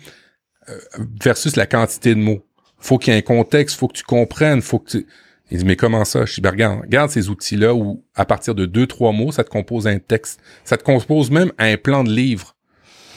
versus 1.22 1.56
la 1.56 1.66
quantité 1.66 2.14
de 2.14 2.20
mots. 2.20 2.46
Faut 2.78 2.96
qu'il 2.96 3.12
y 3.12 3.16
ait 3.16 3.18
un 3.18 3.22
contexte, 3.22 3.76
faut 3.76 3.88
que 3.88 3.96
tu 3.96 4.04
comprennes, 4.04 4.62
faut 4.62 4.78
que 4.78 4.90
tu 4.90 5.06
il 5.52 5.58
dit, 5.58 5.64
mais 5.66 5.76
comment 5.76 6.06
ça? 6.06 6.24
Je 6.24 6.34
dis, 6.34 6.40
ben, 6.40 6.50
regarde, 6.50 6.80
regarde 6.80 7.10
ces 7.10 7.28
outils-là 7.28 7.74
où, 7.74 8.02
à 8.14 8.24
partir 8.24 8.54
de 8.54 8.64
deux, 8.64 8.86
trois 8.86 9.12
mots, 9.12 9.32
ça 9.32 9.44
te 9.44 9.50
compose 9.50 9.86
un 9.86 9.98
texte. 9.98 10.40
Ça 10.64 10.78
te 10.78 10.82
compose 10.82 11.30
même 11.30 11.52
un 11.58 11.76
plan 11.76 12.04
de 12.04 12.10
livre 12.10 12.56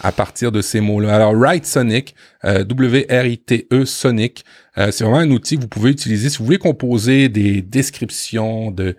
à 0.02 0.12
partir 0.12 0.52
de 0.52 0.62
ces 0.62 0.82
mots-là. 0.82 1.16
Alors, 1.16 1.34
Write 1.34 1.66
Sonic, 1.66 2.14
euh, 2.44 2.66
W-R-I-T-E 2.66 3.86
Sonic, 3.86 4.44
euh, 4.78 4.92
c'est 4.92 5.06
vraiment 5.06 5.20
un 5.20 5.32
outil 5.32 5.56
que 5.56 5.62
vous 5.62 5.70
pouvez 5.70 5.92
utiliser 5.92 6.30
si 6.30 6.40
vous 6.40 6.46
voulez 6.46 6.58
composer 6.58 7.30
des 7.30 7.62
descriptions 7.62 8.70
de, 8.70 8.98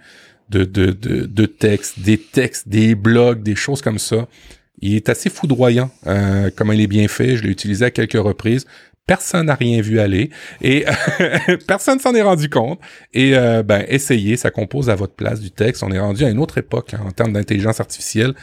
de, 0.49 0.65
de, 0.65 0.93
de, 0.93 1.27
de 1.27 1.47
textes, 1.47 2.01
des 2.01 2.17
textes, 2.17 2.69
des 2.69 2.95
blogs, 2.95 3.43
des 3.43 3.55
choses 3.55 3.83
comme 3.83 3.99
ça. 3.99 4.27
Il 4.81 4.95
est 4.95 5.11
assez 5.11 5.29
foudroyant 5.29 5.91
euh, 6.07 6.51
il 6.73 6.81
est 6.81 6.87
bien 6.87 7.07
fait. 7.09 7.37
Je 7.37 7.43
l'ai 7.43 7.51
utilisé 7.51 7.85
à 7.85 7.91
quelques 7.91 8.15
reprises. 8.15 8.67
Personne 9.07 9.47
n'a 9.47 9.55
rien 9.55 9.81
vu 9.81 10.01
aller 10.01 10.31
et 10.61 10.85
personne 11.69 12.01
s'en 12.01 12.13
est 12.15 12.23
rendu 12.23 12.51
compte. 12.51 12.81
Et 13.15 13.37
euh, 13.37 13.63
ben, 13.63 13.85
essayez, 13.89 14.37
ça 14.37 14.51
compose 14.51 14.91
à 14.91 14.97
votre 14.97 15.15
place 15.15 15.41
du 15.41 15.53
texte. 15.53 15.85
On 15.85 15.93
est 15.93 15.99
rendu 15.99 16.25
à 16.25 16.29
une 16.29 16.41
autre 16.41 16.59
époque 16.59 16.93
hein, 16.95 17.01
en 17.07 17.13
termes 17.13 17.33
d'intelligence 17.33 17.79
artificielle. 17.79 18.35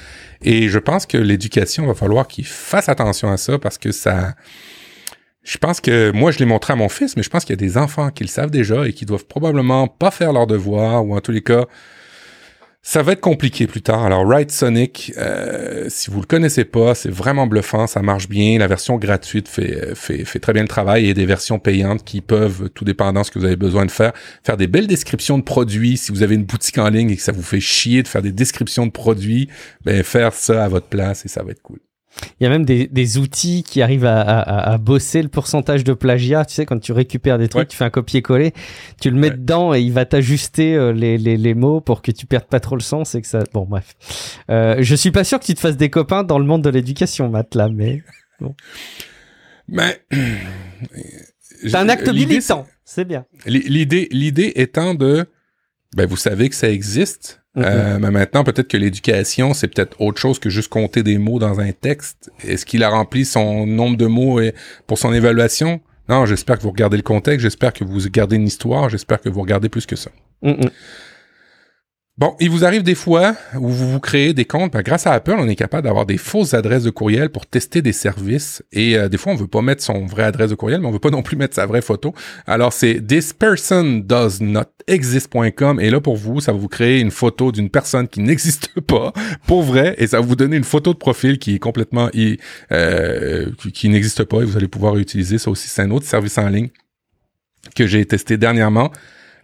Et 0.42 0.70
je 0.70 0.80
pense 0.80 1.06
que 1.06 1.18
l'éducation 1.18 1.86
va 1.86 1.94
falloir 1.94 2.30
qu'il 2.30 2.46
fasse 2.46 2.88
attention 2.88 3.30
à 3.30 3.38
ça 3.38 3.60
parce 3.60 3.78
que 3.78 3.92
ça... 3.92 4.36
Je 5.44 5.58
pense 5.58 5.82
que 5.82 6.12
moi, 6.12 6.32
je 6.32 6.40
l'ai 6.40 6.46
montré 6.46 6.72
à 6.72 6.78
mon 6.78 6.88
fils, 6.88 7.18
mais 7.18 7.24
je 7.24 7.30
pense 7.30 7.44
qu'il 7.44 7.52
y 7.52 7.60
a 7.60 7.68
des 7.68 7.78
enfants 7.78 8.10
qui 8.12 8.24
le 8.24 8.30
savent 8.30 8.50
déjà 8.50 8.88
et 8.88 8.94
qui 8.94 9.06
doivent 9.06 9.26
probablement 9.26 9.90
pas 9.90 10.10
faire 10.10 10.32
leur 10.32 10.48
devoir 10.48 11.06
ou 11.06 11.14
en 11.14 11.20
tous 11.20 11.34
les 11.34 11.42
cas 11.42 11.66
ça 12.86 13.02
va 13.02 13.14
être 13.14 13.22
compliqué 13.22 13.66
plus 13.66 13.82
tard. 13.82 14.04
Alors, 14.04 14.26
Write 14.26 14.52
Sonic, 14.52 15.14
euh, 15.18 15.86
si 15.88 16.12
vous 16.12 16.20
le 16.20 16.26
connaissez 16.26 16.66
pas, 16.66 16.94
c'est 16.96 17.10
vraiment 17.10 17.48
bluffant, 17.48 17.88
ça 17.88 18.02
marche 18.02 18.28
bien. 18.28 18.60
La 18.60 18.68
version 18.68 18.98
gratuite 18.98 19.48
fait, 19.48 19.96
fait, 19.96 20.26
fait 20.26 20.40
très 20.40 20.52
bien 20.52 20.64
le 20.64 20.68
travail 20.68 21.08
et 21.08 21.14
des 21.14 21.26
versions 21.26 21.60
payantes 21.60 22.04
qui 22.04 22.20
peuvent, 22.20 22.70
tout 22.70 22.84
dépendant 22.84 23.22
de 23.22 23.26
ce 23.26 23.32
que 23.32 23.40
vous 23.40 23.46
avez 23.46 23.56
besoin 23.56 23.86
de 23.86 23.92
faire, 23.92 24.12
faire 24.44 24.58
des 24.58 24.68
belles 24.68 24.88
descriptions 24.88 25.38
de 25.38 25.44
produits. 25.44 25.96
Si 25.96 26.12
vous 26.12 26.24
avez 26.24 26.36
une 26.36 26.44
boutique 26.44 26.78
en 26.78 26.90
ligne 26.90 27.10
et 27.10 27.16
que 27.16 27.24
ça 27.24 27.32
vous 27.32 27.42
fait 27.42 27.62
chier 27.62 28.04
de 28.04 28.08
faire 28.10 28.22
des 28.22 28.34
descriptions 28.34 28.86
de 28.86 28.92
produits, 28.92 29.50
ben 29.86 30.04
faire 30.04 30.34
ça 30.34 30.66
à 30.66 30.68
votre 30.68 30.88
place 30.88 31.26
et 31.26 31.30
ça 31.30 31.42
va 31.42 31.52
être 31.52 31.62
cool. 31.62 31.80
Il 32.40 32.44
y 32.44 32.48
a 32.48 32.50
même 32.50 32.66
des, 32.66 32.88
des 32.88 33.18
outils 33.18 33.64
qui 33.64 33.82
arrivent 33.82 34.06
à, 34.06 34.22
à, 34.22 34.74
à, 34.74 34.78
bosser 34.78 35.22
le 35.22 35.30
pourcentage 35.30 35.84
de 35.84 35.94
plagiat. 35.94 36.46
Tu 36.46 36.56
sais, 36.56 36.66
quand 36.66 36.80
tu 36.80 36.92
récupères 36.92 37.38
des 37.38 37.48
trucs, 37.48 37.70
tu 37.70 37.78
fais 37.78 37.86
un 37.86 37.90
copier-coller, 37.90 38.54
tu 39.02 39.10
le 39.10 39.18
mets 39.18 39.32
dedans 39.32 39.74
et 39.74 39.82
il 39.82 39.92
va 39.92 40.06
t'ajuster 40.06 40.76
euh, 40.76 40.94
les, 40.94 41.18
les, 41.18 41.38
les, 41.38 41.54
mots 41.54 41.82
pour 41.82 42.02
que 42.02 42.12
tu 42.12 42.26
perdes 42.26 42.46
pas 42.46 42.60
trop 42.60 42.76
le 42.76 42.82
sens 42.82 43.16
et 43.16 43.22
que 43.22 43.28
ça. 43.28 43.44
Bon, 43.54 43.66
bref. 43.66 43.96
Euh, 44.50 44.78
je 44.80 44.96
suis 44.96 45.12
pas 45.12 45.24
sûr 45.24 45.40
que 45.40 45.46
tu 45.46 45.54
te 45.54 45.60
fasses 45.60 45.78
des 45.78 45.90
copains 45.90 46.24
dans 46.24 46.40
le 46.40 46.46
monde 46.46 46.64
de 46.64 46.70
l'éducation, 46.70 47.30
Matt, 47.30 47.56
là, 47.56 47.70
mais 47.70 48.04
bon. 48.40 48.56
Mais. 49.70 50.04
C'est 51.62 51.76
un 51.76 51.88
acte 51.88 52.10
militant, 52.10 52.68
c'est 52.84 53.06
bien. 53.06 53.26
L'idée, 53.46 54.10
l'idée 54.12 54.52
étant 54.56 54.94
de, 54.94 55.26
ben, 55.96 56.06
vous 56.06 56.18
savez 56.18 56.50
que 56.50 56.56
ça 56.56 56.70
existe 56.70 57.43
euh, 57.58 58.00
mais 58.00 58.12
maintenant, 58.12 58.44
peut-être 58.44 58.68
que 58.68 58.78
l'éducation, 58.78 59.54
c'est 59.54 59.68
peut-être 59.68 60.00
autre 60.02 60.20
chose 60.20 60.40
que 60.40 60.50
juste 60.50 60.70
compter 60.70 61.04
des 61.04 61.18
mots 61.18 61.40
dans 61.40 61.60
un 61.60 61.72
texte. 61.72 62.32
Est-ce 62.44 62.66
qu'il 62.66 62.84
a 62.84 62.90
rempli 62.90 63.26
son 63.26 63.68
nombre 63.68 63.98
de 63.98 64.08
mots 64.08 64.40
pour 64.88 64.98
son 64.98 65.14
évaluation? 65.14 65.82
Non, 66.10 66.26
j'espère 66.26 66.58
que 66.58 66.64
vous 66.64 66.72
regardez 66.72 66.98
le 66.98 67.04
contexte, 67.04 67.42
j'espère 67.42 67.72
que 67.72 67.84
vous 67.84 68.10
gardez 68.10 68.36
une 68.36 68.48
histoire, 68.48 68.90
j'espère 68.90 69.22
que 69.22 69.30
vous 69.30 69.42
regardez 69.42 69.70
plus 69.70 69.86
que 69.86 69.96
ça. 69.96 70.12
Bon, 72.20 72.36
il 72.40 72.52
vous 72.52 72.64
arrive 72.64 72.84
des 72.84 72.94
fois 72.94 73.36
où 73.56 73.70
vous 73.70 73.92
vous 73.92 74.00
créez 74.00 74.36
des 74.36 74.46
comptes. 74.46 74.72
Ben, 74.72 74.84
grâce 74.84 75.08
à 75.08 75.14
Apple, 75.14 75.34
on 75.36 75.48
est 75.48 75.56
capable 75.56 75.86
d'avoir 75.86 76.06
des 76.06 76.20
fausses 76.20 76.54
adresses 76.54 76.84
de 76.84 76.92
courriel 76.92 77.32
pour 77.32 77.48
tester 77.48 77.82
des 77.82 77.92
services. 77.92 78.62
Et 78.72 78.96
euh, 78.96 79.10
des 79.10 79.18
fois, 79.18 79.34
on 79.34 79.36
veut 79.36 79.48
pas 79.48 79.64
mettre 79.64 79.82
son 79.82 80.06
vrai 80.06 80.22
adresse 80.22 80.52
de 80.52 80.56
courriel, 80.56 80.80
mais 80.80 80.86
on 80.86 80.92
veut 80.92 81.00
pas 81.00 81.10
non 81.10 81.24
plus 81.24 81.38
mettre 81.38 81.56
sa 81.56 81.66
vraie 81.66 81.82
photo. 81.82 82.14
Alors, 82.46 82.72
c'est 82.72 83.02
thispersondoesnotexist.com. 83.02 85.80
Et 85.80 85.90
là, 85.90 86.02
pour 86.02 86.16
vous, 86.16 86.40
ça 86.40 86.52
va 86.52 86.60
vous 86.60 86.68
créer 86.68 87.00
une 87.00 87.10
photo 87.10 87.52
d'une 87.52 87.72
personne 87.72 88.08
qui 88.08 88.20
n'existe 88.22 88.80
pas, 88.82 89.12
pour 89.48 89.64
vrai, 89.64 89.96
et 89.98 90.06
ça 90.06 90.20
va 90.20 90.28
vous 90.28 90.36
donner 90.36 90.58
une 90.58 90.66
photo 90.66 90.94
de 90.94 91.00
profil 91.00 91.40
qui 91.40 91.56
est 91.56 91.60
complètement 91.60 92.12
euh, 92.72 93.50
qui, 93.74 93.90
n'existe 93.90 94.24
pas. 94.26 94.42
Et 94.42 94.46
vous 94.46 94.56
allez 94.56 94.68
pouvoir 94.68 94.98
utiliser 94.98 95.40
ça 95.40 95.50
aussi. 95.50 95.68
C'est 95.68 95.82
un 95.82 95.90
autre 95.90 96.06
service 96.06 96.38
en 96.38 96.48
ligne 96.48 96.70
que 97.76 97.88
j'ai 97.88 98.06
testé 98.06 98.38
dernièrement. 98.38 98.92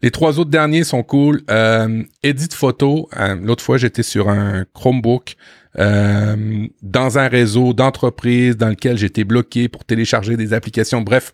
Les 0.02 0.12
trois 0.12 0.40
autres 0.40 0.50
derniers 0.50 0.84
sont 0.84 1.04
cool. 1.04 1.42
Euh, 1.50 2.04
edit 2.24 2.54
photo. 2.54 3.10
Euh, 3.18 3.36
L'autre 3.36 3.64
fois, 3.64 3.78
j'étais 3.78 4.04
sur 4.04 4.30
un 4.30 4.66
Chromebook 4.74 5.36
euh, 5.78 6.68
dans 6.82 7.20
un 7.20 7.28
réseau 7.28 7.74
d'entreprise 7.74 8.58
dans 8.58 8.70
lequel 8.70 8.98
j'étais 8.98 9.24
bloqué 9.24 9.68
pour 9.68 9.86
télécharger 9.86 10.38
des 10.38 10.54
applications. 10.54 11.02
Bref, 11.02 11.34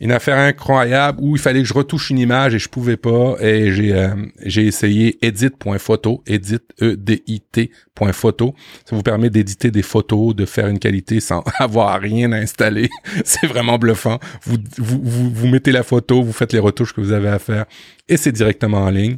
une 0.00 0.12
affaire 0.12 0.38
incroyable 0.38 1.18
où 1.20 1.34
il 1.34 1.42
fallait 1.42 1.62
que 1.62 1.68
je 1.68 1.74
retouche 1.74 2.10
une 2.10 2.18
image 2.18 2.54
et 2.54 2.58
je 2.58 2.68
pouvais 2.68 2.96
pas 2.96 3.36
et 3.40 3.72
j'ai 3.72 3.94
euh, 3.94 4.14
essayé 4.44 5.18
edit.photo 5.24 6.22
edit 6.26 6.60
e 6.80 6.94
d 6.94 7.22
i 7.26 7.40
t.photo 7.40 8.54
ça 8.84 8.94
vous 8.94 9.02
permet 9.02 9.28
d'éditer 9.28 9.70
des 9.70 9.82
photos 9.82 10.36
de 10.36 10.46
faire 10.46 10.68
une 10.68 10.78
qualité 10.78 11.18
sans 11.20 11.42
avoir 11.58 12.00
rien 12.00 12.30
à 12.32 12.36
installer 12.36 12.88
c'est 13.24 13.46
vraiment 13.46 13.78
bluffant. 13.78 14.20
Vous, 14.44 14.56
vous 14.78 15.00
vous 15.02 15.30
vous 15.30 15.48
mettez 15.48 15.72
la 15.72 15.82
photo 15.82 16.22
vous 16.22 16.32
faites 16.32 16.52
les 16.52 16.60
retouches 16.60 16.92
que 16.92 17.00
vous 17.00 17.12
avez 17.12 17.28
à 17.28 17.38
faire 17.38 17.66
et 18.08 18.16
c'est 18.16 18.32
directement 18.32 18.78
en 18.78 18.90
ligne. 18.90 19.16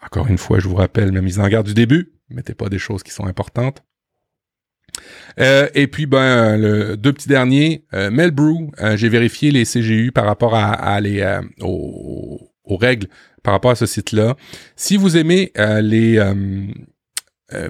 Encore 0.00 0.28
une 0.28 0.38
fois 0.38 0.60
je 0.60 0.68
vous 0.68 0.76
rappelle 0.76 1.10
ma 1.10 1.22
mise 1.22 1.40
en 1.40 1.48
garde 1.48 1.66
du 1.66 1.74
début. 1.74 2.12
Mettez 2.30 2.54
pas 2.54 2.68
des 2.68 2.78
choses 2.78 3.02
qui 3.02 3.10
sont 3.10 3.26
importantes 3.26 3.82
euh, 5.40 5.68
et 5.74 5.86
puis 5.86 6.06
ben 6.06 6.56
le 6.56 6.96
deux 6.96 7.12
petits 7.12 7.28
derniers, 7.28 7.84
euh, 7.92 8.10
euh, 8.10 8.96
j'ai 8.96 9.08
vérifié 9.08 9.50
les 9.50 9.64
CGU 9.64 10.12
par 10.12 10.26
rapport 10.26 10.54
à, 10.54 11.00
les 11.00 11.20
euh, 11.20 11.42
aux, 11.60 12.40
règles 12.66 13.08
par 13.42 13.52
rapport 13.52 13.72
à 13.72 13.74
ce 13.74 13.86
site-là. 13.86 14.36
Si 14.76 14.96
vous 14.96 15.16
aimez 15.16 15.52
les 15.56 16.18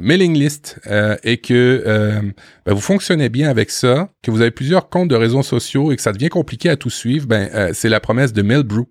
mailing 0.00 0.34
list 0.34 0.80
et 1.24 1.38
que 1.38 2.32
ben, 2.64 2.72
vous 2.72 2.80
fonctionnez 2.80 3.28
bien 3.28 3.50
avec 3.50 3.70
ça, 3.70 4.10
que 4.22 4.30
vous 4.30 4.40
avez 4.40 4.52
plusieurs 4.52 4.88
comptes 4.88 5.08
de 5.08 5.16
réseaux 5.16 5.42
sociaux 5.42 5.90
et 5.90 5.96
que 5.96 6.02
ça 6.02 6.12
devient 6.12 6.28
compliqué 6.28 6.70
à 6.70 6.76
tout 6.76 6.90
suivre, 6.90 7.26
ben 7.26 7.72
c'est 7.72 7.88
la 7.88 7.98
promesse 8.00 8.32
de 8.32 8.42
Mailbrew. 8.42 8.86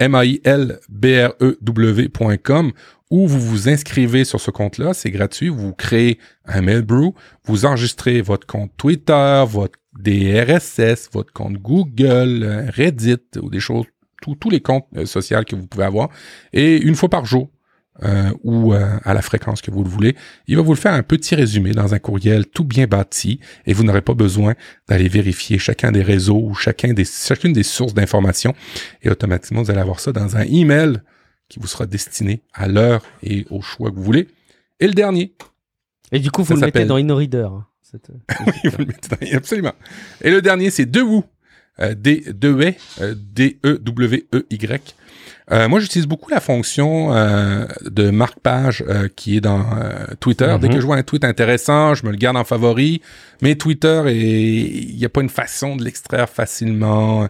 M-A-I-L-B-R-E-W.com 0.00 2.72
où 3.10 3.26
vous 3.26 3.40
vous 3.40 3.68
inscrivez 3.68 4.24
sur 4.24 4.40
ce 4.40 4.50
compte-là, 4.50 4.94
c'est 4.94 5.10
gratuit, 5.10 5.48
vous 5.48 5.72
créez 5.72 6.18
un 6.44 6.60
Mailbrew, 6.60 7.14
vous 7.44 7.64
enregistrez 7.64 8.20
votre 8.20 8.46
compte 8.46 8.70
Twitter, 8.76 9.44
votre 9.48 9.78
DRSS, 9.98 11.08
votre 11.12 11.32
compte 11.32 11.54
Google, 11.54 12.70
Reddit 12.74 13.38
ou 13.40 13.50
des 13.50 13.60
choses, 13.60 13.86
tous 14.20 14.50
les 14.50 14.60
comptes 14.60 14.86
euh, 14.96 15.06
sociaux 15.06 15.38
que 15.46 15.56
vous 15.56 15.66
pouvez 15.66 15.84
avoir, 15.84 16.10
et 16.52 16.76
une 16.76 16.94
fois 16.94 17.08
par 17.08 17.24
jour, 17.24 17.50
euh, 18.04 18.30
ou 18.44 18.74
euh, 18.74 18.96
à 19.04 19.12
la 19.12 19.22
fréquence 19.22 19.60
que 19.60 19.72
vous 19.72 19.82
le 19.82 19.88
voulez, 19.88 20.14
il 20.46 20.54
va 20.56 20.62
vous 20.62 20.72
le 20.72 20.78
faire 20.78 20.92
un 20.92 21.02
petit 21.02 21.34
résumé 21.34 21.72
dans 21.72 21.94
un 21.94 21.98
courriel 21.98 22.46
tout 22.46 22.62
bien 22.62 22.86
bâti 22.86 23.40
et 23.66 23.72
vous 23.72 23.82
n'aurez 23.82 24.02
pas 24.02 24.14
besoin 24.14 24.54
d'aller 24.88 25.08
vérifier 25.08 25.58
chacun 25.58 25.90
des 25.90 26.02
réseaux 26.02 26.40
ou 26.40 26.54
chacun 26.54 26.92
des, 26.92 27.04
chacune 27.04 27.52
des 27.52 27.64
sources 27.64 27.94
d'informations. 27.94 28.54
Et 29.02 29.10
automatiquement 29.10 29.62
vous 29.62 29.72
allez 29.72 29.80
avoir 29.80 29.98
ça 29.98 30.12
dans 30.12 30.36
un 30.36 30.42
email 30.42 31.00
qui 31.48 31.58
vous 31.58 31.66
sera 31.66 31.86
destiné 31.86 32.42
à 32.52 32.68
l'heure 32.68 33.02
et 33.22 33.46
au 33.50 33.60
choix 33.60 33.90
que 33.90 33.96
vous 33.96 34.02
voulez. 34.02 34.28
Et 34.80 34.86
le 34.86 34.94
dernier. 34.94 35.34
Et 36.12 36.20
du 36.20 36.30
coup, 36.30 36.42
vous 36.42 36.54
le 36.54 36.60
mettez 36.60 36.84
dans 36.84 36.96
InnoReader. 36.96 37.48
Hein, 37.50 37.66
cette... 37.82 38.10
oui, 38.46 38.70
vous 38.70 38.78
le 38.78 38.86
mettez 38.86 39.08
dans... 39.08 39.36
Absolument. 39.36 39.74
Et 40.20 40.30
le 40.30 40.42
dernier, 40.42 40.70
c'est 40.70 40.86
Dewoo. 40.86 41.24
Euh, 41.80 41.94
D-E-W, 41.94 42.76
euh, 43.00 43.14
D-E-W-E-Y. 43.16 44.94
Euh, 45.50 45.68
moi, 45.68 45.80
j'utilise 45.80 46.06
beaucoup 46.06 46.30
la 46.30 46.40
fonction 46.40 47.14
euh, 47.14 47.66
de 47.84 48.10
marque-page 48.10 48.84
euh, 48.86 49.08
qui 49.14 49.36
est 49.36 49.40
dans 49.40 49.60
euh, 49.60 50.06
Twitter. 50.20 50.56
Dès 50.60 50.68
que 50.68 50.74
mhm. 50.74 50.80
je 50.80 50.86
vois 50.86 50.96
un 50.96 51.02
tweet 51.02 51.24
intéressant, 51.24 51.94
je 51.94 52.04
me 52.04 52.10
le 52.10 52.16
garde 52.16 52.36
en 52.36 52.44
favori. 52.44 53.00
Mais 53.40 53.54
Twitter, 53.54 54.02
il 54.08 54.96
n'y 54.96 55.04
a 55.04 55.08
pas 55.08 55.20
une 55.20 55.28
façon 55.28 55.76
de 55.76 55.84
l'extraire 55.84 56.28
facilement 56.28 57.28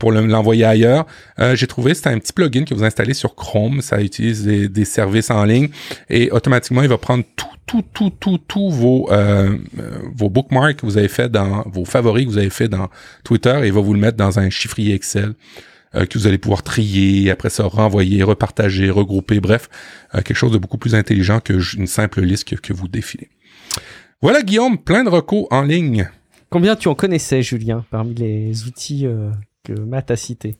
pour 0.00 0.10
l'envoyer 0.10 0.64
ailleurs. 0.64 1.06
J'ai 1.54 1.68
trouvé, 1.68 1.94
c'est 1.94 2.08
un 2.08 2.18
petit 2.18 2.32
plugin 2.32 2.64
que 2.64 2.74
vous 2.74 2.82
installez 2.82 3.14
sur 3.14 3.36
Chrome. 3.36 3.80
Ça 3.80 4.00
utilise 4.00 4.44
des, 4.44 4.68
des, 4.68 4.84
services 4.84 5.30
en 5.30 5.44
ligne 5.44 5.68
et 6.10 6.32
automatiquement, 6.32 6.82
il 6.82 6.88
va 6.88 6.98
prendre 6.98 7.22
tout, 7.36 7.46
tout, 7.66 7.84
tout, 7.94 8.10
tout, 8.18 8.38
tout 8.48 8.68
vos 8.70 9.08
vos 10.12 10.28
bookmarks 10.28 10.78
que 10.78 10.86
vous 10.86 10.98
avez 10.98 11.06
fait 11.06 11.28
dans 11.28 11.62
vos 11.66 11.84
favoris 11.84 12.24
que 12.24 12.30
vous 12.30 12.38
avez 12.38 12.50
fait 12.50 12.68
dans 12.68 12.88
Twitter 13.22 13.60
et 13.62 13.68
il 13.68 13.72
va 13.72 13.80
vous 13.80 13.94
le 13.94 14.00
mettre 14.00 14.16
dans 14.16 14.40
un 14.40 14.50
chiffrier 14.50 14.92
Excel. 14.92 15.34
Euh, 15.94 16.04
que 16.04 16.18
vous 16.18 16.26
allez 16.26 16.38
pouvoir 16.38 16.62
trier, 16.62 17.30
après 17.30 17.48
ça 17.48 17.64
renvoyer, 17.64 18.22
repartager, 18.22 18.90
regrouper, 18.90 19.40
bref, 19.40 19.70
euh, 20.14 20.20
quelque 20.20 20.36
chose 20.36 20.52
de 20.52 20.58
beaucoup 20.58 20.78
plus 20.78 20.94
intelligent 20.94 21.40
que 21.40 21.54
une 21.76 21.86
simple 21.86 22.20
liste 22.20 22.44
que, 22.60 22.72
vous 22.72 22.88
défilez. 22.88 23.30
Voilà 24.20 24.42
Guillaume, 24.42 24.78
plein 24.78 25.04
de 25.04 25.08
recos 25.08 25.46
en 25.50 25.62
ligne. 25.62 26.08
Combien 26.50 26.76
tu 26.76 26.88
en 26.88 26.94
connaissais, 26.94 27.42
Julien, 27.42 27.84
parmi 27.90 28.14
les 28.14 28.66
outils 28.66 29.06
euh, 29.06 29.30
que 29.64 29.72
Matt 29.72 30.10
a 30.10 30.16
cités? 30.16 30.56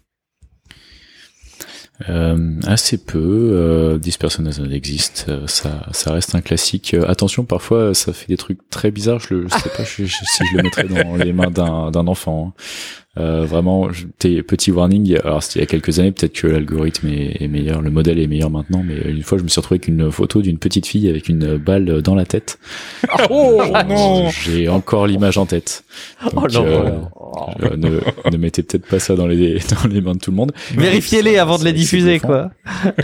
Euh, 2.09 2.61
assez 2.65 2.97
peu. 2.97 3.51
Euh, 3.53 3.99
Dispersonal 3.99 4.73
existe, 4.73 5.27
ça, 5.47 5.87
ça 5.93 6.13
reste 6.13 6.35
un 6.35 6.41
classique. 6.41 6.95
attention, 6.95 7.45
parfois 7.45 7.93
ça 7.93 8.13
fait 8.13 8.29
des 8.29 8.37
trucs 8.37 8.71
très 8.71 8.91
bizarres. 8.91 9.19
Je, 9.19 9.35
ne 9.35 9.49
sais 9.49 9.71
pas 9.77 9.85
si 9.85 10.07
je 10.07 10.57
le 10.57 10.63
mettrais 10.63 10.85
dans 10.85 11.17
les 11.17 11.33
mains 11.33 11.51
d'un 11.51 12.07
enfant. 12.07 12.55
Hein. 12.57 12.63
Euh, 13.19 13.45
vraiment, 13.45 13.89
tes 14.19 14.43
petits 14.43 14.71
warnings. 14.71 15.19
Alors 15.25 15.43
c'était 15.43 15.61
il 15.61 15.63
y 15.63 15.65
a 15.65 15.67
quelques 15.67 15.99
années, 15.99 16.13
peut-être 16.13 16.35
que 16.35 16.47
l'algorithme 16.47 17.09
est, 17.09 17.49
meilleur, 17.49 17.83
le 17.83 17.91
modèle 17.91 18.19
est 18.19 18.27
meilleur 18.27 18.51
maintenant, 18.51 18.83
mais 18.85 18.97
une 19.11 19.23
fois 19.23 19.39
je 19.39 19.43
me 19.43 19.49
suis 19.49 19.61
retrouvé 19.61 19.77
avec 19.77 19.89
une 19.89 20.11
photo 20.11 20.43
d'une 20.43 20.59
petite 20.59 20.87
fille 20.87 21.09
avec 21.09 21.29
une 21.29 21.57
balle 21.57 22.03
dans 22.03 22.15
la 22.15 22.25
tête. 22.25 22.59
oh 23.31 23.63
non 23.89 24.31
J'ai 24.31 24.69
encore 24.69 25.07
l'image 25.07 25.39
en 25.39 25.47
tête. 25.47 25.85
oh 26.35 26.47
non. 26.53 27.11
Euh, 27.63 27.77
ne, 27.77 28.01
ne, 28.31 28.37
mettez 28.37 28.63
peut-être 28.63 28.87
pas 28.87 28.99
ça 28.99 29.15
dans 29.15 29.27
les 29.27 29.59
dans 29.71 29.89
les 29.89 30.01
mains 30.01 30.15
de 30.15 30.19
tout 30.19 30.31
le 30.31 30.37
monde. 30.37 30.53
Vérifiez-les 30.73 31.39
avant 31.39 31.59
de 31.59 31.65
les 31.65 31.73
diffuser, 31.73 32.21
quoi. 32.21 32.51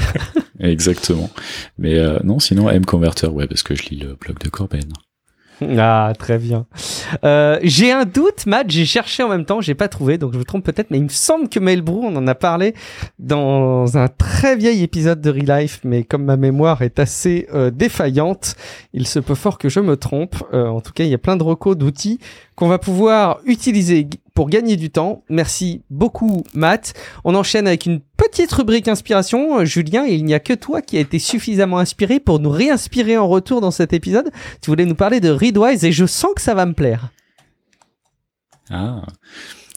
Exactement. 0.61 1.31
Mais 1.79 1.99
euh, 1.99 2.19
non, 2.25 2.39
sinon 2.39 2.71
M 2.71 2.85
Converter, 2.85 3.29
ouais, 3.29 3.47
parce 3.47 3.63
que 3.63 3.75
je 3.75 3.85
lis 3.85 3.99
le 3.99 4.15
blog 4.15 4.39
de 4.39 4.49
Corben. 4.49 4.93
Ah, 5.79 6.13
très 6.19 6.39
bien. 6.39 6.67
Euh, 7.25 7.59
j'ai 7.63 7.93
un 7.93 8.05
doute, 8.05 8.47
Matt, 8.47 8.71
j'ai 8.71 8.85
cherché 8.85 9.23
en 9.23 9.29
même 9.29 9.45
temps, 9.45 9.61
j'ai 9.61 9.75
pas 9.75 9.89
trouvé, 9.89 10.19
donc 10.19 10.33
je 10.33 10.39
me 10.39 10.45
trompe 10.45 10.65
peut-être, 10.65 10.91
mais 10.91 10.99
il 10.99 11.05
me 11.05 11.09
semble 11.09 11.49
que 11.49 11.61
Mailbrew, 11.61 12.01
on 12.03 12.17
en 12.17 12.27
a 12.27 12.35
parlé 12.35 12.75
dans 13.19 13.97
un 13.97 14.09
très 14.09 14.57
vieil 14.57 14.83
épisode 14.83 15.21
de 15.21 15.31
Real 15.31 15.61
Life, 15.61 15.81
mais 15.85 16.03
comme 16.03 16.25
ma 16.25 16.37
mémoire 16.37 16.83
est 16.83 16.99
assez 16.99 17.47
euh, 17.55 17.71
défaillante, 17.71 18.57
il 18.93 19.07
se 19.07 19.19
peut 19.19 19.35
fort 19.35 19.59
que 19.59 19.69
je 19.69 19.81
me 19.81 19.97
trompe. 19.97 20.37
Euh, 20.53 20.67
en 20.67 20.81
tout 20.81 20.93
cas, 20.93 21.05
il 21.05 21.11
y 21.11 21.15
a 21.15 21.19
plein 21.19 21.37
de 21.37 21.43
recos 21.43 21.77
d'outils 21.77 22.19
qu'on 22.57 22.69
va 22.69 22.79
pouvoir 22.79 23.39
utiliser 23.45 24.09
pour 24.35 24.51
gagner 24.51 24.77
du 24.77 24.91
temps. 24.91 25.23
Merci 25.29 25.83
beaucoup, 25.91 26.43
Matt. 26.55 26.95
On 27.25 27.35
enchaîne 27.37 27.69
avec 27.69 27.87
une 27.87 28.01
petite 28.17 28.53
rubrique 28.53 28.89
inspiration. 28.89 29.65
Julien, 29.65 30.05
il 30.05 30.25
n'y 30.25 30.35
a 30.35 30.41
que 30.41 30.53
toi 30.53 30.83
qui 30.83 30.97
a 30.97 31.01
été 31.01 31.21
suffisamment 31.21 31.79
inspiré 31.79 32.19
pour 32.19 32.41
nous 32.41 32.51
réinspirer 32.51 33.17
en 33.17 33.29
retour 33.29 33.61
dans 33.61 33.71
cet 33.71 33.93
épisode. 33.93 34.31
Tu 34.61 34.71
voulais 34.71 34.87
nous 34.87 34.97
parler 34.97 35.21
de 35.21 35.31
Readwise 35.31 35.85
et 35.85 35.93
je 35.93 36.05
sens 36.05 36.33
que 36.35 36.43
ça 36.43 36.55
va 36.55 36.67
me 36.67 36.75
plaire. 36.75 37.11
Ah. 38.71 39.03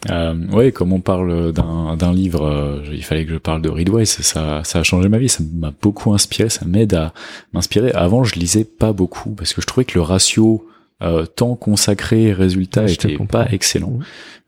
Euh, 0.09 0.47
ouais, 0.49 0.71
comme 0.71 0.93
on 0.93 1.01
parle 1.01 1.51
d'un 1.51 2.13
livre, 2.13 2.45
euh, 2.45 2.83
il 2.91 3.03
fallait 3.03 3.25
que 3.25 3.33
je 3.33 3.37
parle 3.37 3.61
de 3.61 3.69
Readwise. 3.69 4.09
Ça, 4.09 4.63
ça 4.63 4.79
a 4.79 4.83
changé 4.83 5.07
ma 5.07 5.19
vie. 5.19 5.29
Ça 5.29 5.43
m'a 5.53 5.73
beaucoup 5.81 6.13
inspiré. 6.13 6.49
Ça 6.49 6.65
m'aide 6.65 6.95
à 6.95 7.13
m'inspirer. 7.53 7.91
Avant, 7.91 8.23
je 8.23 8.35
lisais 8.35 8.63
pas 8.63 8.91
beaucoup 8.91 9.31
parce 9.31 9.53
que 9.53 9.61
je 9.61 9.67
trouvais 9.67 9.85
que 9.85 9.95
le 9.95 10.01
ratio 10.01 10.65
euh, 11.03 11.25
temps 11.25 11.55
consacré 11.55 12.33
résultat 12.33 12.89
était 12.89 13.17
pas 13.17 13.47
excellent. 13.51 13.99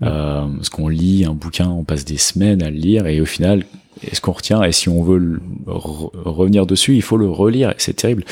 Euh, 0.02 0.48
parce 0.56 0.70
qu'on 0.70 0.88
lit 0.88 1.26
un 1.26 1.34
bouquin, 1.34 1.70
on 1.70 1.84
passe 1.84 2.06
des 2.06 2.18
semaines 2.18 2.64
à 2.64 2.72
le 2.72 2.78
lire 2.78 3.06
et 3.06 3.22
au 3.22 3.26
final, 3.26 3.66
est-ce 4.04 4.22
qu'on 4.22 4.32
retient 4.32 4.64
Et 4.64 4.72
si 4.72 4.90
on 4.90 5.04
veut 5.04 5.42
revenir 5.66 6.66
dessus, 6.66 6.96
il 6.96 7.02
faut 7.02 7.18
le 7.18 7.30
relire. 7.30 7.74
C'est 7.78 7.96
terrible. 7.96 8.24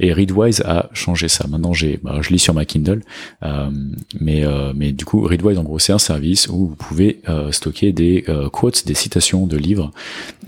Et 0.00 0.12
Readwise 0.12 0.62
a 0.62 0.88
changé 0.92 1.28
ça. 1.28 1.46
Maintenant, 1.48 1.72
j'ai, 1.72 1.98
bah, 2.02 2.18
je 2.20 2.30
lis 2.30 2.38
sur 2.38 2.54
ma 2.54 2.64
Kindle, 2.64 3.02
euh, 3.42 3.70
mais 4.20 4.44
euh, 4.44 4.72
mais 4.74 4.92
du 4.92 5.04
coup, 5.04 5.20
Readwise 5.20 5.58
en 5.58 5.62
gros, 5.62 5.78
c'est 5.78 5.92
un 5.92 5.98
service 5.98 6.48
où 6.48 6.68
vous 6.68 6.76
pouvez 6.76 7.20
euh, 7.28 7.52
stocker 7.52 7.92
des 7.92 8.24
euh, 8.28 8.48
quotes, 8.48 8.86
des 8.86 8.94
citations 8.94 9.46
de 9.46 9.56
livres, 9.56 9.90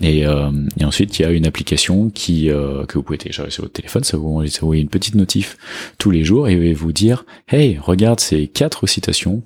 et, 0.01 0.25
euh, 0.25 0.51
et 0.79 0.85
ensuite 0.85 1.19
il 1.19 1.23
y 1.23 1.25
a 1.25 1.31
une 1.31 1.45
application 1.45 2.09
qui 2.09 2.49
que 2.87 2.93
vous 2.93 3.03
pouvez 3.03 3.17
télécharger 3.17 3.51
sur 3.51 3.63
votre 3.63 3.73
téléphone. 3.73 4.03
Ça 4.03 4.17
vous 4.17 4.43
envoie 4.61 4.77
une 4.77 4.89
petite 4.89 5.15
notif 5.15 5.57
tous 5.97 6.11
les 6.11 6.23
jours 6.23 6.47
et 6.47 6.73
vous 6.73 6.91
dire, 6.91 7.25
hey, 7.49 7.77
regarde 7.77 8.19
ces 8.19 8.47
quatre 8.47 8.87
citations 8.87 9.43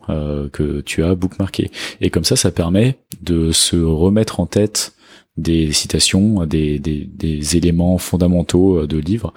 que 0.52 0.82
tu 0.82 1.04
as 1.04 1.16
bookmarkées. 1.16 1.72
Et 2.02 2.10
comme 2.10 2.24
ça, 2.24 2.36
ça 2.36 2.52
permet 2.52 2.98
de 3.22 3.52
se 3.52 3.76
remettre 3.76 4.40
en 4.40 4.46
tête 4.46 4.94
des 5.38 5.72
citations, 5.72 6.46
des, 6.46 6.80
des, 6.80 7.10
des 7.12 7.58
éléments 7.58 7.98
fondamentaux 7.98 8.80
euh, 8.80 8.88
de 8.88 8.98
livres. 8.98 9.34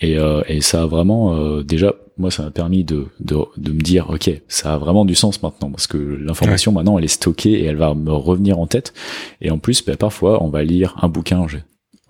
Et, 0.00 0.16
euh, 0.18 0.42
et 0.46 0.60
ça 0.60 0.82
a 0.82 0.86
vraiment, 0.86 1.34
euh, 1.34 1.62
déjà, 1.62 1.94
moi, 2.18 2.30
ça 2.30 2.44
m'a 2.44 2.50
permis 2.50 2.84
de, 2.84 3.06
de, 3.20 3.36
de, 3.56 3.72
me 3.72 3.80
dire, 3.80 4.10
ok, 4.10 4.30
ça 4.46 4.74
a 4.74 4.78
vraiment 4.78 5.04
du 5.04 5.14
sens 5.14 5.42
maintenant, 5.42 5.70
parce 5.70 5.86
que 5.86 5.96
l'information 5.96 6.70
maintenant, 6.72 6.98
elle 6.98 7.04
est 7.04 7.08
stockée 7.08 7.52
et 7.52 7.64
elle 7.64 7.76
va 7.76 7.94
me 7.94 8.12
revenir 8.12 8.58
en 8.58 8.66
tête. 8.66 8.92
Et 9.40 9.50
en 9.50 9.58
plus, 9.58 9.84
bah, 9.84 9.96
parfois, 9.96 10.42
on 10.42 10.48
va 10.48 10.62
lire 10.62 10.96
un 11.02 11.08
bouquin 11.08 11.44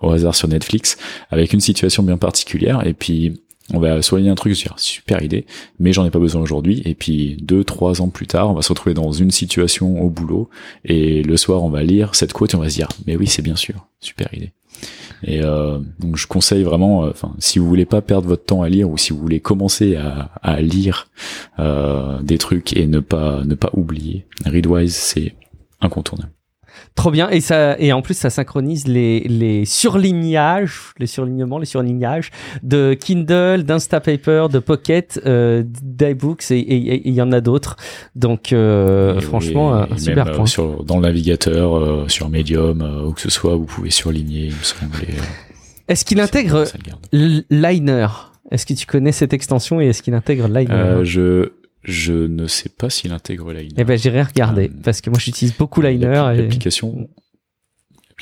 au 0.01 0.11
hasard 0.11 0.35
sur 0.35 0.47
Netflix 0.47 0.97
avec 1.29 1.53
une 1.53 1.59
situation 1.59 2.03
bien 2.03 2.17
particulière, 2.17 2.85
et 2.85 2.93
puis 2.93 3.41
on 3.73 3.79
va 3.79 4.01
souligner 4.01 4.29
un 4.29 4.35
truc, 4.35 4.53
dire 4.53 4.73
super 4.77 5.21
idée, 5.21 5.45
mais 5.79 5.93
j'en 5.93 6.05
ai 6.05 6.09
pas 6.09 6.19
besoin 6.19 6.41
aujourd'hui. 6.41 6.81
Et 6.85 6.95
puis 6.95 7.37
deux, 7.41 7.63
trois 7.63 8.01
ans 8.01 8.09
plus 8.09 8.27
tard, 8.27 8.49
on 8.49 8.53
va 8.53 8.61
se 8.61 8.69
retrouver 8.69 8.93
dans 8.93 9.11
une 9.11 9.31
situation 9.31 10.01
au 10.01 10.09
boulot 10.09 10.49
et 10.85 11.21
le 11.23 11.37
soir 11.37 11.63
on 11.63 11.69
va 11.69 11.83
lire 11.83 12.15
cette 12.15 12.33
quote 12.33 12.53
et 12.53 12.55
on 12.55 12.61
va 12.61 12.69
se 12.69 12.75
dire 12.75 12.89
mais 13.05 13.15
oui 13.15 13.27
c'est 13.27 13.41
bien 13.41 13.55
sûr, 13.55 13.87
super 13.99 14.33
idée. 14.33 14.51
Et 15.23 15.41
euh, 15.43 15.79
donc 15.99 16.15
je 16.15 16.27
conseille 16.27 16.63
vraiment, 16.63 17.03
euh, 17.03 17.09
enfin 17.11 17.33
si 17.39 17.59
vous 17.59 17.67
voulez 17.67 17.85
pas 17.85 18.01
perdre 18.01 18.27
votre 18.27 18.45
temps 18.45 18.61
à 18.61 18.69
lire 18.69 18.89
ou 18.89 18.97
si 18.97 19.11
vous 19.11 19.19
voulez 19.19 19.41
commencer 19.41 19.95
à, 19.97 20.31
à 20.41 20.61
lire 20.61 21.07
euh, 21.59 22.21
des 22.21 22.37
trucs 22.37 22.75
et 22.77 22.87
ne 22.87 22.99
pas 22.99 23.43
ne 23.43 23.55
pas 23.55 23.69
oublier, 23.73 24.25
Readwise 24.45 24.95
c'est 24.95 25.35
incontournable. 25.81 26.31
Trop 26.95 27.11
bien. 27.11 27.29
Et, 27.29 27.41
ça, 27.41 27.77
et 27.79 27.93
en 27.93 28.01
plus, 28.01 28.15
ça 28.15 28.29
synchronise 28.29 28.87
les, 28.87 29.21
les 29.21 29.65
surlignages, 29.65 30.93
les 30.97 31.07
surlignements, 31.07 31.59
les 31.59 31.65
surlignages 31.65 32.31
de 32.63 32.93
Kindle, 32.93 33.63
d'Instapaper, 33.63 34.47
de 34.51 34.59
Pocket, 34.59 35.19
euh, 35.25 35.63
d'iBooks 35.65 36.51
et 36.51 37.07
il 37.07 37.13
y 37.13 37.21
en 37.21 37.31
a 37.31 37.41
d'autres. 37.41 37.75
Donc, 38.15 38.53
euh, 38.53 39.19
franchement, 39.21 39.73
un 39.73 39.97
super 39.97 40.25
même, 40.25 40.35
point. 40.35 40.45
sur, 40.45 40.83
dans 40.83 40.97
le 40.97 41.03
navigateur, 41.03 41.77
euh, 41.77 42.05
sur 42.07 42.29
Medium, 42.29 42.81
euh, 42.81 43.05
où 43.05 43.13
que 43.13 43.21
ce 43.21 43.29
soit, 43.29 43.55
vous 43.55 43.65
pouvez 43.65 43.89
surligner, 43.91 44.45
il 44.45 44.53
me 44.55 44.63
semble. 44.63 44.95
et, 45.07 45.13
euh, 45.13 45.21
Est-ce 45.87 46.05
qu'il 46.05 46.19
intègre 46.19 46.65
Liner? 47.11 48.07
Est-ce 48.51 48.65
que 48.65 48.73
tu 48.73 48.85
connais 48.85 49.11
cette 49.11 49.33
extension 49.33 49.79
et 49.79 49.87
est-ce 49.87 50.01
qu'il 50.01 50.13
intègre 50.15 50.47
Liner? 50.47 50.71
Euh, 50.71 51.03
je 51.03 51.51
je 51.83 52.13
ne 52.13 52.47
sais 52.47 52.69
pas 52.69 52.89
s'il 52.89 53.11
intègre 53.11 53.51
Liner. 53.53 53.73
Eh 53.77 53.83
ben, 53.83 53.97
j'irai 53.97 54.21
regarder 54.21 54.67
euh, 54.67 54.81
parce 54.83 55.01
que 55.01 55.09
moi, 55.09 55.19
j'utilise 55.19 55.55
beaucoup 55.55 55.81
Liner. 55.81 56.31
L'application 56.35 57.09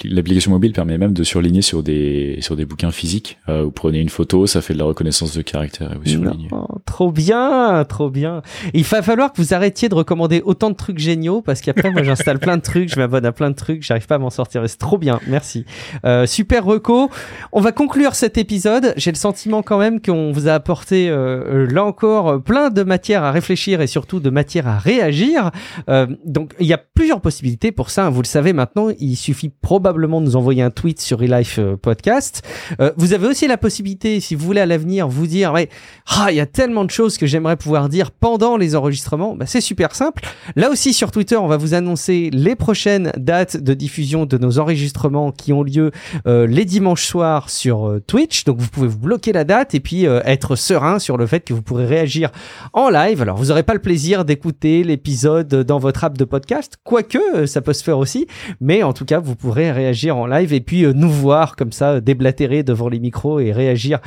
l'application 0.04 0.52
mobile 0.52 0.74
permet 0.74 0.98
même 0.98 1.14
de 1.14 1.24
surligner 1.24 1.62
sur 1.62 1.84
des 1.84 2.38
sur 2.42 2.56
des 2.56 2.66
bouquins 2.66 2.92
physiques. 2.92 3.38
Euh, 3.50 3.64
vous 3.64 3.72
prenez 3.72 4.00
une 4.00 4.10
photo, 4.10 4.48
ça 4.48 4.62
fait 4.62 4.74
de 4.74 4.80
la 4.80 4.86
reconnaissance 4.86 5.36
de 5.36 5.42
caractère 5.42 5.92
et 5.94 5.98
vous 5.98 6.06
surlignez. 6.06 6.48
Non, 6.52 6.68
trop 6.86 7.12
bien, 7.12 7.84
trop 7.88 8.10
bien. 8.10 8.42
Il 8.74 8.84
va 8.84 9.02
falloir 9.02 9.34
que 9.34 9.42
vous 9.42 9.54
arrêtiez 9.54 9.90
de 9.90 9.96
recommander 9.96 10.42
autant 10.46 10.70
de 10.70 10.76
trucs 10.76 11.00
géniaux 11.00 11.42
parce 11.42 11.62
qu'après 11.62 11.92
moi 11.92 12.04
j'installe 12.04 12.40
plein 12.40 12.58
de 12.58 12.62
trucs, 12.62 12.90
je 12.90 13.00
m'abonne 13.00 13.26
à 13.26 13.32
plein 13.32 13.50
de 13.50 13.56
trucs, 13.56 13.84
j'arrive 13.84 14.06
pas 14.08 14.16
à 14.16 14.20
m'en 14.20 14.30
sortir. 14.30 14.64
C'est 14.68 14.78
trop 14.78 14.98
bien, 14.98 15.20
merci. 15.28 15.66
Euh, 16.06 16.26
super 16.26 16.64
reco. 16.66 17.10
On 17.52 17.62
va 17.62 17.72
conclure 17.72 18.16
cet 18.16 18.38
épisode. 18.38 18.94
J'ai 18.98 19.12
le 19.12 19.18
sentiment 19.18 19.64
quand 19.64 19.80
même 19.80 20.02
qu'on 20.02 20.32
vous 20.32 20.48
a 20.48 20.54
apporté 20.54 21.10
euh, 21.10 21.68
là 21.72 21.84
encore 21.84 22.42
plein 22.42 22.70
de 22.70 22.84
matière 22.84 23.24
à 23.24 23.32
réfléchir 23.32 23.82
et 23.82 23.88
surtout 23.88 24.20
de 24.20 24.30
matière 24.30 24.68
à 24.68 24.78
réagir. 24.78 25.52
Euh, 25.90 26.08
donc 26.26 26.54
il 26.60 26.68
y 26.68 26.74
a 26.74 26.78
plusieurs 26.78 27.22
possibilités 27.22 27.72
pour 27.72 27.90
ça. 27.90 28.10
Vous 28.10 28.22
le 28.22 28.28
savez 28.28 28.54
maintenant, 28.54 28.90
il 29.00 29.16
suffit 29.16 29.50
probablement 29.50 29.87
de 30.22 30.26
nous 30.26 30.36
envoyer 30.36 30.62
un 30.62 30.70
tweet 30.70 31.00
sur 31.00 31.20
Relife 31.20 31.60
euh, 31.60 31.78
Podcast. 31.78 32.44
Euh, 32.82 32.92
vous 32.98 33.14
avez 33.14 33.28
aussi 33.28 33.48
la 33.48 33.58
possibilité, 33.58 34.20
si 34.20 34.36
vous 34.36 34.46
voulez 34.46 34.60
à 34.60 34.66
l'avenir, 34.66 35.08
vous 35.08 35.28
dire, 35.28 35.54
ouais, 35.54 35.70
ah, 36.08 36.28
il 36.30 36.36
y 36.36 36.42
a 36.42 36.46
tellement 36.46 36.84
de 36.84 36.92
choses 36.92 37.18
que 37.18 37.26
j'aimerais 37.26 37.56
pouvoir 37.56 37.88
dire 37.88 38.12
pendant 38.12 38.58
les 38.58 38.76
enregistrements. 38.76 39.36
Bah, 39.36 39.46
c'est 39.46 39.62
super 39.62 39.96
simple. 39.96 40.24
Là 40.56 40.70
aussi 40.70 40.94
sur 40.94 41.12
Twitter, 41.12 41.38
on 41.38 41.48
va 41.48 41.58
vous 41.58 41.74
annoncer 41.74 42.30
les 42.34 42.56
prochaines 42.56 43.12
dates 43.18 43.58
de 43.58 43.74
diffusion 43.74 44.26
de 44.26 44.38
nos 44.38 44.60
enregistrements 44.60 45.32
qui 45.32 45.54
ont 45.54 45.64
lieu 45.64 45.92
euh, 46.26 46.48
les 46.48 46.66
dimanches 46.66 47.06
soirs 47.06 47.50
sur 47.50 48.00
Twitch. 48.08 48.44
Donc 48.44 48.58
vous 48.60 48.68
pouvez 48.68 48.88
vous 48.88 49.00
bloquer 49.00 49.32
la 49.32 49.44
date 49.44 49.74
et 49.74 49.80
puis 49.80 50.06
être 50.06 50.56
serein 50.56 51.00
sur 51.00 51.18
le 51.18 51.28
fait 51.28 51.42
que 51.42 51.54
vous 51.54 51.62
pourrez 51.62 51.86
réagir 51.86 52.32
en 52.74 52.90
live. 52.90 53.22
Alors 53.22 53.38
vous 53.38 53.46
n'aurez 53.46 53.64
pas 53.64 53.74
le 53.74 53.80
plaisir 53.80 54.26
d'écouter 54.26 54.84
l'épisode 54.84 55.48
dans 55.48 55.80
votre 55.80 56.04
app 56.04 56.18
de 56.18 56.26
podcast, 56.26 56.78
quoique 56.84 57.46
ça 57.46 57.62
peut 57.62 57.74
se 57.74 57.84
faire 57.84 57.98
aussi. 57.98 58.28
Mais 58.60 58.84
en 58.84 58.94
tout 58.94 59.06
cas, 59.06 59.20
vous 59.20 59.36
pourrez 59.36 59.72
réagir 59.78 60.18
en 60.18 60.28
live 60.28 60.52
et 60.52 60.60
puis 60.60 60.84
euh, 60.84 60.94
nous 60.94 61.10
voir 61.10 61.56
comme 61.56 61.72
ça 61.72 61.92
euh, 61.92 62.02
déblatérer 62.02 62.64
devant 62.64 62.90
les 62.90 63.00
micros 63.00 63.40
et 63.40 63.52
réagir 63.52 64.00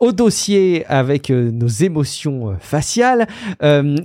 au 0.00 0.12
dossier 0.12 0.84
avec 0.86 1.30
euh, 1.30 1.50
nos 1.52 1.68
émotions 1.68 2.56
faciales. 2.60 3.26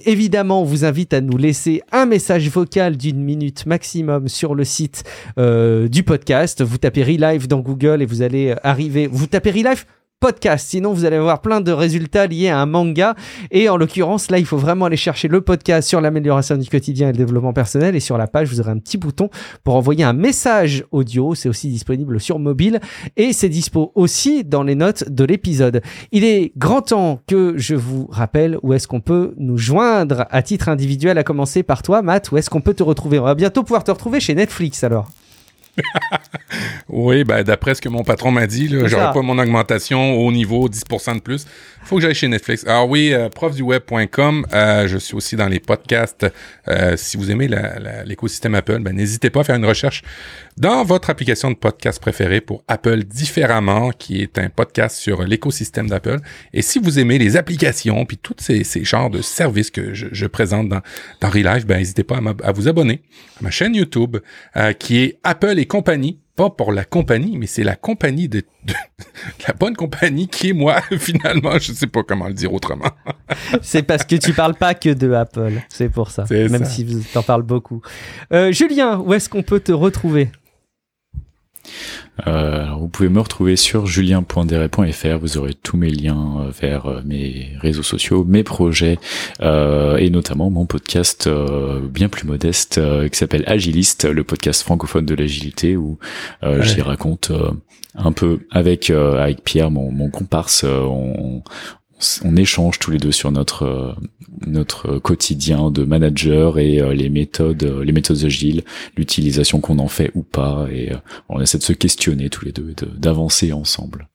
Évidemment, 0.05 0.61
on 0.61 0.65
vous 0.65 0.85
invite 0.85 1.13
à 1.13 1.21
nous 1.21 1.37
laisser 1.37 1.81
un 1.91 2.05
message 2.05 2.49
vocal 2.49 2.97
d'une 2.97 3.23
minute 3.23 3.65
maximum 3.65 4.27
sur 4.27 4.55
le 4.55 4.63
site 4.63 5.03
du 5.37 6.03
podcast. 6.03 6.61
Vous 6.61 6.77
tapez 6.77 7.03
Relive 7.03 7.47
dans 7.47 7.59
Google 7.59 8.01
et 8.01 8.05
vous 8.05 8.21
allez 8.21 8.55
arriver. 8.63 9.07
Vous 9.07 9.27
tapez 9.27 9.51
Relive 9.51 9.85
podcast. 10.23 10.69
Sinon, 10.69 10.93
vous 10.93 11.03
allez 11.03 11.17
avoir 11.17 11.41
plein 11.41 11.59
de 11.59 11.73
résultats 11.73 12.27
liés 12.27 12.47
à 12.47 12.57
un 12.57 12.65
manga. 12.65 13.13
Et 13.51 13.67
en 13.67 13.75
l'occurrence, 13.75 14.31
là, 14.31 14.39
il 14.39 14.45
faut 14.45 14.55
vraiment 14.55 14.85
aller 14.85 14.95
chercher 14.95 15.27
le 15.27 15.41
podcast 15.41 15.85
sur 15.85 15.99
l'amélioration 15.99 16.55
du 16.55 16.69
quotidien 16.69 17.09
et 17.09 17.11
le 17.11 17.17
développement 17.17 17.51
personnel. 17.51 17.93
Et 17.93 17.99
sur 17.99 18.17
la 18.17 18.27
page, 18.27 18.47
vous 18.47 18.61
aurez 18.61 18.71
un 18.71 18.77
petit 18.77 18.97
bouton 18.97 19.29
pour 19.65 19.75
envoyer 19.75 20.05
un 20.05 20.13
message 20.13 20.85
audio. 20.91 21.35
C'est 21.35 21.49
aussi 21.49 21.67
disponible 21.67 22.21
sur 22.21 22.39
mobile 22.39 22.79
et 23.17 23.33
c'est 23.33 23.49
dispo 23.49 23.91
aussi 23.95 24.45
dans 24.45 24.63
les 24.63 24.75
notes 24.75 25.09
de 25.09 25.25
l'épisode. 25.25 25.81
Il 26.13 26.23
est 26.23 26.53
grand 26.55 26.83
temps 26.83 27.19
que 27.27 27.55
je 27.57 27.75
vous 27.75 28.07
rappelle 28.09 28.57
où 28.63 28.71
est-ce 28.71 28.87
qu'on 28.87 29.01
peut 29.01 29.33
nous 29.35 29.57
joindre 29.57 30.25
à 30.29 30.41
titre 30.41 30.69
individuel, 30.69 31.17
à 31.17 31.25
commencer 31.25 31.63
par 31.63 31.83
toi, 31.83 32.01
Matt. 32.01 32.31
Où 32.31 32.37
est-ce 32.37 32.49
qu'on 32.49 32.61
peut 32.61 32.73
te 32.73 32.83
retrouver? 32.83 33.19
On 33.19 33.25
va 33.25 33.35
bientôt 33.35 33.63
pouvoir 33.63 33.83
te 33.83 33.91
retrouver 33.91 34.21
chez 34.21 34.35
Netflix 34.35 34.85
alors. 34.85 35.09
Oui, 36.89 37.23
ben, 37.23 37.43
d'après 37.43 37.75
ce 37.75 37.81
que 37.81 37.89
mon 37.89 38.03
patron 38.03 38.31
m'a 38.31 38.45
dit, 38.47 38.67
j'aurai 38.69 39.11
pas 39.13 39.21
mon 39.21 39.39
augmentation 39.39 40.15
au 40.17 40.31
niveau 40.31 40.69
10% 40.69 41.15
de 41.15 41.19
plus. 41.21 41.45
Faut 41.85 41.97
que 41.97 42.01
j'aille 42.01 42.15
chez 42.15 42.29
Netflix. 42.29 42.65
Alors 42.65 42.89
oui, 42.89 43.13
euh, 43.13 43.29
profduweb.com, 43.29 44.45
euh, 44.53 44.87
je 44.87 44.97
suis 44.97 45.15
aussi 45.15 45.35
dans 45.35 45.47
les 45.47 45.59
podcasts. 45.59 46.25
Euh, 46.67 46.95
si 46.95 47.17
vous 47.17 47.29
aimez 47.29 47.49
l'écosystème 48.05 48.55
Apple, 48.55 48.79
ben, 48.79 48.95
n'hésitez 48.95 49.29
pas 49.29 49.41
à 49.41 49.43
faire 49.43 49.57
une 49.57 49.65
recherche 49.65 50.01
dans 50.57 50.83
votre 50.83 51.09
application 51.09 51.51
de 51.51 51.55
podcast 51.55 51.99
préférée 51.99 52.39
pour 52.39 52.63
Apple 52.67 53.03
Différemment, 53.03 53.91
qui 53.91 54.21
est 54.21 54.37
un 54.39 54.49
podcast 54.49 54.97
sur 54.97 55.23
l'écosystème 55.23 55.89
d'Apple. 55.89 56.19
Et 56.53 56.61
si 56.61 56.79
vous 56.79 56.99
aimez 56.99 57.17
les 57.17 57.35
applications, 57.35 58.05
puis 58.05 58.17
tous 58.17 58.35
ces, 58.39 58.63
ces 58.63 58.85
genres 58.85 59.09
de 59.09 59.21
services 59.21 59.69
que 59.69 59.93
je, 59.93 60.07
je 60.11 60.25
présente 60.25 60.69
dans, 60.69 60.81
dans 61.19 61.29
Relive, 61.29 61.65
ben, 61.65 61.77
n'hésitez 61.79 62.03
pas 62.03 62.17
à, 62.17 62.47
à 62.47 62.51
vous 62.53 62.69
abonner 62.69 63.01
à 63.39 63.43
ma 63.43 63.51
chaîne 63.51 63.75
YouTube, 63.75 64.17
euh, 64.55 64.71
qui 64.73 64.99
est 64.99 65.19
Apple 65.23 65.59
et 65.59 65.65
compagnie. 65.65 66.22
Pas 66.35 66.49
pour 66.49 66.71
la 66.71 66.83
compagnie, 66.83 67.37
mais 67.37 67.45
c'est 67.45 67.63
la 67.63 67.75
compagnie 67.75 68.27
de, 68.27 68.41
de- 68.65 68.73
la 69.47 69.53
bonne 69.53 69.75
compagnie 69.75 70.27
qui 70.27 70.49
est 70.49 70.53
moi, 70.53 70.81
finalement. 70.97 71.59
Je 71.59 71.73
sais 71.73 71.85
pas 71.87 72.01
comment 72.03 72.27
le 72.27 72.33
dire 72.33 72.51
autrement. 72.53 72.89
C'est 73.61 73.83
parce 73.83 74.03
que 74.03 74.15
tu 74.15 74.33
parles 74.33 74.55
pas 74.55 74.73
que 74.73 74.89
de 74.89 75.11
Apple. 75.11 75.53
C'est 75.69 75.89
pour 75.89 76.09
ça. 76.09 76.25
Même 76.31 76.63
ça. 76.63 76.65
si 76.65 76.85
tu 76.85 77.17
en 77.17 77.21
parles 77.23 77.43
beaucoup. 77.43 77.81
Euh, 78.31 78.51
Julien, 78.51 78.97
où 78.99 79.13
est-ce 79.13 79.29
qu'on 79.29 79.43
peut 79.43 79.59
te 79.59 79.71
retrouver? 79.71 80.29
Euh, 82.27 82.63
alors 82.65 82.79
vous 82.79 82.89
pouvez 82.89 83.09
me 83.09 83.19
retrouver 83.19 83.55
sur 83.55 83.87
julien.deret.fr, 83.87 85.17
vous 85.19 85.37
aurez 85.37 85.53
tous 85.53 85.77
mes 85.77 85.89
liens 85.89 86.41
euh, 86.41 86.51
vers 86.61 86.85
euh, 86.85 87.01
mes 87.05 87.53
réseaux 87.59 87.83
sociaux, 87.83 88.23
mes 88.23 88.43
projets 88.43 88.99
euh, 89.41 89.97
et 89.97 90.09
notamment 90.09 90.49
mon 90.49 90.65
podcast 90.65 91.27
euh, 91.27 91.79
bien 91.87 92.09
plus 92.09 92.27
modeste 92.27 92.77
euh, 92.77 93.07
qui 93.09 93.17
s'appelle 93.17 93.43
Agiliste, 93.47 94.05
le 94.05 94.23
podcast 94.23 94.61
francophone 94.61 95.05
de 95.05 95.15
l'agilité 95.15 95.75
où 95.75 95.97
euh, 96.43 96.59
Ouais. 96.59 96.63
j'y 96.65 96.81
raconte 96.81 97.31
euh, 97.31 97.51
un 97.95 98.11
peu 98.11 98.39
avec 98.51 98.89
euh, 98.89 99.17
avec 99.17 99.43
Pierre, 99.43 99.71
mon, 99.71 99.91
mon 99.91 100.09
comparse, 100.09 100.63
euh, 100.65 100.81
on, 100.81 101.41
on 102.23 102.35
échange 102.35 102.79
tous 102.79 102.91
les 102.91 102.97
deux 102.97 103.11
sur 103.11 103.31
notre 103.31 103.63
euh, 103.63 103.93
notre 104.45 104.97
quotidien 104.99 105.71
de 105.71 105.83
manager 105.83 106.59
et 106.59 106.79
euh, 106.79 106.93
les 106.93 107.09
méthodes 107.09 107.63
euh, 107.63 107.83
les 107.83 107.91
méthodes 107.91 108.23
agiles, 108.23 108.63
l'utilisation 108.97 109.59
qu'on 109.59 109.79
en 109.79 109.87
fait 109.87 110.11
ou 110.15 110.23
pas 110.23 110.67
et 110.71 110.91
on 111.29 111.39
essaie 111.41 111.57
de 111.57 111.63
se 111.63 111.73
questionner 111.73 112.29
tous 112.29 112.45
les 112.45 112.51
deux 112.51 112.69
et 112.71 112.75
d'avancer 112.97 113.53
ensemble. 113.53 114.07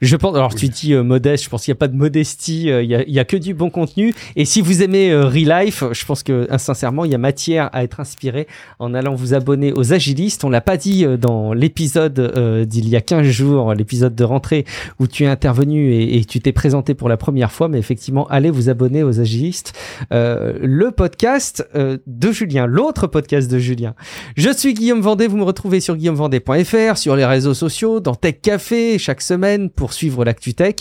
Je 0.00 0.16
pense. 0.16 0.34
Alors 0.34 0.54
tu 0.54 0.68
dis 0.68 0.94
euh, 0.94 1.02
modeste. 1.02 1.44
Je 1.44 1.48
pense 1.48 1.64
qu'il 1.64 1.72
n'y 1.72 1.76
a 1.76 1.80
pas 1.80 1.88
de 1.88 1.96
modestie. 1.96 2.70
euh, 2.70 2.82
Il 2.82 2.90
y, 2.90 2.94
a, 2.94 3.08
y 3.08 3.18
a 3.18 3.24
que 3.24 3.36
du 3.36 3.54
bon 3.54 3.70
contenu. 3.70 4.14
Et 4.36 4.44
si 4.44 4.60
vous 4.60 4.82
aimez 4.82 5.10
euh, 5.10 5.26
Relife, 5.26 5.84
je 5.92 6.04
pense 6.04 6.22
que 6.22 6.32
euh, 6.50 6.58
sincèrement, 6.58 7.04
il 7.04 7.12
y 7.12 7.14
a 7.14 7.18
matière 7.18 7.70
à 7.72 7.84
être 7.84 8.00
inspiré 8.00 8.46
en 8.78 8.94
allant 8.94 9.14
vous 9.14 9.34
abonner 9.34 9.72
aux 9.72 9.92
agilistes. 9.92 10.44
On 10.44 10.50
l'a 10.50 10.60
pas 10.60 10.76
dit 10.76 11.04
euh, 11.04 11.16
dans 11.16 11.52
l'épisode 11.52 12.18
euh, 12.18 12.64
d'il 12.64 12.88
y 12.88 12.96
a 12.96 13.00
15 13.00 13.26
jours, 13.26 13.74
l'épisode 13.74 14.14
de 14.14 14.24
rentrée 14.24 14.64
où 14.98 15.06
tu 15.06 15.24
es 15.24 15.26
intervenu 15.26 15.92
et, 15.92 16.16
et 16.18 16.24
tu 16.24 16.40
t'es 16.40 16.52
présenté 16.52 16.94
pour 16.94 17.08
la 17.08 17.16
première 17.16 17.52
fois. 17.52 17.68
Mais 17.68 17.78
effectivement, 17.78 18.26
allez 18.28 18.50
vous 18.50 18.68
abonner 18.68 19.02
aux 19.02 19.20
agilistes. 19.20 19.72
Euh, 20.12 20.54
le 20.62 20.90
podcast 20.90 21.66
euh, 21.74 21.98
de 22.06 22.32
Julien, 22.32 22.66
l'autre 22.66 23.06
podcast 23.06 23.50
de 23.50 23.58
Julien. 23.58 23.94
Je 24.36 24.50
suis 24.50 24.74
Guillaume 24.74 25.00
Vendée, 25.00 25.26
vous 25.26 25.36
me 25.36 25.44
retrouvez 25.44 25.80
sur 25.80 25.96
guillaumevendée.fr, 25.96 26.96
sur 26.96 27.16
les 27.16 27.24
réseaux 27.24 27.54
sociaux, 27.54 28.00
dans 28.00 28.14
Tech 28.14 28.36
Café, 28.42 28.98
chaque 28.98 29.20
semaine 29.22 29.41
pour 29.74 29.92
suivre 29.92 30.24
l'actu 30.24 30.54
tech. 30.54 30.74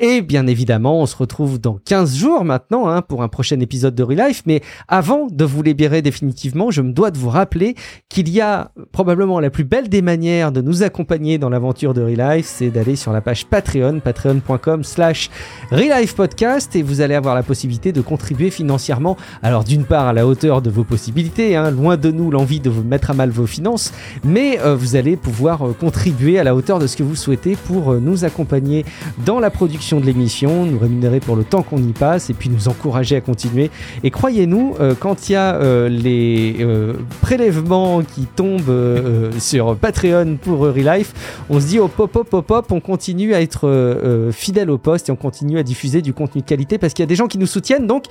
Et 0.00 0.22
bien 0.22 0.46
évidemment, 0.46 1.00
on 1.00 1.06
se 1.06 1.16
retrouve 1.16 1.60
dans 1.60 1.78
15 1.84 2.16
jours 2.16 2.44
maintenant 2.44 2.88
hein, 2.88 3.02
pour 3.02 3.22
un 3.22 3.28
prochain 3.28 3.60
épisode 3.60 3.94
de 3.94 4.02
Relife. 4.02 4.42
Mais 4.46 4.62
avant 4.88 5.26
de 5.30 5.44
vous 5.44 5.62
libérer 5.62 6.02
définitivement, 6.02 6.70
je 6.70 6.82
me 6.82 6.92
dois 6.92 7.10
de 7.10 7.18
vous 7.18 7.28
rappeler 7.28 7.74
qu'il 8.08 8.28
y 8.28 8.40
a 8.40 8.70
probablement 8.92 9.40
la 9.40 9.50
plus 9.50 9.64
belle 9.64 9.88
des 9.88 10.02
manières 10.02 10.52
de 10.52 10.60
nous 10.60 10.82
accompagner 10.82 11.38
dans 11.38 11.50
l'aventure 11.50 11.94
de 11.94 12.02
Relife, 12.02 12.46
c'est 12.46 12.70
d'aller 12.70 12.96
sur 12.96 13.12
la 13.12 13.20
page 13.20 13.46
Patreon, 13.46 14.00
patreon.com 14.00 14.84
slash 14.84 15.30
Relife 15.70 16.14
Podcast, 16.14 16.74
et 16.76 16.82
vous 16.82 17.00
allez 17.00 17.14
avoir 17.14 17.34
la 17.34 17.42
possibilité 17.42 17.92
de 17.92 18.00
contribuer 18.00 18.50
financièrement. 18.50 19.16
Alors 19.42 19.64
d'une 19.64 19.84
part 19.84 20.06
à 20.06 20.12
la 20.12 20.26
hauteur 20.26 20.62
de 20.62 20.70
vos 20.70 20.84
possibilités, 20.84 21.56
hein, 21.56 21.70
loin 21.70 21.96
de 21.96 22.10
nous 22.10 22.30
l'envie 22.30 22.60
de 22.60 22.70
vous 22.70 22.82
mettre 22.82 23.10
à 23.10 23.14
mal 23.14 23.30
vos 23.30 23.46
finances, 23.46 23.92
mais 24.24 24.58
euh, 24.60 24.74
vous 24.74 24.96
allez 24.96 25.16
pouvoir 25.16 25.66
euh, 25.66 25.72
contribuer 25.72 26.38
à 26.38 26.44
la 26.44 26.54
hauteur 26.54 26.78
de 26.78 26.86
ce 26.86 26.96
que 26.96 27.02
vous 27.02 27.16
souhaitez 27.16 27.56
pour 27.56 27.92
euh, 27.92 28.00
nous 28.06 28.24
accompagner 28.24 28.84
dans 29.24 29.40
la 29.40 29.50
production 29.50 30.00
de 30.00 30.06
l'émission, 30.06 30.64
nous 30.64 30.78
rémunérer 30.78 31.20
pour 31.20 31.36
le 31.36 31.44
temps 31.44 31.62
qu'on 31.62 31.78
y 31.78 31.92
passe 31.92 32.30
et 32.30 32.34
puis 32.34 32.48
nous 32.48 32.68
encourager 32.68 33.16
à 33.16 33.20
continuer. 33.20 33.70
Et 34.02 34.10
croyez-nous, 34.10 34.76
euh, 34.80 34.94
quand 34.98 35.28
il 35.28 35.32
y 35.32 35.34
a 35.34 35.56
euh, 35.56 35.88
les 35.88 36.56
euh, 36.60 36.94
prélèvements 37.20 38.02
qui 38.02 38.26
tombent 38.26 39.32
sur 39.38 39.76
Patreon 39.76 40.38
pour 40.40 40.60
Relife, 40.60 41.12
on 41.50 41.60
se 41.60 41.66
dit 41.66 41.78
oh 41.78 41.88
pop 41.88 42.10
pop 42.10 42.28
pop 42.28 42.46
pop, 42.46 42.72
on 42.72 42.80
continue 42.80 43.34
à 43.34 43.42
être 43.42 44.30
fidèle 44.32 44.70
au 44.70 44.78
poste 44.78 45.08
et 45.08 45.12
on 45.12 45.16
continue 45.16 45.58
à 45.58 45.62
diffuser 45.62 46.02
du 46.02 46.12
contenu 46.12 46.42
de 46.42 46.46
qualité 46.46 46.78
parce 46.78 46.94
qu'il 46.94 47.02
y 47.02 47.06
a 47.06 47.08
des 47.08 47.16
gens 47.16 47.26
qui 47.26 47.38
nous 47.38 47.46
soutiennent. 47.46 47.86
Donc 47.86 48.04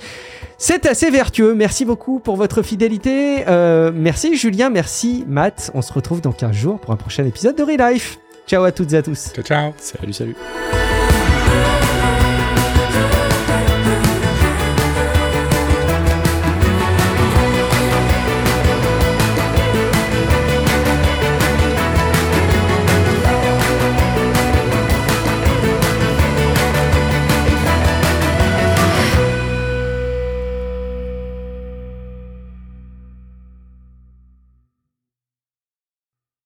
c'est 0.58 0.86
assez 0.86 1.10
vertueux. 1.10 1.54
Merci 1.54 1.84
beaucoup 1.84 2.20
pour 2.20 2.36
votre 2.36 2.62
fidélité. 2.62 3.44
Merci 3.94 4.36
Julien, 4.36 4.70
merci 4.70 5.24
Matt. 5.26 5.70
On 5.74 5.82
se 5.82 5.92
retrouve 5.92 6.20
dans 6.20 6.32
15 6.32 6.52
jours 6.54 6.78
pour 6.78 6.92
un 6.92 6.96
prochain 6.96 7.24
épisode 7.24 7.56
de 7.56 7.62
Relife. 7.62 8.18
Ciao 8.46 8.62
à 8.62 8.70
toutes 8.72 8.92
et 8.92 8.96
à 8.96 9.02
tous. 9.02 9.32
Ciao, 9.34 9.44
ciao. 9.44 9.74
Salut, 9.78 10.12
salut. 10.12 10.36